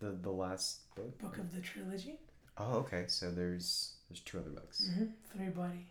The 0.00 0.10
the 0.10 0.30
last 0.30 0.94
book. 0.94 1.18
Book 1.18 1.38
of 1.38 1.54
the 1.54 1.60
trilogy. 1.62 2.18
Oh, 2.58 2.74
okay. 2.80 3.04
So 3.08 3.30
there's 3.30 3.94
there's 4.10 4.20
two 4.20 4.38
other 4.38 4.50
books. 4.50 4.86
Mm-hmm. 4.90 5.04
Three 5.34 5.48
body. 5.48 5.86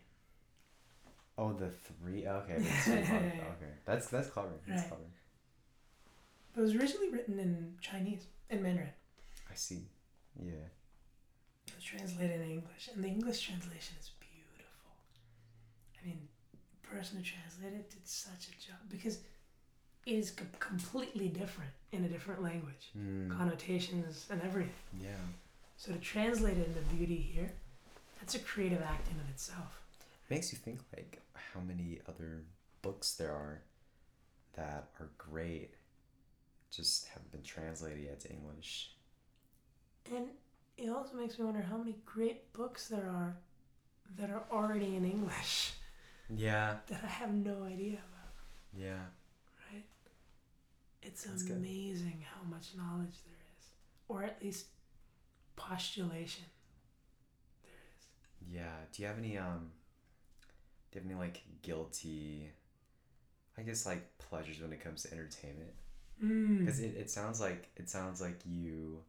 Oh, 1.38 1.52
the 1.54 1.70
three. 1.70 2.28
Okay, 2.28 2.56
that's 2.60 2.84
three 2.86 2.94
Yeah, 2.96 3.00
books. 3.00 3.10
yeah, 3.12 3.34
yeah. 3.36 3.42
okay. 3.54 3.72
That's 3.86 4.08
that's 4.08 4.30
clever. 4.30 4.50
That's 4.68 4.82
Right. 4.82 4.90
clever. 4.90 5.04
It 6.56 6.60
was 6.60 6.76
originally 6.76 7.10
written 7.10 7.40
in 7.40 7.76
Chinese, 7.82 8.28
in 8.50 8.62
Mandarin. 8.62 8.90
I 9.50 9.56
see. 9.56 9.88
Yeah. 10.40 10.52
It 11.68 11.76
was 11.76 11.84
translated 11.84 12.42
in 12.42 12.52
English, 12.52 12.90
and 12.94 13.04
the 13.04 13.08
English 13.08 13.42
translation 13.42 13.96
is 14.00 14.12
beautiful. 14.20 14.92
I 16.02 16.06
mean, 16.06 16.28
the 16.52 16.88
person 16.88 17.18
who 17.18 17.24
translated 17.24 17.80
it 17.80 17.90
did 17.90 18.08
such 18.08 18.50
a 18.50 18.52
job 18.68 18.78
because 18.90 19.18
it 20.06 20.14
is 20.14 20.30
com- 20.32 20.50
completely 20.60 21.30
different 21.30 21.72
in 21.92 22.04
a 22.04 22.10
different 22.10 22.44
language, 22.44 22.92
Mm. 22.96 23.36
connotations 23.36 24.28
and 24.30 24.42
everything. 24.44 24.74
Yeah. 25.00 25.16
So 25.78 25.92
to 25.94 25.98
translate 26.00 26.58
it 26.58 26.68
into 26.68 26.82
beauty 26.96 27.16
here, 27.18 27.52
that's 28.20 28.36
a 28.36 28.40
creative 28.40 28.82
act 28.84 29.08
in 29.10 29.20
of 29.20 29.30
itself. 29.30 29.82
Makes 30.30 30.52
you 30.52 30.58
think 30.58 30.80
like 30.96 31.22
how 31.34 31.60
many 31.60 32.00
other 32.08 32.44
books 32.82 33.14
there 33.14 33.32
are 33.32 33.62
that 34.56 34.90
are 35.00 35.10
great, 35.18 35.72
just 36.72 37.08
haven't 37.08 37.32
been 37.32 37.44
translated 37.44 38.04
yet 38.04 38.20
to 38.22 38.30
English. 38.32 38.92
And 40.14 40.28
it 40.78 40.90
also 40.90 41.16
makes 41.16 41.38
me 41.38 41.46
wonder 41.46 41.62
how 41.62 41.78
many 41.78 41.96
great 42.06 42.52
books 42.54 42.88
there 42.88 43.10
are 43.10 43.36
that 44.18 44.30
are 44.30 44.44
already 44.52 44.96
in 44.96 45.06
English 45.06 45.74
Yeah. 46.30 46.78
that 46.88 47.04
I 47.04 47.08
have 47.08 47.34
no 47.34 47.64
idea 47.64 47.94
about. 48.00 48.34
Yeah. 48.76 49.06
right? 49.72 49.84
It's 51.02 51.24
That's 51.24 51.44
good. 51.44 51.58
amazing 51.58 52.24
how 52.34 52.44
much 52.50 52.70
knowledge 52.76 53.16
there 53.26 53.36
is, 53.60 53.68
or 54.08 54.24
at 54.24 54.42
least 54.42 54.68
postulation 55.56 56.46
there 57.64 57.74
is. 57.98 58.06
Yeah. 58.52 58.76
Do 58.92 59.02
you 59.02 59.08
have 59.08 59.18
any 59.18 59.38
um? 59.38 59.72
Do 60.94 61.00
you 61.00 61.04
have 61.04 61.12
any 61.12 61.20
like 61.20 61.42
guilty? 61.64 62.50
I 63.58 63.64
guess 63.64 63.86
like 63.86 64.06
pleasures 64.20 64.62
when 64.62 64.72
it 64.72 64.84
comes 64.84 65.02
to 65.04 65.12
entertainment. 65.12 65.72
Mm. 66.24 66.60
Because 66.60 66.80
it, 66.80 66.96
it 66.96 67.10
sounds 67.10 67.42
like 67.42 67.70
it 67.76 67.90
sounds 67.90 68.22
like 68.22 68.40
you, 68.46 69.00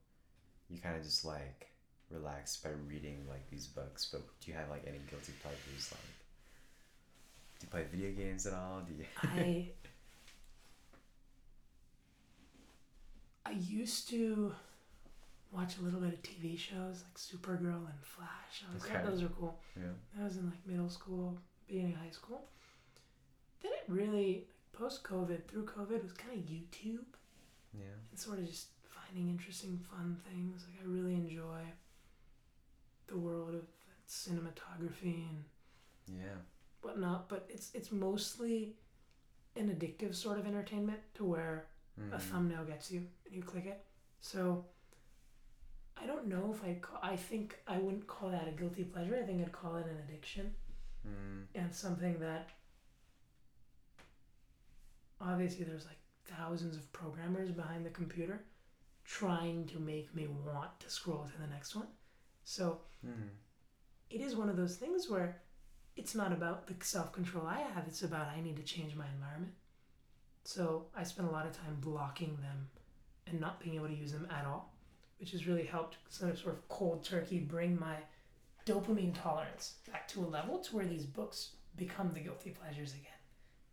you 0.71 0.79
kind 0.81 0.97
of 0.97 1.03
just 1.03 1.25
like 1.27 1.69
relax 2.11 2.57
by 2.57 2.71
reading 2.89 3.27
like 3.29 3.49
these 3.51 3.67
books. 3.67 4.09
But 4.11 4.23
do 4.41 4.51
you 4.51 4.57
have 4.57 4.71
like 4.71 4.85
any 4.87 5.01
guilty 5.11 5.33
pleasures? 5.43 5.93
Like, 5.93 7.61
do 7.61 7.67
you 7.67 7.71
play 7.71 7.85
video 7.91 8.13
games 8.13 8.47
at 8.47 8.55
all? 8.55 8.81
Do 8.81 8.95
you? 8.95 9.05
I 9.23 9.69
I 13.47 13.53
used 13.53 14.09
to 14.11 14.55
watch 15.53 15.79
a 15.79 15.83
little 15.83 16.01
bit 16.01 16.15
of 16.15 16.23
TV 16.23 16.59
shows 16.59 17.05
like 17.05 17.15
Supergirl 17.17 17.77
and 17.87 18.03
Flash. 18.03 18.65
I 18.69 18.75
was 18.75 18.85
Okay. 18.85 19.01
those 19.05 19.23
are 19.23 19.29
cool. 19.29 19.59
Yeah. 19.77 19.93
That 20.17 20.25
was 20.25 20.37
in 20.39 20.47
like 20.47 20.67
middle 20.67 20.89
school, 20.89 21.39
beginning 21.67 21.95
of 21.95 22.01
high 22.01 22.11
school. 22.11 22.45
Then 23.63 23.73
it 23.73 23.85
really 23.89 24.47
post 24.73 25.03
COVID, 25.05 25.47
through 25.47 25.67
COVID, 25.67 26.03
was 26.03 26.13
kind 26.13 26.39
of 26.39 26.45
YouTube. 26.45 27.05
Yeah. 27.77 27.87
and 28.13 28.21
sort 28.21 28.39
of 28.39 28.47
just 28.47 28.69
finding 28.85 29.29
interesting, 29.29 29.81
fun 29.91 30.17
things. 30.29 30.65
Like 30.71 30.81
I 30.81 30.87
really 30.87 31.15
enjoy 31.15 31.61
the 33.09 33.17
world 33.19 33.55
of 33.57 33.67
cinematography 34.09 35.27
and 35.29 35.45
Yeah. 36.07 36.37
whatnot. 36.83 37.29
But 37.29 37.47
it's 37.49 37.75
it's 37.75 37.91
mostly 37.91 38.77
an 39.57 39.69
addictive 39.75 40.15
sort 40.15 40.39
of 40.39 40.47
entertainment 40.47 41.01
to 41.15 41.25
where 41.25 41.67
a 41.97 42.01
Mm. 42.01 42.21
thumbnail 42.21 42.65
gets 42.65 42.91
you 42.93 43.09
and 43.27 43.35
you 43.35 43.43
click 43.43 43.67
it. 43.67 43.85
So 44.21 44.65
I 45.97 46.07
don't 46.07 46.27
know 46.27 46.53
if 46.55 46.63
I 46.63 46.81
I 47.03 47.17
think 47.17 47.59
I 47.67 47.79
wouldn't 47.79 48.07
call 48.07 48.31
that 48.31 48.47
a 48.47 48.53
guilty 48.53 48.85
pleasure. 48.85 49.17
I 49.17 49.27
think 49.27 49.43
I'd 49.43 49.53
call 49.53 49.77
it 49.77 49.87
an 49.87 49.97
addiction 49.99 50.55
Mm. 51.07 51.45
and 51.55 51.75
something 51.75 52.19
that 52.21 52.49
obviously 55.21 55.65
there's 55.65 55.85
like 55.87 55.99
thousands 56.25 56.77
of 56.77 56.91
programmers 56.93 57.51
behind 57.51 57.85
the 57.85 57.91
computer 57.91 58.43
trying 59.05 59.67
to 59.67 59.79
make 59.79 60.15
me 60.15 60.27
want 60.27 60.81
to 60.81 60.89
scroll 60.89 61.27
to 61.31 61.41
the 61.41 61.47
next 61.47 61.75
one. 61.77 61.87
So 62.45 62.81
Mm. 63.07 63.29
it 64.11 64.21
is 64.21 64.35
one 64.35 64.49
of 64.49 64.57
those 64.57 64.77
things 64.77 65.09
where 65.11 65.43
it's 65.97 66.15
not 66.15 66.33
about 66.33 66.67
the 66.67 66.75
self 66.85 67.13
control 67.13 67.47
I 67.47 67.61
have, 67.61 67.87
it's 67.87 68.03
about 68.03 68.29
I 68.29 68.41
need 68.41 68.57
to 68.57 68.63
change 68.63 68.95
my 68.95 69.07
environment. 69.09 69.55
So 70.45 70.87
I 70.95 71.05
spend 71.05 71.29
a 71.29 71.31
lot 71.33 71.47
of 71.47 71.53
time 71.57 71.77
blocking 71.81 72.37
them 72.37 72.69
and 73.27 73.41
not 73.41 73.61
being 73.61 73.77
able 73.77 73.89
to 73.89 73.95
use 73.95 74.13
them 74.13 74.27
at 74.31 74.45
all, 74.47 74.75
which 75.19 75.31
has 75.33 75.47
really 75.47 75.65
helped 75.65 75.97
sort 76.09 76.31
of, 76.33 76.39
sort 76.39 76.55
of 76.55 76.69
cold 76.69 77.05
turkey 77.05 77.39
bring 77.41 77.79
my 77.79 77.97
dopamine 78.67 79.13
tolerance 79.21 79.75
back 79.91 80.09
to 80.09 80.21
a 80.21 80.27
level 80.27 80.59
to 80.59 80.77
where 80.77 80.87
these 80.87 81.05
books 81.05 81.51
become 81.77 82.13
the 82.15 82.21
guilty 82.21 82.51
pleasures 82.51 82.93
again. 82.95 83.11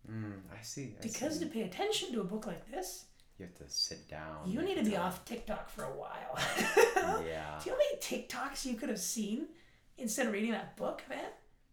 Mm. 0.10 0.34
I 0.58 0.62
see. 0.64 0.96
I 1.00 1.02
Because 1.04 1.40
see. 1.40 1.46
to 1.46 1.52
pay 1.52 1.62
attention 1.62 2.12
to 2.14 2.22
a 2.22 2.24
book 2.24 2.48
like 2.48 2.70
this, 2.72 3.06
you 3.38 3.46
have 3.46 3.56
to 3.56 3.70
sit 3.74 4.08
down. 4.10 4.38
you 4.50 4.62
need 4.62 4.76
to 4.78 4.84
be 4.84 4.92
tell- 4.92 5.04
off 5.04 5.24
TikTok 5.26 5.70
for 5.70 5.84
a 5.84 5.92
while. 5.94 6.38
Yeah. 7.26 7.60
Do 7.64 7.70
you 7.70 7.76
know 7.76 7.78
how 7.78 7.78
many 7.78 7.98
TikToks 8.00 8.66
you 8.66 8.76
could 8.76 8.90
have 8.90 9.00
seen 9.00 9.48
instead 9.98 10.28
of 10.28 10.34
reading 10.34 10.52
that 10.52 10.76
book, 10.78 11.02
man? 11.10 11.20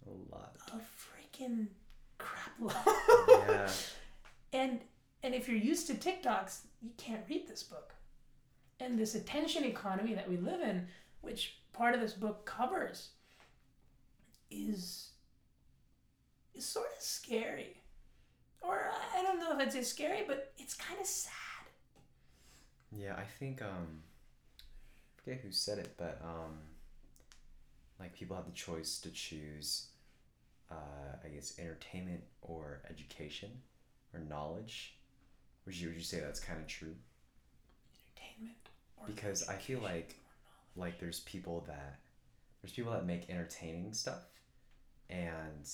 A 0.07 0.35
lot. 0.35 0.57
A 0.73 0.77
freaking 0.77 1.69
crap 2.19 2.53
load. 2.61 2.74
Yeah. 3.28 3.70
and 4.53 4.81
and 5.23 5.35
if 5.35 5.49
you're 5.49 5.57
used 5.59 5.86
to 5.89 5.95
TikToks, 5.95 6.61
you 6.82 6.90
can't 6.97 7.23
read 7.28 7.47
this 7.49 7.62
book. 7.62 7.95
And 8.81 8.99
this 8.99 9.15
attention 9.15 9.65
economy 9.65 10.15
that 10.15 10.28
we 10.28 10.36
live 10.36 10.61
in, 10.61 10.86
which 11.23 11.57
part 11.79 11.95
of 11.95 12.01
this 12.01 12.13
book 12.15 12.45
covers, 12.45 13.11
is 14.51 15.11
is 16.55 16.67
sort 16.67 16.89
of 16.97 17.03
scary. 17.03 17.83
Or 18.61 18.91
I 19.17 19.23
don't 19.23 19.39
know 19.39 19.53
if 19.53 19.59
I'd 19.59 19.73
say 19.73 19.83
scary, 19.83 20.25
but 20.27 20.53
it's 20.59 20.75
kind 20.75 21.01
of 21.01 21.07
sad. 21.07 21.33
Yeah, 22.91 23.15
I 23.17 23.25
think 23.39 23.63
um 23.63 24.03
I 25.17 25.23
forget 25.23 25.41
who 25.41 25.53
said 25.53 25.79
it, 25.79 25.95
but 25.97 26.21
um 26.25 26.59
like 28.01 28.13
people 28.15 28.35
have 28.37 28.47
the 28.47 28.53
choice 28.53 28.99
to 29.01 29.11
choose 29.11 29.87
uh 30.71 30.75
I 31.25 31.29
guess 31.29 31.55
entertainment 31.59 32.23
or 32.43 32.81
education 32.91 33.51
or 34.13 34.21
knowledge. 34.21 34.97
Would 35.65 35.77
you 35.77 35.89
would 35.89 35.97
you 35.97 36.03
say 36.03 36.21
that's 36.21 36.41
kind 36.41 36.59
of 36.61 36.67
true? 36.67 36.95
Entertainment. 38.17 38.57
Or 38.97 39.07
Because 39.07 39.49
I 39.49 39.55
feel 39.55 39.81
like 39.81 40.17
like 40.79 40.99
there's 40.99 41.21
people 41.21 41.65
that 41.67 41.99
there's 42.63 42.73
people 42.73 42.93
that 42.93 43.07
make 43.07 43.29
entertaining 43.29 43.93
stuff 43.93 44.23
and 45.11 45.69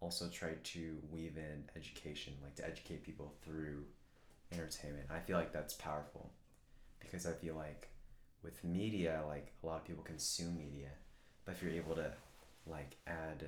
also 0.00 0.28
try 0.28 0.50
to 0.62 0.96
weave 1.10 1.36
in 1.36 1.64
education 1.76 2.34
like 2.42 2.54
to 2.56 2.66
educate 2.66 3.02
people 3.04 3.34
through 3.44 3.84
entertainment. 4.52 5.06
I 5.10 5.18
feel 5.20 5.36
like 5.36 5.52
that's 5.52 5.74
powerful 5.74 6.30
because 7.04 7.26
i 7.26 7.32
feel 7.32 7.54
like 7.54 7.88
with 8.42 8.62
media 8.64 9.22
like 9.28 9.52
a 9.62 9.66
lot 9.66 9.76
of 9.76 9.84
people 9.84 10.02
consume 10.02 10.56
media 10.56 10.88
but 11.44 11.52
if 11.52 11.62
you're 11.62 11.72
able 11.72 11.94
to 11.94 12.10
like 12.66 12.96
add 13.06 13.44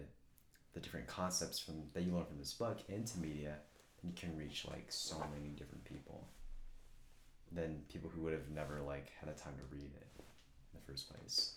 the 0.73 0.81
different 0.81 1.07
concepts 1.07 1.59
from 1.59 1.74
that 1.95 2.03
you 2.03 2.12
learn 2.12 2.24
from 2.24 2.39
this 2.39 2.53
book 2.53 2.78
into 2.89 3.19
media 3.19 3.55
then 4.03 4.11
you 4.11 4.16
can 4.16 4.37
reach 4.37 4.66
like 4.70 4.87
so 4.89 5.16
many 5.35 5.51
different 5.55 5.85
people 5.85 6.28
than 7.53 7.83
people 7.89 8.11
who 8.15 8.23
would 8.23 8.33
have 8.33 8.51
never 8.55 8.81
like 8.87 9.11
had 9.20 9.28
a 9.28 9.39
time 9.39 9.55
to 9.57 9.77
read 9.77 9.91
it 9.95 10.07
the 10.86 10.92
first 10.92 11.08
place 11.10 11.54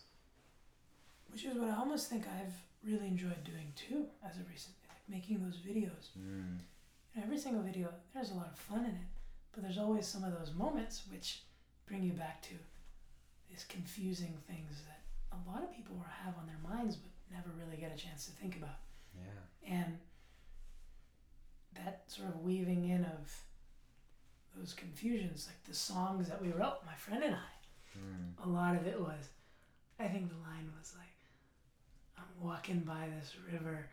Which 1.32 1.46
is 1.46 1.58
what 1.58 1.70
I 1.70 1.76
almost 1.76 2.10
think 2.10 2.26
I've 2.28 2.54
really 2.84 3.08
enjoyed 3.08 3.44
doing 3.44 3.72
too 3.76 4.06
as 4.28 4.38
of 4.38 4.50
recently, 4.50 4.80
like 4.90 5.02
making 5.10 5.44
those 5.44 5.58
videos. 5.58 6.10
mm. 6.18 6.58
And 7.16 7.24
every 7.24 7.38
single 7.38 7.62
video, 7.64 7.90
there's 8.14 8.32
a 8.32 8.36
lot 8.36 8.50
of 8.52 8.58
fun 8.58 8.80
in 8.86 8.92
it, 8.92 9.10
but 9.52 9.64
there's 9.64 9.78
always 9.78 10.08
some 10.08 10.24
of 10.24 10.38
those 10.38 10.54
moments 10.54 11.04
which 11.12 11.42
bring 11.88 12.04
you 12.04 12.14
back 12.14 12.42
to 12.44 12.54
these 13.50 13.66
confusing 13.68 14.38
things 14.48 14.84
that 14.88 15.02
a 15.32 15.50
lot 15.52 15.64
of 15.64 15.76
people 15.76 16.04
have 16.24 16.36
on 16.38 16.46
their 16.48 16.62
minds 16.76 16.96
but 16.96 17.10
never 17.36 17.50
really 17.60 17.78
get 17.80 17.92
a 17.94 17.98
chance 17.98 18.26
to 18.26 18.32
think 18.32 18.56
about. 18.58 18.80
yeah 19.16 19.76
And 19.76 19.98
that 21.76 22.04
sort 22.08 22.30
of 22.30 22.42
weaving 22.42 22.90
in 22.90 23.06
of 23.06 23.42
those 24.56 24.74
confusions, 24.74 25.48
like 25.48 25.64
the 25.66 25.74
songs 25.74 26.28
that 26.28 26.42
we 26.42 26.50
wrote, 26.52 26.78
my 26.86 26.96
friend 26.96 27.24
and 27.24 27.36
I, 27.36 27.52
mm. 27.98 28.46
a 28.46 28.50
lot 28.50 28.76
of 28.76 28.88
it 28.88 29.00
was, 29.00 29.30
I 30.00 30.08
think 30.08 30.30
the 30.30 30.36
line 30.36 30.72
was 30.78 30.94
like, 30.98 31.08
I'm 32.18 32.46
walking 32.46 32.80
by 32.80 33.08
this 33.18 33.36
river 33.52 33.88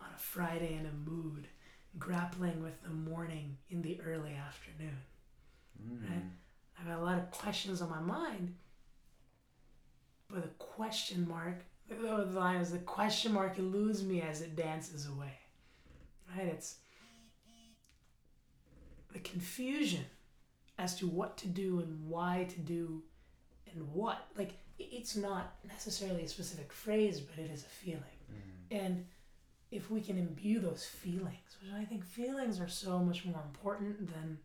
on 0.00 0.08
a 0.14 0.18
Friday 0.18 0.74
in 0.74 0.86
a 0.86 1.10
mood, 1.10 1.46
grappling 1.98 2.62
with 2.62 2.82
the 2.82 2.90
morning 2.90 3.56
in 3.70 3.82
the 3.82 4.00
early 4.00 4.34
afternoon. 4.34 4.96
Mm. 5.82 6.08
Right. 6.08 6.22
I 6.78 6.88
got 6.88 6.98
a 6.98 7.04
lot 7.04 7.18
of 7.18 7.30
questions 7.30 7.82
on 7.82 7.90
my 7.90 8.00
mind, 8.00 8.54
but 10.28 10.42
the 10.42 10.48
question 10.58 11.28
mark, 11.28 11.64
the, 11.88 11.94
the 11.94 12.38
line 12.38 12.60
is 12.60 12.70
the 12.70 12.78
question 12.78 13.32
mark 13.32 13.58
eludes 13.58 14.02
me 14.02 14.22
as 14.22 14.40
it 14.40 14.56
dances 14.56 15.06
away. 15.06 15.32
Right? 16.34 16.46
It's 16.46 16.76
the 19.12 19.18
confusion 19.18 20.04
as 20.78 20.94
to 20.96 21.06
what 21.06 21.36
to 21.38 21.48
do 21.48 21.80
and 21.80 22.08
why 22.08 22.46
to 22.48 22.60
do 22.60 23.02
and 23.74 23.92
what. 23.92 24.26
Like, 24.36 24.52
it's 24.78 25.16
not 25.16 25.54
necessarily 25.66 26.24
a 26.24 26.28
specific 26.28 26.72
phrase, 26.72 27.20
but 27.20 27.38
it 27.42 27.50
is 27.50 27.62
a 27.64 27.68
feeling. 27.68 28.02
Mm. 28.32 28.80
And 28.84 29.06
if 29.70 29.90
we 29.90 30.00
can 30.00 30.18
imbue 30.18 30.58
those 30.60 30.84
feelings, 30.84 31.56
which 31.62 31.72
I 31.72 31.84
think 31.84 32.04
feelings 32.04 32.58
are 32.60 32.68
so 32.68 32.98
much 32.98 33.24
more 33.24 33.40
important 33.46 34.12
than 34.12 34.38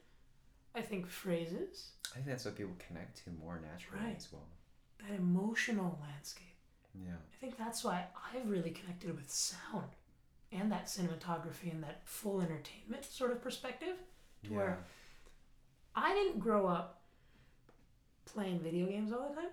I 0.76 0.82
think 0.82 1.08
phrases, 1.08 1.92
I 2.12 2.16
think 2.16 2.28
that's 2.28 2.46
what 2.46 2.56
people 2.58 2.74
connect 2.86 3.24
to 3.24 3.32
more 3.32 3.60
naturally 3.60 4.06
Right. 4.08 4.18
as 4.18 4.32
well. 4.32 4.48
that 5.08 5.16
emotional 5.16 6.00
landscape. 6.02 6.48
Yeah. 6.96 7.16
I 7.16 7.36
think 7.40 7.58
that's 7.58 7.84
why 7.84 8.08
I've 8.34 8.50
really 8.50 8.72
connected 8.72 9.16
with 9.16 9.30
sound 9.30 9.90
and 10.52 10.72
that 10.72 10.86
cinematography 10.86 11.70
and 11.72 11.84
that 11.84 12.08
full 12.08 12.42
entertainment 12.42 13.04
sort 13.06 13.32
of 13.32 13.42
perspective. 13.42 13.98
To 14.44 14.50
Yeah. 14.50 14.56
where 14.56 14.86
I 15.96 16.14
didn't 16.14 16.40
grow 16.40 16.66
up 16.68 17.05
playing 18.26 18.60
video 18.60 18.86
games 18.88 19.12
all 19.12 19.30
the 19.30 19.36
time, 19.36 19.52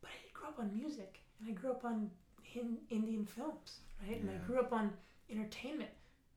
but 0.00 0.10
I 0.10 0.38
grew 0.38 0.48
up 0.48 0.58
on 0.58 0.72
music 0.74 1.20
and 1.40 1.48
I 1.50 1.52
grew 1.60 1.70
up 1.70 1.84
on 1.84 2.10
in, 2.54 2.78
Indian 2.90 3.24
films, 3.26 3.78
right? 4.06 4.20
And 4.20 4.30
I 4.30 4.34
grew 4.46 4.58
up 4.60 4.72
on 4.72 4.92
entertainment, 5.30 5.90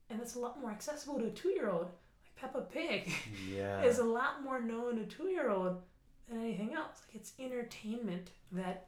and 0.10 0.20
that's 0.20 0.36
a 0.36 0.40
lot 0.40 0.60
more 0.62 0.72
accessible 0.72 1.20
to 1.20 1.26
a 1.26 1.32
two-year-old. 1.32 1.86
Like 1.88 2.36
Peppa 2.38 2.62
Pig 2.62 3.12
Yeah. 3.54 3.82
is 3.84 4.00
a 4.00 4.04
lot 4.04 4.44
more 4.44 4.62
known 4.62 4.96
to 4.98 5.02
a 5.04 5.06
two-year-old 5.06 5.82
than 6.30 6.40
anything 6.42 6.74
else. 6.74 7.02
Like 7.08 7.16
it's 7.16 7.34
entertainment 7.40 8.32
that, 8.54 8.88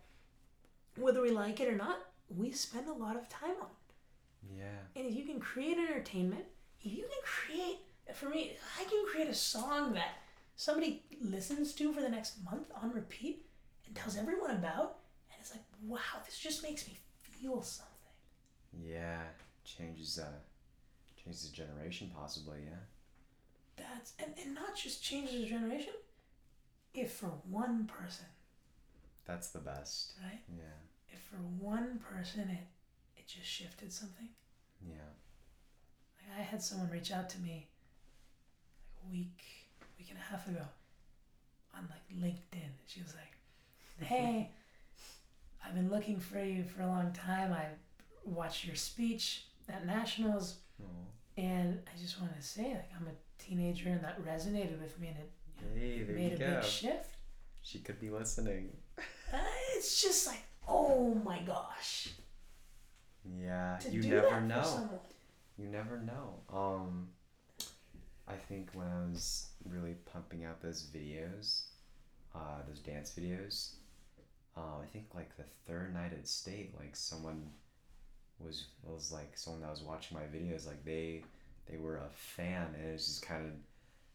whether 0.96 1.22
we 1.22 1.32
like 1.32 1.60
it 1.60 1.68
or 1.68 1.76
not, 1.76 1.98
we 2.30 2.52
spend 2.52 2.88
a 2.88 2.94
lot 2.94 3.16
of 3.16 3.28
time 3.30 3.56
on. 3.62 3.68
yeah. 4.58 4.80
And 4.96 5.06
if 5.06 5.16
you 5.16 5.24
can 5.24 5.40
create 5.40 5.78
entertainment, 5.78 6.46
if 6.82 6.92
you 6.94 7.04
can 7.04 7.22
create, 7.24 7.80
for 8.16 8.30
me, 8.30 8.56
I 8.80 8.84
can 8.86 9.06
create 9.12 9.28
a 9.30 9.34
song 9.34 9.94
that 9.94 10.16
somebody 10.58 11.04
listens 11.22 11.72
to 11.76 11.94
for 11.94 12.02
the 12.02 12.10
next 12.10 12.44
month 12.44 12.68
on 12.82 12.92
repeat 12.92 13.46
and 13.86 13.96
tells 13.96 14.18
everyone 14.18 14.52
about, 14.52 14.98
and 15.32 15.40
it's 15.40 15.52
like, 15.52 15.64
wow, 15.84 16.20
this 16.26 16.38
just 16.38 16.62
makes 16.64 16.86
me 16.88 16.98
feel 17.16 17.62
something. 17.62 17.94
Yeah. 18.84 19.22
Changes 19.64 20.18
uh 20.20 20.26
changes 21.24 21.50
the 21.50 21.56
generation 21.56 22.12
possibly, 22.16 22.60
yeah. 22.66 22.78
That's 23.78 24.14
and, 24.20 24.34
and 24.44 24.56
not 24.56 24.76
just 24.76 25.04
changes 25.04 25.44
a 25.44 25.46
generation. 25.46 25.94
If 26.94 27.12
for 27.14 27.28
one 27.50 27.86
person, 27.86 28.26
That's 29.26 29.50
the 29.50 29.60
best. 29.60 30.14
right? 30.24 30.40
Yeah. 30.50 30.64
If 31.10 31.20
for 31.20 31.38
one 31.60 32.00
person 32.00 32.50
it 32.50 32.68
it 33.18 33.28
just 33.28 33.46
shifted 33.48 33.92
something. 33.92 34.30
Yeah. 34.88 34.96
Like 36.18 36.40
I 36.40 36.42
had 36.44 36.62
someone 36.62 36.90
reach 36.90 37.12
out 37.12 37.30
to 37.32 37.40
me 37.40 37.68
like 38.96 39.04
a 39.06 39.12
week, 39.12 39.44
week 40.08 40.16
and 40.16 40.20
a 40.20 40.32
half 40.38 40.48
ago 40.48 40.66
on 41.76 41.88
like 41.90 42.24
LinkedIn. 42.24 42.70
She 42.86 43.02
was 43.02 43.14
like, 43.16 43.38
Hey, 44.08 44.52
I've 45.66 45.76
been 45.76 45.90
looking 45.90 46.20
for 46.20 46.42
you 46.44 46.64
for 46.64 46.82
a 46.84 46.88
long 46.88 47.12
time. 47.14 47.52
I 47.54 47.66
watched 48.26 48.66
your 48.66 48.76
speech 48.76 49.46
at 49.70 49.86
Nationals 49.86 50.56
Oh. 50.80 50.86
and 51.38 51.80
I 51.92 51.98
just 52.00 52.22
want 52.22 52.36
to 52.36 52.42
say 52.42 52.66
like 52.76 52.90
I'm 53.00 53.08
a 53.08 53.44
teenager 53.44 53.90
and 53.90 54.04
that 54.04 54.24
resonated 54.24 54.80
with 54.80 55.00
me 55.00 55.08
and 55.08 55.18
it 55.18 55.32
Hey, 55.74 56.04
there 56.04 56.16
made 56.16 56.30
you 56.30 56.36
a 56.36 56.40
go. 56.52 56.56
big 56.62 56.64
shift. 56.64 57.16
She 57.64 57.80
could 57.80 58.00
be 58.00 58.12
listening. 58.12 58.70
Uh, 58.98 59.38
it's 59.76 60.00
just 60.02 60.28
like, 60.28 60.44
oh 60.68 61.16
my 61.16 61.40
gosh. 61.40 62.10
Yeah. 63.26 63.78
To 63.82 63.90
you 63.90 64.04
never 64.04 64.40
know. 64.42 64.90
You 65.58 65.68
never 65.68 65.98
know. 66.00 66.36
Um, 66.54 67.08
I 68.28 68.36
think 68.36 68.70
when 68.74 68.86
I 68.88 69.10
was 69.12 69.48
really 69.72 69.96
pumping 70.12 70.46
out 70.46 70.62
those 70.62 70.84
videos, 70.84 71.64
uh, 72.36 72.62
those 72.68 72.80
dance 72.80 73.12
videos, 73.18 73.72
uh, 74.56 74.82
I 74.82 74.86
think 74.92 75.08
like 75.16 75.36
the 75.38 75.44
third 75.68 75.94
night 75.94 76.14
at 76.14 76.28
state, 76.28 76.74
like 76.80 76.96
someone 76.96 77.50
was 78.40 78.66
was 78.84 79.12
like 79.12 79.32
someone 79.38 79.62
that 79.62 79.70
was 79.72 79.82
watching 79.82 80.18
my 80.18 80.24
videos, 80.24 80.68
like 80.68 80.84
they 80.86 81.24
they 81.70 81.78
were 81.78 81.98
a 81.98 82.10
fan, 82.16 82.68
and 82.80 82.94
it's 82.94 83.06
just 83.06 83.22
kind 83.26 83.46
of 83.46 83.52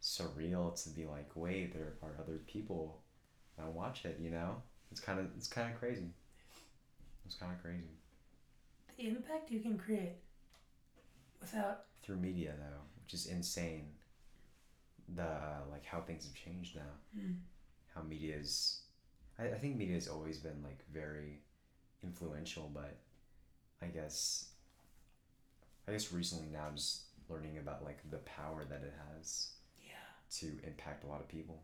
surreal 0.02 0.82
to 0.82 0.90
be 0.90 1.04
like, 1.06 1.30
wait, 1.34 1.72
there 1.72 1.92
are 2.02 2.10
other 2.20 2.38
people 2.46 2.98
that 3.58 3.66
watch 3.68 4.04
it. 4.04 4.18
You 4.20 4.30
know, 4.30 4.62
it's 4.90 5.00
kind 5.00 5.18
of 5.18 5.26
it's 5.36 5.48
kind 5.48 5.72
of 5.72 5.78
crazy. 5.78 6.10
It's 7.26 7.34
kind 7.36 7.52
of 7.52 7.62
crazy 7.62 7.88
The 8.98 9.08
impact 9.08 9.50
you 9.50 9.60
can 9.60 9.78
create 9.78 10.16
without 11.40 11.84
through 12.02 12.16
media 12.16 12.52
though, 12.58 12.82
which 13.04 13.14
is 13.14 13.26
insane. 13.26 13.86
The 15.14 15.28
like 15.70 15.84
how 15.84 16.00
things 16.00 16.24
have 16.24 16.34
changed 16.34 16.76
now. 16.76 16.92
mm, 17.18 17.36
How 17.94 18.02
media 18.02 18.36
is, 18.36 18.80
I, 19.38 19.44
I 19.46 19.58
think 19.58 19.76
media 19.76 19.94
has 19.94 20.08
always 20.08 20.38
been 20.38 20.62
like 20.62 20.78
very 20.92 21.40
influential, 22.02 22.70
but 22.72 22.96
I 23.82 23.86
guess, 23.86 24.46
I 25.86 25.92
guess 25.92 26.12
recently 26.12 26.48
now 26.48 26.64
I'm 26.68 26.76
just 26.76 27.02
learning 27.28 27.58
about 27.58 27.84
like 27.84 27.98
the 28.10 28.18
power 28.18 28.64
that 28.68 28.82
it 28.82 28.94
has 29.14 29.50
yeah. 29.78 29.92
to 30.38 30.46
impact 30.66 31.04
a 31.04 31.06
lot 31.08 31.20
of 31.20 31.28
people, 31.28 31.62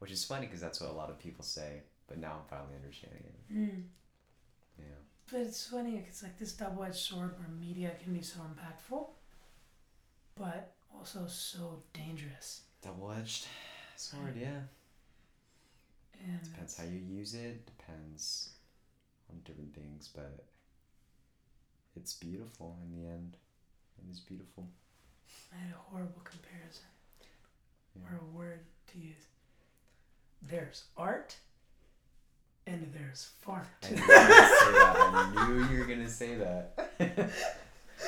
which 0.00 0.10
is 0.10 0.24
funny 0.24 0.46
because 0.46 0.60
that's 0.60 0.80
what 0.80 0.90
a 0.90 0.94
lot 0.94 1.10
of 1.10 1.18
people 1.18 1.44
say, 1.44 1.82
but 2.08 2.18
now 2.18 2.32
I'm 2.40 2.48
finally 2.50 2.76
understanding 2.76 3.22
it. 3.24 3.54
Mm. 3.54 3.82
Yeah. 4.78 4.84
But 5.30 5.40
it's 5.40 5.66
funny, 5.66 6.04
it's 6.06 6.22
like 6.22 6.38
this 6.38 6.52
double 6.52 6.84
edged 6.84 6.96
sword 6.96 7.38
where 7.38 7.48
media 7.48 7.92
can 8.02 8.12
be 8.12 8.22
so 8.22 8.40
impactful, 8.40 9.06
but 10.36 10.73
also 10.98 11.26
so 11.26 11.82
dangerous. 11.92 12.62
Double 12.82 13.12
edged 13.12 13.46
sword, 13.96 14.36
yeah. 14.38 14.60
And 16.26 16.42
Depends 16.42 16.76
how 16.76 16.84
you 16.84 16.98
use 16.98 17.34
it, 17.34 17.66
depends 17.66 18.50
on 19.30 19.40
different 19.44 19.74
things, 19.74 20.08
but 20.14 20.44
it's 21.96 22.14
beautiful 22.14 22.76
in 22.84 22.90
the 23.02 23.08
end. 23.08 23.36
It 23.98 24.10
is 24.10 24.20
beautiful. 24.20 24.68
I 25.52 25.56
had 25.58 25.72
a 25.72 25.78
horrible 25.90 26.22
comparison 26.24 26.86
Yeah. 27.94 28.02
or 28.10 28.20
a 28.20 28.36
word 28.36 28.60
to 28.92 28.98
use. 28.98 29.26
There's 30.42 30.84
art 30.96 31.36
and 32.66 32.92
there's 32.94 33.30
fart. 33.42 33.66
I 33.82 35.46
knew, 35.48 35.64
you 35.68 35.78
were 35.80 35.84
gonna 35.86 36.08
say 36.08 36.34
that. 36.36 36.90
I 37.00 37.04
knew 37.04 37.04
you 37.04 37.16
were 37.16 37.24
gonna 37.24 37.28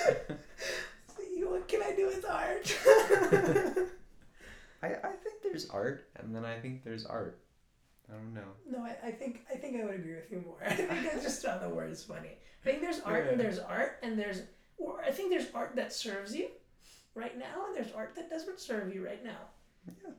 say 0.00 0.26
that. 0.28 0.36
what 1.48 1.68
can 1.68 1.82
I 1.82 1.92
do 1.96 2.05
with 2.16 2.26
art? 2.30 2.76
I, 4.82 4.86
I 4.86 5.12
think 5.12 5.42
there's 5.42 5.68
art, 5.70 6.08
and 6.16 6.34
then 6.34 6.44
I 6.44 6.58
think 6.58 6.84
there's 6.84 7.06
art. 7.06 7.40
I 8.08 8.14
don't 8.14 8.34
know. 8.34 8.40
no, 8.70 8.84
I, 8.84 9.08
I 9.08 9.10
think 9.10 9.44
I 9.52 9.56
think 9.56 9.80
I 9.80 9.84
would 9.84 9.96
agree 9.96 10.14
with 10.14 10.30
you 10.30 10.42
more. 10.46 10.58
I 10.64 10.74
think 10.74 10.90
I 10.92 11.18
just 11.20 11.42
found 11.42 11.62
the 11.62 11.68
words 11.68 12.04
funny. 12.04 12.30
I 12.62 12.64
think 12.64 12.80
there's 12.80 13.00
art 13.00 13.28
and 13.28 13.40
there's 13.40 13.58
art 13.58 13.98
and 14.02 14.18
there's 14.18 14.42
or 14.78 15.02
I 15.02 15.10
think 15.10 15.30
there's 15.30 15.48
art 15.54 15.74
that 15.76 15.92
serves 15.92 16.34
you 16.34 16.48
right 17.14 17.36
now 17.36 17.66
and 17.66 17.76
there's 17.76 17.92
art 17.92 18.14
that 18.14 18.30
doesn't 18.30 18.60
serve 18.60 18.94
you 18.94 19.04
right 19.04 19.24
now. 19.24 19.50
Yeah. 19.86 20.10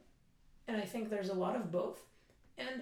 And 0.68 0.78
I 0.78 0.86
think 0.86 1.10
there's 1.10 1.30
a 1.30 1.34
lot 1.34 1.56
of 1.56 1.72
both. 1.72 2.02
And 2.58 2.82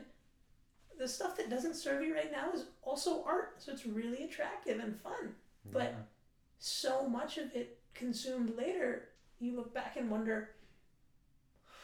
the 0.98 1.08
stuff 1.08 1.38
that 1.38 1.50
doesn't 1.50 1.76
serve 1.76 2.02
you 2.02 2.16
right 2.16 2.32
now 2.32 2.52
is 2.54 2.66
also 2.82 3.24
art, 3.26 3.56
so 3.58 3.72
it's 3.72 3.86
really 3.86 4.24
attractive 4.24 4.80
and 4.80 5.00
fun. 5.00 5.36
But 5.72 5.96
so 6.60 7.08
much 7.08 7.38
of 7.38 7.54
it 7.54 7.78
consumed 7.96 8.56
later, 8.58 9.10
you 9.40 9.56
look 9.56 9.74
back 9.74 9.96
and 9.98 10.10
wonder, 10.10 10.50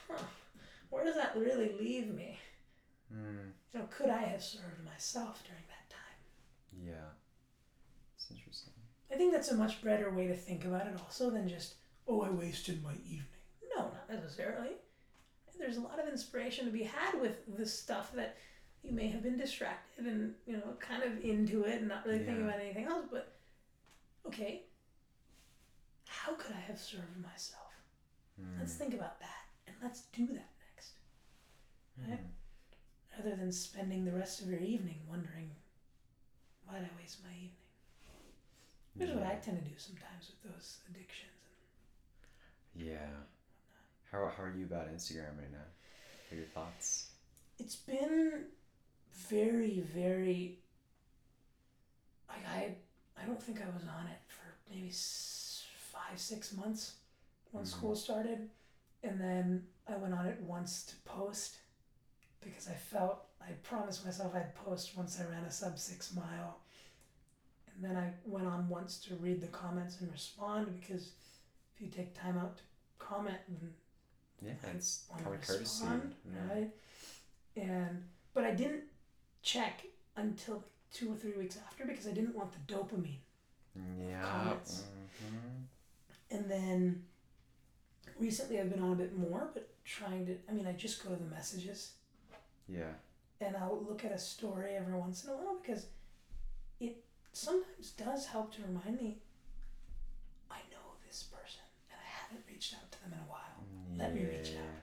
huh, 0.10 0.24
where 0.90 1.04
does 1.04 1.16
that 1.16 1.36
really 1.36 1.72
leave 1.80 2.14
me? 2.14 2.38
Mm, 3.14 3.52
You 3.74 3.80
know, 3.80 3.88
could 3.90 4.10
I 4.10 4.22
have 4.24 4.44
served 4.44 4.84
myself 4.86 5.44
during 5.46 5.64
that 5.68 5.90
time? 5.90 6.86
yeah. 6.86 7.10
It's 8.16 8.30
interesting. 8.30 8.74
I 9.12 9.16
think 9.16 9.34
that's 9.34 9.52
a 9.52 9.56
much 9.58 9.82
better 9.84 10.12
way 10.12 10.28
to 10.28 10.36
think 10.36 10.64
about 10.66 10.88
it, 10.88 10.94
also, 11.02 11.30
than 11.32 11.48
just, 11.50 11.76
oh, 12.08 12.22
I 12.22 12.30
wasted 12.30 12.84
my 12.84 12.94
evening. 13.06 13.26
No, 13.76 13.84
not 13.86 14.10
necessarily. 14.10 14.72
There's 15.58 15.78
a 15.78 15.82
lot 15.82 16.00
of 16.00 16.08
inspiration 16.08 16.66
to 16.66 16.72
be 16.72 16.84
had 16.84 17.20
with 17.20 17.58
the 17.58 17.66
stuff 17.66 18.14
that 18.14 18.38
you 18.84 18.92
may 18.94 19.08
have 19.10 19.22
been 19.22 19.38
distracted 19.38 20.06
and, 20.06 20.34
you 20.48 20.54
know, 20.54 20.74
kind 20.80 21.04
of 21.04 21.24
into 21.24 21.64
it 21.64 21.80
and 21.80 21.88
not 21.88 22.06
really 22.06 22.20
thinking 22.20 22.44
about 22.44 22.60
anything 22.60 22.86
else. 22.86 23.06
But, 23.12 23.34
okay, 24.26 24.64
how 26.12 26.34
could 26.36 26.56
I 26.56 26.60
have 26.60 26.80
served 26.80 27.18
myself? 27.22 27.72
Let's 28.60 28.74
Mm, 28.74 28.78
think 28.78 28.94
about 28.94 29.20
that 29.20 29.46
and 29.68 29.76
let's 29.82 30.02
do 30.14 30.28
that 30.28 30.50
next. 30.76 30.94
right? 32.08 32.20
mm. 32.20 32.28
Rather 33.18 33.36
than 33.36 33.52
spending 33.52 34.06
the 34.06 34.12
rest 34.12 34.42
of 34.42 34.50
your 34.50 34.60
evening 34.60 35.00
wondering, 35.10 35.52
why 36.66 36.76
did 36.80 36.86
I 36.86 37.02
waste 37.02 37.20
my 37.24 37.32
evening? 37.36 37.52
Here's 38.98 39.12
what 39.12 39.26
I 39.26 39.36
tend 39.36 39.58
to 39.64 39.70
do 39.70 39.76
sometimes 39.78 40.30
with 40.30 40.52
those 40.54 40.80
addictions. 40.90 41.32
Yeah. 42.76 43.08
How, 44.12 44.32
how 44.36 44.44
are 44.44 44.54
you 44.56 44.66
about 44.66 44.94
Instagram 44.94 45.38
right 45.40 45.52
now? 45.52 45.68
What 46.30 46.34
are 46.34 46.36
your 46.36 46.46
thoughts? 46.48 47.12
It's 47.60 47.76
been 47.76 48.46
very, 49.30 49.82
very. 49.96 50.60
Like 52.28 52.46
I, 52.48 52.76
I 53.22 53.26
don't 53.26 53.42
think 53.42 53.62
I 53.62 53.66
was 53.74 53.84
on 53.84 54.08
it 54.08 54.20
for 54.28 54.46
maybe 54.74 54.90
five, 56.12 56.20
six 56.20 56.54
months 56.54 56.96
when 57.52 57.64
Mhm. 57.64 57.68
school 57.68 57.96
started, 57.96 58.50
and 59.04 59.20
then 59.20 59.68
I 59.88 59.96
went 59.96 60.14
on 60.14 60.26
it 60.26 60.40
once 60.42 60.86
to 60.88 60.96
post, 61.06 61.60
because 62.42 62.68
I 62.68 62.74
felt 62.76 63.28
I 63.40 63.54
promised 63.64 64.06
myself 64.06 64.36
I'd 64.36 64.54
post 64.54 64.96
once 64.96 65.20
I 65.20 65.26
ran 65.26 65.44
a 65.46 65.52
sub 65.52 65.80
six 65.80 66.14
mile, 66.14 66.62
and 67.68 67.84
then 67.84 67.96
I 67.98 68.14
went 68.26 68.46
on 68.46 68.70
once 68.70 69.00
to 69.06 69.16
read 69.16 69.42
the 69.42 69.48
comments 69.48 70.00
and 70.02 70.12
respond 70.12 70.80
because 70.80 71.14
if 71.74 71.82
you 71.82 71.88
take 71.88 72.14
time 72.14 72.38
out 72.38 72.58
to 72.58 72.64
comment 73.00 73.40
and 73.48 73.74
Yeah, 74.42 74.54
it's 74.74 75.06
common 75.08 75.24
courtesy. 75.40 75.60
respond, 75.60 76.16
Yeah. 76.32 76.48
right? 76.54 76.78
And 77.56 78.08
but 78.34 78.44
I 78.46 78.54
didn't 78.54 78.84
check 79.42 79.86
until 80.16 80.58
like 80.58 80.66
two 80.92 81.12
or 81.14 81.16
three 81.18 81.34
weeks 81.34 81.58
after 81.58 81.86
because 81.86 82.06
I 82.08 82.12
didn't 82.12 82.36
want 82.36 82.52
the 82.52 82.60
dopamine. 82.74 83.22
Yeah. 83.76 84.22
Comments. 84.24 84.84
mhm. 85.24 85.68
And 86.32 86.50
then 86.50 87.04
recently 88.20 88.60
I've 88.60 88.70
been 88.70 88.82
on 88.82 88.94
a 88.94 88.96
bit 88.96 89.18
more, 89.18 89.50
but 89.54 89.70
trying 89.86 90.26
to. 90.28 90.38
I 90.50 90.54
mean, 90.54 90.66
I 90.68 90.74
just 90.74 91.04
go 91.04 91.10
to 91.10 91.16
the 91.22 91.30
messages 91.30 91.94
Yeah. 92.68 92.94
and 93.42 93.56
I'll 93.58 93.84
look 93.88 94.06
at 94.06 94.12
a 94.12 94.18
story 94.18 94.76
every 94.76 94.94
once 94.94 95.24
in 95.26 95.32
a 95.32 95.34
while 95.34 95.58
because 95.62 95.88
it 96.80 97.04
sometimes 97.34 97.92
does 97.92 98.26
help 98.28 98.54
to 98.56 98.62
remind 98.64 99.02
me. 99.02 99.18
I 100.50 100.60
know 100.72 100.96
this 101.06 101.24
person 101.24 101.62
and 101.90 102.00
I 102.00 102.08
haven't 102.28 102.46
reached 102.50 102.74
out 102.76 102.92
to 102.92 103.02
them 103.04 103.14
in 103.14 103.20
a 103.20 103.30
while. 103.30 103.66
Let 103.98 104.14
me 104.16 104.24
reach 104.26 104.52
out. 104.58 104.82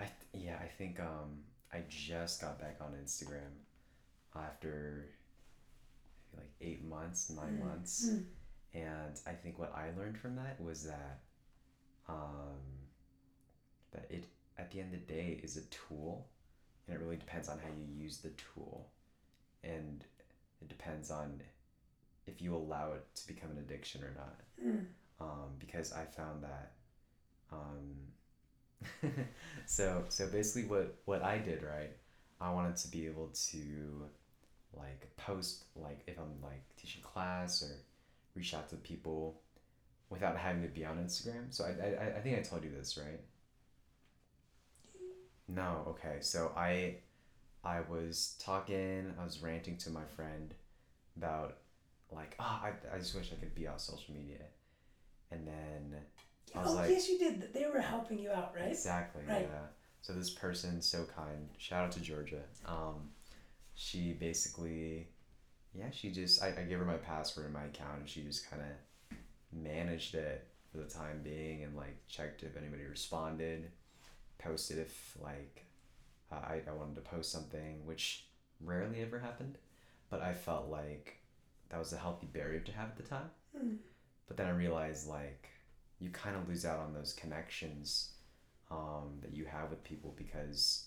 I 0.00 0.04
th- 0.32 0.44
yeah, 0.44 0.58
I 0.60 0.66
think 0.66 0.98
um 1.00 1.44
I 1.72 1.82
just 1.88 2.40
got 2.40 2.58
back 2.60 2.78
on 2.80 2.92
Instagram 3.04 3.52
after 4.34 5.10
like 6.36 6.50
eight 6.60 6.84
months, 6.84 7.30
nine 7.30 7.58
Mm, 7.60 7.64
months, 7.68 8.06
mm, 8.08 8.24
and 8.74 9.20
I 9.26 9.32
think 9.32 9.58
what 9.58 9.72
I 9.74 9.90
learned 9.98 10.18
from 10.18 10.36
that 10.36 10.60
was 10.60 10.84
that 10.84 11.20
um 12.08 12.60
that 13.92 14.06
it 14.10 14.24
at 14.58 14.70
the 14.70 14.80
end 14.80 14.94
of 14.94 15.06
the 15.06 15.12
day 15.12 15.40
is 15.42 15.56
a 15.56 15.62
tool, 15.62 16.26
and 16.86 16.96
it 16.96 17.00
really 17.02 17.16
depends 17.16 17.48
on 17.48 17.58
how 17.58 17.68
you 17.68 18.02
use 18.02 18.18
the 18.18 18.30
tool, 18.30 18.88
and 19.62 20.04
it 20.60 20.68
depends 20.68 21.10
on 21.10 21.40
if 22.26 22.40
you 22.40 22.54
allow 22.54 22.92
it 22.92 23.04
to 23.14 23.26
become 23.26 23.50
an 23.50 23.58
addiction 23.58 24.02
or 24.02 24.14
not. 24.16 24.40
Mm, 24.64 24.86
um, 25.20 25.50
because 25.58 25.92
I 25.92 26.04
found 26.04 26.42
that 26.42 26.72
um, 27.52 27.94
so 29.66 30.04
so 30.08 30.26
basically 30.26 30.68
what 30.68 30.96
what 31.04 31.22
I 31.22 31.38
did 31.38 31.62
right 31.62 31.90
I 32.40 32.52
wanted 32.52 32.76
to 32.76 32.88
be 32.88 33.06
able 33.06 33.30
to 33.50 34.08
like 34.76 35.08
post 35.16 35.64
like 35.76 36.00
if 36.06 36.18
I'm 36.18 36.42
like 36.42 36.62
teaching 36.76 37.02
class 37.02 37.62
or 37.62 37.76
reach 38.34 38.54
out 38.54 38.68
to 38.70 38.76
people 38.76 39.40
without 40.10 40.36
having 40.36 40.62
to 40.62 40.68
be 40.68 40.84
on 40.84 40.96
Instagram 40.98 41.50
so 41.50 41.64
I, 41.64 42.04
I, 42.04 42.16
I 42.18 42.20
think 42.20 42.38
I 42.38 42.42
told 42.42 42.64
you 42.64 42.70
this 42.70 42.98
right 42.98 43.20
no 45.48 45.84
okay 45.88 46.18
so 46.20 46.52
I 46.56 46.96
I 47.64 47.80
was 47.80 48.36
talking 48.38 49.12
I 49.20 49.24
was 49.24 49.42
ranting 49.42 49.76
to 49.78 49.90
my 49.90 50.04
friend 50.16 50.54
about 51.16 51.58
like 52.12 52.34
ah 52.38 52.64
I, 52.64 52.94
I 52.94 52.98
just 52.98 53.14
wish 53.14 53.30
I 53.32 53.36
could 53.36 53.54
be 53.54 53.66
on 53.66 53.78
social 53.78 54.14
media 54.14 54.42
and 55.30 55.46
then 55.46 55.96
I 56.54 56.62
was 56.62 56.70
oh 56.70 56.74
like- 56.74 56.90
yes, 56.90 57.08
you 57.08 57.18
did. 57.18 57.52
They 57.52 57.66
were 57.66 57.80
helping 57.80 58.18
you 58.18 58.30
out, 58.30 58.54
right? 58.54 58.70
Exactly. 58.70 59.22
Right. 59.28 59.48
Yeah. 59.50 59.66
So 60.02 60.12
this 60.12 60.30
person, 60.30 60.80
so 60.80 61.04
kind. 61.16 61.48
Shout 61.58 61.84
out 61.84 61.92
to 61.92 62.00
Georgia. 62.00 62.42
Um, 62.66 63.10
she 63.74 64.12
basically, 64.12 65.08
yeah, 65.74 65.90
she 65.90 66.10
just 66.10 66.42
I, 66.42 66.48
I 66.48 66.62
gave 66.62 66.78
her 66.78 66.84
my 66.84 66.96
password 66.96 67.46
and 67.46 67.54
my 67.54 67.64
account, 67.64 68.00
and 68.00 68.08
she 68.08 68.22
just 68.22 68.48
kind 68.48 68.62
of 68.62 69.16
managed 69.52 70.14
it 70.14 70.46
for 70.70 70.78
the 70.78 70.84
time 70.84 71.20
being, 71.22 71.64
and 71.64 71.76
like 71.76 71.96
checked 72.08 72.42
if 72.42 72.56
anybody 72.56 72.84
responded, 72.84 73.70
posted 74.38 74.78
if 74.78 75.16
like 75.20 75.64
uh, 76.32 76.36
I 76.36 76.60
I 76.68 76.72
wanted 76.72 76.96
to 76.96 77.00
post 77.00 77.32
something, 77.32 77.84
which 77.84 78.26
rarely 78.60 79.02
ever 79.02 79.18
happened, 79.18 79.58
but 80.10 80.22
I 80.22 80.32
felt 80.32 80.68
like 80.68 81.18
that 81.70 81.78
was 81.78 81.92
a 81.92 81.98
healthy 81.98 82.26
barrier 82.26 82.60
to 82.60 82.72
have 82.72 82.90
at 82.90 82.96
the 82.96 83.02
time. 83.02 83.30
Mm. 83.56 83.76
But 84.28 84.36
then 84.36 84.46
I 84.46 84.50
realized 84.50 85.08
like 85.08 85.48
you 85.98 86.10
kind 86.10 86.36
of 86.36 86.48
lose 86.48 86.64
out 86.64 86.80
on 86.80 86.94
those 86.94 87.12
connections 87.12 88.10
um, 88.70 89.18
that 89.22 89.34
you 89.34 89.44
have 89.44 89.70
with 89.70 89.82
people 89.84 90.14
because 90.16 90.84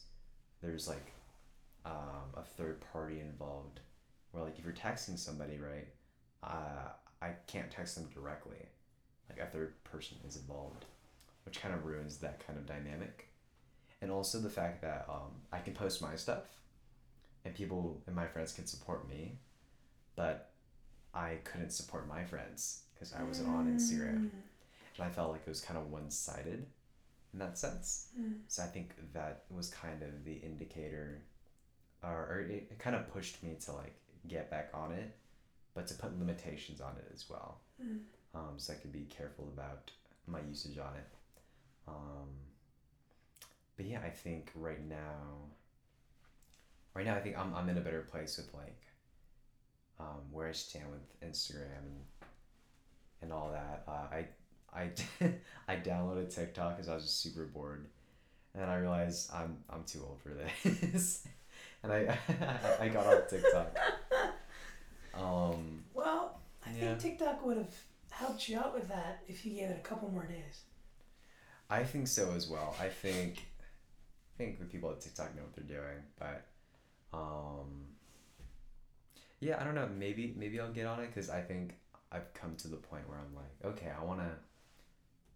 there's 0.62 0.88
like 0.88 1.14
um, 1.86 2.34
a 2.36 2.44
third 2.44 2.82
party 2.92 3.20
involved. 3.20 3.80
Like 4.44 4.58
if 4.58 4.66
you're 4.66 4.74
texting 4.74 5.18
somebody, 5.18 5.58
right? 5.58 5.88
Uh, 6.44 6.90
I 7.22 7.32
can't 7.48 7.72
text 7.72 7.96
them 7.96 8.08
directly. 8.14 8.58
Like 9.30 9.40
a 9.40 9.52
third 9.52 9.84
person 9.84 10.18
is 10.28 10.36
involved, 10.38 10.86
which 11.46 11.62
kind 11.62 11.74
of 11.74 11.86
ruins 11.86 12.18
that 12.18 12.46
kind 12.46 12.58
of 12.58 12.66
dynamic. 12.66 13.28
And 14.02 14.12
also 14.12 14.40
the 14.40 14.50
fact 14.50 14.82
that 14.84 15.06
um, 15.10 15.32
I 15.52 15.60
can 15.60 15.74
post 15.74 16.02
my 16.02 16.16
stuff, 16.16 16.46
and 17.44 17.56
people 17.56 18.02
and 18.06 18.16
my 18.16 18.28
friends 18.28 18.54
can 18.54 18.68
support 18.68 19.10
me, 19.10 19.40
but 20.16 20.52
I 21.14 21.40
couldn't 21.44 21.72
support 21.72 22.08
my 22.08 22.24
friends 22.24 22.84
because 22.94 23.14
I 23.14 23.24
wasn't 23.24 23.50
on 23.50 23.66
Instagram. 23.68 24.30
And 24.98 25.06
I 25.06 25.10
felt 25.10 25.32
like 25.32 25.42
it 25.46 25.50
was 25.50 25.62
kind 25.62 25.80
of 25.80 25.92
one 25.92 26.10
sided 26.10 26.66
in 27.34 27.40
that 27.40 27.58
sense. 27.58 28.08
Mm. 28.20 28.40
So 28.48 28.64
I 28.64 28.68
think 28.68 28.92
that 29.14 29.44
was 29.50 29.70
kind 29.70 30.02
of 30.04 30.24
the 30.26 30.34
indicator, 30.34 31.22
or, 32.04 32.10
or 32.10 32.46
it, 32.50 32.68
it 32.72 32.80
kind 32.80 32.96
of 32.96 33.12
pushed 33.12 33.44
me 33.44 33.56
to 33.66 33.72
like 33.74 33.96
get 34.28 34.49
back 34.49 34.70
on 34.74 34.91
it, 34.91 35.16
but 35.74 35.88
to 35.88 35.94
put 35.95 36.18
limitations 36.18 36.82
on 36.82 36.94
it 36.98 37.12
as 37.14 37.30
well. 37.30 37.60
Mm. 37.84 37.99
Um, 38.36 38.54
so 38.58 38.74
I 38.74 38.76
could 38.76 38.91
be 38.91 39.08
careful 39.10 39.49
about 39.54 39.91
my 40.28 40.40
usage 40.41 40.78
on 40.78 40.94
it. 40.95 41.08
Um, 41.88 42.28
but 43.76 43.86
yeah, 43.86 43.99
I 44.06 44.10
think 44.10 44.52
right 44.56 44.86
now, 44.88 45.45
right 46.94 47.06
now 47.06 47.16
I 47.16 47.20
think 47.20 47.38
I'm 47.38 47.54
I'm 47.56 47.70
in 47.70 47.78
a 47.78 47.82
better 47.82 48.02
place 48.02 48.38
with 48.38 48.54
like, 48.54 48.82
um, 49.99 50.22
where 50.32 50.48
I 50.48 50.52
stand 50.52 50.86
with 50.91 51.30
Instagram 51.32 51.78
and 51.86 52.02
and 53.22 53.32
all 53.32 53.52
that. 53.52 53.84
Uh, 53.88 54.16
I 54.16 54.26
I 54.74 54.91
I 55.68 55.76
downloaded 55.78 56.34
TikTok 56.34 56.76
because 56.76 56.90
I 56.90 56.95
was 56.95 57.04
just 57.04 57.22
super 57.22 57.45
bored, 57.45 57.88
and 58.56 58.66
I 58.66 58.78
realized 58.78 59.32
I'm 59.34 59.58
I'm 59.70 59.84
too 59.84 60.04
old 60.08 60.20
for 60.22 60.34
this, 60.34 61.26
and 61.84 61.91
I 61.91 62.18
I 62.80 62.90
got 62.90 63.06
off 63.06 63.30
TikTok. 63.30 63.78
Um, 65.18 65.84
Well, 65.94 66.39
I 66.65 66.72
Yeah. 66.72 66.95
think 66.95 66.99
TikTok 66.99 67.45
would 67.45 67.57
have 67.57 67.73
helped 68.10 68.48
you 68.48 68.57
out 68.60 68.73
with 68.73 68.88
that 68.89 69.23
if 69.27 69.45
you 69.45 69.53
gave 69.53 69.69
it 69.69 69.77
a 69.77 69.88
couple 69.88 70.10
more 70.10 70.26
days. 70.26 70.61
I 71.69 71.84
think 71.84 72.07
so 72.07 72.31
as 72.34 72.48
well. 72.48 72.76
I 72.80 72.88
think 72.89 73.39
I 73.39 74.38
think 74.38 74.60
the 74.60 74.65
people 74.65 74.91
at 74.91 75.02
TikTok 75.02 75.35
know 75.35 75.41
what 75.44 75.53
they're 75.56 75.77
doing, 75.77 76.03
but 76.19 76.45
um 77.14 77.95
yeah, 79.39 79.60
I 79.60 79.64
don't 79.64 79.76
know. 79.76 79.88
Maybe 79.88 80.34
maybe 80.38 80.60
I'll 80.60 80.72
get 80.72 80.85
on 80.85 80.99
it 81.02 81.14
cuz 81.14 81.30
I 81.30 81.41
think 81.41 81.76
I've 82.11 82.34
come 82.34 82.56
to 82.57 82.68
the 82.68 82.77
point 82.77 83.07
where 83.10 83.18
I'm 83.19 83.35
like, 83.35 83.65
okay, 83.65 83.89
I 83.89 84.03
want 84.03 84.22
to 84.22 84.31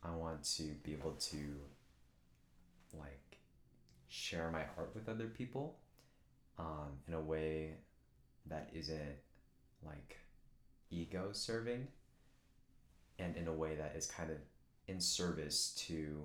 I 0.03 0.15
want 0.15 0.43
to 0.57 0.63
be 0.83 0.93
able 0.93 1.13
to 1.13 1.61
like 2.93 3.37
share 4.07 4.49
my 4.51 4.65
art 4.77 4.91
with 4.95 5.09
other 5.09 5.27
people 5.27 5.79
um 6.57 6.99
in 7.07 7.13
a 7.13 7.21
way 7.21 7.77
that 8.45 8.69
isn't 8.73 9.17
like 9.85 10.17
ego 10.89 11.29
serving 11.31 11.87
and 13.19 13.35
in 13.35 13.47
a 13.47 13.53
way 13.53 13.75
that 13.75 13.93
is 13.95 14.07
kind 14.07 14.29
of 14.29 14.37
in 14.87 14.99
service 14.99 15.73
to 15.87 16.23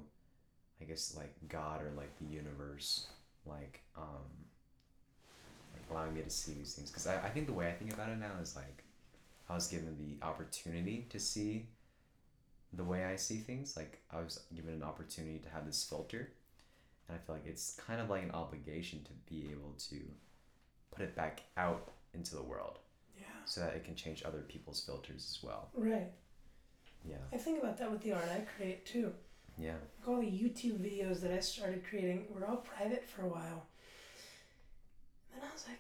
I 0.81 0.85
guess 0.85 1.15
like 1.17 1.35
God 1.49 1.83
or 1.83 1.93
like 1.97 2.17
the 2.19 2.27
universe 2.27 3.07
like 3.47 3.81
um 3.97 4.27
like 5.73 5.83
allowing 5.91 6.15
me 6.15 6.23
to 6.23 6.31
see 6.31 6.53
these 6.53 6.75
things 6.75 6.91
because 6.91 7.07
I, 7.07 7.17
I 7.17 7.29
think 7.31 7.47
the 7.47 7.53
way 7.53 7.69
I 7.69 7.73
think 7.73 7.93
about 7.93 8.11
it 8.11 8.19
now 8.19 8.33
is 8.41 8.57
like 8.57 8.83
I 9.49 9.55
was 9.55 9.69
given 9.69 9.97
the 9.99 10.25
opportunity 10.27 11.07
to 11.11 11.21
see 11.21 11.67
the 12.73 12.85
way 12.85 13.05
I 13.05 13.17
see 13.17 13.37
things 13.37 13.77
like 13.77 14.01
I 14.11 14.21
was 14.21 14.41
given 14.55 14.75
an 14.75 14.83
opportunity 14.83 15.39
to 15.39 15.49
have 15.51 15.67
this 15.67 15.85
filter 15.85 16.33
and 17.09 17.17
I 17.17 17.25
feel 17.25 17.37
like 17.37 17.47
it's 17.47 17.79
kind 17.87 18.01
of 18.01 18.11
like 18.11 18.25
an 18.25 18.33
obligation 18.33 19.05
to 19.05 19.11
be 19.33 19.49
able 19.53 19.75
to 19.91 19.97
put 20.91 21.05
it 21.05 21.15
back 21.15 21.43
out 21.57 21.93
into 22.15 22.35
the 22.35 22.43
world. 22.43 22.79
So 23.47 23.61
that 23.63 23.75
it 23.75 23.85
can 23.85 23.95
change 23.95 24.23
other 24.25 24.41
people's 24.49 24.81
filters 24.85 25.37
as 25.39 25.43
well 25.43 25.69
Right. 25.75 26.11
yeah 27.05 27.17
I 27.33 27.37
think 27.39 27.63
about 27.63 27.79
that 27.79 27.91
with 27.91 28.03
the 28.03 28.13
art 28.13 28.29
I 28.31 28.41
create 28.57 28.85
too. 28.85 29.13
yeah 29.59 29.75
Like 30.01 30.09
all 30.09 30.21
the 30.21 30.27
YouTube 30.27 30.79
videos 30.81 31.21
that 31.23 31.33
I 31.33 31.41
started 31.41 31.83
creating 31.89 32.27
were 32.35 32.47
all 32.47 32.57
private 32.59 33.05
for 33.09 33.23
a 33.23 33.29
while. 33.29 33.67
Then 35.33 35.43
I 35.49 35.53
was 35.53 35.65
like, 35.69 35.79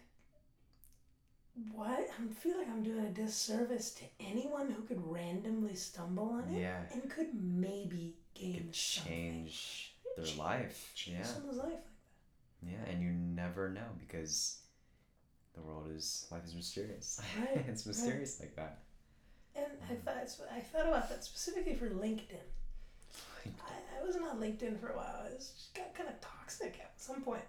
what? 1.73 2.09
I 2.21 2.33
feel 2.35 2.59
like 2.59 2.69
I'm 2.69 2.83
doing 2.83 3.05
a 3.07 3.09
disservice 3.11 3.91
to 3.93 4.05
anyone 4.21 4.71
who 4.71 4.83
could 4.83 5.01
randomly 5.05 5.75
stumble 5.75 6.31
on 6.31 6.49
it 6.55 6.61
yeah 6.61 6.81
and 6.93 7.11
could 7.11 7.29
maybe 7.35 8.15
gain 8.35 8.69
change 8.73 9.95
their 10.17 10.25
Change- 10.25 10.39
life. 10.39 10.93
Change 10.95 11.19
Yeah. 11.19 11.25
someone's 11.25 11.59
life. 11.59 11.67
Like 11.67 11.83
that. 11.83 12.71
Yeah, 12.71 12.93
and 12.93 13.03
you 13.03 13.11
never 13.11 13.69
know 13.71 13.89
because 13.99 14.59
the 15.57 15.63
world 15.63 15.91
is 15.95 16.27
life 16.31 16.45
is 16.45 16.55
mysterious. 16.55 17.21
Right, 17.39 17.65
it's 17.69 17.87
mysterious 17.87 18.39
like 18.41 18.55
that. 18.57 18.79
And 19.55 19.67
I 19.91 19.95
mm. 19.95 20.03
thought 20.03 20.17
I 20.55 20.61
thought 20.61 20.87
about 20.87 21.09
that 21.09 21.25
specifically 21.25 21.75
for 21.75 21.89
LinkedIn. 21.89 22.47
I, 23.47 24.01
I 24.01 24.05
wasn't 24.05 24.27
on 24.27 24.39
LinkedIn 24.39 24.79
for 24.81 24.89
a 24.89 24.97
while. 24.97 25.25
It 25.27 25.35
was 25.37 25.53
just 25.57 25.75
got 25.75 25.95
kind 25.95 26.09
of 26.09 26.21
toxic 26.21 26.79
at 26.83 26.93
some 26.97 27.23
point. 27.23 27.45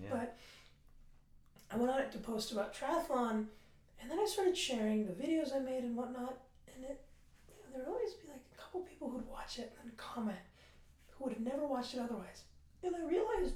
Yeah. 0.00 0.08
But 0.10 0.38
I 1.70 1.76
went 1.76 1.90
on 1.90 2.00
it 2.00 2.12
to 2.12 2.18
post 2.18 2.52
about 2.52 2.74
triathlon, 2.74 3.46
and 4.00 4.10
then 4.10 4.18
I 4.18 4.26
started 4.26 4.56
sharing 4.56 5.06
the 5.06 5.12
videos 5.12 5.54
I 5.54 5.60
made 5.60 5.84
and 5.84 5.96
whatnot. 5.96 6.38
And 6.74 6.84
it, 6.84 7.00
you 7.48 7.54
know, 7.54 7.70
there 7.72 7.84
would 7.84 7.88
always 7.88 8.12
be 8.14 8.28
like 8.28 8.42
a 8.52 8.60
couple 8.60 8.80
people 8.82 9.10
who'd 9.10 9.26
watch 9.28 9.58
it 9.58 9.72
and 9.80 9.90
then 9.90 9.96
comment 9.96 10.36
who 11.10 11.24
would 11.24 11.32
have 11.32 11.42
never 11.42 11.66
watched 11.66 11.94
it 11.94 12.00
otherwise. 12.00 12.42
And 12.82 12.94
I 12.94 13.00
realized 13.00 13.54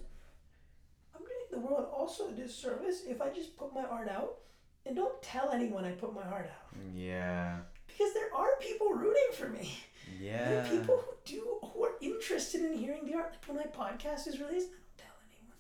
I'm 1.20 1.26
doing 1.26 1.62
the 1.62 1.68
world 1.68 1.88
also 1.92 2.28
a 2.28 2.32
disservice 2.32 3.02
if 3.06 3.20
I 3.20 3.28
just 3.30 3.56
put 3.56 3.74
my 3.74 3.82
art 3.84 4.08
out 4.08 4.38
and 4.86 4.96
don't 4.96 5.20
tell 5.22 5.50
anyone 5.50 5.84
I 5.84 5.92
put 5.92 6.14
my 6.14 6.22
art 6.22 6.46
out. 6.46 6.76
yeah. 6.94 7.58
Because 7.86 8.14
there 8.14 8.32
are 8.34 8.56
people 8.60 8.90
rooting 8.92 9.30
for 9.34 9.48
me. 9.48 9.74
There 10.20 10.30
Yeah. 10.32 10.66
are 10.66 10.70
people 10.70 10.96
who 10.98 11.12
do 11.24 11.58
who 11.62 11.84
are 11.84 11.94
interested 12.00 12.62
in 12.64 12.72
hearing 12.74 13.04
the 13.04 13.14
art. 13.14 13.32
Like 13.32 13.48
when 13.48 13.56
my 13.58 13.64
podcast 13.64 14.26
is 14.28 14.40
released, 14.40 14.68
I 14.70 14.76
don't 14.76 14.96
tell 14.96 15.16
anyone. 15.28 15.58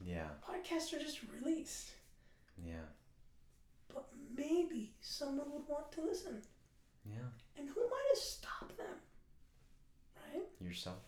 Yeah. 0.00 0.28
Podcasts 0.46 0.92
are 0.92 0.98
just 0.98 1.20
released. 1.32 1.90
Yeah. 2.62 2.86
But 3.94 4.08
maybe 4.36 4.92
someone 5.00 5.50
would 5.52 5.66
want 5.68 5.90
to 5.92 6.02
listen. 6.02 6.42
Yeah. 7.04 7.28
And 7.56 7.68
who 7.70 7.80
am 7.80 7.90
I 7.92 8.14
to 8.14 8.20
stop 8.20 8.76
them? 8.76 8.96
Right? 10.16 10.44
Yourself. 10.60 11.02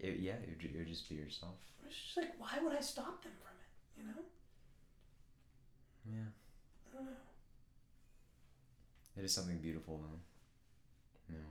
It, 0.00 0.20
yeah, 0.20 0.32
it 0.32 0.48
would, 0.48 0.64
it 0.74 0.78
would 0.78 0.86
just 0.88 1.08
be 1.08 1.16
yourself. 1.16 1.54
It's 1.86 1.96
just 1.96 2.16
like, 2.16 2.32
why 2.38 2.62
would 2.62 2.76
I 2.76 2.80
stop 2.80 3.22
them 3.22 3.32
from 3.42 3.54
it? 3.58 4.00
You 4.00 4.06
know? 4.08 4.22
Yeah. 6.14 6.28
I 6.92 6.96
don't 6.96 7.06
know. 7.06 7.12
It 9.16 9.24
is 9.24 9.32
something 9.34 9.58
beautiful 9.58 9.98
though. 9.98 11.34
No. 11.34 11.44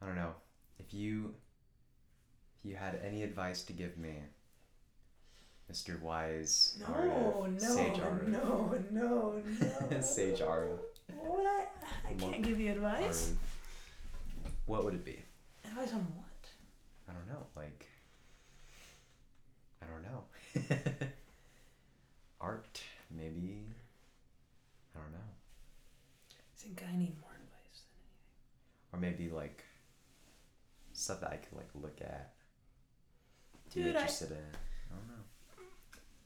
I 0.00 0.06
don't 0.06 0.16
know. 0.16 0.34
If 0.78 0.94
you 0.94 1.34
if 2.58 2.70
you 2.70 2.76
had 2.76 3.00
any 3.04 3.22
advice 3.22 3.62
to 3.64 3.72
give 3.72 3.98
me, 3.98 4.14
Mr. 5.72 6.00
Wise 6.00 6.78
No, 6.80 6.86
Arif, 6.86 7.62
no, 7.62 7.68
Sage 7.68 7.96
Arif, 7.98 8.28
no, 8.28 8.74
no, 8.92 9.42
no. 9.90 10.00
Sage 10.00 10.38
Arif, 10.40 10.78
What 11.16 11.38
would 11.38 11.46
I? 11.46 11.64
I 12.08 12.12
can't 12.14 12.42
give 12.42 12.60
you 12.60 12.70
advice. 12.72 13.32
Arif, 13.32 14.50
what 14.66 14.84
would 14.84 14.94
it 14.94 15.04
be? 15.04 15.22
Advice 15.64 15.92
on 15.92 16.06
what? 16.14 16.25
I 17.28 17.32
don't 17.32 17.40
know. 17.40 17.46
Like, 17.56 17.86
I 19.82 19.86
don't 19.86 20.02
know. 20.02 21.06
Art, 22.40 22.80
maybe. 23.10 23.64
I 24.94 24.98
don't 25.00 25.12
know. 25.12 25.18
I 26.30 26.58
think 26.58 26.82
I 26.88 26.92
need 26.96 27.18
more 27.20 27.30
advice 27.32 27.82
than 27.82 27.98
anything. 28.00 28.92
Or 28.92 28.98
maybe 28.98 29.30
like 29.34 29.64
stuff 30.92 31.20
that 31.20 31.30
I 31.32 31.36
could 31.36 31.56
like 31.56 31.68
look 31.74 32.00
at. 32.00 32.32
Be 33.74 33.82
Dude, 33.82 33.86
I- 33.96 34.00
interested 34.00 34.30
in. 34.30 34.36
I 34.36 34.94
don't 34.94 35.08
know. 35.08 35.24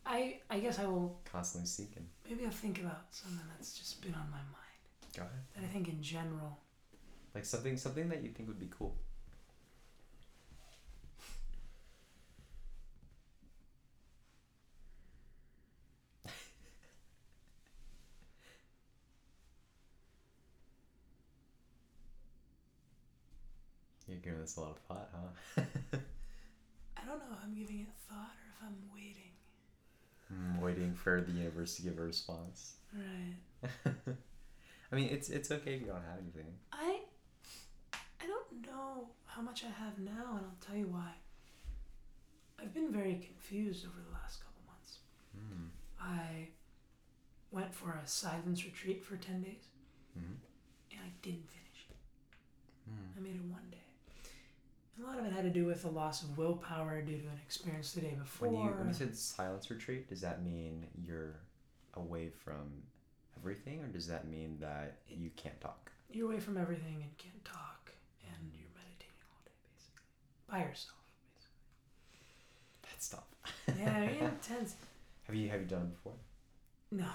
I 0.07 0.39
I 0.51 0.59
guess 0.61 0.79
I 0.79 0.87
will. 0.87 1.19
Constantly 1.31 1.67
seeking. 1.69 2.07
Maybe 2.29 2.45
I'll 2.45 2.51
think 2.51 2.81
about 2.81 3.07
something 3.11 3.41
that's 3.57 3.73
just 3.75 4.01
been 4.03 4.15
on 4.15 4.29
my 4.31 4.37
mind. 4.39 4.81
Go 5.17 5.23
ahead. 5.23 5.33
That 5.55 5.65
I 5.65 5.69
think 5.69 5.89
in 5.89 6.03
general. 6.03 6.59
Like 7.35 7.45
something 7.45 7.77
something 7.77 8.09
that 8.09 8.23
you 8.23 8.31
think 8.31 8.49
would 8.49 8.59
be 8.61 8.71
cool. 8.77 8.97
This 24.51 24.57
a 24.57 24.61
lot 24.63 24.71
of 24.73 24.79
thought, 24.79 25.09
huh? 25.15 25.63
I 26.97 27.07
don't 27.07 27.21
know 27.21 27.25
if 27.31 27.45
I'm 27.45 27.55
giving 27.55 27.83
it 27.83 27.87
thought 28.09 28.33
or 28.35 28.51
if 28.51 28.67
I'm 28.67 28.75
waiting. 28.93 29.31
I'm 30.29 30.61
waiting 30.61 30.93
for 30.93 31.21
the 31.21 31.31
universe 31.31 31.77
to 31.77 31.83
give 31.83 32.01
a 32.01 32.03
response. 32.03 32.75
Right. 32.93 33.71
I 34.93 34.97
mean, 34.97 35.09
it's 35.11 35.29
it's 35.31 35.53
okay 35.53 35.75
if 35.75 35.83
you 35.83 35.87
don't 35.87 36.03
have 36.03 36.19
anything. 36.21 36.53
I 36.73 37.03
I 37.93 38.27
don't 38.27 38.67
know 38.67 39.11
how 39.25 39.41
much 39.41 39.63
I 39.63 39.69
have 39.69 40.01
now, 40.01 40.35
and 40.39 40.47
I'll 40.47 40.59
tell 40.67 40.75
you 40.75 40.89
why. 40.89 41.13
I've 42.61 42.75
been 42.75 42.91
very 42.93 43.15
confused 43.25 43.87
over 43.87 44.01
the 44.05 44.13
last 44.13 44.41
couple 44.43 44.63
months. 44.67 44.99
Hmm. 45.33 45.67
I 46.01 46.49
went 47.53 47.73
for 47.73 48.01
a 48.05 48.09
silence 48.09 48.65
retreat 48.65 49.05
for 49.05 49.17
10 49.17 49.43
days, 49.43 49.69
hmm 50.19 50.35
and 50.91 51.01
I 51.01 51.13
didn't 51.23 51.49
finish 51.49 51.87
it. 51.89 51.97
Hmm. 52.91 53.17
I 53.17 53.21
made 53.23 53.37
it 53.37 53.45
one 53.45 53.71
day. 53.71 53.80
A 55.31 55.33
lot 55.33 55.41
of 55.41 55.45
it 55.45 55.49
had 55.49 55.55
to 55.55 55.61
do 55.61 55.67
with 55.67 55.83
the 55.83 55.89
loss 55.91 56.23
of 56.23 56.37
willpower 56.37 57.01
due 57.03 57.19
to 57.19 57.25
an 57.27 57.39
experience 57.45 57.93
the 57.93 58.01
day 58.01 58.17
before. 58.19 58.49
When 58.49 58.61
you 58.61 58.71
when 58.71 58.89
you 58.89 58.95
said 58.95 59.17
silence 59.17 59.71
retreat, 59.71 60.09
does 60.09 60.21
that 60.23 60.43
mean 60.45 60.87
you're 61.07 61.37
away 61.95 62.31
from 62.31 62.71
everything, 63.39 63.81
or 63.81 63.87
does 63.87 64.07
that 64.09 64.29
mean 64.29 64.57
that 64.61 64.99
you 65.09 65.31
can't 65.37 65.61
talk? 65.61 65.91
You're 66.13 66.27
away 66.31 66.41
from 66.41 66.57
everything 66.57 66.97
and 67.03 67.17
can't 67.19 67.45
talk, 67.45 67.93
and 68.27 68.51
you're 68.53 68.69
meditating 68.75 69.23
all 69.31 69.41
day, 69.45 69.53
basically. 69.73 70.03
By 70.51 70.59
yourself, 70.69 70.97
That's 72.83 73.09
tough. 73.09 73.25
basically. 73.67 73.85
Yeah, 73.85 74.01
very 74.01 74.19
intense. 74.33 74.75
Have 75.25 75.35
you 75.37 75.49
have 75.51 75.61
you 75.61 75.67
done 75.67 75.83
it 75.83 75.95
before? 75.95 76.15
No. 76.91 77.07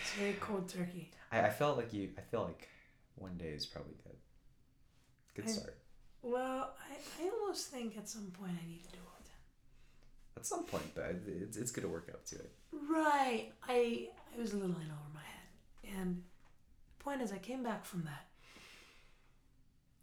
It's 0.00 0.12
very 0.14 0.32
cold 0.40 0.68
turkey. 0.68 1.10
I, 1.30 1.42
I 1.42 1.50
felt 1.50 1.76
like 1.76 1.92
you. 1.92 2.08
I 2.16 2.22
feel 2.22 2.44
like 2.44 2.68
one 3.16 3.36
day 3.36 3.48
is 3.50 3.66
probably 3.66 3.94
good. 4.04 4.16
Good 5.34 5.44
I- 5.50 5.52
start. 5.52 5.74
Well, 6.22 6.74
I, 6.90 7.24
I 7.24 7.28
almost 7.30 7.68
think 7.68 7.96
at 7.96 8.08
some 8.08 8.30
point 8.38 8.52
I 8.62 8.66
need 8.68 8.84
to 8.84 8.90
do 8.92 8.98
all 9.06 9.22
At 10.36 10.46
some 10.46 10.64
point, 10.64 10.94
but 10.94 11.16
it's, 11.26 11.56
it's 11.56 11.70
good 11.70 11.82
to 11.82 11.88
work 11.88 12.08
out 12.12 12.26
to 12.26 12.36
it. 12.36 12.52
Right. 12.72 13.52
I 13.68 14.08
I 14.36 14.40
was 14.40 14.52
a 14.52 14.56
little 14.56 14.76
in 14.76 14.82
over 14.82 15.10
my 15.14 15.20
head. 15.20 15.98
And 15.98 16.22
the 16.98 17.04
point 17.04 17.22
is 17.22 17.32
I 17.32 17.38
came 17.38 17.62
back 17.62 17.84
from 17.84 18.02
that. 18.04 18.26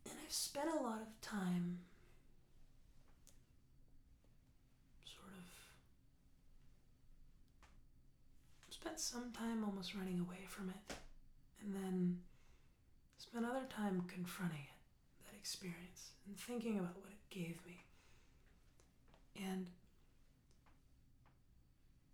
And 0.05 0.13
I've 0.25 0.31
spent 0.33 0.69
a 0.69 0.83
lot 0.83 1.01
of 1.01 1.21
time 1.21 1.79
sort 5.05 5.31
of 5.37 5.45
spent 8.73 8.99
some 8.99 9.31
time 9.31 9.63
almost 9.63 9.95
running 9.95 10.19
away 10.19 10.45
from 10.47 10.69
it. 10.69 10.95
And 11.63 11.75
then 11.75 12.19
spent 13.17 13.45
other 13.45 13.65
time 13.69 14.03
confronting 14.07 14.59
it, 14.59 14.74
experience, 15.45 16.13
and 16.25 16.35
thinking 16.35 16.79
about 16.79 16.97
what 16.97 17.11
it 17.11 17.29
gave 17.29 17.59
me. 17.67 17.83
And 19.35 19.67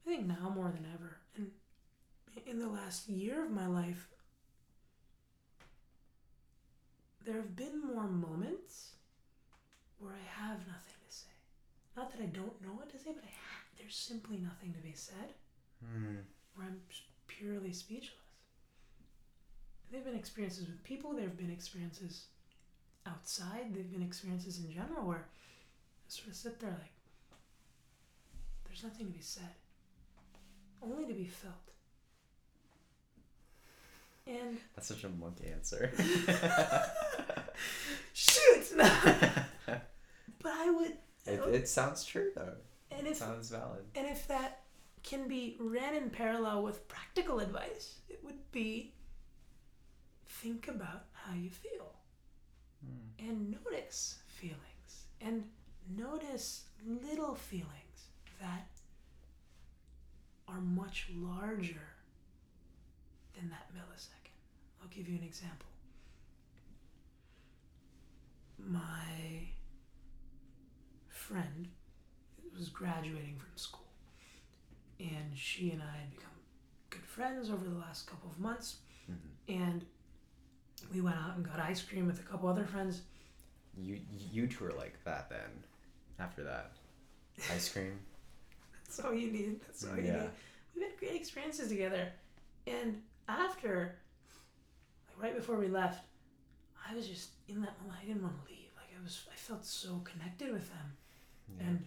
I 0.05 0.09
think 0.09 0.27
now 0.27 0.51
more 0.53 0.69
than 0.69 0.85
ever, 0.93 1.15
and 1.37 1.51
in 2.45 2.59
the 2.59 2.67
last 2.67 3.07
year 3.07 3.45
of 3.45 3.49
my 3.49 3.67
life, 3.67 4.09
there 7.25 7.35
have 7.35 7.55
been 7.55 7.79
more 7.79 8.07
moments 8.09 8.95
where 9.99 10.11
I 10.11 10.41
have 10.41 10.57
nothing 10.67 10.99
to 11.07 11.15
say. 11.15 11.31
Not 11.95 12.11
that 12.11 12.21
I 12.21 12.25
don't 12.25 12.61
know 12.61 12.73
what 12.75 12.89
to 12.89 12.97
say, 12.97 13.11
but 13.13 13.23
I 13.23 13.31
there's 13.79 13.95
simply 13.95 14.37
nothing 14.37 14.73
to 14.73 14.79
be 14.79 14.93
said. 14.93 15.35
Hmm. 15.81 16.17
Where 16.55 16.67
I'm 16.67 16.81
purely 17.27 17.71
speechless. 17.71 18.11
There've 19.89 20.03
been 20.03 20.15
experiences 20.15 20.67
with 20.67 20.83
people. 20.83 21.13
There 21.13 21.23
have 21.23 21.37
been 21.37 21.49
experiences 21.49 22.25
outside. 23.05 23.73
There've 23.73 23.91
been 23.91 24.03
experiences 24.03 24.59
in 24.59 24.71
general 24.71 25.07
where 25.07 25.25
I 25.27 26.07
sort 26.07 26.29
of 26.29 26.35
sit 26.35 26.59
there 26.59 26.69
like, 26.71 26.91
there's 28.65 28.83
nothing 28.83 29.07
to 29.07 29.13
be 29.13 29.21
said, 29.21 29.49
only 30.81 31.05
to 31.05 31.13
be 31.13 31.25
felt. 31.25 31.53
And 34.27 34.57
That's 34.75 34.87
such 34.87 35.03
a 35.03 35.09
monk 35.09 35.37
answer. 35.51 35.91
shoot, 38.13 38.77
no. 38.77 38.85
but 39.65 39.81
I 40.53 40.69
would, 40.69 40.93
it, 41.25 41.41
oh. 41.43 41.49
it 41.49 41.67
sounds 41.67 42.03
true 42.05 42.29
though. 42.35 42.53
and 42.91 43.07
It 43.07 43.11
if 43.11 43.17
sounds 43.17 43.49
valid. 43.49 43.83
and 43.95 44.07
if 44.07 44.27
that 44.27 44.59
can 45.03 45.27
be 45.27 45.57
ran 45.59 45.95
in 45.95 46.09
parallel 46.11 46.61
with 46.63 46.87
practical 46.87 47.39
advice, 47.39 47.95
it 48.09 48.23
would 48.23 48.51
be 48.51 48.93
think 50.27 50.67
about 50.67 51.05
how 51.13 51.33
you 51.33 51.49
feel. 51.49 51.95
Hmm. 52.83 53.27
and 53.29 53.51
notice 53.65 54.19
feelings 54.27 55.05
and 55.21 55.43
notice 55.95 56.65
little 56.85 57.35
feelings 57.35 58.07
that 58.39 58.67
are 60.47 60.59
much 60.61 61.09
larger 61.15 61.83
than 63.35 63.49
that 63.49 63.67
millisecond. 63.73 64.31
I'll 64.81 64.87
give 64.89 65.07
you 65.07 65.17
an 65.17 65.23
example. 65.23 65.67
My 68.57 69.47
friend 71.07 71.67
was 72.55 72.69
graduating 72.69 73.37
from 73.37 73.55
school, 73.55 73.87
and 74.99 75.35
she 75.35 75.71
and 75.71 75.81
I 75.81 75.97
had 75.97 76.11
become 76.11 76.31
good 76.89 77.05
friends 77.05 77.49
over 77.49 77.63
the 77.63 77.77
last 77.77 78.07
couple 78.07 78.29
of 78.29 78.39
months, 78.39 78.77
Mhm. 79.09 79.17
and 79.47 79.85
we 80.93 81.01
went 81.01 81.15
out 81.17 81.35
and 81.35 81.45
got 81.45 81.59
ice 81.59 81.81
cream 81.81 82.07
with 82.07 82.19
a 82.19 82.23
couple 82.23 82.49
other 82.49 82.65
friends. 82.65 83.01
You 83.77 83.99
you 84.31 84.47
two 84.47 84.65
are 84.65 84.71
like 84.73 84.95
that 85.05 85.29
then. 85.29 85.63
After 86.19 86.43
that, 86.43 86.71
ice 87.53 87.69
cream. 87.69 87.99
That's 88.85 88.99
all 88.99 89.13
you 89.13 89.31
need. 89.31 89.61
That's 89.61 89.85
all 89.87 89.95
you 89.97 90.03
Yeah. 90.03 90.21
need. 90.21 90.29
We've 90.75 90.83
had 90.89 90.97
great 90.97 91.15
experiences 91.15 91.69
together. 91.69 92.09
And 92.67 93.01
after, 93.27 93.95
like 95.07 95.23
right 95.23 95.35
before 95.35 95.55
we 95.57 95.67
left, 95.67 96.05
I 96.87 96.95
was 96.95 97.07
just 97.07 97.29
in 97.47 97.61
that 97.61 97.79
moment. 97.81 97.99
I 98.01 98.05
didn't 98.05 98.21
want 98.23 98.35
to 98.43 98.51
leave. 98.51 98.69
Like 98.75 98.93
I 98.99 99.01
was, 99.03 99.25
I 99.31 99.35
felt 99.35 99.65
so 99.65 100.01
connected 100.03 100.51
with 100.51 100.67
them, 100.69 100.93
Yeah. 101.57 101.67
and 101.67 101.85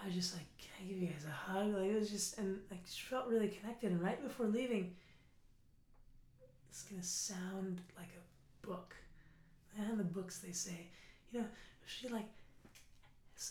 I 0.00 0.06
was 0.06 0.14
just 0.14 0.34
like, 0.34 0.46
"Can 0.58 0.70
I 0.80 0.88
give 0.88 0.98
you 0.98 1.06
guys 1.08 1.24
a 1.26 1.30
hug?" 1.30 1.72
Like 1.74 1.90
it 1.90 1.94
was 1.98 2.10
just, 2.10 2.38
and 2.38 2.58
like 2.70 2.84
just 2.84 3.00
felt 3.02 3.26
really 3.28 3.48
connected. 3.48 3.90
And 3.92 4.00
right 4.02 4.22
before 4.22 4.46
leaving, 4.46 4.94
it's 6.72 6.84
gonna 6.84 7.02
sound 7.02 7.82
like 7.98 8.08
a 8.16 8.66
book. 8.66 8.96
And 9.78 10.00
the 10.00 10.04
books 10.04 10.38
they 10.38 10.52
say, 10.52 10.88
you 11.30 11.40
know, 11.40 11.46
she 11.84 12.08
like 12.08 12.28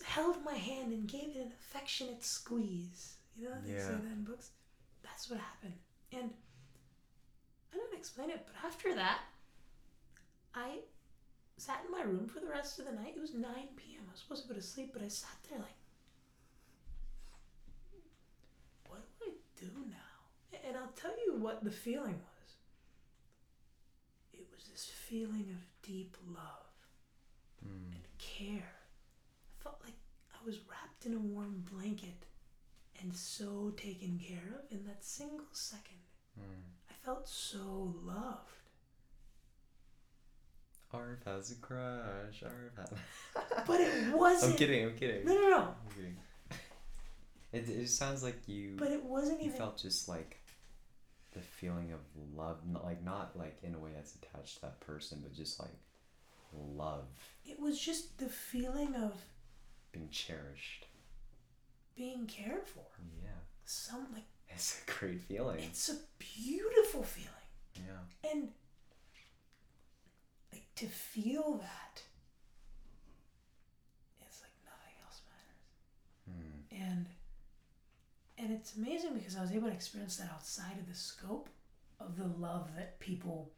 held 0.04 0.44
my 0.44 0.56
hand 0.56 0.92
and 0.92 1.08
gave 1.08 1.36
it 1.36 1.38
an 1.38 1.52
affectionate 1.60 2.24
squeeze. 2.24 3.18
You 3.38 3.46
know, 3.46 3.56
they 3.64 3.78
say 3.78 3.90
that 3.90 4.12
in 4.12 4.24
books. 4.24 4.50
That's 5.04 5.30
what 5.30 5.40
happened. 5.40 5.76
And 6.12 6.32
I 7.72 7.78
don't 7.78 7.94
explain 7.94 8.32
it, 8.32 8.42
but 8.48 8.56
after 8.66 8.96
that, 8.96 9.20
I 10.56 10.80
sat 11.58 11.84
in 11.86 11.92
my 11.92 12.02
room 12.02 12.28
for 12.28 12.40
the 12.40 12.50
rest 12.50 12.80
of 12.80 12.86
the 12.86 12.92
night. 12.92 13.14
It 13.16 13.22
was 13.22 13.36
9 13.36 13.44
p.m. 13.76 14.02
I 14.08 14.12
was 14.12 14.22
supposed 14.22 14.44
to 14.44 14.50
go 14.50 14.56
to 14.56 14.66
sleep, 14.66 14.94
but 14.94 15.04
I 15.04 15.08
sat 15.08 15.38
there 15.48 15.60
like, 15.60 15.78
what 18.88 19.02
do 19.20 19.26
I 19.30 19.34
do 19.60 19.72
now? 19.90 20.60
And 20.68 20.76
I'll 20.76 20.94
tell 20.96 21.14
you 21.28 21.36
what 21.36 21.64
the 21.64 21.72
feeling 21.72 22.16
was. 22.16 22.31
This 24.82 24.90
feeling 24.90 25.46
of 25.52 25.62
deep 25.84 26.18
love 26.28 26.66
Hmm. 27.64 27.92
and 27.94 28.08
care. 28.18 28.74
I 29.60 29.64
felt 29.64 29.80
like 29.84 29.94
I 30.34 30.44
was 30.44 30.58
wrapped 30.68 31.06
in 31.06 31.14
a 31.14 31.20
warm 31.20 31.64
blanket 31.72 32.26
and 33.00 33.16
so 33.16 33.70
taken 33.78 34.18
care 34.18 34.56
of 34.58 34.72
in 34.72 34.84
that 34.88 35.06
single 35.06 35.46
second. 35.54 36.00
Hmm. 36.36 36.62
I 36.90 36.94
felt 36.94 37.28
so 37.30 37.94
loved. 38.04 38.50
Arv 40.92 41.20
has 41.26 41.52
a 41.52 41.56
crush. 41.58 42.42
Arv 42.42 42.76
has. 42.78 42.90
But 43.68 43.82
it 43.82 44.12
wasn't. 44.16 44.54
I'm 44.54 44.58
kidding. 44.58 44.84
I'm 44.86 44.98
kidding. 44.98 45.26
No, 45.28 45.36
no, 45.36 45.50
no. 45.50 45.58
I'm 45.60 45.96
kidding. 45.96 46.18
It, 47.54 47.70
it 47.70 47.90
sounds 47.90 48.24
like 48.24 48.48
you 48.48 48.78
But 48.78 48.92
it 48.92 49.04
wasn't 49.04 49.42
you 49.42 49.48
even. 49.50 49.58
felt 49.60 49.78
just 49.78 50.10
like 50.10 50.41
the 51.34 51.40
feeling 51.42 51.92
of 51.94 52.00
love, 52.36 52.58
not 52.68 52.84
like 52.84 53.04
not 53.04 53.38
like 53.38 53.58
in 53.64 53.74
a 53.76 53.80
way 53.80 53.92
that's 53.96 54.16
attached 54.16 54.56
to 54.56 54.62
that 54.62 54.80
person, 54.82 55.20
but 55.24 55.34
just 55.34 55.60
like 55.60 55.72
love 56.76 57.06
It 57.46 57.60
was 57.60 57.80
just 57.80 58.18
the 58.18 58.28
feeling 58.28 58.94
of 58.96 59.14
being 59.92 60.10
cherished. 60.10 60.88
being 61.96 62.26
cared 62.28 62.68
for. 62.68 62.84
Yeah, 63.24 63.30
Some 63.66 64.08
like 64.14 64.26
it's 64.50 64.82
a 64.88 64.92
great 64.92 65.22
feeling. 65.22 65.60
it's 65.64 65.90
a 65.90 65.96
beautiful 66.20 67.04
feeling, 67.04 67.30
Yeah. 67.76 68.30
and 68.32 68.50
like 70.52 70.66
to 70.76 70.88
feel 70.88 71.54
that. 71.62 72.02
It's 74.28 74.42
like 74.42 74.52
nothing 74.66 74.96
else 75.06 75.22
matters. 75.30 75.64
Hmm. 76.28 76.84
and 76.84 77.06
and 78.52 78.60
it's 78.60 78.76
amazing 78.76 79.14
because 79.14 79.38
I 79.38 79.42
was 79.42 79.54
able 79.54 79.70
to 79.70 79.74
experience 79.74 80.18
that 80.18 80.30
outside 80.34 80.78
of 80.78 80.86
the 80.90 80.94
scope 80.94 81.48
of 82.02 82.18
the 82.18 82.26
love 82.38 82.68
that 82.76 83.00
people 83.00 83.50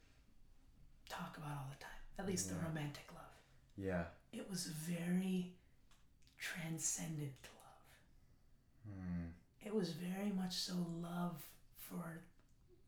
talk 1.09 1.35
about 1.37 1.49
all 1.57 1.67
the 1.71 1.83
time. 1.83 1.89
At 2.19 2.27
least 2.27 2.49
the 2.49 2.55
romantic 2.63 3.05
love. 3.11 3.23
Yeah. 3.75 4.03
It 4.31 4.47
was 4.47 4.67
very 4.67 5.53
transcendent 6.37 7.33
love. 7.55 8.93
Hmm. 8.95 9.25
It 9.65 9.73
was 9.73 9.93
very 9.93 10.31
much 10.31 10.53
so 10.53 10.73
love 11.01 11.41
for 11.75 12.21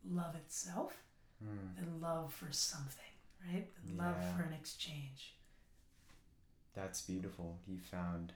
love 0.07 0.35
itself 0.35 0.95
Hmm. 1.43 1.73
than 1.75 1.99
love 1.99 2.31
for 2.33 2.51
something, 2.51 3.13
right? 3.51 3.67
Than 3.83 3.97
Love 3.97 4.15
for 4.37 4.43
an 4.43 4.53
exchange. 4.53 5.35
That's 6.75 7.01
beautiful. 7.01 7.57
You 7.67 7.79
found. 7.79 8.33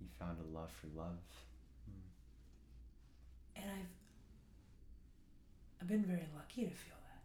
You 0.00 0.06
found 0.18 0.38
a 0.40 0.58
love 0.58 0.70
for 0.72 0.86
love. 0.98 1.18
And 3.60 3.70
I've 3.70 3.92
I've 5.80 5.88
been 5.88 6.04
very 6.04 6.26
lucky 6.36 6.64
to 6.64 6.70
feel 6.74 6.96
that. 7.08 7.22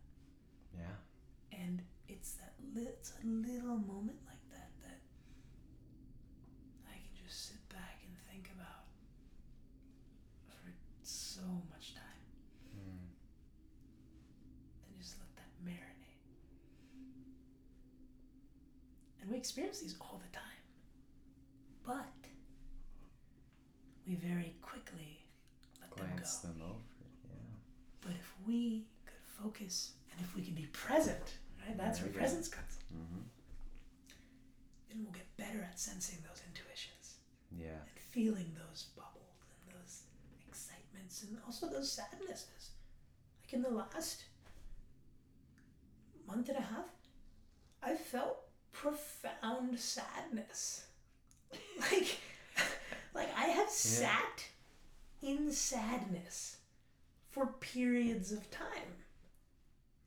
Yeah. 0.80 1.58
And 1.60 1.82
it's 2.08 2.34
that 2.34 2.54
li- 2.76 2.88
it's 2.88 3.14
a 3.24 3.26
little 3.28 3.78
moment 3.78 4.20
like 4.28 4.42
that 4.52 4.70
that 4.84 5.00
I 6.90 6.94
can 6.98 7.14
just 7.26 7.48
sit 7.50 7.70
back 7.70 8.02
and 8.06 8.14
think 8.30 8.50
about 8.56 8.86
for 10.50 10.72
so 11.04 11.42
much 11.72 11.94
time 11.96 12.02
Hmm. 12.74 13.08
and 14.90 15.00
just 15.00 15.18
let 15.20 15.30
that 15.36 15.52
marinate. 15.66 16.22
And 19.22 19.30
we 19.32 19.38
experience 19.38 19.80
these 19.80 19.96
all 20.02 20.20
the 20.24 20.32
time. 20.36 20.44
But 21.86 22.12
we 24.08 24.16
very 24.16 24.56
quickly 24.62 25.13
them 26.24 26.54
go. 26.58 26.60
them 26.60 26.68
over. 26.70 26.80
Yeah. 27.30 27.56
But 28.02 28.12
if 28.20 28.34
we 28.46 28.86
could 29.06 29.24
focus 29.44 29.92
and 30.12 30.20
if 30.26 30.36
we 30.36 30.42
could 30.44 30.56
be 30.56 30.68
present, 30.72 31.38
Right? 31.66 31.78
That's 31.78 32.00
There 32.00 32.08
where 32.08 32.14
go. 32.14 32.20
presence 32.20 32.48
comes. 32.50 32.78
Mm-hmm. 32.94 33.22
Then 34.90 35.04
we'll 35.04 35.14
get 35.14 35.28
better 35.38 35.62
at 35.64 35.80
sensing 35.80 36.18
those 36.28 36.42
intuitions 36.48 37.16
Yeah. 37.58 37.70
and 37.88 38.00
feeling 38.12 38.52
those 38.54 38.88
bubbles 38.98 39.40
and 39.66 39.80
those 39.80 40.04
excitements 40.48 41.24
and 41.24 41.38
also 41.46 41.70
those 41.70 41.90
sadnesses. 41.92 42.72
Like 43.44 43.54
in 43.54 43.62
the 43.62 43.70
last 43.70 44.26
month 46.28 46.50
and 46.50 46.58
a 46.58 46.62
half, 46.62 46.86
I 47.82 47.96
felt 47.96 48.40
profound 48.72 49.80
sadness. 49.80 50.86
like, 51.80 52.18
like 53.14 53.30
I 53.38 53.46
have 53.46 53.70
sat 53.70 54.46
in 55.24 55.52
sadness 55.52 56.58
for 57.30 57.48
periods 57.48 58.32
of 58.32 58.52
time. 58.52 58.94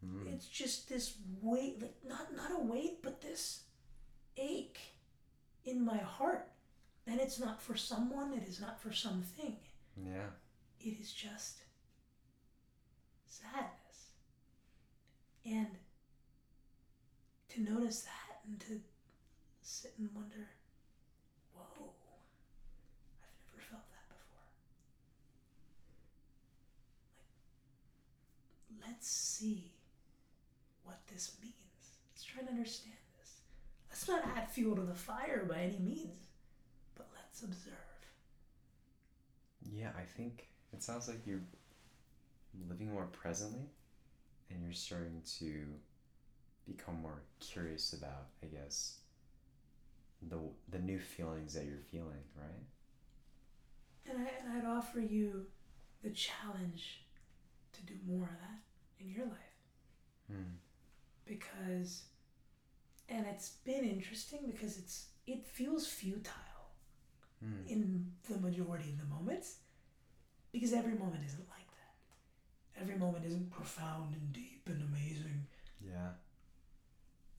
Mm. 0.05 0.33
It's 0.33 0.47
just 0.47 0.89
this 0.89 1.15
weight, 1.43 1.81
like 1.81 1.97
not 2.07 2.37
not 2.37 2.53
a 2.53 2.63
weight, 2.63 3.03
but 3.03 3.21
this 3.21 3.63
ache 4.37 4.79
in 5.65 5.85
my 5.85 5.99
heart. 5.99 6.49
And 7.09 7.21
it's 7.21 7.39
not 7.39 7.63
for 7.63 7.77
someone, 7.77 8.33
it 8.35 8.49
is 8.49 8.61
not 8.61 8.81
for 8.81 8.93
something. 8.93 9.57
Yeah. 9.97 10.31
It 10.81 11.01
is 11.01 11.13
just 11.13 11.61
sadness. 13.27 14.11
And 15.45 15.69
to 17.51 17.61
notice 17.61 18.03
that 18.03 18.41
and 18.47 18.61
to 18.61 18.81
sit 19.63 19.95
and 19.99 20.09
wonder, 20.15 20.49
whoa, 21.55 21.91
I've 23.23 23.39
never 23.49 23.63
felt 23.63 23.89
that 23.91 24.09
before. 24.09 24.51
Like, 28.71 28.76
let's 28.87 29.09
see 29.09 29.73
what 30.85 31.01
this 31.13 31.33
means. 31.43 31.55
Let's 32.13 32.25
try 32.25 32.43
to 32.43 32.49
understand 32.49 32.95
this. 33.19 33.41
Let's 33.91 34.09
not 34.09 34.25
add 34.37 34.51
fuel 34.51 34.77
to 34.77 34.83
the 34.83 34.95
fire 34.95 35.45
by 35.49 35.59
any 35.59 35.79
means, 35.79 36.19
but 36.95 37.09
let's 37.15 37.43
observe. 37.43 37.73
Yeah, 39.73 39.91
I 39.99 40.03
think 40.03 40.49
it 40.73 40.83
sounds 40.83 41.09
like 41.09 41.27
you're 41.27 41.43
living 42.69 42.93
more 42.93 43.07
presently 43.07 43.67
and 44.51 44.63
you're 44.63 44.73
starting 44.73 45.23
to 45.39 45.65
become 46.67 47.01
more 47.01 47.23
curious 47.41 47.93
about, 47.93 48.29
I 48.43 48.47
guess, 48.47 48.99
the 50.29 50.39
the 50.71 50.79
new 50.79 50.99
feelings 50.99 51.55
that 51.55 51.65
you're 51.67 51.79
feeling, 51.91 52.25
right? 52.37 52.65
And, 54.09 54.19
I, 54.19 54.31
and 54.41 54.57
I'd 54.57 54.71
offer 54.71 55.01
you 55.01 55.47
the 56.03 56.11
challenge 56.11 57.03
to 57.73 57.83
do 57.83 57.95
more 58.07 58.25
of 58.25 58.41
that 58.41 58.66
in 59.01 59.11
your 59.11 59.27
life 59.27 59.55
Mm. 60.33 60.57
because 61.25 62.03
and 63.09 63.27
it's 63.27 63.51
been 63.65 63.85
interesting 63.85 64.41
because 64.47 64.77
it's 64.79 65.07
it 65.27 65.45
feels 65.47 65.87
futile 65.87 66.33
Mm. 67.45 67.67
in 67.69 68.13
the 68.29 68.39
majority 68.39 68.91
of 68.91 68.99
the 68.99 69.05
moments 69.05 69.59
because 70.53 70.73
every 70.73 70.95
moment 70.95 71.23
isn't 71.27 71.49
like 71.51 71.69
that 71.79 72.81
every 72.81 72.97
moment 72.97 73.25
isn't 73.27 73.51
profound 73.51 74.15
and 74.15 74.33
deep 74.33 74.63
and 74.67 74.83
amazing 74.83 75.47
Yeah. 75.81 76.13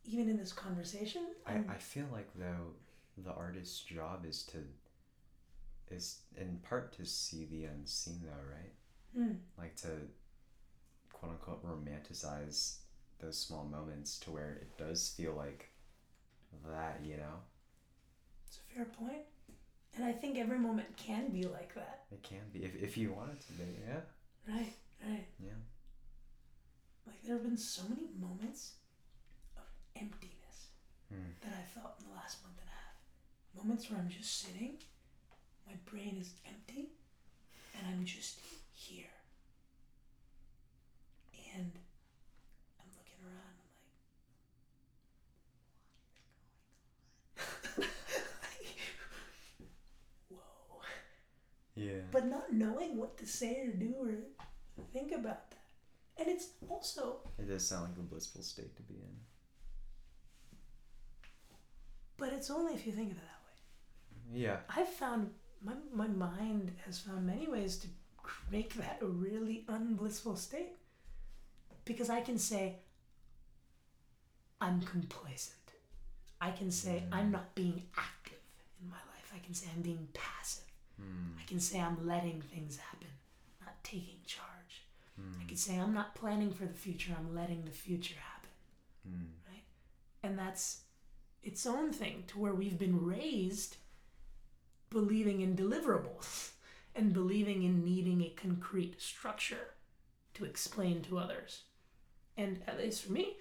even 0.06 0.30
in 0.30 0.38
this 0.38 0.54
conversation 0.54 1.24
I, 1.46 1.54
I'm- 1.54 1.70
I 1.70 1.78
feel 1.80 2.08
like 2.12 2.32
though 2.36 2.74
the 3.18 3.34
artist's 3.34 3.82
job 3.82 4.24
is 4.26 4.44
to 4.46 4.64
is 5.90 6.22
in 6.38 6.60
part 6.60 6.92
to 6.94 7.06
see 7.06 7.46
the 7.46 7.66
unseen 7.66 8.22
though, 8.24 8.44
right? 8.52 8.74
Mm, 9.18 9.40
Like 9.58 9.76
to 9.78 10.08
quote 11.20 11.32
unquote 11.32 11.66
romanticize 11.66 12.78
those 13.20 13.38
small 13.38 13.64
moments 13.66 14.20
to 14.20 14.32
where 14.32 14.52
it 14.62 14.78
does 14.78 15.14
feel 15.18 15.34
like 15.34 15.70
that, 16.66 17.00
you 17.04 17.18
know? 17.18 17.40
it's 18.48 18.58
a 18.60 18.76
fair 18.76 18.86
point 18.86 19.24
and 19.96 20.06
i 20.06 20.12
think 20.12 20.38
every 20.38 20.58
moment 20.60 20.88
can 20.98 21.30
be 21.30 21.44
like 21.44 21.74
that 21.76 22.04
It 22.12 22.22
can 22.24 22.44
be 22.54 22.64
if, 22.64 22.76
if 22.76 22.98
you 22.98 23.12
want 23.12 23.32
it 23.32 23.42
to 23.48 23.54
be, 23.54 23.66
yeah. 23.88 24.02
right 24.56 24.74
right 25.06 25.26
Yeah. 25.44 25.60
like 27.06 27.22
there 27.24 27.34
have 27.36 27.44
been 27.44 27.58
so 27.58 27.82
many 27.90 28.08
moments 28.20 28.74
of 29.58 29.64
emptiness 29.96 30.34
Mm. 31.14 31.40
that 31.42 31.54
I 31.58 31.64
felt 31.80 31.94
in 32.02 32.10
the 32.10 32.16
last 32.16 32.44
month 32.44 32.58
and 32.60 32.68
a 32.68 32.74
half. 32.84 33.64
Moments 33.64 33.90
where 33.90 33.98
I'm 33.98 34.10
just 34.10 34.42
sitting, 34.42 34.74
my 35.66 35.72
brain 35.90 36.18
is 36.20 36.34
empty, 36.46 36.90
and 37.74 37.88
I'm 37.88 38.04
just 38.04 38.40
here. 38.74 39.16
And 41.58 41.72
I'm 42.80 42.86
looking 42.94 43.22
around, 43.26 43.58
I'm 47.76 47.82
like, 47.82 47.90
whoa. 50.30 50.82
Yeah. 51.76 52.02
But 52.12 52.26
not 52.28 52.54
knowing 52.54 52.98
what 52.98 53.18
to 53.18 53.26
say 53.26 53.62
or 53.62 53.72
do 53.72 53.94
or 54.78 54.84
think 54.94 55.12
about 55.12 55.50
that. 55.52 55.58
And 56.20 56.28
it's 56.28 56.50
also 56.70 57.20
It 57.40 57.48
does 57.48 57.68
sound 57.68 57.90
like 57.90 57.98
a 57.98 58.02
blissful 58.02 58.42
state 58.44 58.76
to 58.78 58.84
be 58.84 58.96
in. 58.96 59.16
But 62.18 62.34
it's 62.34 62.50
only 62.50 62.74
if 62.74 62.86
you 62.86 62.92
think 62.92 63.12
of 63.12 63.18
it 63.18 63.22
that 63.22 63.42
way. 63.46 64.42
Yeah. 64.42 64.58
I've 64.70 64.90
found 64.90 65.32
my, 65.64 65.74
my 65.94 66.08
mind 66.08 66.72
has 66.86 67.00
found 67.00 67.26
many 67.26 67.48
ways 67.48 67.78
to 67.80 67.88
make 68.52 68.74
that 68.76 69.00
a 69.02 69.06
really 69.06 69.66
unblissful 69.70 70.36
state. 70.36 70.77
Because 71.88 72.10
I 72.10 72.22
can 72.22 72.38
say, 72.38 72.76
I'm 74.60 74.82
complacent. 74.82 75.56
I 76.42 76.52
can 76.52 76.70
say, 76.72 77.04
I'm 77.12 77.32
not 77.32 77.56
being 77.56 77.84
active 77.98 78.40
in 78.82 78.90
my 78.90 78.96
life. 79.14 79.32
I 79.34 79.40
can 79.40 79.54
say, 79.54 79.68
I'm 79.76 79.82
being 79.82 80.08
passive. 80.14 80.66
Mm. 81.02 81.40
I 81.42 81.44
can 81.48 81.60
say, 81.60 81.80
I'm 81.80 82.06
letting 82.08 82.42
things 82.42 82.78
happen, 82.78 83.08
not 83.62 83.76
taking 83.84 84.20
charge. 84.26 84.84
I 85.18 85.22
Mm. 85.22 85.48
can 85.48 85.58
say, 85.58 85.78
I'm 85.80 85.94
not 85.96 86.14
planning 86.14 86.52
for 86.52 86.66
the 86.66 86.74
future, 86.74 87.16
I'm 87.18 87.34
letting 87.34 87.66
the 87.66 87.72
future 87.72 88.16
happen. 88.20 88.50
Mm. 89.10 89.28
And 90.24 90.38
that's 90.38 90.82
its 91.44 91.66
own 91.66 91.94
thing 91.94 92.24
to 92.28 92.40
where 92.40 92.54
we've 92.54 92.78
been 92.78 93.04
raised 93.06 93.78
believing 94.90 95.42
in 95.42 95.56
deliverables 95.56 96.52
and 96.96 97.14
believing 97.14 97.64
in 97.64 97.86
needing 97.86 98.22
a 98.24 98.30
concrete 98.30 99.00
structure 99.02 99.74
to 100.34 100.46
explain 100.46 101.02
to 101.04 101.18
others. 101.18 101.64
And 102.38 102.62
at 102.68 102.78
least 102.78 103.04
for 103.04 103.12
me, 103.12 103.38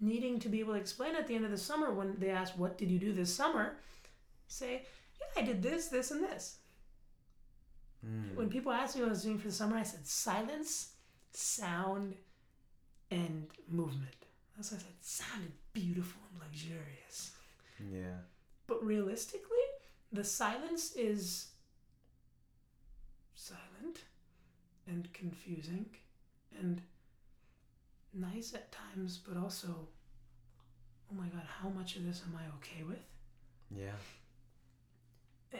needing 0.00 0.38
to 0.40 0.48
be 0.48 0.60
able 0.60 0.74
to 0.74 0.80
explain 0.80 1.14
at 1.14 1.26
the 1.26 1.34
end 1.34 1.44
of 1.44 1.50
the 1.50 1.58
summer 1.58 1.92
when 1.92 2.16
they 2.18 2.30
ask, 2.30 2.54
What 2.56 2.78
did 2.78 2.90
you 2.90 2.98
do 2.98 3.12
this 3.12 3.34
summer? 3.34 3.76
say, 4.46 4.82
Yeah, 5.20 5.42
I 5.42 5.44
did 5.44 5.62
this, 5.62 5.88
this, 5.88 6.10
and 6.10 6.22
this. 6.22 6.58
Mm. 8.06 8.34
When 8.36 8.48
people 8.48 8.72
asked 8.72 8.96
me 8.96 9.02
what 9.02 9.08
I 9.08 9.10
was 9.10 9.22
doing 9.22 9.38
for 9.38 9.48
the 9.48 9.54
summer, 9.54 9.76
I 9.76 9.82
said 9.82 10.06
silence, 10.06 10.92
sound, 11.32 12.14
and 13.10 13.48
movement. 13.68 14.14
That's 14.56 14.72
what 14.72 14.78
I 14.78 14.82
said. 14.82 14.90
It 14.90 15.04
sounded 15.04 15.52
beautiful 15.72 16.20
and 16.30 16.40
luxurious. 16.40 17.32
Yeah. 17.92 18.22
But 18.66 18.84
realistically, 18.84 19.56
the 20.12 20.24
silence 20.24 20.94
is 20.94 21.48
silent 23.34 24.04
and 24.86 25.12
confusing 25.12 25.86
and 26.58 26.82
nice 28.14 28.54
at 28.54 28.72
times, 28.72 29.18
but 29.18 29.36
also, 29.36 29.88
oh 31.10 31.14
my 31.14 31.26
god, 31.28 31.42
how 31.60 31.68
much 31.68 31.96
of 31.96 32.04
this 32.06 32.22
am 32.26 32.36
I 32.36 32.44
okay 32.56 32.82
with? 32.84 33.02
Yeah. 33.70 33.96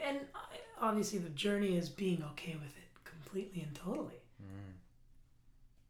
And 0.02 0.20
I- 0.34 0.58
obviously, 0.80 1.18
the 1.18 1.30
journey 1.30 1.76
is 1.76 1.88
being 1.88 2.22
okay 2.32 2.54
with 2.54 2.76
it 2.76 3.04
completely 3.04 3.62
and 3.62 3.74
totally. 3.74 4.20
Mm. 4.42 4.72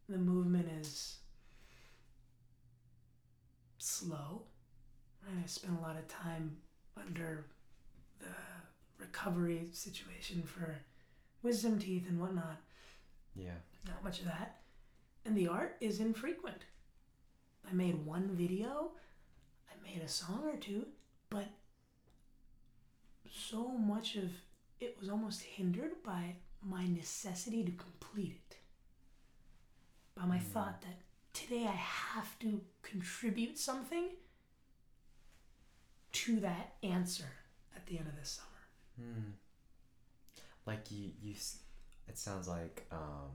The 0.09 0.17
movement 0.17 0.67
is 0.81 1.17
slow. 3.77 4.43
Right? 5.25 5.43
I 5.43 5.47
spent 5.47 5.77
a 5.77 5.81
lot 5.81 5.97
of 5.97 6.07
time 6.07 6.57
under 6.97 7.45
the 8.19 8.27
recovery 8.97 9.69
situation 9.71 10.43
for 10.43 10.77
wisdom 11.43 11.79
teeth 11.79 12.05
and 12.09 12.19
whatnot. 12.19 12.57
Yeah. 13.35 13.55
Not 13.85 14.03
much 14.03 14.19
of 14.19 14.25
that. 14.25 14.58
And 15.25 15.37
the 15.37 15.47
art 15.47 15.75
is 15.81 15.99
infrequent. 15.99 16.63
I 17.69 17.73
made 17.73 18.05
one 18.05 18.29
video, 18.33 18.91
I 19.69 19.73
made 19.83 20.01
a 20.01 20.07
song 20.07 20.43
or 20.45 20.57
two, 20.57 20.87
but 21.29 21.47
so 23.29 23.67
much 23.67 24.15
of 24.15 24.31
it 24.79 24.97
was 24.99 25.09
almost 25.09 25.41
hindered 25.41 26.01
by 26.03 26.35
my 26.67 26.87
necessity 26.87 27.63
to 27.63 27.71
complete 27.71 28.41
it. 28.49 28.57
By 30.15 30.25
my 30.25 30.39
thought 30.39 30.81
that 30.81 30.99
today 31.33 31.65
I 31.65 31.75
have 31.75 32.37
to 32.39 32.61
contribute 32.81 33.57
something 33.57 34.09
to 36.11 36.39
that 36.39 36.73
answer 36.81 37.31
at 37.75 37.85
the 37.85 37.97
end 37.99 38.07
of 38.07 38.15
this 38.17 38.39
summer. 38.39 39.09
Mm. 39.09 39.31
Like 40.65 40.91
you, 40.91 41.11
you. 41.21 41.35
It 42.07 42.17
sounds 42.17 42.47
like 42.47 42.87
um. 42.91 43.31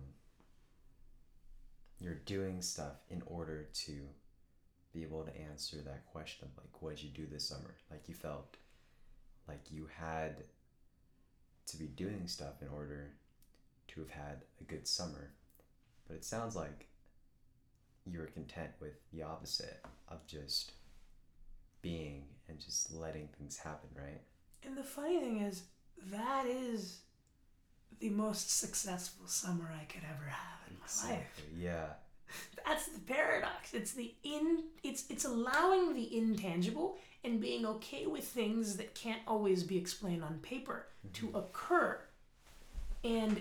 You're 2.04 2.20
doing 2.26 2.60
stuff 2.60 2.96
in 3.08 3.22
order 3.24 3.66
to 3.86 3.92
be 4.92 5.02
able 5.02 5.24
to 5.24 5.34
answer 5.40 5.78
that 5.78 6.04
question 6.04 6.46
of 6.46 6.62
like 6.62 6.82
what 6.82 6.96
did 6.96 7.04
you 7.04 7.08
do 7.08 7.26
this 7.26 7.48
summer? 7.48 7.76
Like 7.90 8.02
you 8.08 8.14
felt 8.14 8.58
like 9.48 9.62
you 9.70 9.88
had 9.98 10.44
to 11.66 11.76
be 11.78 11.86
doing 11.86 12.26
stuff 12.26 12.60
in 12.60 12.68
order 12.68 13.12
to 13.88 14.00
have 14.00 14.10
had 14.10 14.42
a 14.60 14.64
good 14.64 14.86
summer. 14.86 15.30
But 16.06 16.16
it 16.16 16.26
sounds 16.26 16.54
like 16.54 16.88
you 18.04 18.18
were 18.18 18.26
content 18.26 18.72
with 18.80 18.92
the 19.10 19.22
opposite 19.22 19.82
of 20.08 20.26
just 20.26 20.72
being 21.80 22.24
and 22.50 22.60
just 22.60 22.92
letting 22.92 23.28
things 23.38 23.56
happen, 23.56 23.88
right? 23.96 24.20
And 24.62 24.76
the 24.76 24.82
funny 24.82 25.20
thing 25.20 25.40
is, 25.40 25.62
that 26.10 26.44
is 26.44 27.00
the 27.98 28.10
most 28.10 28.58
successful 28.58 29.26
summer 29.26 29.72
I 29.72 29.84
could 29.84 30.02
ever 30.04 30.28
have 30.28 30.63
life. 31.04 31.42
Yeah. 31.58 31.86
That's 32.66 32.86
the 32.86 33.00
paradox. 33.00 33.74
It's 33.74 33.92
the 33.92 34.14
in 34.22 34.64
it's 34.82 35.04
it's 35.08 35.24
allowing 35.24 35.94
the 35.94 36.16
intangible 36.16 36.98
and 37.22 37.40
being 37.40 37.64
okay 37.64 38.06
with 38.06 38.24
things 38.24 38.76
that 38.76 38.94
can't 38.94 39.22
always 39.26 39.62
be 39.62 39.78
explained 39.78 40.22
on 40.22 40.38
paper 40.38 40.86
to 41.14 41.26
mm-hmm. 41.26 41.36
occur. 41.36 41.98
And 43.02 43.40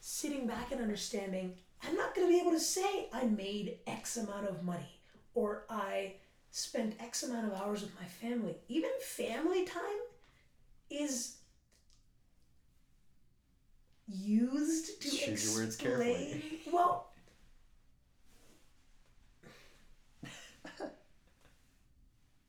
sitting 0.00 0.46
back 0.46 0.72
and 0.72 0.80
understanding, 0.80 1.54
I'm 1.82 1.96
not 1.96 2.14
going 2.14 2.26
to 2.26 2.32
be 2.32 2.40
able 2.40 2.52
to 2.52 2.60
say 2.60 3.08
I 3.12 3.24
made 3.24 3.78
X 3.86 4.16
amount 4.16 4.48
of 4.48 4.62
money 4.62 4.98
or 5.34 5.64
I 5.68 6.14
spent 6.50 6.94
X 7.00 7.22
amount 7.24 7.52
of 7.52 7.60
hours 7.60 7.82
with 7.82 7.94
my 8.00 8.06
family. 8.06 8.56
Even 8.68 8.90
family 9.00 9.64
time 9.64 9.82
is 10.90 11.36
used 14.08 15.00
to 15.02 15.10
Choose 15.10 15.44
your 15.44 15.62
words 15.62 15.74
explain. 15.76 15.98
carefully. 15.98 16.60
Well, 16.72 17.10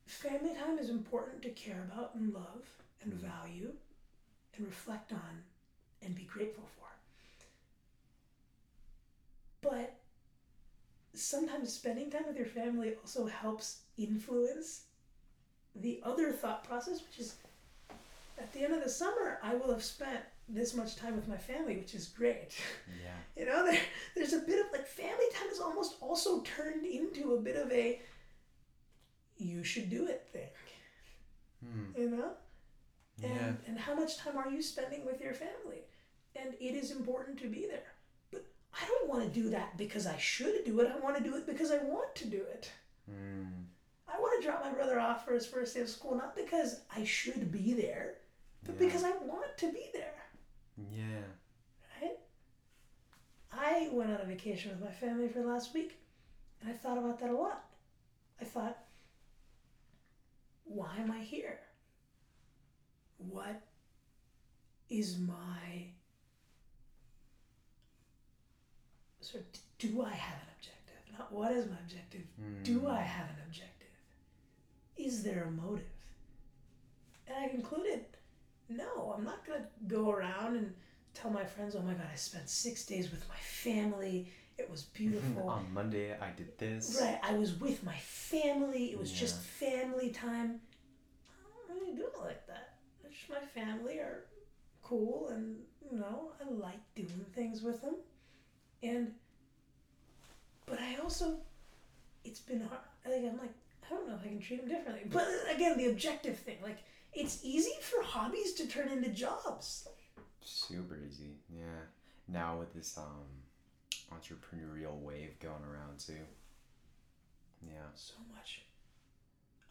family 0.06 0.54
time 0.54 0.78
is 0.78 0.90
important 0.90 1.42
to 1.42 1.50
care 1.50 1.86
about 1.90 2.14
and 2.14 2.32
love 2.32 2.64
and 3.02 3.12
mm-hmm. 3.12 3.26
value 3.26 3.72
and 4.56 4.66
reflect 4.66 5.12
on 5.12 5.42
and 6.02 6.14
be 6.14 6.24
grateful 6.24 6.64
for. 6.76 6.86
But 9.62 9.96
sometimes 11.14 11.72
spending 11.72 12.10
time 12.10 12.24
with 12.26 12.36
your 12.36 12.46
family 12.46 12.94
also 13.02 13.26
helps 13.26 13.80
influence 13.96 14.82
the 15.74 16.00
other 16.04 16.32
thought 16.32 16.64
process, 16.64 17.02
which 17.02 17.18
is 17.18 17.34
at 18.38 18.52
the 18.52 18.60
end 18.60 18.74
of 18.74 18.82
the 18.82 18.90
summer, 18.90 19.38
I 19.42 19.54
will 19.54 19.70
have 19.70 19.82
spent 19.82 20.20
this 20.48 20.74
much 20.74 20.96
time 20.96 21.16
with 21.16 21.28
my 21.28 21.36
family, 21.36 21.76
which 21.76 21.94
is 21.94 22.06
great. 22.08 22.54
Yeah. 23.02 23.10
You 23.36 23.44
know, 23.44 23.66
there, 23.66 23.78
there's 24.14 24.32
a 24.32 24.38
bit 24.40 24.58
of 24.64 24.72
like 24.72 24.86
family 24.86 25.26
time 25.34 25.48
is 25.52 25.60
almost 25.60 25.96
also 26.00 26.40
turned 26.42 26.86
into 26.86 27.34
a 27.34 27.40
bit 27.40 27.56
of 27.56 27.70
a 27.70 28.00
you 29.36 29.62
should 29.62 29.90
do 29.90 30.06
it 30.06 30.26
thing. 30.32 30.48
Hmm. 31.62 32.00
You 32.00 32.10
know? 32.10 32.30
And, 33.22 33.34
Yeah. 33.34 33.52
and 33.66 33.78
how 33.78 33.94
much 33.94 34.16
time 34.16 34.36
are 34.38 34.48
you 34.48 34.62
spending 34.62 35.04
with 35.04 35.20
your 35.20 35.34
family? 35.34 35.82
And 36.34 36.54
it 36.60 36.74
is 36.74 36.90
important 36.90 37.38
to 37.40 37.48
be 37.48 37.66
there. 37.66 37.92
But 38.30 38.46
I 38.72 38.86
don't 38.86 39.08
want 39.08 39.24
to 39.24 39.40
do 39.42 39.50
that 39.50 39.76
because 39.76 40.06
I 40.06 40.16
should 40.16 40.64
do 40.64 40.80
it. 40.80 40.90
I 40.94 40.98
want 40.98 41.16
to 41.18 41.22
do 41.22 41.36
it 41.36 41.46
because 41.46 41.70
I 41.70 41.78
want 41.78 42.14
to 42.16 42.26
do 42.26 42.38
it. 42.42 42.70
Hmm. 43.08 43.44
I 44.08 44.18
want 44.18 44.40
to 44.40 44.46
drop 44.48 44.64
my 44.64 44.72
brother 44.72 44.98
off 44.98 45.24
for 45.26 45.34
his 45.34 45.46
first 45.46 45.74
day 45.74 45.80
of 45.82 45.88
school, 45.90 46.14
not 46.16 46.34
because 46.34 46.80
I 46.94 47.04
should 47.04 47.52
be 47.52 47.74
there, 47.74 48.14
but 48.64 48.76
Yeah. 48.78 48.86
because 48.86 49.04
I 49.04 49.10
want 49.18 49.58
to 49.58 49.70
be 49.72 49.90
there. 49.92 50.14
Yeah. 50.76 51.22
Right? 52.00 52.18
I 53.52 53.88
went 53.92 54.10
on 54.10 54.20
a 54.20 54.24
vacation 54.26 54.70
with 54.72 54.80
my 54.80 54.90
family 54.90 55.28
for 55.28 55.40
the 55.40 55.46
last 55.48 55.72
week, 55.74 55.96
and 56.60 56.70
I 56.70 56.74
thought 56.74 56.98
about 56.98 57.18
that 57.20 57.30
a 57.30 57.34
lot. 57.36 57.64
I 58.40 58.44
thought, 58.44 58.76
why 60.64 60.96
am 60.98 61.10
I 61.10 61.20
here? 61.20 61.58
What 63.18 63.62
is 64.90 65.18
my 65.18 65.86
sort 69.20 69.42
of 69.44 69.60
do 69.78 70.02
I 70.02 70.10
have 70.10 70.38
an 70.42 70.48
objective? 70.58 71.18
Not 71.18 71.32
what 71.32 71.52
is 71.52 71.66
my 71.66 71.76
objective? 71.82 72.22
Do 72.62 72.80
Hmm. 72.80 72.86
I 72.88 73.00
have 73.00 73.28
an 73.30 73.36
objective? 73.46 73.88
Is 74.96 75.22
there 75.22 75.44
a 75.44 75.50
motive? 75.50 75.86
And 77.26 77.36
I 77.44 77.48
concluded, 77.48 78.04
no, 78.68 79.14
I'm 79.16 79.24
not 79.24 79.46
going 79.46 79.60
to 79.60 79.66
go 79.86 80.10
around 80.10 80.56
and 80.56 80.72
tell 81.14 81.30
my 81.30 81.44
friends, 81.44 81.74
oh 81.76 81.82
my 81.82 81.94
God, 81.94 82.06
I 82.12 82.16
spent 82.16 82.48
six 82.48 82.84
days 82.84 83.10
with 83.10 83.26
my 83.28 83.36
family. 83.36 84.28
It 84.58 84.70
was 84.70 84.82
beautiful. 84.94 85.48
On 85.48 85.66
Monday, 85.72 86.14
I 86.14 86.30
did 86.36 86.56
this. 86.58 86.98
Right, 87.00 87.18
I 87.22 87.34
was 87.34 87.54
with 87.54 87.82
my 87.84 87.96
family. 87.96 88.90
It 88.92 88.98
was 88.98 89.12
just 89.12 89.40
family 89.40 90.10
time. 90.10 90.60
I 91.28 91.72
don't 91.72 91.80
really 91.80 91.96
do 91.96 92.06
it 92.06 92.20
like 92.20 92.46
that. 92.46 92.74
It's 93.04 93.14
just 93.14 93.30
my 93.30 93.46
family 93.60 93.98
are 93.98 94.24
cool, 94.82 95.28
and 95.32 95.56
you 95.90 95.98
know 95.98 96.32
I 96.40 96.50
like 96.50 96.80
doing 96.94 97.26
things 97.34 97.62
with 97.62 97.80
them. 97.82 97.96
And, 98.82 99.12
but 100.66 100.78
I 100.80 100.96
also, 101.02 101.38
it's 102.24 102.40
been 102.40 102.60
hard. 102.60 102.80
Like 103.04 103.24
I'm 103.30 103.38
like 103.38 103.54
I 103.90 103.94
don't 103.94 104.08
know 104.08 104.14
if 104.14 104.22
I 104.22 104.28
can 104.28 104.40
treat 104.40 104.60
them 104.60 104.68
differently. 104.68 105.02
But 105.10 105.28
again, 105.54 105.76
the 105.78 105.86
objective 105.86 106.38
thing, 106.38 106.56
like 106.62 106.78
it's 107.16 107.40
easy 107.42 107.72
for 107.80 108.02
hobbies 108.02 108.52
to 108.54 108.66
turn 108.66 108.88
into 108.88 109.08
jobs. 109.08 109.88
Super 110.42 110.98
easy. 111.08 111.38
Yeah. 111.50 111.82
Now 112.28 112.58
with 112.58 112.74
this 112.74 112.96
um 112.98 113.26
entrepreneurial 114.12 115.00
wave 115.00 115.38
going 115.40 115.64
around 115.64 115.98
too. 115.98 116.24
Yeah. 117.66 117.88
so 117.94 118.14
much. 118.34 118.62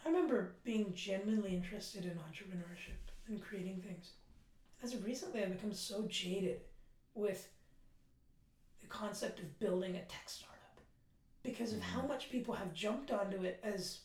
I 0.03 0.09
remember 0.09 0.55
being 0.63 0.93
genuinely 0.93 1.55
interested 1.55 2.03
in 2.05 2.11
entrepreneurship 2.11 2.99
and 3.27 3.41
creating 3.41 3.81
things. 3.81 4.11
As 4.83 4.93
of 4.93 5.05
recently, 5.05 5.41
I've 5.41 5.53
become 5.53 5.73
so 5.73 6.05
jaded 6.07 6.61
with 7.13 7.47
the 8.81 8.87
concept 8.87 9.39
of 9.39 9.59
building 9.59 9.95
a 9.95 10.01
tech 10.01 10.27
startup 10.27 10.79
because 11.43 11.73
of 11.73 11.81
how 11.81 12.01
much 12.01 12.29
people 12.29 12.53
have 12.53 12.73
jumped 12.73 13.11
onto 13.11 13.43
it 13.43 13.59
as 13.63 13.99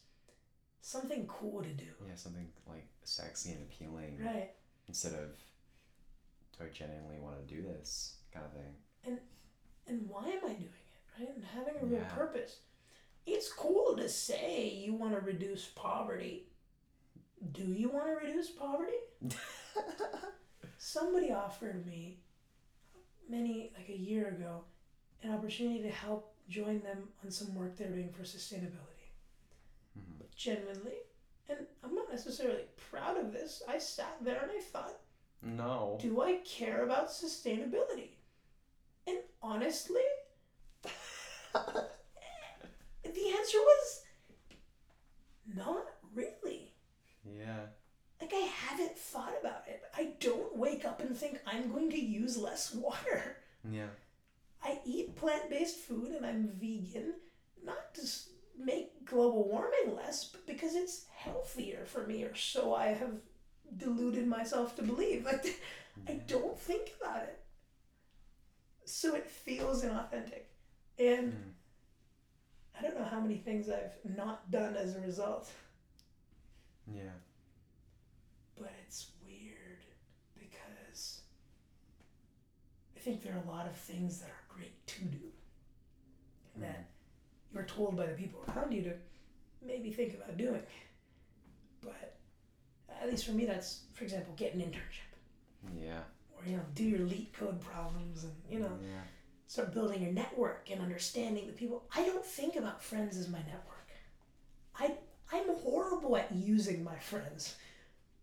something 0.80 1.26
cool 1.26 1.62
to 1.62 1.68
do. 1.70 1.84
Yeah, 2.06 2.14
something 2.14 2.48
like 2.66 2.86
sexy 3.10 3.52
and 3.52 3.62
appealing 3.62 4.18
Right. 4.24 4.54
instead 4.88 5.14
of 5.14 5.36
do 6.56 6.64
I 6.64 6.68
genuinely 6.68 7.18
want 7.18 7.38
to 7.46 7.54
do 7.54 7.62
this 7.62 8.16
kind 8.32 8.44
of 8.46 8.52
thing. 8.52 8.76
And 9.04 9.20
and 9.86 10.08
why 10.08 10.28
am 10.28 10.44
I 10.44 10.52
doing 10.52 10.64
it? 10.64 11.18
Right? 11.20 11.28
And 11.34 11.44
having 11.44 11.76
a 11.76 11.84
real 11.84 12.00
Yeah. 12.00 12.14
purpose. 12.14 12.60
It's 13.26 13.52
cool 13.52 13.96
to 13.96 14.08
say 14.08 14.68
you 14.68 14.94
want 14.94 15.14
to 15.14 15.20
reduce 15.20 15.66
poverty. 15.68 16.48
Do 17.52 17.64
you 17.72 17.88
want 17.90 18.06
to 18.06 18.26
reduce 18.26 18.50
poverty? 18.50 18.96
somebody 20.78 21.30
offered 21.32 21.86
me 21.86 22.20
many 23.28 23.72
like 23.76 23.88
a 23.88 23.96
year 23.96 24.28
ago 24.28 24.64
an 25.22 25.32
opportunity 25.32 25.82
to 25.82 25.90
help 25.90 26.34
join 26.48 26.80
them 26.80 27.08
on 27.24 27.30
some 27.30 27.54
work 27.54 27.76
they're 27.76 27.88
doing 27.90 28.10
for 28.12 28.22
sustainability 28.22 29.10
Mhm. 29.98 30.18
but 30.18 30.30
genuinely 30.34 30.96
and 31.48 31.66
i'm 31.84 31.94
not 32.10 32.16
necessarily 32.16 32.64
proud 32.90 33.16
of 33.16 33.32
this 33.32 33.62
i 33.68 33.78
sat 33.78 34.16
there 34.22 34.40
and 34.42 34.50
i 34.50 34.60
thought 34.60 34.96
No. 35.42 35.98
do 36.00 36.20
i 36.22 36.38
care 36.44 36.82
about 36.84 37.08
sustainability 37.08 38.10
and 39.06 39.18
honestly 39.42 40.02
the 41.52 43.28
answer 43.38 43.58
was 43.58 44.02
not 45.54 45.84
really 46.14 46.72
Yeah. 47.24 47.66
like 48.20 48.32
I 48.32 48.46
haven't 48.68 48.96
thought 48.96 49.34
about 49.40 49.64
it. 49.66 49.82
I 49.96 50.12
don't 50.20 50.56
wake 50.56 50.84
up 50.84 51.00
and 51.00 51.16
think 51.16 51.40
I'm 51.46 51.70
going 51.72 51.90
to 51.90 52.00
use 52.00 52.36
less 52.36 52.72
water. 52.74 53.36
Yeah. 53.68 53.88
I 54.62 54.78
eat 54.84 55.16
plant-based 55.16 55.76
food 55.78 56.10
and 56.12 56.24
I'm 56.24 56.50
vegan, 56.54 57.14
not 57.64 57.78
s- 57.98 58.28
make 58.64 59.04
global 59.04 59.48
warming 59.48 59.96
less, 59.96 60.24
but 60.24 60.46
because 60.46 60.74
it's 60.74 61.06
healthier 61.14 61.84
for 61.86 62.06
me, 62.06 62.22
or 62.24 62.34
so 62.34 62.74
I 62.74 62.88
have 62.88 63.14
deluded 63.76 64.26
myself 64.26 64.76
to 64.76 64.82
believe. 64.82 65.24
Like 65.24 65.60
I 66.08 66.14
don't 66.26 66.58
think 66.58 66.92
about 67.00 67.22
it, 67.24 67.40
so 68.84 69.14
it 69.14 69.26
feels 69.26 69.82
inauthentic, 69.84 70.44
and 70.98 71.32
Mm. 71.32 71.52
I 72.78 72.82
don't 72.82 72.98
know 72.98 73.04
how 73.04 73.20
many 73.20 73.36
things 73.36 73.68
I've 73.68 73.98
not 74.16 74.50
done 74.50 74.74
as 74.76 74.96
a 74.96 75.00
result. 75.00 75.50
Yeah. 76.92 77.10
but 78.58 78.72
it's 78.86 79.10
weird 79.24 79.84
because 80.38 81.20
I 82.96 83.00
think 83.00 83.22
there 83.22 83.34
are 83.34 83.42
a 83.46 83.50
lot 83.54 83.66
of 83.66 83.76
things 83.76 84.18
that 84.20 84.28
are 84.28 84.54
great 84.54 84.86
to 84.86 85.04
do 85.04 85.18
and 86.54 86.64
that 86.64 86.89
you're 87.52 87.64
told 87.64 87.96
by 87.96 88.06
the 88.06 88.12
people 88.14 88.40
around 88.48 88.72
you 88.72 88.82
to 88.82 88.94
maybe 89.64 89.90
think 89.92 90.14
about 90.14 90.36
doing. 90.36 90.62
But 91.82 92.16
at 93.00 93.08
least 93.10 93.24
for 93.26 93.32
me, 93.32 93.44
that's, 93.46 93.80
for 93.94 94.04
example, 94.04 94.34
get 94.36 94.54
an 94.54 94.60
internship 94.60 95.76
Yeah. 95.80 96.02
or, 96.36 96.44
you 96.46 96.56
know, 96.56 96.62
do 96.74 96.84
your 96.84 97.00
LeetCode 97.00 97.60
problems 97.60 98.24
and, 98.24 98.34
you 98.48 98.58
know, 98.60 98.78
Yeah. 98.82 99.02
start 99.46 99.72
building 99.72 100.02
your 100.02 100.12
network 100.12 100.70
and 100.70 100.80
understanding 100.80 101.46
the 101.46 101.52
people. 101.52 101.84
I 101.94 102.04
don't 102.04 102.24
think 102.24 102.56
about 102.56 102.82
friends 102.82 103.16
as 103.16 103.28
my 103.28 103.42
network. 103.42 103.88
I 104.74 104.96
I'm 105.32 105.54
horrible 105.58 106.16
at 106.16 106.32
using 106.32 106.82
my 106.82 106.98
friends 106.98 107.54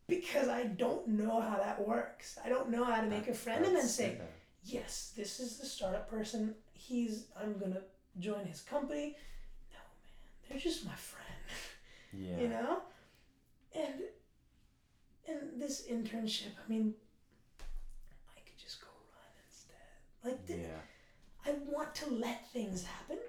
because 0.07 0.49
I 0.49 0.65
don't 0.65 1.07
know 1.07 1.39
how 1.39 1.55
that 1.57 1.85
works. 1.87 2.37
I 2.43 2.49
don't 2.49 2.69
know 2.69 2.83
how 2.83 2.99
to 3.01 3.07
make 3.07 3.29
a 3.29 3.33
friend 3.33 3.63
and 3.65 3.73
then 3.75 3.87
say, 3.87 4.19
yes, 4.63 5.13
this 5.15 5.39
is 5.39 5.57
the 5.57 5.65
startup 5.65 6.09
person. 6.09 6.53
He's 6.73 7.27
I'm 7.39 7.57
gonna 7.57 7.81
join 8.19 8.45
his 8.45 8.61
company. 8.61 9.15
No 9.71 9.79
man, 9.79 10.49
they're 10.49 10.59
just 10.59 10.85
my 10.85 10.93
friend. 10.95 11.25
yeah. 12.13 12.39
You 12.39 12.47
know? 12.49 12.81
And 13.75 14.01
and 15.27 15.61
this 15.61 15.85
internship, 15.91 16.53
I 16.65 16.69
mean 16.69 16.93
I 17.59 18.39
could 18.45 18.57
just 18.57 18.81
go 18.81 18.87
run 19.13 19.31
instead. 19.45 19.75
Like 20.23 20.47
th- 20.47 20.59
yeah. 20.59 20.81
I 21.51 21.55
want 21.69 21.93
to 21.95 22.09
let 22.13 22.49
things 22.51 22.83
happen 22.85 23.19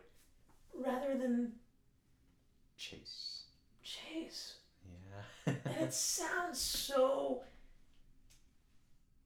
rather 0.74 1.16
than 1.16 1.52
Chase. 2.76 3.42
chase. 3.82 4.54
Yeah. 5.46 5.54
And 5.64 5.76
it 5.80 5.92
sounds 6.14 6.60
so 6.60 7.42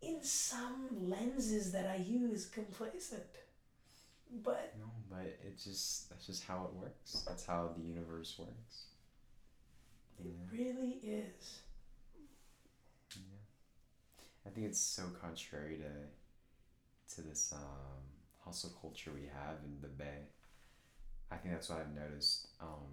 in 0.00 0.22
some 0.22 0.88
lenses 1.00 1.70
that 1.72 1.86
I 1.86 1.96
use 2.02 2.46
complacent. 2.46 3.22
But 4.42 4.74
no, 4.78 4.86
but 5.10 5.26
it 5.26 5.58
just 5.62 6.08
that's 6.08 6.26
just 6.26 6.44
how 6.44 6.64
it 6.64 6.72
works. 6.74 7.24
That's 7.26 7.44
how 7.44 7.70
the 7.76 7.82
universe 7.82 8.36
works. 8.38 8.86
it 10.18 10.26
Yeah. 10.26 10.58
really 10.58 10.98
is. 11.02 11.60
Yeah. 13.14 13.22
I 14.46 14.50
think 14.50 14.66
it's 14.66 14.80
so 14.80 15.02
contrary 15.20 15.76
to 15.78 17.14
to 17.16 17.20
this 17.22 17.52
um, 17.54 18.02
hustle 18.44 18.72
culture 18.80 19.10
we 19.14 19.26
have 19.26 19.56
in 19.64 19.80
the 19.82 19.88
Bay. 19.88 20.28
I 21.30 21.36
think 21.36 21.54
that's 21.54 21.68
what 21.68 21.80
I've 21.80 21.94
noticed 21.94 22.48
um, 22.60 22.88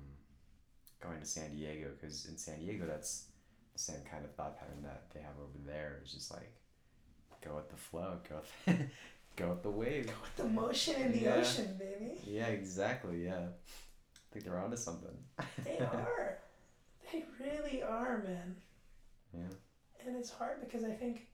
going 1.01 1.19
to 1.19 1.25
San 1.25 1.51
Diego 1.55 1.89
because 1.99 2.25
in 2.25 2.37
San 2.37 2.59
Diego 2.59 2.85
that's 2.85 3.25
the 3.73 3.79
same 3.79 4.01
kind 4.09 4.25
of 4.25 4.33
thought 4.35 4.59
pattern 4.59 4.81
that 4.83 5.03
they 5.13 5.21
have 5.21 5.37
over 5.41 5.57
there. 5.65 5.99
It's 6.01 6.13
just 6.13 6.31
like 6.31 6.51
go 7.45 7.55
with 7.55 7.69
the 7.69 7.77
flow, 7.77 8.17
go 8.27 8.41
with, 8.67 8.77
go 9.39 9.49
with 9.49 9.63
the 9.63 9.69
wave. 9.71 10.07
Go 10.07 10.13
with 10.21 10.35
the 10.35 10.43
motion 10.61 11.01
in 11.01 11.11
the 11.13 11.19
Yeah. 11.19 11.35
ocean, 11.35 11.77
baby. 11.77 12.19
Yeah, 12.25 12.47
exactly. 12.47 13.23
Yeah, 13.25 13.47
I 13.47 14.33
think 14.33 14.45
they're 14.45 14.59
onto 14.59 14.77
something. 14.77 15.17
They 15.63 15.79
are. 15.79 16.37
They 17.11 17.25
really 17.39 17.81
are, 17.81 18.19
man. 18.19 18.55
Yeah. 19.33 19.49
And 20.05 20.15
it's 20.17 20.29
hard 20.29 20.59
because 20.59 20.83
I 20.83 20.91
think 20.91 21.27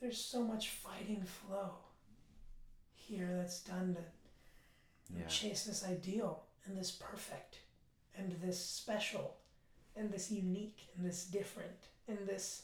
there's 0.00 0.18
so 0.22 0.42
much 0.42 0.70
fighting 0.70 1.22
flow 1.24 1.70
here 2.94 3.30
that's 3.36 3.60
done 3.62 3.94
to 3.94 4.04
Yeah. 5.16 5.26
chase 5.26 5.64
this 5.64 5.84
ideal 5.84 6.42
and 6.64 6.76
this 6.76 6.90
perfect 6.90 7.58
and 8.16 8.32
this 8.40 8.58
special 8.64 9.36
and 9.94 10.10
this 10.12 10.30
unique 10.30 10.88
and 10.96 11.06
this 11.06 11.24
different 11.26 11.78
and 12.08 12.18
this 12.26 12.62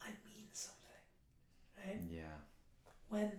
I 0.00 0.08
mean 0.24 0.48
something. 0.52 1.02
Right? 1.76 2.00
Yeah. 2.10 2.36
When 3.08 3.32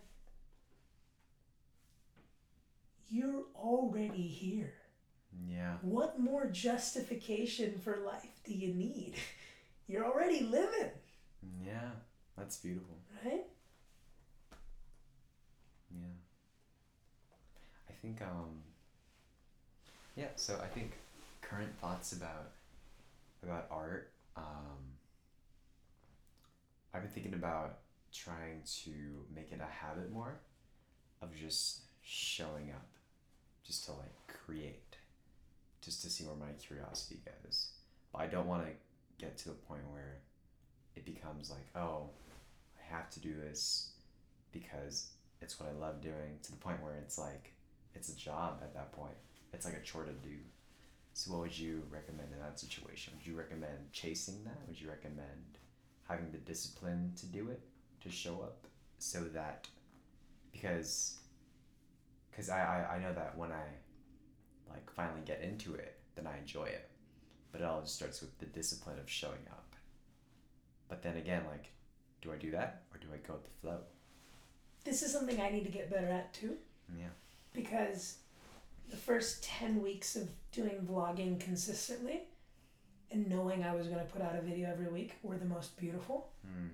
you're 3.09 3.43
already 3.55 4.27
here. 4.27 4.73
Yeah. 5.47 5.75
What 5.81 6.19
more 6.19 6.47
justification 6.47 7.79
for 7.83 7.97
life 7.97 8.41
do 8.45 8.53
you 8.53 8.73
need? 8.73 9.15
You're 9.87 10.05
already 10.05 10.41
living, 10.41 10.91
Yeah. 11.65 11.89
That's 12.37 12.57
beautiful. 12.57 12.95
right? 13.25 13.45
Yeah. 15.91 16.07
I 17.89 17.93
think 18.01 18.21
um 18.21 18.61
yeah, 20.15 20.27
so 20.35 20.59
I 20.63 20.67
think 20.67 20.93
current 21.41 21.75
thoughts 21.79 22.11
about 22.13 22.51
about 23.43 23.65
art 23.71 24.11
um 24.37 24.77
I've 26.93 27.01
been 27.01 27.11
thinking 27.11 27.33
about 27.33 27.79
trying 28.13 28.61
to 28.83 28.91
make 29.33 29.51
it 29.51 29.59
a 29.61 29.85
habit 29.85 30.11
more 30.11 30.39
of 31.21 31.35
just 31.35 31.81
showing 32.01 32.71
up 32.71 32.87
just 33.65 33.85
to 33.85 33.91
like 33.91 34.15
create 34.27 34.95
just 35.81 36.01
to 36.01 36.09
see 36.09 36.25
where 36.25 36.35
my 36.35 36.51
curiosity 36.61 37.19
goes. 37.25 37.69
But 38.11 38.21
I 38.21 38.27
don't 38.27 38.47
want 38.47 38.65
to 38.65 38.71
get 39.17 39.37
to 39.39 39.49
the 39.49 39.55
point 39.55 39.81
where 39.91 40.17
it 40.95 41.05
becomes 41.05 41.49
like, 41.49 41.67
oh, 41.75 42.09
I 42.77 42.95
have 42.95 43.09
to 43.11 43.19
do 43.19 43.33
this 43.33 43.91
because 44.51 45.07
it's 45.41 45.59
what 45.59 45.69
I 45.69 45.79
love 45.79 46.01
doing 46.01 46.39
to 46.43 46.51
the 46.51 46.57
point 46.57 46.81
where 46.83 46.95
it's 46.95 47.17
like 47.17 47.53
it's 47.95 48.09
a 48.09 48.15
job 48.15 48.59
at 48.61 48.73
that 48.73 48.91
point. 48.91 49.15
It's 49.53 49.65
like 49.65 49.75
a 49.75 49.81
chore 49.81 50.03
to 50.03 50.11
do. 50.11 50.35
So 51.13 51.31
what 51.31 51.41
would 51.41 51.57
you 51.57 51.83
recommend 51.89 52.29
in 52.33 52.39
that 52.39 52.59
situation? 52.59 53.13
Would 53.17 53.25
you 53.25 53.37
recommend 53.37 53.91
chasing 53.91 54.43
that? 54.45 54.57
Would 54.67 54.79
you 54.79 54.89
recommend 54.89 55.57
having 56.07 56.31
the 56.31 56.37
discipline 56.37 57.13
to 57.17 57.25
do 57.25 57.49
it, 57.49 57.61
to 58.01 58.09
show 58.09 58.35
up 58.41 58.65
so 58.97 59.23
that 59.33 59.67
because 60.51 61.17
because 62.31 62.49
I, 62.49 62.59
I, 62.59 62.95
I 62.95 62.99
know 62.99 63.13
that 63.13 63.37
when 63.37 63.51
I 63.51 63.63
like 64.69 64.89
finally 64.91 65.21
get 65.25 65.41
into 65.41 65.75
it, 65.75 65.97
then 66.15 66.27
I 66.27 66.37
enjoy 66.37 66.65
it. 66.65 66.89
But 67.51 67.61
it 67.61 67.65
all 67.65 67.81
just 67.81 67.95
starts 67.95 68.21
with 68.21 68.37
the 68.39 68.45
discipline 68.45 68.99
of 68.99 69.09
showing 69.09 69.45
up. 69.51 69.75
But 70.87 71.01
then 71.03 71.17
again, 71.17 71.43
like, 71.49 71.71
do 72.21 72.31
I 72.31 72.35
do 72.37 72.51
that 72.51 72.83
or 72.93 72.99
do 72.99 73.07
I 73.13 73.17
go 73.27 73.33
with 73.33 73.43
the 73.43 73.49
flow? 73.61 73.77
This 74.83 75.01
is 75.01 75.11
something 75.11 75.41
I 75.41 75.49
need 75.49 75.65
to 75.65 75.71
get 75.71 75.89
better 75.89 76.07
at 76.07 76.33
too 76.33 76.55
Yeah. 76.97 77.07
because 77.53 78.17
the 78.89 78.95
first 78.95 79.43
10 79.43 79.81
weeks 79.81 80.15
of 80.15 80.29
doing 80.51 80.87
vlogging 80.89 81.39
consistently 81.39 82.21
and 83.11 83.27
knowing 83.27 83.63
I 83.63 83.75
was 83.75 83.87
going 83.87 83.99
to 83.99 84.11
put 84.11 84.21
out 84.21 84.35
a 84.35 84.41
video 84.41 84.69
every 84.69 84.87
week 84.87 85.15
were 85.23 85.37
the 85.37 85.45
most 85.45 85.77
beautiful. 85.77 86.29
Mm. 86.47 86.69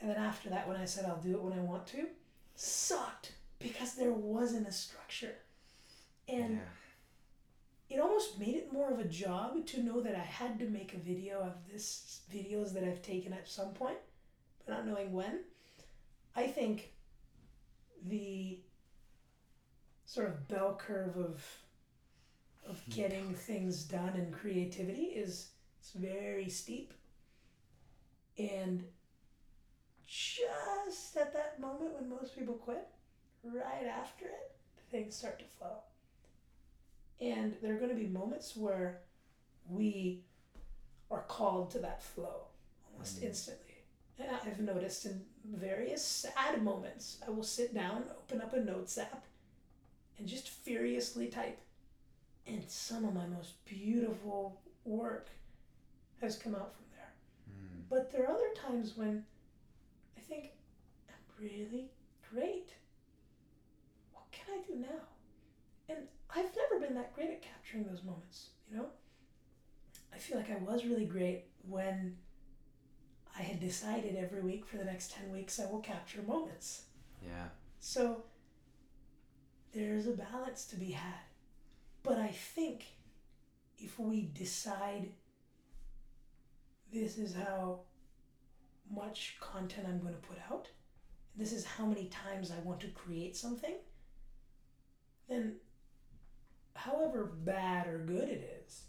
And 0.00 0.10
then 0.10 0.16
after 0.16 0.48
that, 0.50 0.66
when 0.66 0.76
I 0.76 0.84
said 0.84 1.04
I'll 1.04 1.20
do 1.20 1.34
it 1.34 1.42
when 1.42 1.58
I 1.58 1.62
want 1.62 1.86
to, 1.88 2.06
sucked 2.54 3.32
because 3.58 3.94
there 3.94 4.12
wasn't 4.12 4.66
a 4.66 4.72
structure. 4.72 5.34
And 6.28 6.60
yeah. 7.88 7.96
it 7.96 8.00
almost 8.00 8.38
made 8.38 8.56
it 8.56 8.72
more 8.72 8.90
of 8.90 8.98
a 8.98 9.04
job 9.04 9.66
to 9.66 9.82
know 9.82 10.00
that 10.00 10.14
I 10.14 10.20
had 10.20 10.58
to 10.60 10.66
make 10.66 10.94
a 10.94 10.98
video 10.98 11.40
of 11.40 11.54
this 11.70 12.20
videos 12.32 12.72
that 12.72 12.84
I've 12.84 13.02
taken 13.02 13.32
at 13.32 13.48
some 13.48 13.72
point, 13.74 13.98
but 14.64 14.74
not 14.74 14.86
knowing 14.86 15.12
when. 15.12 15.40
I 16.34 16.46
think 16.46 16.92
the 18.06 18.60
sort 20.06 20.28
of 20.28 20.48
bell 20.48 20.74
curve 20.80 21.16
of 21.16 21.44
of 22.66 22.80
hmm. 22.84 22.92
getting 22.92 23.34
things 23.34 23.84
done 23.84 24.12
and 24.14 24.32
creativity 24.32 25.04
is 25.04 25.48
it's 25.80 25.92
very 25.92 26.48
steep. 26.48 26.92
And 28.38 28.84
just 30.10 31.16
at 31.16 31.32
that 31.32 31.60
moment 31.60 31.94
when 31.94 32.08
most 32.08 32.36
people 32.36 32.54
quit, 32.54 32.88
right 33.44 33.86
after 33.86 34.24
it, 34.24 34.52
things 34.90 35.14
start 35.14 35.38
to 35.38 35.44
flow. 35.44 35.76
And 37.20 37.54
there 37.62 37.74
are 37.74 37.78
going 37.78 37.90
to 37.90 37.96
be 37.96 38.08
moments 38.08 38.56
where 38.56 39.02
we 39.68 40.24
are 41.10 41.22
called 41.28 41.70
to 41.72 41.78
that 41.80 42.02
flow 42.02 42.46
almost 42.92 43.20
Mm. 43.20 43.24
instantly. 43.24 43.66
And 44.18 44.30
I've 44.30 44.60
noticed 44.60 45.06
in 45.06 45.24
various 45.44 46.04
sad 46.04 46.62
moments, 46.62 47.18
I 47.26 47.30
will 47.30 47.44
sit 47.44 47.72
down, 47.72 48.04
open 48.10 48.40
up 48.40 48.52
a 48.52 48.60
notes 48.60 48.98
app, 48.98 49.24
and 50.18 50.26
just 50.26 50.48
furiously 50.48 51.28
type. 51.28 51.58
And 52.46 52.68
some 52.68 53.04
of 53.04 53.14
my 53.14 53.26
most 53.26 53.64
beautiful 53.64 54.60
work 54.84 55.30
has 56.20 56.36
come 56.36 56.54
out 56.54 56.74
from 56.74 56.84
there. 56.90 57.12
Mm. 57.48 57.88
But 57.88 58.10
there 58.10 58.24
are 58.26 58.34
other 58.34 58.52
times 58.54 58.96
when 58.96 59.24
think 60.30 60.52
I'm 61.08 61.44
really 61.44 61.90
great. 62.32 62.70
What 64.12 64.24
can 64.30 64.54
I 64.54 64.62
do 64.66 64.78
now? 64.78 65.08
And 65.88 66.06
I've 66.30 66.50
never 66.56 66.80
been 66.86 66.94
that 66.94 67.14
great 67.14 67.30
at 67.30 67.42
capturing 67.42 67.84
those 67.84 68.04
moments, 68.04 68.50
you 68.70 68.76
know? 68.76 68.86
I 70.14 70.18
feel 70.18 70.38
like 70.38 70.50
I 70.50 70.56
was 70.56 70.84
really 70.84 71.04
great 71.04 71.44
when 71.68 72.16
I 73.36 73.42
had 73.42 73.60
decided 73.60 74.16
every 74.16 74.40
week 74.40 74.66
for 74.66 74.76
the 74.76 74.84
next 74.84 75.12
10 75.12 75.32
weeks 75.32 75.58
I 75.58 75.66
will 75.66 75.80
capture 75.80 76.22
moments. 76.22 76.82
Yeah. 77.22 77.48
So 77.80 78.24
there's 79.72 80.06
a 80.06 80.12
balance 80.12 80.64
to 80.66 80.76
be 80.76 80.92
had. 80.92 81.24
But 82.02 82.18
I 82.18 82.28
think 82.28 82.84
if 83.78 83.98
we 83.98 84.30
decide 84.34 85.08
this 86.92 87.18
is 87.18 87.34
how 87.34 87.80
much 88.94 89.36
content 89.40 89.86
I'm 89.88 90.00
going 90.00 90.14
to 90.14 90.20
put 90.20 90.38
out, 90.50 90.68
this 91.36 91.52
is 91.52 91.64
how 91.64 91.86
many 91.86 92.06
times 92.06 92.50
I 92.50 92.60
want 92.60 92.80
to 92.80 92.88
create 92.88 93.36
something, 93.36 93.74
then 95.28 95.56
however 96.74 97.32
bad 97.44 97.86
or 97.86 97.98
good 97.98 98.28
it 98.28 98.64
is, 98.66 98.82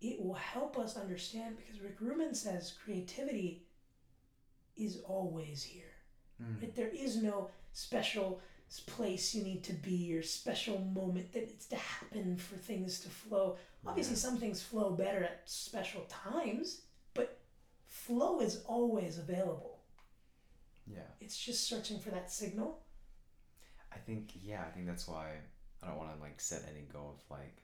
it 0.00 0.20
will 0.20 0.34
help 0.34 0.78
us 0.78 0.96
understand 0.96 1.56
because 1.58 1.80
Rick 1.82 1.96
Rubin 2.00 2.34
says 2.34 2.74
creativity 2.84 3.64
is 4.76 5.00
always 5.06 5.62
here. 5.62 5.84
Mm. 6.42 6.62
Right? 6.62 6.74
There 6.74 6.88
is 6.88 7.16
no 7.16 7.50
special 7.72 8.40
place 8.86 9.34
you 9.34 9.42
need 9.42 9.62
to 9.64 9.72
be, 9.74 9.90
your 9.90 10.22
special 10.22 10.78
moment 10.78 11.32
that 11.32 11.48
needs 11.48 11.66
to 11.66 11.76
happen 11.76 12.36
for 12.36 12.56
things 12.56 13.00
to 13.00 13.08
flow. 13.10 13.56
Obviously, 13.86 14.14
Yeah. 14.14 14.20
some 14.20 14.38
things 14.38 14.62
flow 14.62 14.92
better 14.92 15.24
at 15.24 15.42
special 15.44 16.02
times, 16.08 16.82
flow 18.06 18.40
is 18.40 18.62
always 18.66 19.18
available. 19.18 19.78
Yeah. 20.86 21.08
It's 21.20 21.38
just 21.38 21.68
searching 21.68 21.98
for 22.00 22.10
that 22.10 22.30
signal. 22.30 22.80
I 23.92 23.98
think 23.98 24.32
yeah, 24.42 24.62
I 24.66 24.70
think 24.70 24.86
that's 24.86 25.06
why 25.08 25.32
I 25.82 25.86
don't 25.86 25.96
want 25.98 26.14
to 26.14 26.20
like 26.20 26.40
set 26.40 26.62
any 26.70 26.84
goal 26.92 27.16
of 27.16 27.30
like 27.38 27.56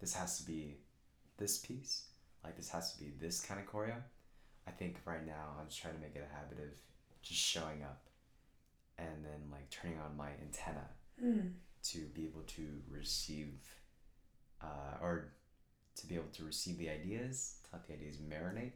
this 0.00 0.14
has 0.14 0.38
to 0.38 0.44
be 0.44 0.76
this 1.38 1.58
piece, 1.58 2.04
like 2.44 2.56
this 2.56 2.70
has 2.70 2.92
to 2.94 2.98
be 3.00 3.12
this 3.20 3.40
kind 3.40 3.60
of 3.60 3.66
choreo. 3.66 3.96
I 4.66 4.70
think 4.70 4.96
right 5.04 5.24
now 5.26 5.56
I'm 5.60 5.66
just 5.68 5.80
trying 5.80 5.94
to 5.94 6.00
make 6.00 6.16
it 6.16 6.26
a 6.30 6.34
habit 6.34 6.58
of 6.58 6.72
just 7.22 7.40
showing 7.40 7.82
up 7.82 8.02
and 8.98 9.24
then 9.24 9.50
like 9.52 9.68
turning 9.70 9.98
on 9.98 10.16
my 10.16 10.30
antenna 10.42 10.88
Mm. 11.22 11.52
to 11.82 11.98
be 12.14 12.26
able 12.26 12.42
to 12.42 12.66
receive 12.90 13.54
uh, 14.60 14.98
or 15.00 15.32
to 15.96 16.06
be 16.06 16.14
able 16.14 16.28
to 16.34 16.44
receive 16.44 16.76
the 16.76 16.90
ideas, 16.90 17.56
to 17.64 17.68
let 17.72 17.86
the 17.86 17.94
ideas 17.94 18.18
marinate, 18.18 18.72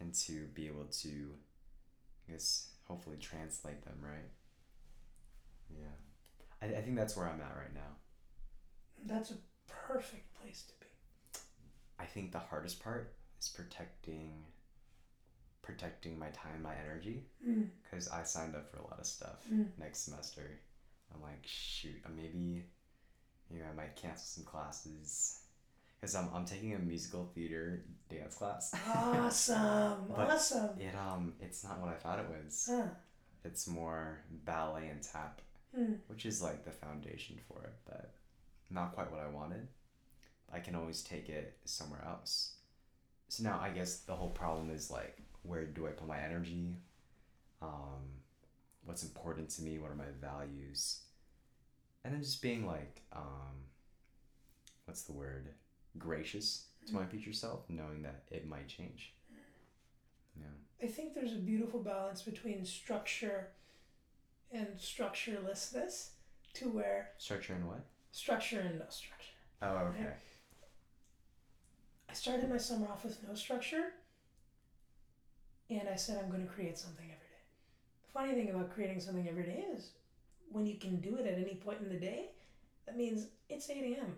and 0.00 0.12
to 0.14 0.46
be 0.54 0.66
able 0.66 0.84
to, 1.02 1.30
I 2.28 2.32
guess, 2.32 2.68
hopefully 2.86 3.16
translate 3.20 3.84
them, 3.84 3.98
right? 4.02 4.30
Yeah. 5.70 5.86
I, 6.62 6.78
I 6.78 6.82
think 6.82 6.96
that's 6.96 7.16
where 7.16 7.26
I'm 7.28 7.40
at 7.40 7.56
right 7.56 7.74
now. 7.74 7.96
That's 9.06 9.30
a 9.30 9.34
perfect 9.66 10.34
place 10.34 10.64
to 10.68 10.72
be. 10.80 10.86
I 11.98 12.04
think 12.06 12.32
the 12.32 12.38
hardest 12.38 12.82
part 12.82 13.14
is 13.40 13.48
protecting 13.48 14.32
protecting 15.62 16.18
my 16.18 16.28
time, 16.28 16.60
my 16.62 16.74
energy, 16.84 17.24
Mm. 17.46 17.70
because 17.82 18.06
I 18.08 18.22
signed 18.24 18.54
up 18.54 18.70
for 18.70 18.76
a 18.78 18.82
lot 18.82 18.98
of 19.00 19.06
stuff 19.06 19.42
Mm. 19.50 19.68
next 19.78 20.00
semester. 20.00 20.60
I'm 21.14 21.22
like, 21.22 21.40
shoot, 21.46 22.02
maybe, 22.14 22.66
you 23.50 23.60
know, 23.60 23.66
I 23.70 23.72
might 23.72 23.96
cancel 23.96 24.26
some 24.26 24.44
classes, 24.44 25.40
because 26.04 26.16
I'm, 26.16 26.28
I'm 26.34 26.44
taking 26.44 26.74
a 26.74 26.78
musical 26.78 27.30
theater 27.34 27.82
dance 28.10 28.34
class. 28.34 28.74
Awesome. 28.94 29.56
Awesome. 30.14 30.78
it 30.78 30.94
um, 30.94 31.32
it's 31.40 31.64
not 31.64 31.80
what 31.80 31.88
I 31.88 31.94
thought 31.94 32.18
it 32.18 32.26
was. 32.28 32.68
Huh. 32.70 32.88
It's 33.42 33.66
more 33.66 34.20
ballet 34.44 34.88
and 34.88 35.02
tap, 35.02 35.40
Mm. 35.76 35.96
which 36.06 36.24
is 36.24 36.40
like 36.40 36.64
the 36.64 36.70
foundation 36.70 37.36
for 37.48 37.64
it, 37.64 37.72
but 37.84 38.12
not 38.70 38.94
quite 38.94 39.10
what 39.10 39.18
I 39.20 39.26
wanted. 39.28 39.66
I 40.52 40.60
can 40.60 40.76
always 40.76 41.02
take 41.02 41.28
it 41.28 41.56
somewhere 41.64 42.04
else. 42.06 42.52
So 43.28 43.42
now 43.42 43.58
I 43.60 43.70
guess 43.70 43.96
the 44.00 44.14
whole 44.14 44.28
problem 44.30 44.70
is 44.70 44.88
like, 44.88 45.18
where 45.42 45.64
do 45.64 45.88
I 45.88 45.90
put 45.90 46.06
my 46.06 46.20
energy? 46.20 46.76
Um, 47.60 48.02
what's 48.84 49.02
important 49.02 49.50
to 49.50 49.62
me? 49.62 49.78
What 49.80 49.90
are 49.90 49.96
my 49.96 50.12
values? 50.20 51.00
And 52.04 52.14
then 52.14 52.22
just 52.22 52.40
being 52.40 52.66
like, 52.68 53.00
um, 53.12 53.64
what's 54.84 55.02
the 55.02 55.12
word? 55.12 55.48
Gracious 55.98 56.66
to 56.86 56.94
my 56.94 57.00
mm-hmm. 57.00 57.10
future 57.10 57.32
self, 57.32 57.60
knowing 57.68 58.02
that 58.02 58.24
it 58.30 58.46
might 58.46 58.68
change. 58.68 59.14
Yeah. 60.36 60.46
I 60.82 60.86
think 60.86 61.14
there's 61.14 61.32
a 61.32 61.38
beautiful 61.38 61.80
balance 61.80 62.22
between 62.22 62.64
structure 62.64 63.48
and 64.52 64.68
structurelessness 64.78 66.10
to 66.54 66.68
where 66.68 67.10
Structure 67.18 67.54
and 67.54 67.66
what? 67.66 67.84
structure 68.12 68.60
and 68.60 68.78
no 68.78 68.84
structure. 68.88 69.32
Oh, 69.62 69.76
okay. 69.88 70.12
I 72.08 72.12
started 72.12 72.48
my 72.48 72.58
summer 72.58 72.86
off 72.88 73.04
with 73.04 73.18
no 73.26 73.34
structure 73.34 73.94
and 75.70 75.88
I 75.88 75.96
said 75.96 76.22
I'm 76.22 76.30
going 76.30 76.46
to 76.46 76.52
create 76.52 76.78
something 76.78 77.06
every 77.06 77.16
day. 77.16 77.42
The 78.06 78.12
funny 78.12 78.34
thing 78.34 78.50
about 78.50 78.72
creating 78.72 79.00
something 79.00 79.28
every 79.28 79.44
day 79.44 79.64
is 79.74 79.90
when 80.50 80.66
you 80.66 80.76
can 80.76 81.00
do 81.00 81.16
it 81.16 81.26
at 81.26 81.38
any 81.38 81.56
point 81.56 81.80
in 81.80 81.88
the 81.88 81.98
day, 81.98 82.30
that 82.86 82.96
means 82.96 83.26
it's 83.48 83.68
8 83.68 83.96
a.m. 83.96 84.14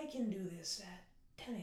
I 0.00 0.06
can 0.06 0.30
do 0.30 0.48
this 0.58 0.80
at 0.82 1.44
10 1.44 1.54
a.m. 1.54 1.62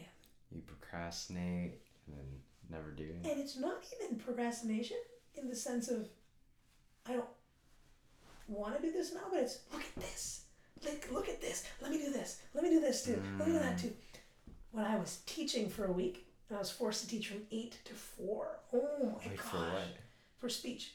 You 0.51 0.61
procrastinate 0.61 1.81
and 2.07 2.17
then 2.17 2.25
never 2.69 2.91
do 2.91 3.03
it. 3.03 3.29
And 3.29 3.39
it's 3.39 3.57
not 3.57 3.83
even 4.03 4.17
procrastination 4.17 4.97
in 5.35 5.49
the 5.49 5.55
sense 5.55 5.89
of 5.89 6.07
I 7.07 7.13
don't 7.13 7.25
want 8.47 8.75
to 8.75 8.81
do 8.81 8.91
this 8.91 9.13
now, 9.13 9.21
but 9.31 9.39
it's 9.41 9.59
look 9.71 9.81
at 9.83 9.95
this. 9.95 10.41
Like, 10.85 11.07
look 11.11 11.29
at 11.29 11.39
this. 11.41 11.63
Let 11.81 11.91
me 11.91 11.97
do 11.99 12.11
this. 12.11 12.41
Let 12.53 12.63
me 12.63 12.69
do 12.69 12.79
this 12.79 13.03
too. 13.03 13.21
Let 13.37 13.47
me 13.47 13.53
do 13.53 13.59
that 13.59 13.77
Mm. 13.77 13.81
too. 13.81 13.93
When 14.71 14.85
I 14.85 14.97
was 14.97 15.19
teaching 15.25 15.69
for 15.69 15.85
a 15.85 15.91
week, 15.91 16.25
and 16.49 16.57
I 16.57 16.59
was 16.59 16.71
forced 16.71 17.01
to 17.01 17.07
teach 17.07 17.27
from 17.27 17.43
8 17.51 17.77
to 17.85 17.93
4. 17.93 18.59
Oh 18.73 19.05
my 19.21 19.29
Wait, 19.29 19.37
gosh. 19.37 19.45
for 19.45 19.57
what? 19.57 19.87
For 20.39 20.49
speech. 20.49 20.93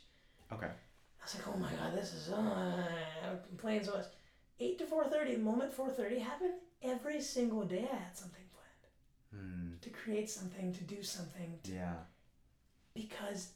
Okay. 0.53 0.67
I 0.67 1.25
was 1.25 1.35
like, 1.35 1.49
oh 1.49 1.57
my 1.59 1.71
god, 1.73 1.95
this 1.97 2.13
is. 2.15 2.31
Uh, 2.31 2.85
I 3.25 3.31
would 3.31 3.45
complain 3.47 3.85
so 3.85 3.93
much. 3.97 4.07
8 4.61 4.79
to 4.79 4.85
4.30, 4.87 5.33
the 5.35 5.39
moment 5.39 5.77
4.30 5.77 6.19
happened, 6.21 6.55
every 6.83 7.21
single 7.21 7.65
day 7.65 7.89
I 7.93 7.97
had 7.97 8.17
something 8.17 8.43
planned. 8.53 9.43
Hmm. 9.45 9.77
To 9.81 9.91
create 9.91 10.31
something, 10.31 10.73
to 10.73 10.85
do 10.85 11.03
something, 11.03 11.59
to 11.65 11.73
Yeah. 11.73 11.97
because 12.95 13.53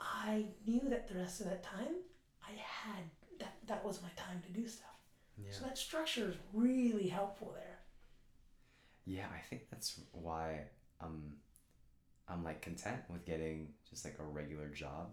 I 0.00 0.46
knew 0.66 0.88
that 0.88 1.08
the 1.08 1.16
rest 1.16 1.40
of 1.40 1.46
that 1.50 1.62
time 1.62 1.96
I 2.42 2.52
had 2.52 3.04
that 3.40 3.54
that 3.66 3.84
was 3.84 4.02
my 4.02 4.08
time 4.16 4.42
to 4.46 4.52
do 4.52 4.66
stuff. 4.66 4.96
Yeah. 5.36 5.50
So 5.52 5.64
that 5.64 5.78
structure 5.78 6.28
is 6.30 6.36
really 6.52 7.08
helpful 7.08 7.52
there. 7.54 7.78
Yeah, 9.04 9.26
I 9.34 9.40
think 9.40 9.68
that's 9.70 10.00
why 10.12 10.64
um 11.00 11.34
I'm 12.28 12.44
like 12.44 12.60
content 12.62 13.00
with 13.08 13.24
getting 13.24 13.68
just 13.88 14.04
like 14.04 14.18
a 14.18 14.24
regular 14.24 14.68
job 14.68 15.08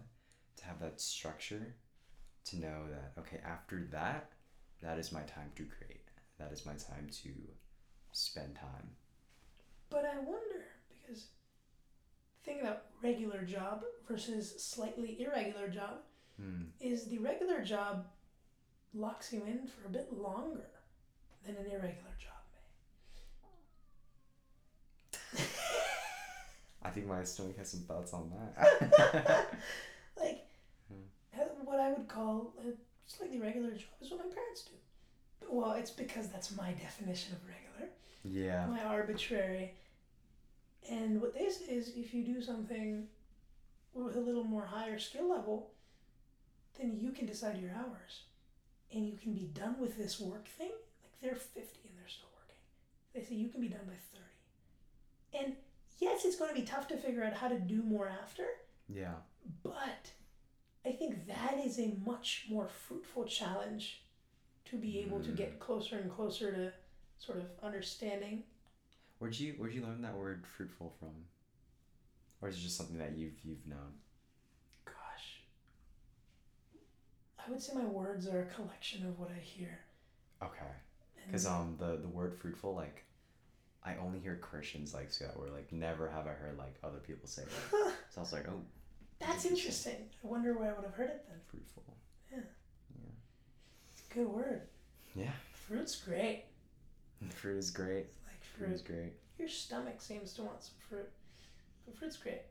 to 0.57 0.65
have 0.65 0.79
that 0.81 0.99
structure 1.01 1.75
to 2.45 2.59
know 2.59 2.83
that 2.89 3.13
okay, 3.21 3.39
after 3.45 3.87
that, 3.91 4.31
that 4.81 4.99
is 4.99 5.11
my 5.11 5.21
time 5.23 5.51
to 5.55 5.63
create. 5.65 6.04
That 6.37 6.51
is 6.51 6.65
my 6.65 6.73
time 6.73 7.07
to 7.23 7.29
spend 8.11 8.55
time. 8.55 8.89
But 9.89 10.05
I 10.05 10.17
wonder 10.17 10.65
because 10.89 11.27
think 12.43 12.61
about 12.61 12.83
regular 13.01 13.43
job 13.43 13.83
versus 14.07 14.53
slightly 14.63 15.21
irregular 15.21 15.67
job 15.69 15.99
Hmm. 16.37 16.63
is 16.81 17.05
the 17.07 17.19
regular 17.19 17.61
job 17.63 18.07
locks 18.93 19.31
you 19.31 19.43
in 19.45 19.67
for 19.67 19.87
a 19.87 19.89
bit 19.89 20.11
longer 20.11 20.67
than 21.45 21.55
an 21.55 21.65
irregular 21.67 22.13
job 22.19 22.33
may. 25.33 25.39
I 26.83 26.89
think 26.89 27.07
my 27.07 27.23
stomach 27.23 27.57
has 27.57 27.71
some 27.71 27.81
thoughts 27.81 28.13
on 28.13 28.29
that. 28.31 29.47
like 30.19 30.45
Hmm. 30.89 31.05
what 31.63 31.79
I 31.79 31.93
would 31.93 32.07
call 32.09 32.53
a 32.59 32.73
slightly 33.07 33.39
regular 33.39 33.71
job 33.71 33.89
is 34.01 34.11
what 34.11 34.19
my 34.27 34.33
parents 34.35 34.63
do. 34.65 34.73
Well, 35.49 35.73
it's 35.73 35.91
because 35.91 36.29
that's 36.29 36.55
my 36.55 36.71
definition 36.71 37.33
of 37.33 37.39
regular, 37.47 37.91
yeah. 38.23 38.65
my 38.67 38.83
arbitrary. 38.83 39.73
And 40.89 41.21
what 41.21 41.33
they 41.33 41.49
say 41.49 41.73
is 41.73 41.93
if 41.95 42.13
you 42.13 42.23
do 42.23 42.41
something 42.41 43.07
with 43.93 44.15
a 44.15 44.19
little 44.19 44.43
more 44.43 44.65
higher 44.65 44.99
skill 44.99 45.29
level, 45.29 45.71
then 46.79 46.97
you 46.99 47.11
can 47.11 47.25
decide 47.25 47.61
your 47.61 47.71
hours. 47.71 48.23
And 48.93 49.05
you 49.07 49.17
can 49.17 49.33
be 49.33 49.49
done 49.53 49.75
with 49.79 49.97
this 49.97 50.19
work 50.19 50.47
thing. 50.47 50.71
Like 51.01 51.11
they're 51.21 51.35
50 51.35 51.59
and 51.59 51.97
they're 51.97 52.07
still 52.07 52.29
working. 52.37 52.61
They 53.13 53.23
say 53.23 53.35
you 53.35 53.49
can 53.49 53.61
be 53.61 53.67
done 53.67 53.85
by 53.85 53.93
30. 55.33 55.45
And 55.45 55.55
yes, 55.99 56.23
it's 56.25 56.35
going 56.35 56.53
to 56.53 56.59
be 56.59 56.65
tough 56.65 56.87
to 56.89 56.97
figure 56.97 57.23
out 57.23 57.33
how 57.33 57.47
to 57.47 57.59
do 57.59 57.81
more 57.81 58.07
after. 58.21 58.45
Yeah. 58.87 59.15
But 59.63 60.11
I 60.85 60.91
think 60.91 61.27
that 61.27 61.59
is 61.65 61.79
a 61.79 61.95
much 62.05 62.45
more 62.49 62.67
fruitful 62.67 63.25
challenge 63.25 64.03
to 64.65 64.77
be 64.77 64.99
able 64.99 65.21
to 65.21 65.29
Mm. 65.31 65.35
get 65.37 65.59
closer 65.59 65.97
and 65.99 66.11
closer 66.11 66.51
to 66.51 66.73
sort 67.19 67.37
of 67.39 67.45
understanding. 67.63 68.43
Where'd 69.19 69.39
you 69.39 69.53
where'd 69.53 69.73
you 69.73 69.81
learn 69.81 70.01
that 70.01 70.15
word 70.15 70.45
fruitful 70.45 70.89
from? 70.99 71.25
Or 72.41 72.49
is 72.49 72.57
it 72.57 72.61
just 72.61 72.77
something 72.77 72.97
that 72.97 73.13
you've 73.17 73.39
you've 73.43 73.65
known? 73.67 73.99
Gosh. 74.85 75.41
I 77.39 77.49
would 77.49 77.61
say 77.61 77.73
my 77.73 77.85
words 77.85 78.27
are 78.27 78.41
a 78.41 78.45
collection 78.45 79.05
of 79.05 79.19
what 79.19 79.29
I 79.31 79.39
hear. 79.39 79.79
Okay. 80.41 80.71
Because 81.25 81.45
um 81.45 81.75
the 81.79 81.97
the 81.97 82.07
word 82.07 82.33
fruitful 82.35 82.75
like 82.75 83.03
I 83.83 83.95
only 83.97 84.19
hear 84.19 84.35
Christians 84.37 84.93
like 84.93 85.11
say 85.11 85.25
that 85.25 85.37
word 85.39 85.51
like 85.53 85.71
never 85.71 86.09
have 86.09 86.27
I 86.27 86.31
heard 86.33 86.57
like 86.57 86.75
other 86.83 86.99
people 86.99 87.27
say 87.27 87.43
that. 87.43 87.93
So 88.09 88.21
I 88.21 88.23
was 88.23 88.33
like, 88.33 88.47
oh, 88.47 88.61
That's 89.19 89.45
interesting. 89.45 90.09
I 90.23 90.27
wonder 90.27 90.57
where 90.57 90.71
I 90.71 90.73
would 90.75 90.85
have 90.85 90.93
heard 90.93 91.09
it 91.09 91.25
then. 91.27 91.37
fruitful. 91.47 91.83
Good 94.15 94.27
word. 94.27 94.61
Yeah, 95.13 95.31
Fruit's 95.67 95.95
great. 95.95 96.45
fruit 97.29 97.57
is 97.57 97.69
great. 97.69 98.07
Like 98.25 98.41
Fruit 98.57 98.71
is 98.71 98.81
great. 98.81 99.13
Your 99.37 99.47
stomach 99.49 99.99
seems 100.01 100.33
to 100.33 100.43
want 100.43 100.63
some 100.63 100.75
fruit. 100.89 101.09
But 101.85 101.97
fruit's 101.97 102.15
great. 102.17 102.41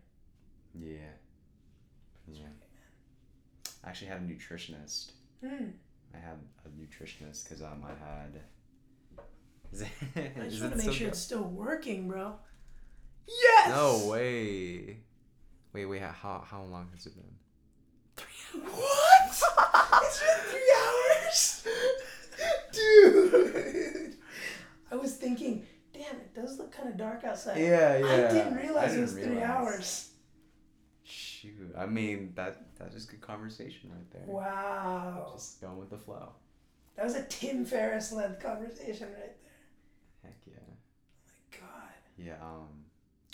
Yeah, 0.78 0.98
Fruit's 2.24 2.40
Yeah. 2.40 2.46
great, 2.46 3.72
I 3.82 3.88
actually 3.88 4.08
had 4.08 4.18
a 4.18 4.24
nutritionist. 4.24 5.12
Hmm. 5.42 5.70
I 6.14 6.18
had 6.18 6.38
a 6.64 6.68
nutritionist 6.68 7.44
because 7.44 7.62
um 7.62 7.82
I 7.84 7.94
had. 8.04 8.40
Is 9.72 9.80
it, 9.82 9.88
I 10.16 10.48
just 10.48 10.60
want 10.62 10.72
to 10.72 10.78
make 10.78 10.82
still 10.82 10.92
sure 10.92 11.06
go- 11.06 11.10
it's 11.10 11.18
still 11.18 11.42
working, 11.44 12.08
bro. 12.08 12.34
Yes! 13.26 13.68
No 13.70 14.06
way. 14.10 14.98
Wait, 15.72 15.86
wait. 15.86 16.02
How 16.02 16.44
how 16.46 16.62
long 16.62 16.88
has 16.94 17.06
it 17.06 17.14
been? 17.14 17.34
Three. 18.16 18.60
What? 18.60 19.30
it's 20.04 20.20
been 20.20 20.50
three 20.50 20.73
I 24.90 24.96
was 24.96 25.14
thinking, 25.16 25.66
damn, 25.92 26.16
it 26.16 26.34
does 26.34 26.58
look 26.58 26.72
kind 26.72 26.88
of 26.88 26.96
dark 26.96 27.24
outside. 27.24 27.58
Yeah, 27.58 27.96
yeah. 27.98 28.28
I 28.30 28.32
didn't 28.32 28.54
realize 28.56 28.92
I 28.92 28.96
it 28.96 29.00
was 29.00 29.14
didn't 29.14 29.32
three 29.34 29.42
hours. 29.42 30.10
Shoot, 31.02 31.74
I 31.76 31.86
mean 31.86 32.32
that 32.36 32.62
that's 32.78 32.94
just 32.94 33.10
good 33.10 33.20
conversation 33.20 33.90
right 33.92 34.10
there. 34.10 34.22
Wow. 34.26 35.30
Just 35.34 35.60
going 35.60 35.78
with 35.78 35.90
the 35.90 35.98
flow. 35.98 36.30
That 36.96 37.04
was 37.04 37.14
a 37.16 37.24
Tim 37.24 37.64
Ferriss 37.64 38.12
led 38.12 38.40
conversation 38.40 39.08
right 39.08 39.36
there. 39.42 40.22
Heck 40.22 40.36
yeah. 40.46 40.54
Oh 40.68 40.72
My 41.52 41.58
God. 41.58 41.90
Yeah. 42.16 42.36
Um. 42.42 42.68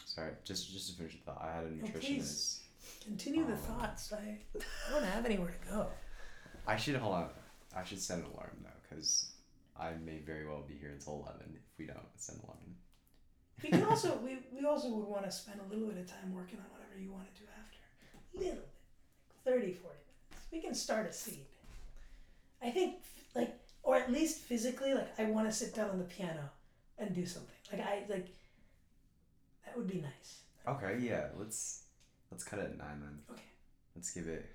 Sorry. 0.04 0.32
Just 0.44 0.72
just 0.72 0.90
to 0.90 0.96
finish 0.96 1.12
the 1.14 1.18
thought, 1.30 1.42
I 1.42 1.54
had 1.56 1.64
a 1.64 1.68
No, 1.70 1.84
nutritionist. 1.84 2.00
please. 2.00 2.60
Continue 3.04 3.46
the 3.46 3.52
Um, 3.52 3.58
thoughts. 3.58 4.12
I, 4.12 4.38
I 4.58 4.92
don't 4.92 5.04
have 5.04 5.24
anywhere 5.24 5.54
to 5.64 5.70
go. 5.70 5.86
I 6.66 6.76
should 6.76 6.96
hold 6.96 7.14
on. 7.14 7.28
I 7.76 7.84
should 7.84 8.00
set 8.00 8.18
an 8.18 8.24
alarm 8.24 8.56
though, 8.62 8.70
because 8.88 9.30
I 9.80 9.94
may 10.04 10.18
very 10.18 10.46
well 10.46 10.62
be 10.66 10.74
here 10.74 10.90
until 10.90 11.24
eleven 11.24 11.56
if 11.56 11.62
we 11.78 11.86
don't 11.86 11.98
send 12.16 12.40
eleven. 12.44 12.76
We 13.62 13.70
can 13.70 13.84
also 13.84 14.18
we, 14.22 14.38
we 14.52 14.66
also 14.66 14.88
would 14.90 15.06
want 15.06 15.24
to 15.24 15.32
spend 15.32 15.60
a 15.60 15.72
little 15.72 15.88
bit 15.88 15.98
of 15.98 16.06
time 16.06 16.34
working 16.34 16.58
on 16.58 16.66
whatever 16.70 17.00
you 17.00 17.12
want 17.12 17.32
to 17.34 17.40
do 17.40 17.46
after. 17.58 17.78
A 18.36 18.38
little 18.38 18.54
bit. 18.56 18.68
30, 19.44 19.72
40 19.72 19.72
minutes. 19.72 20.46
We 20.52 20.60
can 20.60 20.74
start 20.74 21.08
a 21.08 21.12
seed. 21.12 21.46
I 22.62 22.70
think 22.70 22.96
like 23.34 23.58
or 23.82 23.96
at 23.96 24.12
least 24.12 24.40
physically, 24.42 24.94
like 24.94 25.18
I 25.18 25.24
want 25.24 25.48
to 25.48 25.52
sit 25.52 25.74
down 25.74 25.90
on 25.90 25.98
the 25.98 26.04
piano 26.04 26.50
and 26.98 27.14
do 27.14 27.24
something. 27.24 27.54
Like 27.72 27.80
I 27.80 28.02
like 28.08 28.28
that 29.64 29.76
would 29.76 29.88
be 29.88 30.00
nice. 30.00 30.40
Okay. 30.66 30.98
Yeah. 31.00 31.28
Let's 31.38 31.84
let's 32.30 32.44
cut 32.44 32.58
it 32.58 32.66
at 32.66 32.78
nine 32.78 33.00
then. 33.00 33.18
Okay. 33.30 33.42
Let's 33.96 34.10
give 34.12 34.28
it 34.28 34.50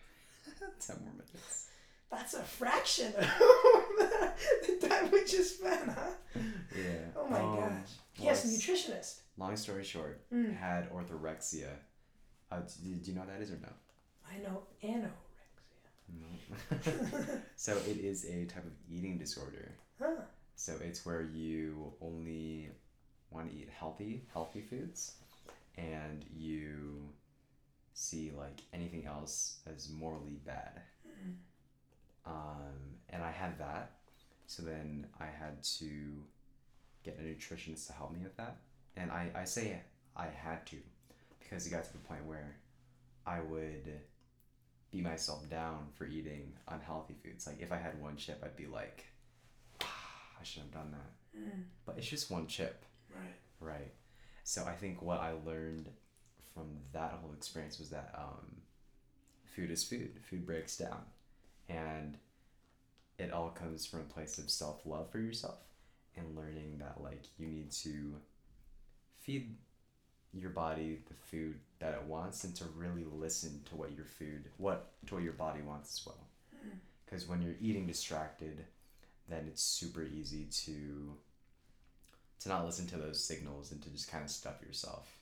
ten 0.79 0.97
more 1.01 1.13
minutes. 1.13 1.64
That's 2.11 2.33
a 2.33 2.43
fraction 2.43 3.07
of 3.17 3.23
the 4.79 4.87
time 4.87 5.11
we 5.11 5.25
just 5.25 5.59
spent, 5.59 5.89
huh? 5.89 6.11
Yeah. 6.75 7.05
Oh 7.17 7.27
my 7.27 7.39
um, 7.39 7.55
gosh. 7.57 7.89
Yes, 8.17 8.45
nutritionist. 8.45 9.19
Long 9.37 9.55
story 9.57 9.83
short, 9.83 10.21
Mm. 10.31 10.55
had 10.55 10.89
orthorexia. 10.91 11.69
Uh, 12.51 12.59
do, 12.83 12.95
do 12.95 13.09
you 13.11 13.15
know 13.15 13.21
what 13.21 13.29
that 13.29 13.41
is 13.41 13.51
or 13.51 13.59
no? 13.61 13.69
I 14.29 14.37
know 14.37 14.61
anorexia. 14.83 15.11
No. 16.13 17.39
so 17.55 17.75
it 17.87 17.97
is 17.97 18.25
a 18.25 18.45
type 18.45 18.65
of 18.65 18.71
eating 18.89 19.17
disorder. 19.17 19.71
Huh. 19.99 20.21
So 20.55 20.73
it's 20.81 21.05
where 21.05 21.21
you 21.23 21.91
only 22.01 22.69
want 23.31 23.49
to 23.49 23.55
eat 23.57 23.69
healthy, 23.77 24.23
healthy 24.31 24.61
foods, 24.61 25.15
and 25.77 26.23
you 26.33 27.09
see 27.93 28.31
like 28.37 28.61
anything 28.73 29.05
else 29.05 29.57
as 29.67 29.89
morally 29.89 30.39
bad. 30.45 30.81
Mm. 31.07 31.33
Um, 32.25 32.97
and 33.09 33.23
I 33.23 33.31
had 33.31 33.59
that, 33.59 33.91
so 34.47 34.63
then 34.63 35.05
I 35.19 35.25
had 35.25 35.61
to 35.79 36.23
get 37.03 37.19
a 37.19 37.23
nutritionist 37.23 37.87
to 37.87 37.93
help 37.93 38.11
me 38.13 38.19
with 38.23 38.35
that. 38.37 38.57
And 38.97 39.11
I, 39.11 39.29
I 39.35 39.43
say 39.43 39.79
I 40.15 40.27
had 40.27 40.65
to 40.67 40.77
because 41.39 41.67
it 41.67 41.69
got 41.69 41.83
to 41.85 41.93
the 41.93 41.99
point 41.99 42.25
where 42.25 42.55
I 43.27 43.39
would 43.41 43.99
beat 44.91 45.03
myself 45.03 45.47
down 45.49 45.87
for 45.95 46.07
eating 46.07 46.53
unhealthy 46.67 47.15
foods. 47.23 47.45
Like 47.45 47.61
if 47.61 47.71
I 47.71 47.77
had 47.77 48.01
one 48.01 48.15
chip, 48.17 48.41
I'd 48.43 48.55
be 48.55 48.65
like, 48.67 49.05
ah, 49.81 49.85
I 50.39 50.43
shouldn't 50.43 50.73
have 50.73 50.83
done 50.83 50.91
that. 50.93 51.39
Mm. 51.39 51.63
But 51.85 51.97
it's 51.97 52.07
just 52.07 52.31
one 52.31 52.47
chip, 52.47 52.83
Right. 53.13 53.35
right? 53.59 53.91
So 54.43 54.63
I 54.65 54.73
think 54.73 55.01
what 55.01 55.19
I 55.19 55.33
learned 55.45 55.89
from 56.53 56.67
that 56.93 57.11
whole 57.21 57.33
experience 57.33 57.77
was 57.77 57.89
that 57.89 58.13
um, 58.17 58.55
food 59.55 59.69
is 59.69 59.83
food. 59.83 60.19
Food 60.29 60.45
breaks 60.45 60.77
down, 60.77 61.01
and 61.69 62.17
it 63.17 63.31
all 63.31 63.49
comes 63.49 63.85
from 63.85 64.01
a 64.01 64.13
place 64.13 64.37
of 64.37 64.49
self 64.49 64.85
love 64.85 65.09
for 65.11 65.19
yourself 65.19 65.59
and 66.17 66.35
learning 66.35 66.77
that 66.79 67.01
like 67.01 67.23
you 67.37 67.47
need 67.47 67.71
to 67.71 68.15
feed 69.21 69.55
your 70.33 70.49
body 70.49 70.99
the 71.07 71.13
food 71.13 71.55
that 71.79 71.93
it 71.93 72.03
wants 72.03 72.43
and 72.43 72.55
to 72.55 72.65
really 72.75 73.05
listen 73.05 73.61
to 73.65 73.75
what 73.75 73.93
your 73.93 74.05
food 74.05 74.49
what 74.57 74.91
to 75.07 75.15
what 75.15 75.23
your 75.23 75.33
body 75.33 75.61
wants 75.61 75.99
as 75.99 76.05
well. 76.05 76.27
Hmm. 76.61 76.77
Because 77.05 77.27
when 77.27 77.41
you're 77.41 77.55
eating 77.61 77.87
distracted 77.87 78.65
then 79.29 79.45
it's 79.47 79.63
super 79.63 80.03
easy 80.03 80.47
to 80.51 81.15
to 82.41 82.49
not 82.49 82.65
listen 82.65 82.85
to 82.87 82.97
those 82.97 83.23
signals 83.23 83.71
and 83.71 83.81
to 83.81 83.89
just 83.89 84.11
kind 84.11 84.23
of 84.23 84.29
stuff 84.29 84.61
yourself 84.65 85.17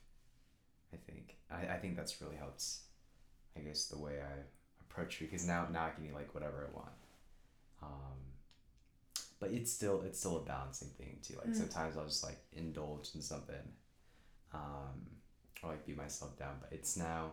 i 0.94 0.98
think. 0.98 1.36
I, 1.50 1.76
I 1.76 1.78
think 1.78 1.96
that's 1.96 2.22
really 2.22 2.36
helps 2.36 2.82
i 3.56 3.62
guess 3.62 3.86
the 3.86 3.98
way 3.98 4.20
i 4.20 4.42
approach 4.94 5.20
because 5.20 5.46
now 5.48 5.68
now 5.72 5.86
i 5.86 5.90
can 5.90 6.06
eat 6.06 6.14
like 6.14 6.34
whatever 6.34 6.70
i 6.72 6.76
want 6.76 6.92
um 7.82 8.18
but 9.40 9.50
it's 9.52 9.72
still 9.72 10.02
it's 10.06 10.20
still 10.20 10.38
a 10.38 10.42
balancing 10.42 10.90
thing 10.98 11.18
too 11.24 11.36
like 11.38 11.48
Mm. 11.50 11.56
sometimes 11.58 11.98
i'll 11.98 12.06
just 12.06 12.24
like 12.24 12.38
indulge 12.54 13.10
in 13.16 13.22
something 13.22 13.66
um 14.54 15.08
or 15.64 15.72
like 15.72 15.86
beat 15.86 15.98
myself 15.98 16.38
down 16.38 16.56
but 16.62 16.72
it's 16.72 16.96
now 16.96 17.32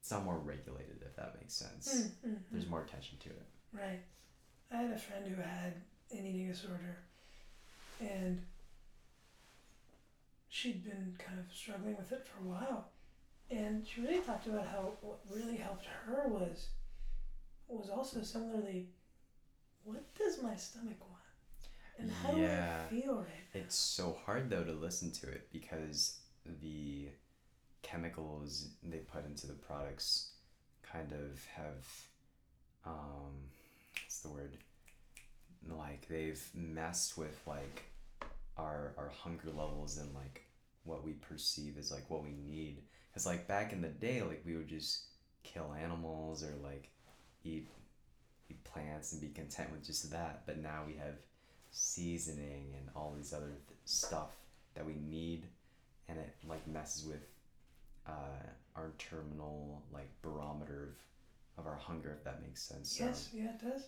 it's 0.00 0.10
not 0.10 0.24
more 0.24 0.38
regulated 0.38 1.02
if 1.04 1.16
that 1.16 1.34
makes 1.40 1.54
sense 1.54 1.88
mm, 2.24 2.30
mm. 2.30 2.36
there's 2.52 2.68
more 2.68 2.82
attention 2.82 3.18
to 3.20 3.28
it 3.30 3.46
Right. 3.72 4.00
I 4.70 4.76
had 4.76 4.92
a 4.92 4.98
friend 4.98 5.26
who 5.26 5.34
had 5.42 5.74
an 6.12 6.24
eating 6.24 6.46
disorder, 6.48 6.98
and 8.00 8.40
she'd 10.48 10.84
been 10.84 11.16
kind 11.18 11.40
of 11.40 11.46
struggling 11.52 11.96
with 11.96 12.12
it 12.12 12.24
for 12.24 12.44
a 12.44 12.48
while. 12.48 12.88
And 13.50 13.84
she 13.86 14.00
really 14.00 14.20
talked 14.20 14.46
about 14.46 14.66
how 14.68 14.92
what 15.00 15.18
really 15.28 15.56
helped 15.56 15.86
her 15.86 16.28
was 16.28 16.68
was 17.68 17.90
also 17.90 18.22
similarly, 18.22 18.88
what 19.84 20.14
does 20.14 20.42
my 20.42 20.54
stomach 20.56 21.00
want, 21.00 21.22
and 21.98 22.10
how 22.10 22.30
Yeah. 22.32 22.88
do 22.88 22.96
I 22.96 23.00
feel 23.00 23.14
right 23.16 23.26
now? 23.54 23.60
It's 23.60 23.74
so 23.76 24.16
hard 24.24 24.50
though 24.50 24.64
to 24.64 24.72
listen 24.72 25.10
to 25.12 25.28
it 25.30 25.48
because 25.52 26.20
the 26.62 27.08
chemicals 27.82 28.68
they 28.82 28.98
put 28.98 29.26
into 29.26 29.46
the 29.46 29.52
products 29.54 30.30
kind 30.82 31.12
of 31.12 31.44
have 31.54 31.86
um 32.86 33.34
what's 34.02 34.20
the 34.20 34.28
word 34.28 34.56
like 35.68 36.06
they've 36.08 36.42
messed 36.54 37.16
with 37.16 37.40
like 37.46 37.84
our 38.56 38.92
our 38.98 39.08
hunger 39.08 39.48
levels 39.48 39.98
and 39.98 40.14
like 40.14 40.44
what 40.84 41.04
we 41.04 41.12
perceive 41.12 41.76
as 41.78 41.90
like 41.90 42.08
what 42.10 42.22
we 42.22 42.32
need 42.32 42.82
because 43.10 43.26
like 43.26 43.46
back 43.48 43.72
in 43.72 43.80
the 43.80 43.88
day 43.88 44.22
like 44.22 44.42
we 44.44 44.56
would 44.56 44.68
just 44.68 45.04
kill 45.42 45.74
animals 45.82 46.42
or 46.42 46.54
like 46.62 46.90
eat 47.44 47.68
eat 48.50 48.62
plants 48.64 49.12
and 49.12 49.20
be 49.20 49.28
content 49.28 49.70
with 49.72 49.84
just 49.84 50.10
that 50.10 50.42
but 50.46 50.58
now 50.58 50.82
we 50.86 50.94
have 50.94 51.14
seasoning 51.70 52.72
and 52.78 52.88
all 52.94 53.12
these 53.16 53.32
other 53.32 53.46
th- 53.66 53.78
stuff 53.84 54.30
that 54.74 54.84
we 54.86 54.94
need 55.08 55.44
and 56.08 56.18
it 56.18 56.34
like 56.48 56.66
messes 56.68 57.04
with 57.06 57.22
uh, 58.06 58.46
our 58.76 58.92
terminal 58.98 59.82
like 59.92 60.08
barometer 60.22 60.94
of, 61.58 61.64
of 61.64 61.66
our 61.70 61.76
hunger 61.78 62.12
if 62.16 62.22
that 62.24 62.42
makes 62.42 62.62
sense 62.62 62.96
so 62.96 63.04
Yes, 63.04 63.28
yeah, 63.32 63.44
it 63.50 63.60
does. 63.60 63.82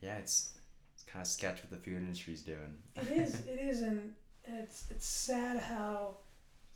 yeah 0.00 0.16
it's 0.16 0.50
it's 0.94 1.02
kind 1.04 1.22
of 1.22 1.26
sketch 1.26 1.60
what 1.62 1.70
the 1.70 1.76
food 1.76 1.96
industry's 1.98 2.42
doing 2.42 2.74
It 2.96 3.08
is. 3.10 3.34
It 3.48 3.58
is, 3.60 3.82
and 3.82 4.12
it's 4.44 4.84
it's 4.90 5.06
sad 5.06 5.58
how 5.58 6.16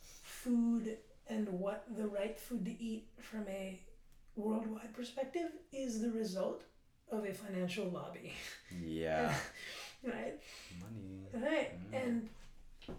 food 0.01 0.97
and 1.29 1.47
what 1.49 1.85
the 1.95 2.07
right 2.07 2.37
food 2.37 2.65
to 2.65 2.83
eat 2.83 3.07
from 3.21 3.45
a 3.47 3.79
worldwide 4.39 4.93
perspective 4.93 5.51
is 5.71 6.01
the 6.01 6.11
result 6.11 6.63
of 7.11 7.25
a 7.25 7.33
financial 7.33 7.85
lobby. 7.89 8.33
yeah 8.83 9.33
right. 10.03 10.39
money 10.81 11.19
Right. 11.33 11.71
Mm. 11.91 12.03
And 12.03 12.29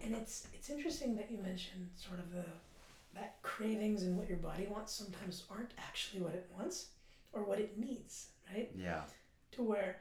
and 0.03 0.15
it's 0.15 0.47
it's 0.53 0.69
interesting 0.69 1.15
that 1.17 1.29
you 1.29 1.37
mentioned 1.37 1.89
sort 1.95 2.19
of 2.19 2.31
the 2.31 2.45
that 3.13 3.41
cravings 3.41 4.03
and 4.03 4.17
what 4.17 4.29
your 4.29 4.37
body 4.37 4.67
wants 4.69 4.93
sometimes 4.93 5.43
aren't 5.51 5.71
actually 5.77 6.21
what 6.21 6.33
it 6.33 6.49
wants 6.57 6.87
or 7.33 7.43
what 7.43 7.59
it 7.59 7.77
needs. 7.77 8.29
Right. 8.53 8.69
yeah 8.75 9.01
to 9.51 9.63
where 9.63 9.97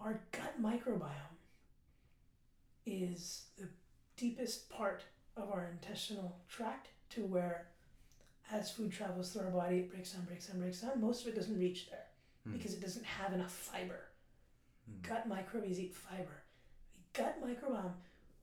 like, 0.00 0.06
our 0.06 0.20
gut 0.32 0.60
microbiome 0.60 1.36
is 2.86 3.46
the 3.58 3.68
deepest 4.16 4.68
part 4.70 5.04
of 5.36 5.50
our 5.50 5.68
intestinal 5.70 6.36
tract 6.48 6.88
to 7.10 7.24
where 7.24 7.68
as 8.50 8.70
food 8.70 8.90
travels 8.92 9.30
through 9.32 9.42
our 9.42 9.50
body 9.50 9.78
it 9.78 9.90
breaks 9.90 10.12
down 10.12 10.24
breaks 10.24 10.46
down 10.46 10.58
breaks 10.60 10.80
down 10.80 11.00
most 11.00 11.22
of 11.22 11.28
it 11.28 11.34
doesn't 11.36 11.58
reach 11.58 11.88
there 11.90 12.04
Hmm. 12.44 12.52
because 12.56 12.72
it 12.74 12.80
doesn't 12.80 13.04
have 13.04 13.32
enough 13.32 13.52
fiber 13.52 14.00
Hmm. 14.86 15.00
gut 15.08 15.28
microbes 15.28 15.78
eat 15.78 15.94
fiber 15.94 16.42
the 16.94 17.20
gut 17.20 17.40
microbiome 17.42 17.94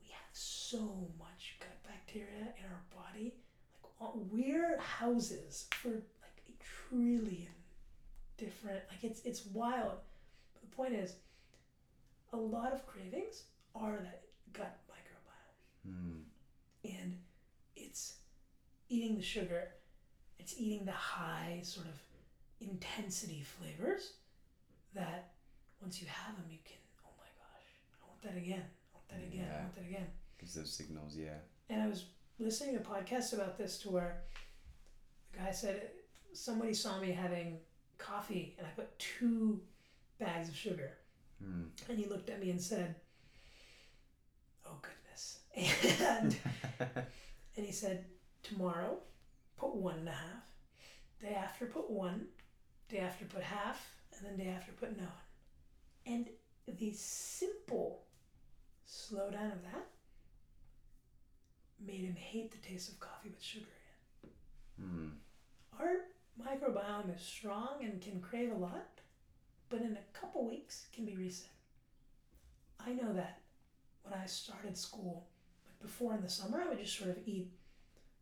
we 0.02 0.08
have 0.10 0.30
so 0.34 1.08
much 1.18 1.58
gut 1.60 1.82
bacteria 1.84 2.54
in 2.60 2.66
our 2.66 2.82
body 3.04 3.34
like 4.00 4.12
we're 4.32 4.78
houses 4.80 5.68
for 5.72 5.90
like 5.90 6.44
a 6.50 6.54
trillion 6.64 7.54
different 8.38 8.82
like 8.92 9.04
it's 9.04 9.22
it's 9.22 9.46
wild 9.48 10.00
but 10.54 10.62
the 10.62 10.76
point 10.76 10.94
is 10.94 11.16
a 12.34 12.38
lot 12.38 12.74
of 12.74 12.86
cravings 12.86 13.44
are 13.74 13.98
that 14.04 14.24
gut 14.54 14.78
microbiome 14.90 15.84
Hmm. 15.84 16.20
and 16.84 17.18
it's 17.76 18.18
eating 18.90 19.16
the 19.16 19.24
sugar 19.24 19.70
it's 20.40 20.56
eating 20.58 20.86
the 20.86 20.92
high 20.92 21.60
sort 21.64 21.88
of 21.88 21.94
intensity 22.62 23.44
flavors 23.44 24.14
that 24.94 25.34
once 25.82 26.02
you 26.02 26.08
have 26.08 26.36
them 26.36 26.46
you 26.50 26.58
can 26.64 26.78
oh 27.06 27.12
my 27.18 27.28
gosh 27.38 27.68
i 28.02 28.08
want 28.08 28.22
that 28.24 28.38
again. 28.38 28.64
I 28.64 28.98
want 28.98 29.10
that 29.10 29.28
again. 29.28 29.50
I 29.54 29.62
want 29.62 29.76
that 29.76 29.86
again. 29.86 30.08
Gives 30.40 30.54
those 30.56 30.72
signals, 30.72 31.16
yeah. 31.18 31.38
And 31.70 31.82
I 31.82 31.88
was 31.88 32.06
listening 32.40 32.78
to 32.78 32.84
podcasts 32.84 33.34
about 33.34 33.58
this 33.58 33.78
to 33.80 33.90
where 33.90 34.22
the 35.32 35.40
guy 35.40 35.52
said 35.52 35.90
somebody 36.34 36.74
saw 36.74 37.00
me 37.00 37.12
having 37.12 37.58
coffee 37.98 38.56
and 38.58 38.68
I 38.68 38.70
put 38.72 38.98
two 39.00 39.60
bags 40.20 40.50
of 40.50 40.56
sugar. 40.56 40.92
Hmm. 41.44 41.64
And 41.90 41.98
he 41.98 42.06
looked 42.06 42.30
at 42.30 42.40
me 42.40 42.50
and 42.52 42.62
said, 42.62 42.96
Oh 44.66 44.78
goodness. 44.82 45.40
And 46.02 46.36
and 47.58 47.66
he 47.66 47.72
said, 47.72 48.06
Tomorrow 48.44 48.98
put 49.58 49.76
one 49.76 50.00
and 50.00 50.10
a 50.10 50.12
half. 50.12 50.44
Day 51.22 51.36
after 51.36 51.66
put 51.66 51.90
one. 51.90 52.28
Day 52.90 53.00
after 53.00 53.26
put 53.26 53.44
half. 53.44 53.96
And 54.18 54.26
then 54.26 54.46
day 54.46 54.52
after 54.52 54.72
put 54.72 54.98
none. 54.98 55.08
And 56.06 56.30
the 56.68 56.92
simple 56.94 58.04
slowdown 58.88 59.54
of 59.54 59.64
that 59.64 59.88
made 61.86 62.02
him 62.02 62.16
hate 62.16 62.52
the 62.52 62.68
taste 62.68 62.90
of 62.90 63.00
coffee 63.00 63.30
with 63.30 63.42
sugar 63.42 63.66
in. 64.24 64.84
Hmm. 64.84 65.08
Our 65.80 66.06
microbiome 66.42 67.16
is 67.16 67.22
strong 67.22 67.78
and 67.82 68.02
can 68.02 68.20
crave 68.20 68.52
a 68.52 68.56
lot, 68.56 68.88
but 69.70 69.82
in 69.82 69.98
a 69.98 70.18
couple 70.18 70.48
weeks 70.48 70.88
can 70.94 71.06
be 71.06 71.16
reset. 71.16 71.50
I 72.80 72.94
know 72.94 73.14
that 73.14 73.42
when 74.04 74.14
I 74.14 74.26
started 74.26 74.78
school, 74.78 75.28
like 75.66 75.80
before 75.82 76.14
in 76.14 76.22
the 76.22 76.30
summer, 76.30 76.62
I 76.62 76.70
would 76.70 76.80
just 76.80 76.98
sort 76.98 77.12
of 77.12 77.18
eat 77.26 77.52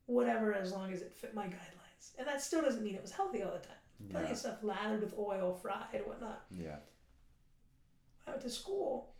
whatever 0.05 0.53
as 0.53 0.71
long 0.71 0.91
as 0.91 1.01
it 1.01 1.13
fit 1.13 1.33
my 1.33 1.45
guidelines. 1.45 2.11
And 2.17 2.27
that 2.27 2.41
still 2.41 2.61
doesn't 2.61 2.83
mean 2.83 2.95
it 2.95 3.01
was 3.01 3.11
healthy 3.11 3.43
all 3.43 3.51
the 3.51 3.59
time. 3.59 3.77
Plenty 4.11 4.31
of 4.31 4.37
stuff 4.37 4.63
lathered 4.63 5.01
with 5.01 5.17
oil, 5.17 5.53
fried, 5.61 6.01
whatnot. 6.05 6.43
Yeah. 6.51 6.75
When 8.23 8.27
I 8.27 8.31
went 8.31 8.41
to 8.43 8.49
school, 8.49 9.13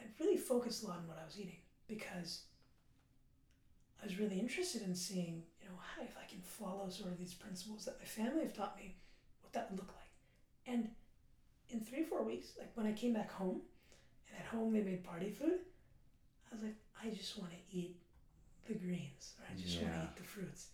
I 0.00 0.04
really 0.20 0.36
focused 0.36 0.82
a 0.82 0.88
lot 0.88 0.98
on 0.98 1.06
what 1.06 1.18
I 1.22 1.24
was 1.24 1.38
eating 1.38 1.58
because 1.86 2.42
I 4.00 4.06
was 4.06 4.18
really 4.18 4.40
interested 4.40 4.82
in 4.82 4.94
seeing, 4.94 5.44
you 5.60 5.68
know, 5.68 5.76
how, 5.78 6.02
if 6.02 6.16
I 6.16 6.28
can 6.28 6.40
follow 6.40 6.88
sort 6.88 7.12
of 7.12 7.18
these 7.18 7.34
principles 7.34 7.84
that 7.84 7.98
my 8.00 8.04
family 8.04 8.42
have 8.42 8.54
taught 8.54 8.76
me, 8.76 8.96
what 9.42 9.52
that 9.52 9.70
would 9.70 9.78
look 9.78 9.94
like. 9.94 10.74
And 10.74 10.90
in 11.70 11.80
three, 11.80 12.02
four 12.02 12.24
weeks, 12.24 12.48
like 12.58 12.70
when 12.74 12.86
I 12.86 12.92
came 12.92 13.12
back 13.12 13.30
home, 13.30 13.60
and 14.28 14.38
at 14.40 14.46
home 14.46 14.72
they 14.72 14.82
made 14.82 15.04
party 15.04 15.30
food, 15.30 15.60
I 16.50 16.54
was 16.54 16.62
like, 16.62 16.76
I 17.02 17.10
just 17.10 17.38
want 17.38 17.52
to 17.52 17.76
eat 17.76 17.96
the 18.72 18.78
greens, 18.78 19.34
or 19.38 19.46
I 19.50 19.60
just 19.60 19.80
want 19.82 19.92
to 19.94 20.00
eat 20.02 20.16
the 20.16 20.22
fruits. 20.22 20.66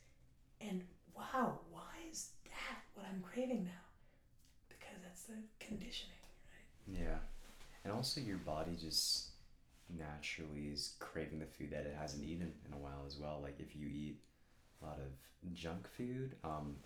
And 0.61 0.83
wow, 1.17 1.59
why 1.71 1.95
is 2.11 2.31
that 2.45 2.79
what 2.95 3.07
I'm 3.13 3.23
craving 3.23 3.65
now? 3.65 3.85
Because 4.69 4.99
that's 5.03 5.23
the 5.25 5.35
conditioning, 5.61 6.15
right? 6.53 7.01
Yeah. 7.01 7.19
And 7.85 7.93
also 7.93 8.21
your 8.21 8.39
body 8.39 8.77
just 8.81 9.29
naturally 9.97 10.69
is 10.73 10.95
craving 10.99 11.39
the 11.39 11.47
food 11.47 11.71
that 11.71 11.87
it 11.87 11.97
hasn't 11.99 12.25
eaten 12.25 12.53
in 12.67 12.73
a 12.73 12.77
while 12.77 13.05
as 13.07 13.17
well. 13.17 13.41
Like 13.43 13.59
if 13.59 13.75
you 13.75 13.87
eat 13.89 14.19
a 14.83 14.87
lot 14.87 14.99
of 14.99 15.55
junk 15.55 15.89
food, 15.97 16.35
um, 16.45 16.77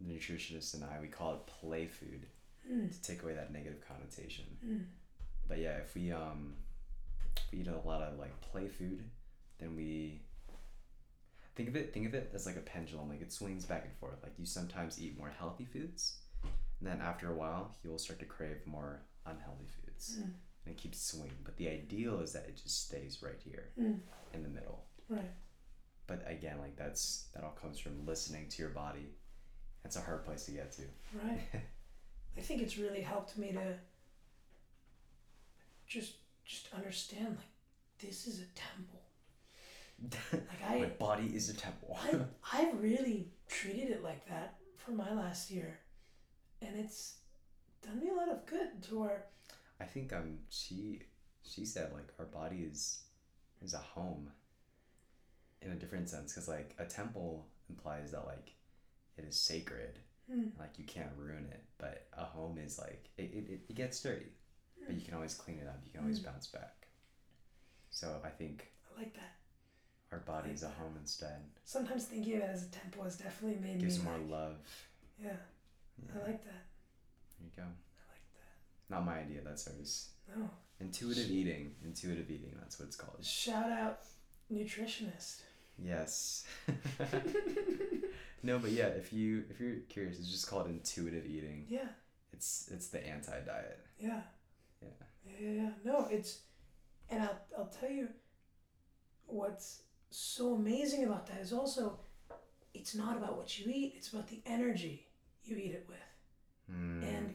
the 0.00 0.12
nutritionist 0.12 0.74
and 0.74 0.84
I 0.84 1.00
we 1.00 1.08
call 1.08 1.34
it 1.34 1.46
play 1.46 1.86
food 1.86 2.26
Mm. 2.70 2.92
to 2.92 3.02
take 3.02 3.24
away 3.24 3.34
that 3.34 3.52
negative 3.52 3.80
connotation. 3.88 4.44
Mm. 4.64 4.84
But 5.48 5.58
yeah, 5.58 5.78
if 5.78 5.96
we 5.96 6.12
um 6.12 6.54
if 7.36 7.52
we 7.52 7.58
eat 7.58 7.66
a 7.66 7.76
lot 7.84 8.02
of 8.02 8.20
like 8.20 8.40
play 8.40 8.68
food, 8.68 9.02
then 9.62 9.76
we 9.76 10.22
think 11.54 11.68
of 11.68 11.76
it 11.76 11.92
think 11.92 12.06
of 12.06 12.14
it 12.14 12.30
as 12.34 12.46
like 12.46 12.56
a 12.56 12.60
pendulum, 12.60 13.08
like 13.08 13.20
it 13.22 13.32
swings 13.32 13.64
back 13.64 13.84
and 13.84 13.94
forth. 13.98 14.22
Like 14.22 14.32
you 14.38 14.46
sometimes 14.46 15.00
eat 15.00 15.18
more 15.18 15.32
healthy 15.38 15.64
foods, 15.64 16.18
and 16.42 16.88
then 16.88 17.00
after 17.00 17.30
a 17.30 17.34
while 17.34 17.74
you'll 17.82 17.98
start 17.98 18.18
to 18.20 18.24
crave 18.24 18.58
more 18.66 19.02
unhealthy 19.26 19.66
foods. 19.84 20.18
Mm. 20.20 20.30
And 20.64 20.74
it 20.74 20.78
keeps 20.78 21.02
swinging. 21.04 21.36
But 21.44 21.56
the 21.56 21.68
ideal 21.68 22.20
is 22.20 22.32
that 22.34 22.44
it 22.48 22.56
just 22.62 22.86
stays 22.86 23.20
right 23.22 23.38
here 23.44 23.70
Mm. 23.78 23.98
in 24.34 24.42
the 24.42 24.48
middle. 24.48 24.84
Right. 25.08 25.30
But 26.06 26.24
again, 26.26 26.58
like 26.58 26.76
that's 26.76 27.28
that 27.34 27.44
all 27.44 27.56
comes 27.60 27.78
from 27.78 28.06
listening 28.06 28.48
to 28.48 28.62
your 28.62 28.70
body. 28.70 29.06
That's 29.82 29.96
a 29.96 30.00
hard 30.00 30.24
place 30.24 30.44
to 30.46 30.52
get 30.52 30.72
to. 30.72 30.82
Right. 31.22 31.40
I 32.36 32.40
think 32.40 32.62
it's 32.62 32.78
really 32.78 33.02
helped 33.02 33.36
me 33.36 33.52
to 33.52 33.74
just 35.86 36.14
just 36.44 36.68
understand 36.74 37.28
like 37.36 37.46
this 37.98 38.26
is 38.26 38.40
a 38.40 38.46
temple. 38.54 39.01
Like 40.32 40.62
I 40.68 40.78
My 40.78 40.86
body 40.86 41.26
is 41.34 41.48
a 41.48 41.54
temple. 41.54 41.96
I 42.02 42.18
I've 42.52 42.80
really 42.82 43.28
treated 43.48 43.90
it 43.90 44.02
like 44.02 44.26
that 44.28 44.56
for 44.76 44.92
my 44.92 45.12
last 45.12 45.50
year. 45.50 45.78
And 46.60 46.76
it's 46.76 47.16
done 47.84 47.98
me 48.00 48.08
a 48.10 48.14
lot 48.14 48.28
of 48.28 48.46
good 48.46 48.82
to 48.88 49.00
where 49.00 49.24
I 49.80 49.84
think 49.84 50.12
um 50.12 50.38
she 50.48 51.02
she 51.44 51.64
said 51.64 51.92
like 51.92 52.08
our 52.18 52.26
body 52.26 52.58
is 52.70 53.02
is 53.62 53.74
a 53.74 53.78
home 53.78 54.30
in 55.60 55.72
a 55.72 55.74
different 55.74 56.08
sense 56.08 56.32
because 56.32 56.48
like 56.48 56.74
a 56.78 56.84
temple 56.84 57.46
implies 57.68 58.10
that 58.12 58.26
like 58.26 58.54
it 59.16 59.24
is 59.24 59.36
sacred 59.36 59.98
Hmm. 60.30 60.48
like 60.58 60.78
you 60.78 60.84
can't 60.84 61.10
ruin 61.18 61.46
it 61.50 61.64
but 61.78 62.06
a 62.16 62.24
home 62.24 62.56
is 62.58 62.78
like 62.78 63.10
it, 63.18 63.22
it, 63.34 63.60
it, 63.68 63.74
gets 63.74 64.00
dirty 64.00 64.30
but 64.86 64.94
you 64.94 65.00
can 65.04 65.14
always 65.14 65.34
clean 65.34 65.58
it 65.58 65.66
up 65.66 65.80
you 65.84 65.90
can 65.90 66.00
always 66.00 66.20
Hmm. 66.20 66.26
bounce 66.26 66.46
back 66.46 66.86
so 67.90 68.20
I 68.24 68.28
think 68.30 68.72
I 68.94 69.00
like 69.00 69.14
that. 69.14 69.34
Our 70.12 70.18
body 70.18 70.50
is 70.50 70.62
a 70.62 70.68
home 70.68 70.94
instead 71.00 71.40
Sometimes 71.64 72.04
thinking 72.04 72.36
of 72.36 72.42
it 72.42 72.50
as 72.50 72.62
a 72.64 72.68
temple 72.70 73.04
has 73.04 73.16
definitely 73.16 73.58
made 73.66 73.80
gives 73.80 73.98
me 73.98 74.04
more 74.04 74.18
like, 74.18 74.30
love 74.30 74.56
Yeah, 75.22 75.30
yeah. 76.04 76.10
I 76.14 76.18
like 76.26 76.44
that. 76.44 76.62
there 77.38 77.46
you 77.46 77.50
go 77.56 77.62
I 77.62 78.04
like 78.12 78.26
that. 78.34 78.94
not 78.94 79.04
my 79.06 79.18
idea 79.18 79.40
that's 79.44 79.66
hers 79.66 80.10
No. 80.36 80.48
intuitive 80.80 81.30
eating 81.30 81.74
intuitive 81.84 82.30
eating 82.30 82.54
that's 82.60 82.78
what 82.78 82.86
it's 82.88 82.96
called 82.96 83.24
Shout 83.24 83.70
out 83.72 84.00
nutritionist. 84.52 85.40
Yes. 85.82 86.44
no, 88.42 88.58
but 88.58 88.70
yeah, 88.70 88.86
if 88.88 89.12
you 89.12 89.44
if 89.50 89.58
you're 89.60 89.76
curious, 89.88 90.18
it's 90.18 90.30
just 90.30 90.46
called 90.48 90.66
intuitive 90.68 91.24
eating. 91.26 91.64
Yeah. 91.68 91.88
It's 92.32 92.68
it's 92.72 92.88
the 92.88 93.04
anti 93.06 93.40
diet. 93.40 93.80
Yeah. 93.98 94.20
Yeah. 94.82 94.88
Yeah, 95.24 95.32
yeah, 95.40 95.62
yeah. 95.62 95.70
No, 95.84 96.06
it's, 96.10 96.40
and 97.08 97.22
I'll, 97.22 97.38
I'll 97.58 97.66
tell 97.80 97.90
you 97.90 98.08
what's 99.26 99.82
so 100.12 100.54
amazing 100.54 101.04
about 101.04 101.26
that 101.28 101.40
is 101.40 101.52
also, 101.52 101.98
it's 102.74 102.94
not 102.94 103.16
about 103.16 103.36
what 103.36 103.58
you 103.58 103.70
eat, 103.72 103.94
it's 103.96 104.12
about 104.12 104.28
the 104.28 104.40
energy 104.46 105.06
you 105.44 105.56
eat 105.56 105.72
it 105.72 105.86
with. 105.88 105.98
Mm. 106.72 107.02
And 107.02 107.34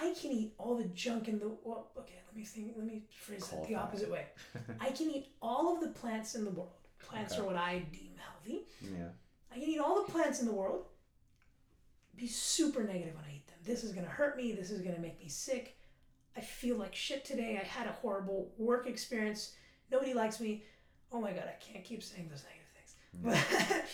I 0.00 0.14
can 0.20 0.30
eat 0.30 0.54
all 0.58 0.76
the 0.76 0.84
junk 0.84 1.28
in 1.28 1.38
the, 1.38 1.48
well, 1.64 1.90
okay, 1.98 2.14
let 2.26 2.36
me 2.36 2.44
think, 2.44 2.72
let 2.76 2.86
me 2.86 3.02
phrase 3.10 3.52
it 3.52 3.66
the 3.68 3.74
opposite 3.74 4.10
way. 4.10 4.26
I 4.80 4.90
can 4.90 5.10
eat 5.10 5.28
all 5.42 5.74
of 5.74 5.80
the 5.80 5.88
plants 5.88 6.34
in 6.34 6.44
the 6.44 6.50
world. 6.50 6.72
Plants 7.00 7.34
Okay. 7.34 7.42
are 7.42 7.46
what 7.46 7.56
I 7.56 7.80
deem 7.92 8.12
healthy. 8.16 8.64
yeah. 8.82 9.08
I 9.50 9.54
can 9.58 9.68
eat 9.68 9.78
all 9.78 10.04
the 10.04 10.12
plants 10.12 10.40
in 10.40 10.46
the 10.46 10.52
world, 10.52 10.84
be 12.16 12.26
super 12.26 12.82
negative 12.82 13.14
when 13.14 13.24
I 13.24 13.36
eat 13.36 13.46
them. 13.46 13.56
This 13.64 13.82
is 13.82 13.92
gonna 13.92 14.08
hurt 14.08 14.36
me, 14.36 14.52
this 14.52 14.70
is 14.70 14.82
gonna 14.82 14.98
make 14.98 15.18
me 15.20 15.28
sick. 15.28 15.76
I 16.36 16.40
feel 16.40 16.76
like 16.76 16.94
shit 16.94 17.24
today. 17.24 17.58
I 17.60 17.64
had 17.64 17.86
a 17.88 17.92
horrible 17.92 18.52
work 18.58 18.86
experience. 18.86 19.54
Nobody 19.90 20.14
likes 20.14 20.38
me. 20.38 20.62
Oh 21.12 21.20
my 21.20 21.32
god, 21.32 21.44
I 21.48 21.56
can't 21.62 21.84
keep 21.84 22.02
saying 22.02 22.28
those 22.30 22.44
negative 22.44 22.68
things. 22.74 22.96
But 23.22 23.84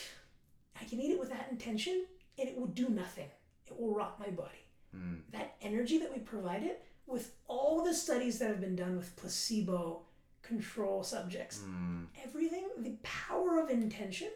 I 0.81 0.85
can 0.85 1.01
eat 1.01 1.13
it 1.13 1.19
with 1.21 1.31
that 1.31 1.49
intention 1.51 2.07
and 2.39 2.49
it 2.49 2.57
will 2.59 2.67
do 2.67 2.89
nothing. 2.89 3.29
It 3.67 3.79
will 3.81 3.95
rot 3.95 4.19
my 4.19 4.29
body. 4.31 4.65
Mm. 4.95 5.21
That 5.33 5.57
energy 5.63 5.99
that 5.99 6.13
we 6.13 6.19
provide 6.21 6.63
it 6.63 6.85
with 7.07 7.33
all 7.47 7.85
the 7.85 7.95
studies 7.95 8.39
that 8.39 8.49
have 8.49 8.61
been 8.61 8.77
done 8.77 8.97
with 8.97 9.15
placebo 9.17 10.03
control 10.43 11.03
subjects, 11.03 11.61
Mm. 11.61 12.07
everything, 12.23 12.65
the 12.79 12.97
power 13.03 13.59
of 13.63 13.71
intention 13.71 14.29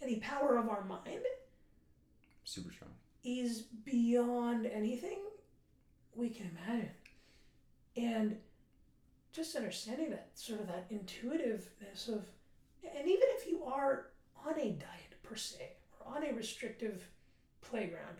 and 0.00 0.10
the 0.10 0.20
power 0.20 0.56
of 0.56 0.68
our 0.68 0.84
mind 0.84 1.22
Super 2.44 2.72
strong. 2.72 2.90
is 3.24 3.62
beyond 3.62 4.66
anything 4.66 5.18
we 6.14 6.28
can 6.28 6.50
imagine. 6.66 6.90
And 7.96 8.36
just 9.32 9.56
understanding 9.56 10.10
that 10.10 10.28
sort 10.34 10.60
of 10.60 10.66
that 10.68 10.86
intuitiveness 10.90 12.08
of, 12.08 12.26
and 12.84 13.08
even 13.08 13.26
if 13.36 13.46
you 13.48 13.64
are 13.64 14.06
on 14.46 14.58
a 14.58 14.70
diet 14.72 15.14
per 15.22 15.36
se, 15.36 15.72
or 16.00 16.16
on 16.16 16.24
a 16.24 16.32
restrictive 16.34 17.06
playground, 17.62 18.16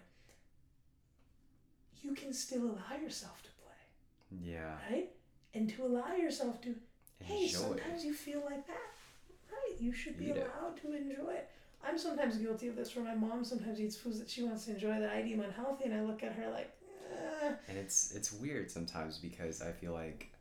you 2.02 2.14
can 2.14 2.32
still 2.32 2.62
allow 2.62 2.97
yourself 3.01 3.43
to 3.43 3.51
play, 3.62 4.51
Yeah. 4.52 4.76
right? 4.90 5.10
And 5.55 5.68
to 5.70 5.84
allow 5.84 6.14
yourself 6.14 6.60
to, 6.62 6.68
enjoy. 6.68 6.78
hey, 7.20 7.48
sometimes 7.48 8.05
you 8.05 8.14
feel 8.14 8.40
like 8.44 8.66
that, 8.66 8.90
right? 9.52 9.80
You 9.80 9.93
should 9.93 10.16
be 10.18 10.26
Eat 10.26 10.36
it. 10.36 10.47
allowed 10.59 10.76
to 10.82 10.94
enjoy 10.94 11.32
it. 11.34 11.51
I'm 11.84 11.98
sometimes 11.98 12.36
guilty 12.39 12.68
of 12.68 12.76
this 12.76 12.94
where 12.97 13.05
my 13.05 13.14
mom 13.14 13.44
sometimes 13.44 13.80
eats 13.80 13.97
foods 13.97 14.18
that 14.20 14.30
she 14.30 14.43
wants 14.44 14.64
to 14.66 14.72
enjoy 14.72 14.98
that 15.01 15.10
I 15.10 15.20
deem 15.22 15.40
unhealthy, 15.40 15.84
and 15.84 15.94
I 15.94 16.01
look 16.02 16.22
at 16.22 16.32
her 16.32 16.48
like, 16.51 16.72
eh. 17.12 17.52
And 17.68 17.76
it's 17.76 18.12
it's 18.12 18.32
weird 18.32 18.70
sometimes 18.70 19.18
because 19.18 19.60
I 19.60 19.72
feel 19.72 19.93
like, 19.93 20.32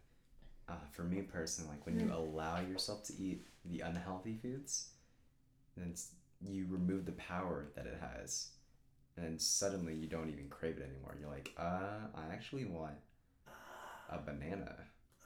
uh, 0.71 0.75
for 0.91 1.03
me 1.03 1.21
personally, 1.21 1.69
like 1.71 1.85
when 1.85 1.99
you 1.99 2.07
Mm. 2.07 2.13
allow 2.15 2.59
yourself 2.61 3.03
to 3.05 3.13
eat 3.17 3.45
the 3.65 3.81
unhealthy 3.81 4.35
foods, 4.41 4.89
then 5.77 5.93
you 6.41 6.65
remove 6.69 7.05
the 7.05 7.11
power 7.13 7.67
that 7.75 7.85
it 7.85 7.99
has, 7.99 8.49
and 9.17 9.41
suddenly 9.41 9.93
you 9.93 10.07
don't 10.07 10.29
even 10.29 10.49
crave 10.49 10.77
it 10.77 10.83
anymore. 10.89 11.15
You're 11.19 11.29
like, 11.29 11.51
uh, 11.57 12.07
I 12.15 12.33
actually 12.33 12.65
want 12.65 12.95
a 14.09 14.17
banana 14.19 14.75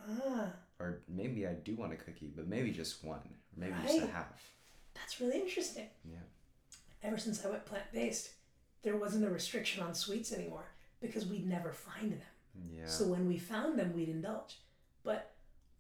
Ah, 0.08 0.52
Or 0.80 1.02
maybe 1.08 1.48
I 1.48 1.54
do 1.54 1.76
want 1.76 1.94
a 1.94 1.96
cookie, 1.96 2.32
but 2.36 2.48
maybe 2.48 2.72
just 2.72 3.04
one. 3.04 3.18
Or 3.20 3.58
maybe 3.58 3.74
just 3.84 3.98
a 4.04 4.08
half. 4.08 4.52
that's 4.94 5.20
really 5.20 5.40
interesting. 5.40 5.88
Yeah. 6.04 6.20
Ever 7.02 7.18
since 7.18 7.44
I 7.46 7.50
went 7.50 7.66
plant 7.66 7.86
based, 7.92 8.30
there 8.84 8.98
wasn't 8.98 9.26
a 9.26 9.30
restriction 9.30 9.82
on 9.84 9.96
sweets 9.96 10.32
anymore 10.32 10.68
because 11.02 11.26
we'd 11.26 11.48
never 11.48 11.72
find 11.72 12.12
them. 12.12 12.22
Yeah. 12.72 12.86
So 12.86 13.06
when 13.08 13.28
we 13.28 13.38
found 13.40 13.80
them, 13.80 13.94
we'd 13.96 14.10
indulge. 14.10 14.60
But 15.04 15.32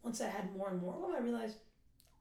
once 0.06 0.22
I 0.22 0.27
had 0.27 0.56
more 0.56 0.69
and 0.69 0.82
more 0.82 0.95
of 0.95 1.02
them, 1.02 1.11
I 1.18 1.19
realized 1.19 1.57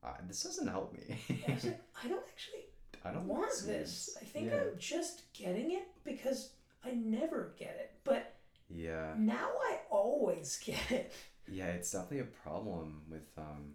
uh, 0.02 0.12
this 0.26 0.42
doesn't 0.42 0.66
help 0.66 0.92
me. 0.92 1.16
I 1.48 1.52
was 1.54 1.64
like, 1.64 1.80
I 2.04 2.08
don't 2.08 2.24
actually 2.28 2.64
I 3.04 3.10
don't 3.12 3.28
want 3.28 3.52
like 3.54 3.66
this. 3.66 4.16
I 4.20 4.24
think 4.24 4.46
yeah. 4.50 4.56
I'm 4.56 4.78
just 4.78 5.32
getting 5.34 5.72
it 5.72 5.86
because 6.04 6.50
I 6.84 6.92
never 6.92 7.54
get 7.58 7.76
it. 7.78 7.92
But 8.04 8.34
Yeah. 8.68 9.12
now 9.16 9.48
I 9.70 9.78
always 9.90 10.58
get 10.64 10.90
it. 10.90 11.12
Yeah, 11.46 11.66
it's 11.68 11.90
definitely 11.92 12.20
a 12.20 12.24
problem 12.48 13.02
with 13.10 13.28
um 13.38 13.74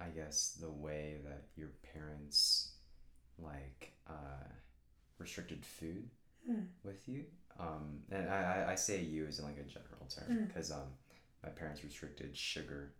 I 0.00 0.06
guess 0.08 0.56
the 0.60 0.70
way 0.70 1.18
that 1.24 1.42
your 1.56 1.70
parents 1.92 2.72
like 3.38 3.92
uh 4.08 4.46
restricted 5.18 5.64
food 5.64 6.08
Hmm. 6.46 6.62
with 6.84 7.08
you. 7.08 7.24
Um 7.58 8.00
and 8.10 8.28
I, 8.28 8.66
I- 8.72 8.74
say 8.76 9.00
you 9.00 9.26
as 9.26 9.38
in 9.38 9.44
like 9.44 9.58
a 9.58 9.62
general 9.64 10.06
term 10.08 10.28
Mm. 10.36 10.46
because 10.48 10.70
um 10.72 10.88
my 11.42 11.50
parents 11.50 11.82
restricted 11.84 12.36
sugar. 12.36 12.92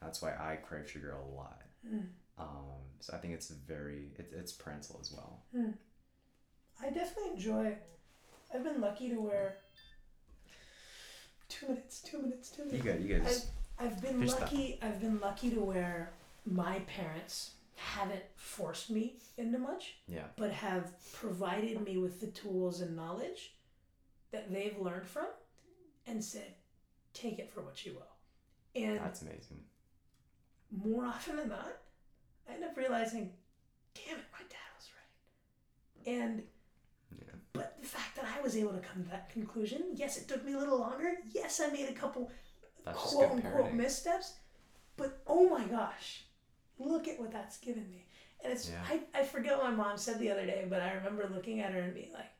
That's 0.00 0.20
why 0.22 0.30
I 0.32 0.56
crave 0.56 0.88
sugar 0.90 1.12
a 1.12 1.34
lot. 1.36 1.62
Mm. 1.86 2.06
Um 2.38 2.80
so 3.00 3.14
I 3.14 3.18
think 3.18 3.34
it's 3.34 3.48
very 3.50 4.10
it, 4.18 4.32
it's 4.36 4.52
parental 4.52 4.98
as 5.00 5.12
well. 5.12 5.42
I 6.82 6.90
definitely 6.90 7.32
enjoy. 7.34 7.76
I've 8.54 8.64
been 8.64 8.80
lucky 8.80 9.08
to 9.10 9.20
wear. 9.20 9.56
Two 11.48 11.68
minutes. 11.68 12.00
Two 12.00 12.18
minutes. 12.22 12.50
Two 12.50 12.64
minutes. 12.64 12.84
You 12.84 12.92
good, 12.92 13.02
you 13.02 13.08
good. 13.08 13.26
I've, 13.26 13.42
I've 13.78 14.00
been 14.02 14.12
Finish 14.14 14.32
that. 14.32 14.40
lucky. 14.42 14.78
I've 14.82 15.00
been 15.00 15.20
lucky 15.20 15.50
to 15.50 15.60
where 15.60 16.12
my 16.46 16.80
parents 16.80 17.52
haven't 17.76 18.22
forced 18.36 18.90
me 18.90 19.16
into 19.36 19.58
much, 19.58 19.96
Yeah. 20.06 20.24
but 20.36 20.50
have 20.52 20.92
provided 21.12 21.80
me 21.84 21.98
with 21.98 22.20
the 22.20 22.28
tools 22.28 22.80
and 22.80 22.96
knowledge 22.96 23.54
that 24.30 24.52
they've 24.52 24.78
learned 24.78 25.06
from, 25.06 25.26
and 26.06 26.22
said, 26.24 26.54
"Take 27.14 27.38
it 27.38 27.50
for 27.50 27.62
what 27.62 27.84
you 27.84 27.94
will." 27.94 28.16
And 28.74 28.98
That's 29.00 29.22
amazing. 29.22 29.64
more 30.70 31.04
often 31.04 31.36
than 31.36 31.48
not, 31.48 31.72
I 32.48 32.54
end 32.54 32.64
up 32.64 32.76
realizing, 32.76 33.32
"Damn 33.94 34.18
it, 34.18 34.24
my 34.32 34.38
dad 34.48 34.70
was 34.76 34.88
right." 34.96 36.14
And 36.14 36.48
Yeah. 37.18 37.34
but 37.52 37.80
the 37.80 37.86
fact 37.86 38.16
that 38.16 38.24
I 38.24 38.40
was 38.40 38.56
able 38.56 38.72
to 38.72 38.80
come 38.80 39.04
to 39.04 39.10
that 39.10 39.28
conclusion, 39.30 39.90
yes, 39.94 40.16
it 40.16 40.26
took 40.28 40.44
me 40.44 40.54
a 40.54 40.58
little 40.58 40.78
longer. 40.78 41.18
Yes, 41.30 41.60
I 41.60 41.68
made 41.68 41.88
a 41.88 41.92
couple 41.94 42.30
That's 42.84 42.98
quote 43.14 43.30
unquote 43.32 43.72
missteps. 43.74 44.38
But 44.96 45.22
oh 45.26 45.48
my 45.48 45.64
gosh, 45.64 46.24
look 46.78 47.08
at 47.08 47.18
what 47.20 47.30
that's 47.32 47.58
given 47.58 47.88
me. 47.90 48.06
And 48.42 48.52
it's 48.52 48.68
Yeah. 48.70 48.82
I, 48.88 49.00
I 49.20 49.24
forget 49.24 49.56
what 49.56 49.70
my 49.70 49.76
mom 49.76 49.96
said 49.98 50.18
the 50.18 50.30
other 50.30 50.44
day, 50.46 50.66
but 50.68 50.80
I 50.82 50.92
remember 50.94 51.28
looking 51.32 51.60
at 51.60 51.72
her 51.72 51.80
and 51.80 51.94
being 51.94 52.12
like, 52.12 52.30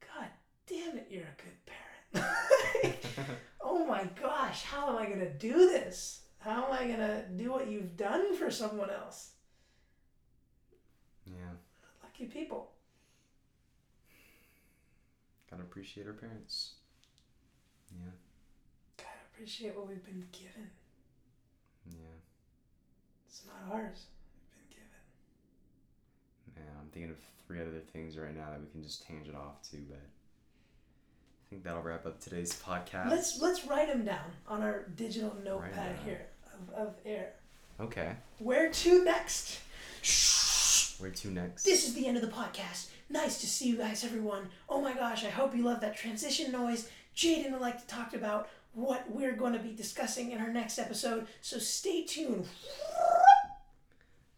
God 0.00 0.28
damn 0.66 0.96
it, 0.98 1.08
you're 1.10 1.24
a 1.24 1.36
good 1.42 1.66
parent. 1.66 2.96
oh 3.72 3.86
my 3.86 4.04
gosh, 4.20 4.62
how 4.64 4.90
am 4.90 4.96
I 4.96 5.06
gonna 5.08 5.30
do 5.30 5.52
this? 5.52 6.20
How 6.38 6.66
am 6.66 6.72
I 6.72 6.86
gonna 6.86 7.24
do 7.36 7.50
what 7.50 7.68
you've 7.68 7.96
done 7.96 8.36
for 8.36 8.50
someone 8.50 8.90
else? 8.90 9.30
yeah. 11.26 11.54
Lucky 12.02 12.26
people. 12.26 12.72
Gotta 15.50 15.62
appreciate 15.62 16.06
our 16.06 16.12
parents. 16.12 16.72
Yeah. 17.90 18.10
Gotta 18.98 19.10
appreciate 19.32 19.76
what 19.76 19.88
we've 19.88 20.04
been 20.04 20.24
given. 20.32 20.70
Yeah. 21.90 22.16
It's 23.28 23.42
not 23.46 23.72
ours. 23.74 24.06
We've 24.34 24.68
been 24.68 24.76
given. 24.76 25.02
Man, 26.56 26.74
I'm 26.80 26.88
thinking 26.90 27.10
of 27.10 27.18
three 27.46 27.60
other 27.60 27.80
things 27.92 28.18
right 28.18 28.36
now 28.36 28.50
that 28.50 28.60
we 28.60 28.66
can 28.72 28.82
just 28.82 29.06
tangent 29.06 29.36
off 29.36 29.62
to, 29.70 29.76
but 29.88 30.00
think 31.52 31.64
that'll 31.64 31.82
wrap 31.82 32.06
up 32.06 32.18
today's 32.18 32.58
podcast. 32.66 33.10
Let's 33.10 33.38
let's 33.42 33.66
write 33.66 33.88
them 33.88 34.06
down 34.06 34.24
on 34.48 34.62
our 34.62 34.86
digital 34.96 35.36
notepad 35.44 35.98
here 36.02 36.24
of, 36.54 36.74
of 36.74 36.94
air. 37.04 37.34
Okay. 37.78 38.16
Where 38.38 38.70
to 38.70 39.04
next? 39.04 39.60
Shh. 40.00 40.98
Where 40.98 41.10
to 41.10 41.28
next? 41.28 41.64
This 41.64 41.86
is 41.86 41.92
the 41.92 42.06
end 42.06 42.16
of 42.16 42.22
the 42.22 42.30
podcast. 42.30 42.88
Nice 43.10 43.38
to 43.42 43.46
see 43.46 43.68
you 43.68 43.76
guys, 43.76 44.02
everyone. 44.02 44.48
Oh 44.66 44.80
my 44.80 44.94
gosh, 44.94 45.26
I 45.26 45.28
hope 45.28 45.54
you 45.54 45.62
love 45.62 45.82
that 45.82 45.94
transition 45.94 46.50
noise. 46.52 46.88
Jayden 47.14 47.52
would 47.52 47.60
like 47.60 47.78
to 47.78 47.86
talk 47.86 48.14
about 48.14 48.48
what 48.72 49.04
we're 49.10 49.36
going 49.36 49.52
to 49.52 49.58
be 49.58 49.74
discussing 49.74 50.30
in 50.30 50.40
our 50.40 50.50
next 50.50 50.78
episode, 50.78 51.26
so 51.42 51.58
stay 51.58 52.04
tuned. 52.04 52.46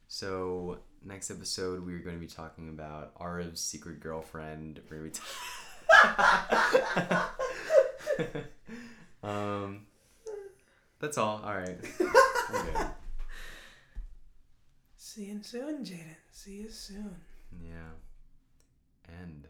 So 0.09 0.79
next 1.05 1.31
episode 1.31 1.87
we're 1.87 2.01
going 2.01 2.17
to 2.17 2.21
be 2.21 2.27
talking 2.27 2.71
about 2.71 3.15
Ariv's 3.21 3.61
secret 3.61 4.01
girlfriend. 4.01 4.81
We're 4.91 4.99
going 4.99 5.13
to 5.13 5.21
be 5.21 5.27
um, 9.23 9.87
that's 11.01 11.19
all. 11.19 11.43
All 11.45 11.55
right. 11.55 11.77
We're. 12.53 12.91
See 14.97 15.25
you 15.27 15.41
soon, 15.43 15.85
Jayden. 15.85 16.17
See 16.33 16.53
you 16.53 16.71
soon. 16.71 17.15
Yeah. 17.63 17.93
End. 19.23 19.47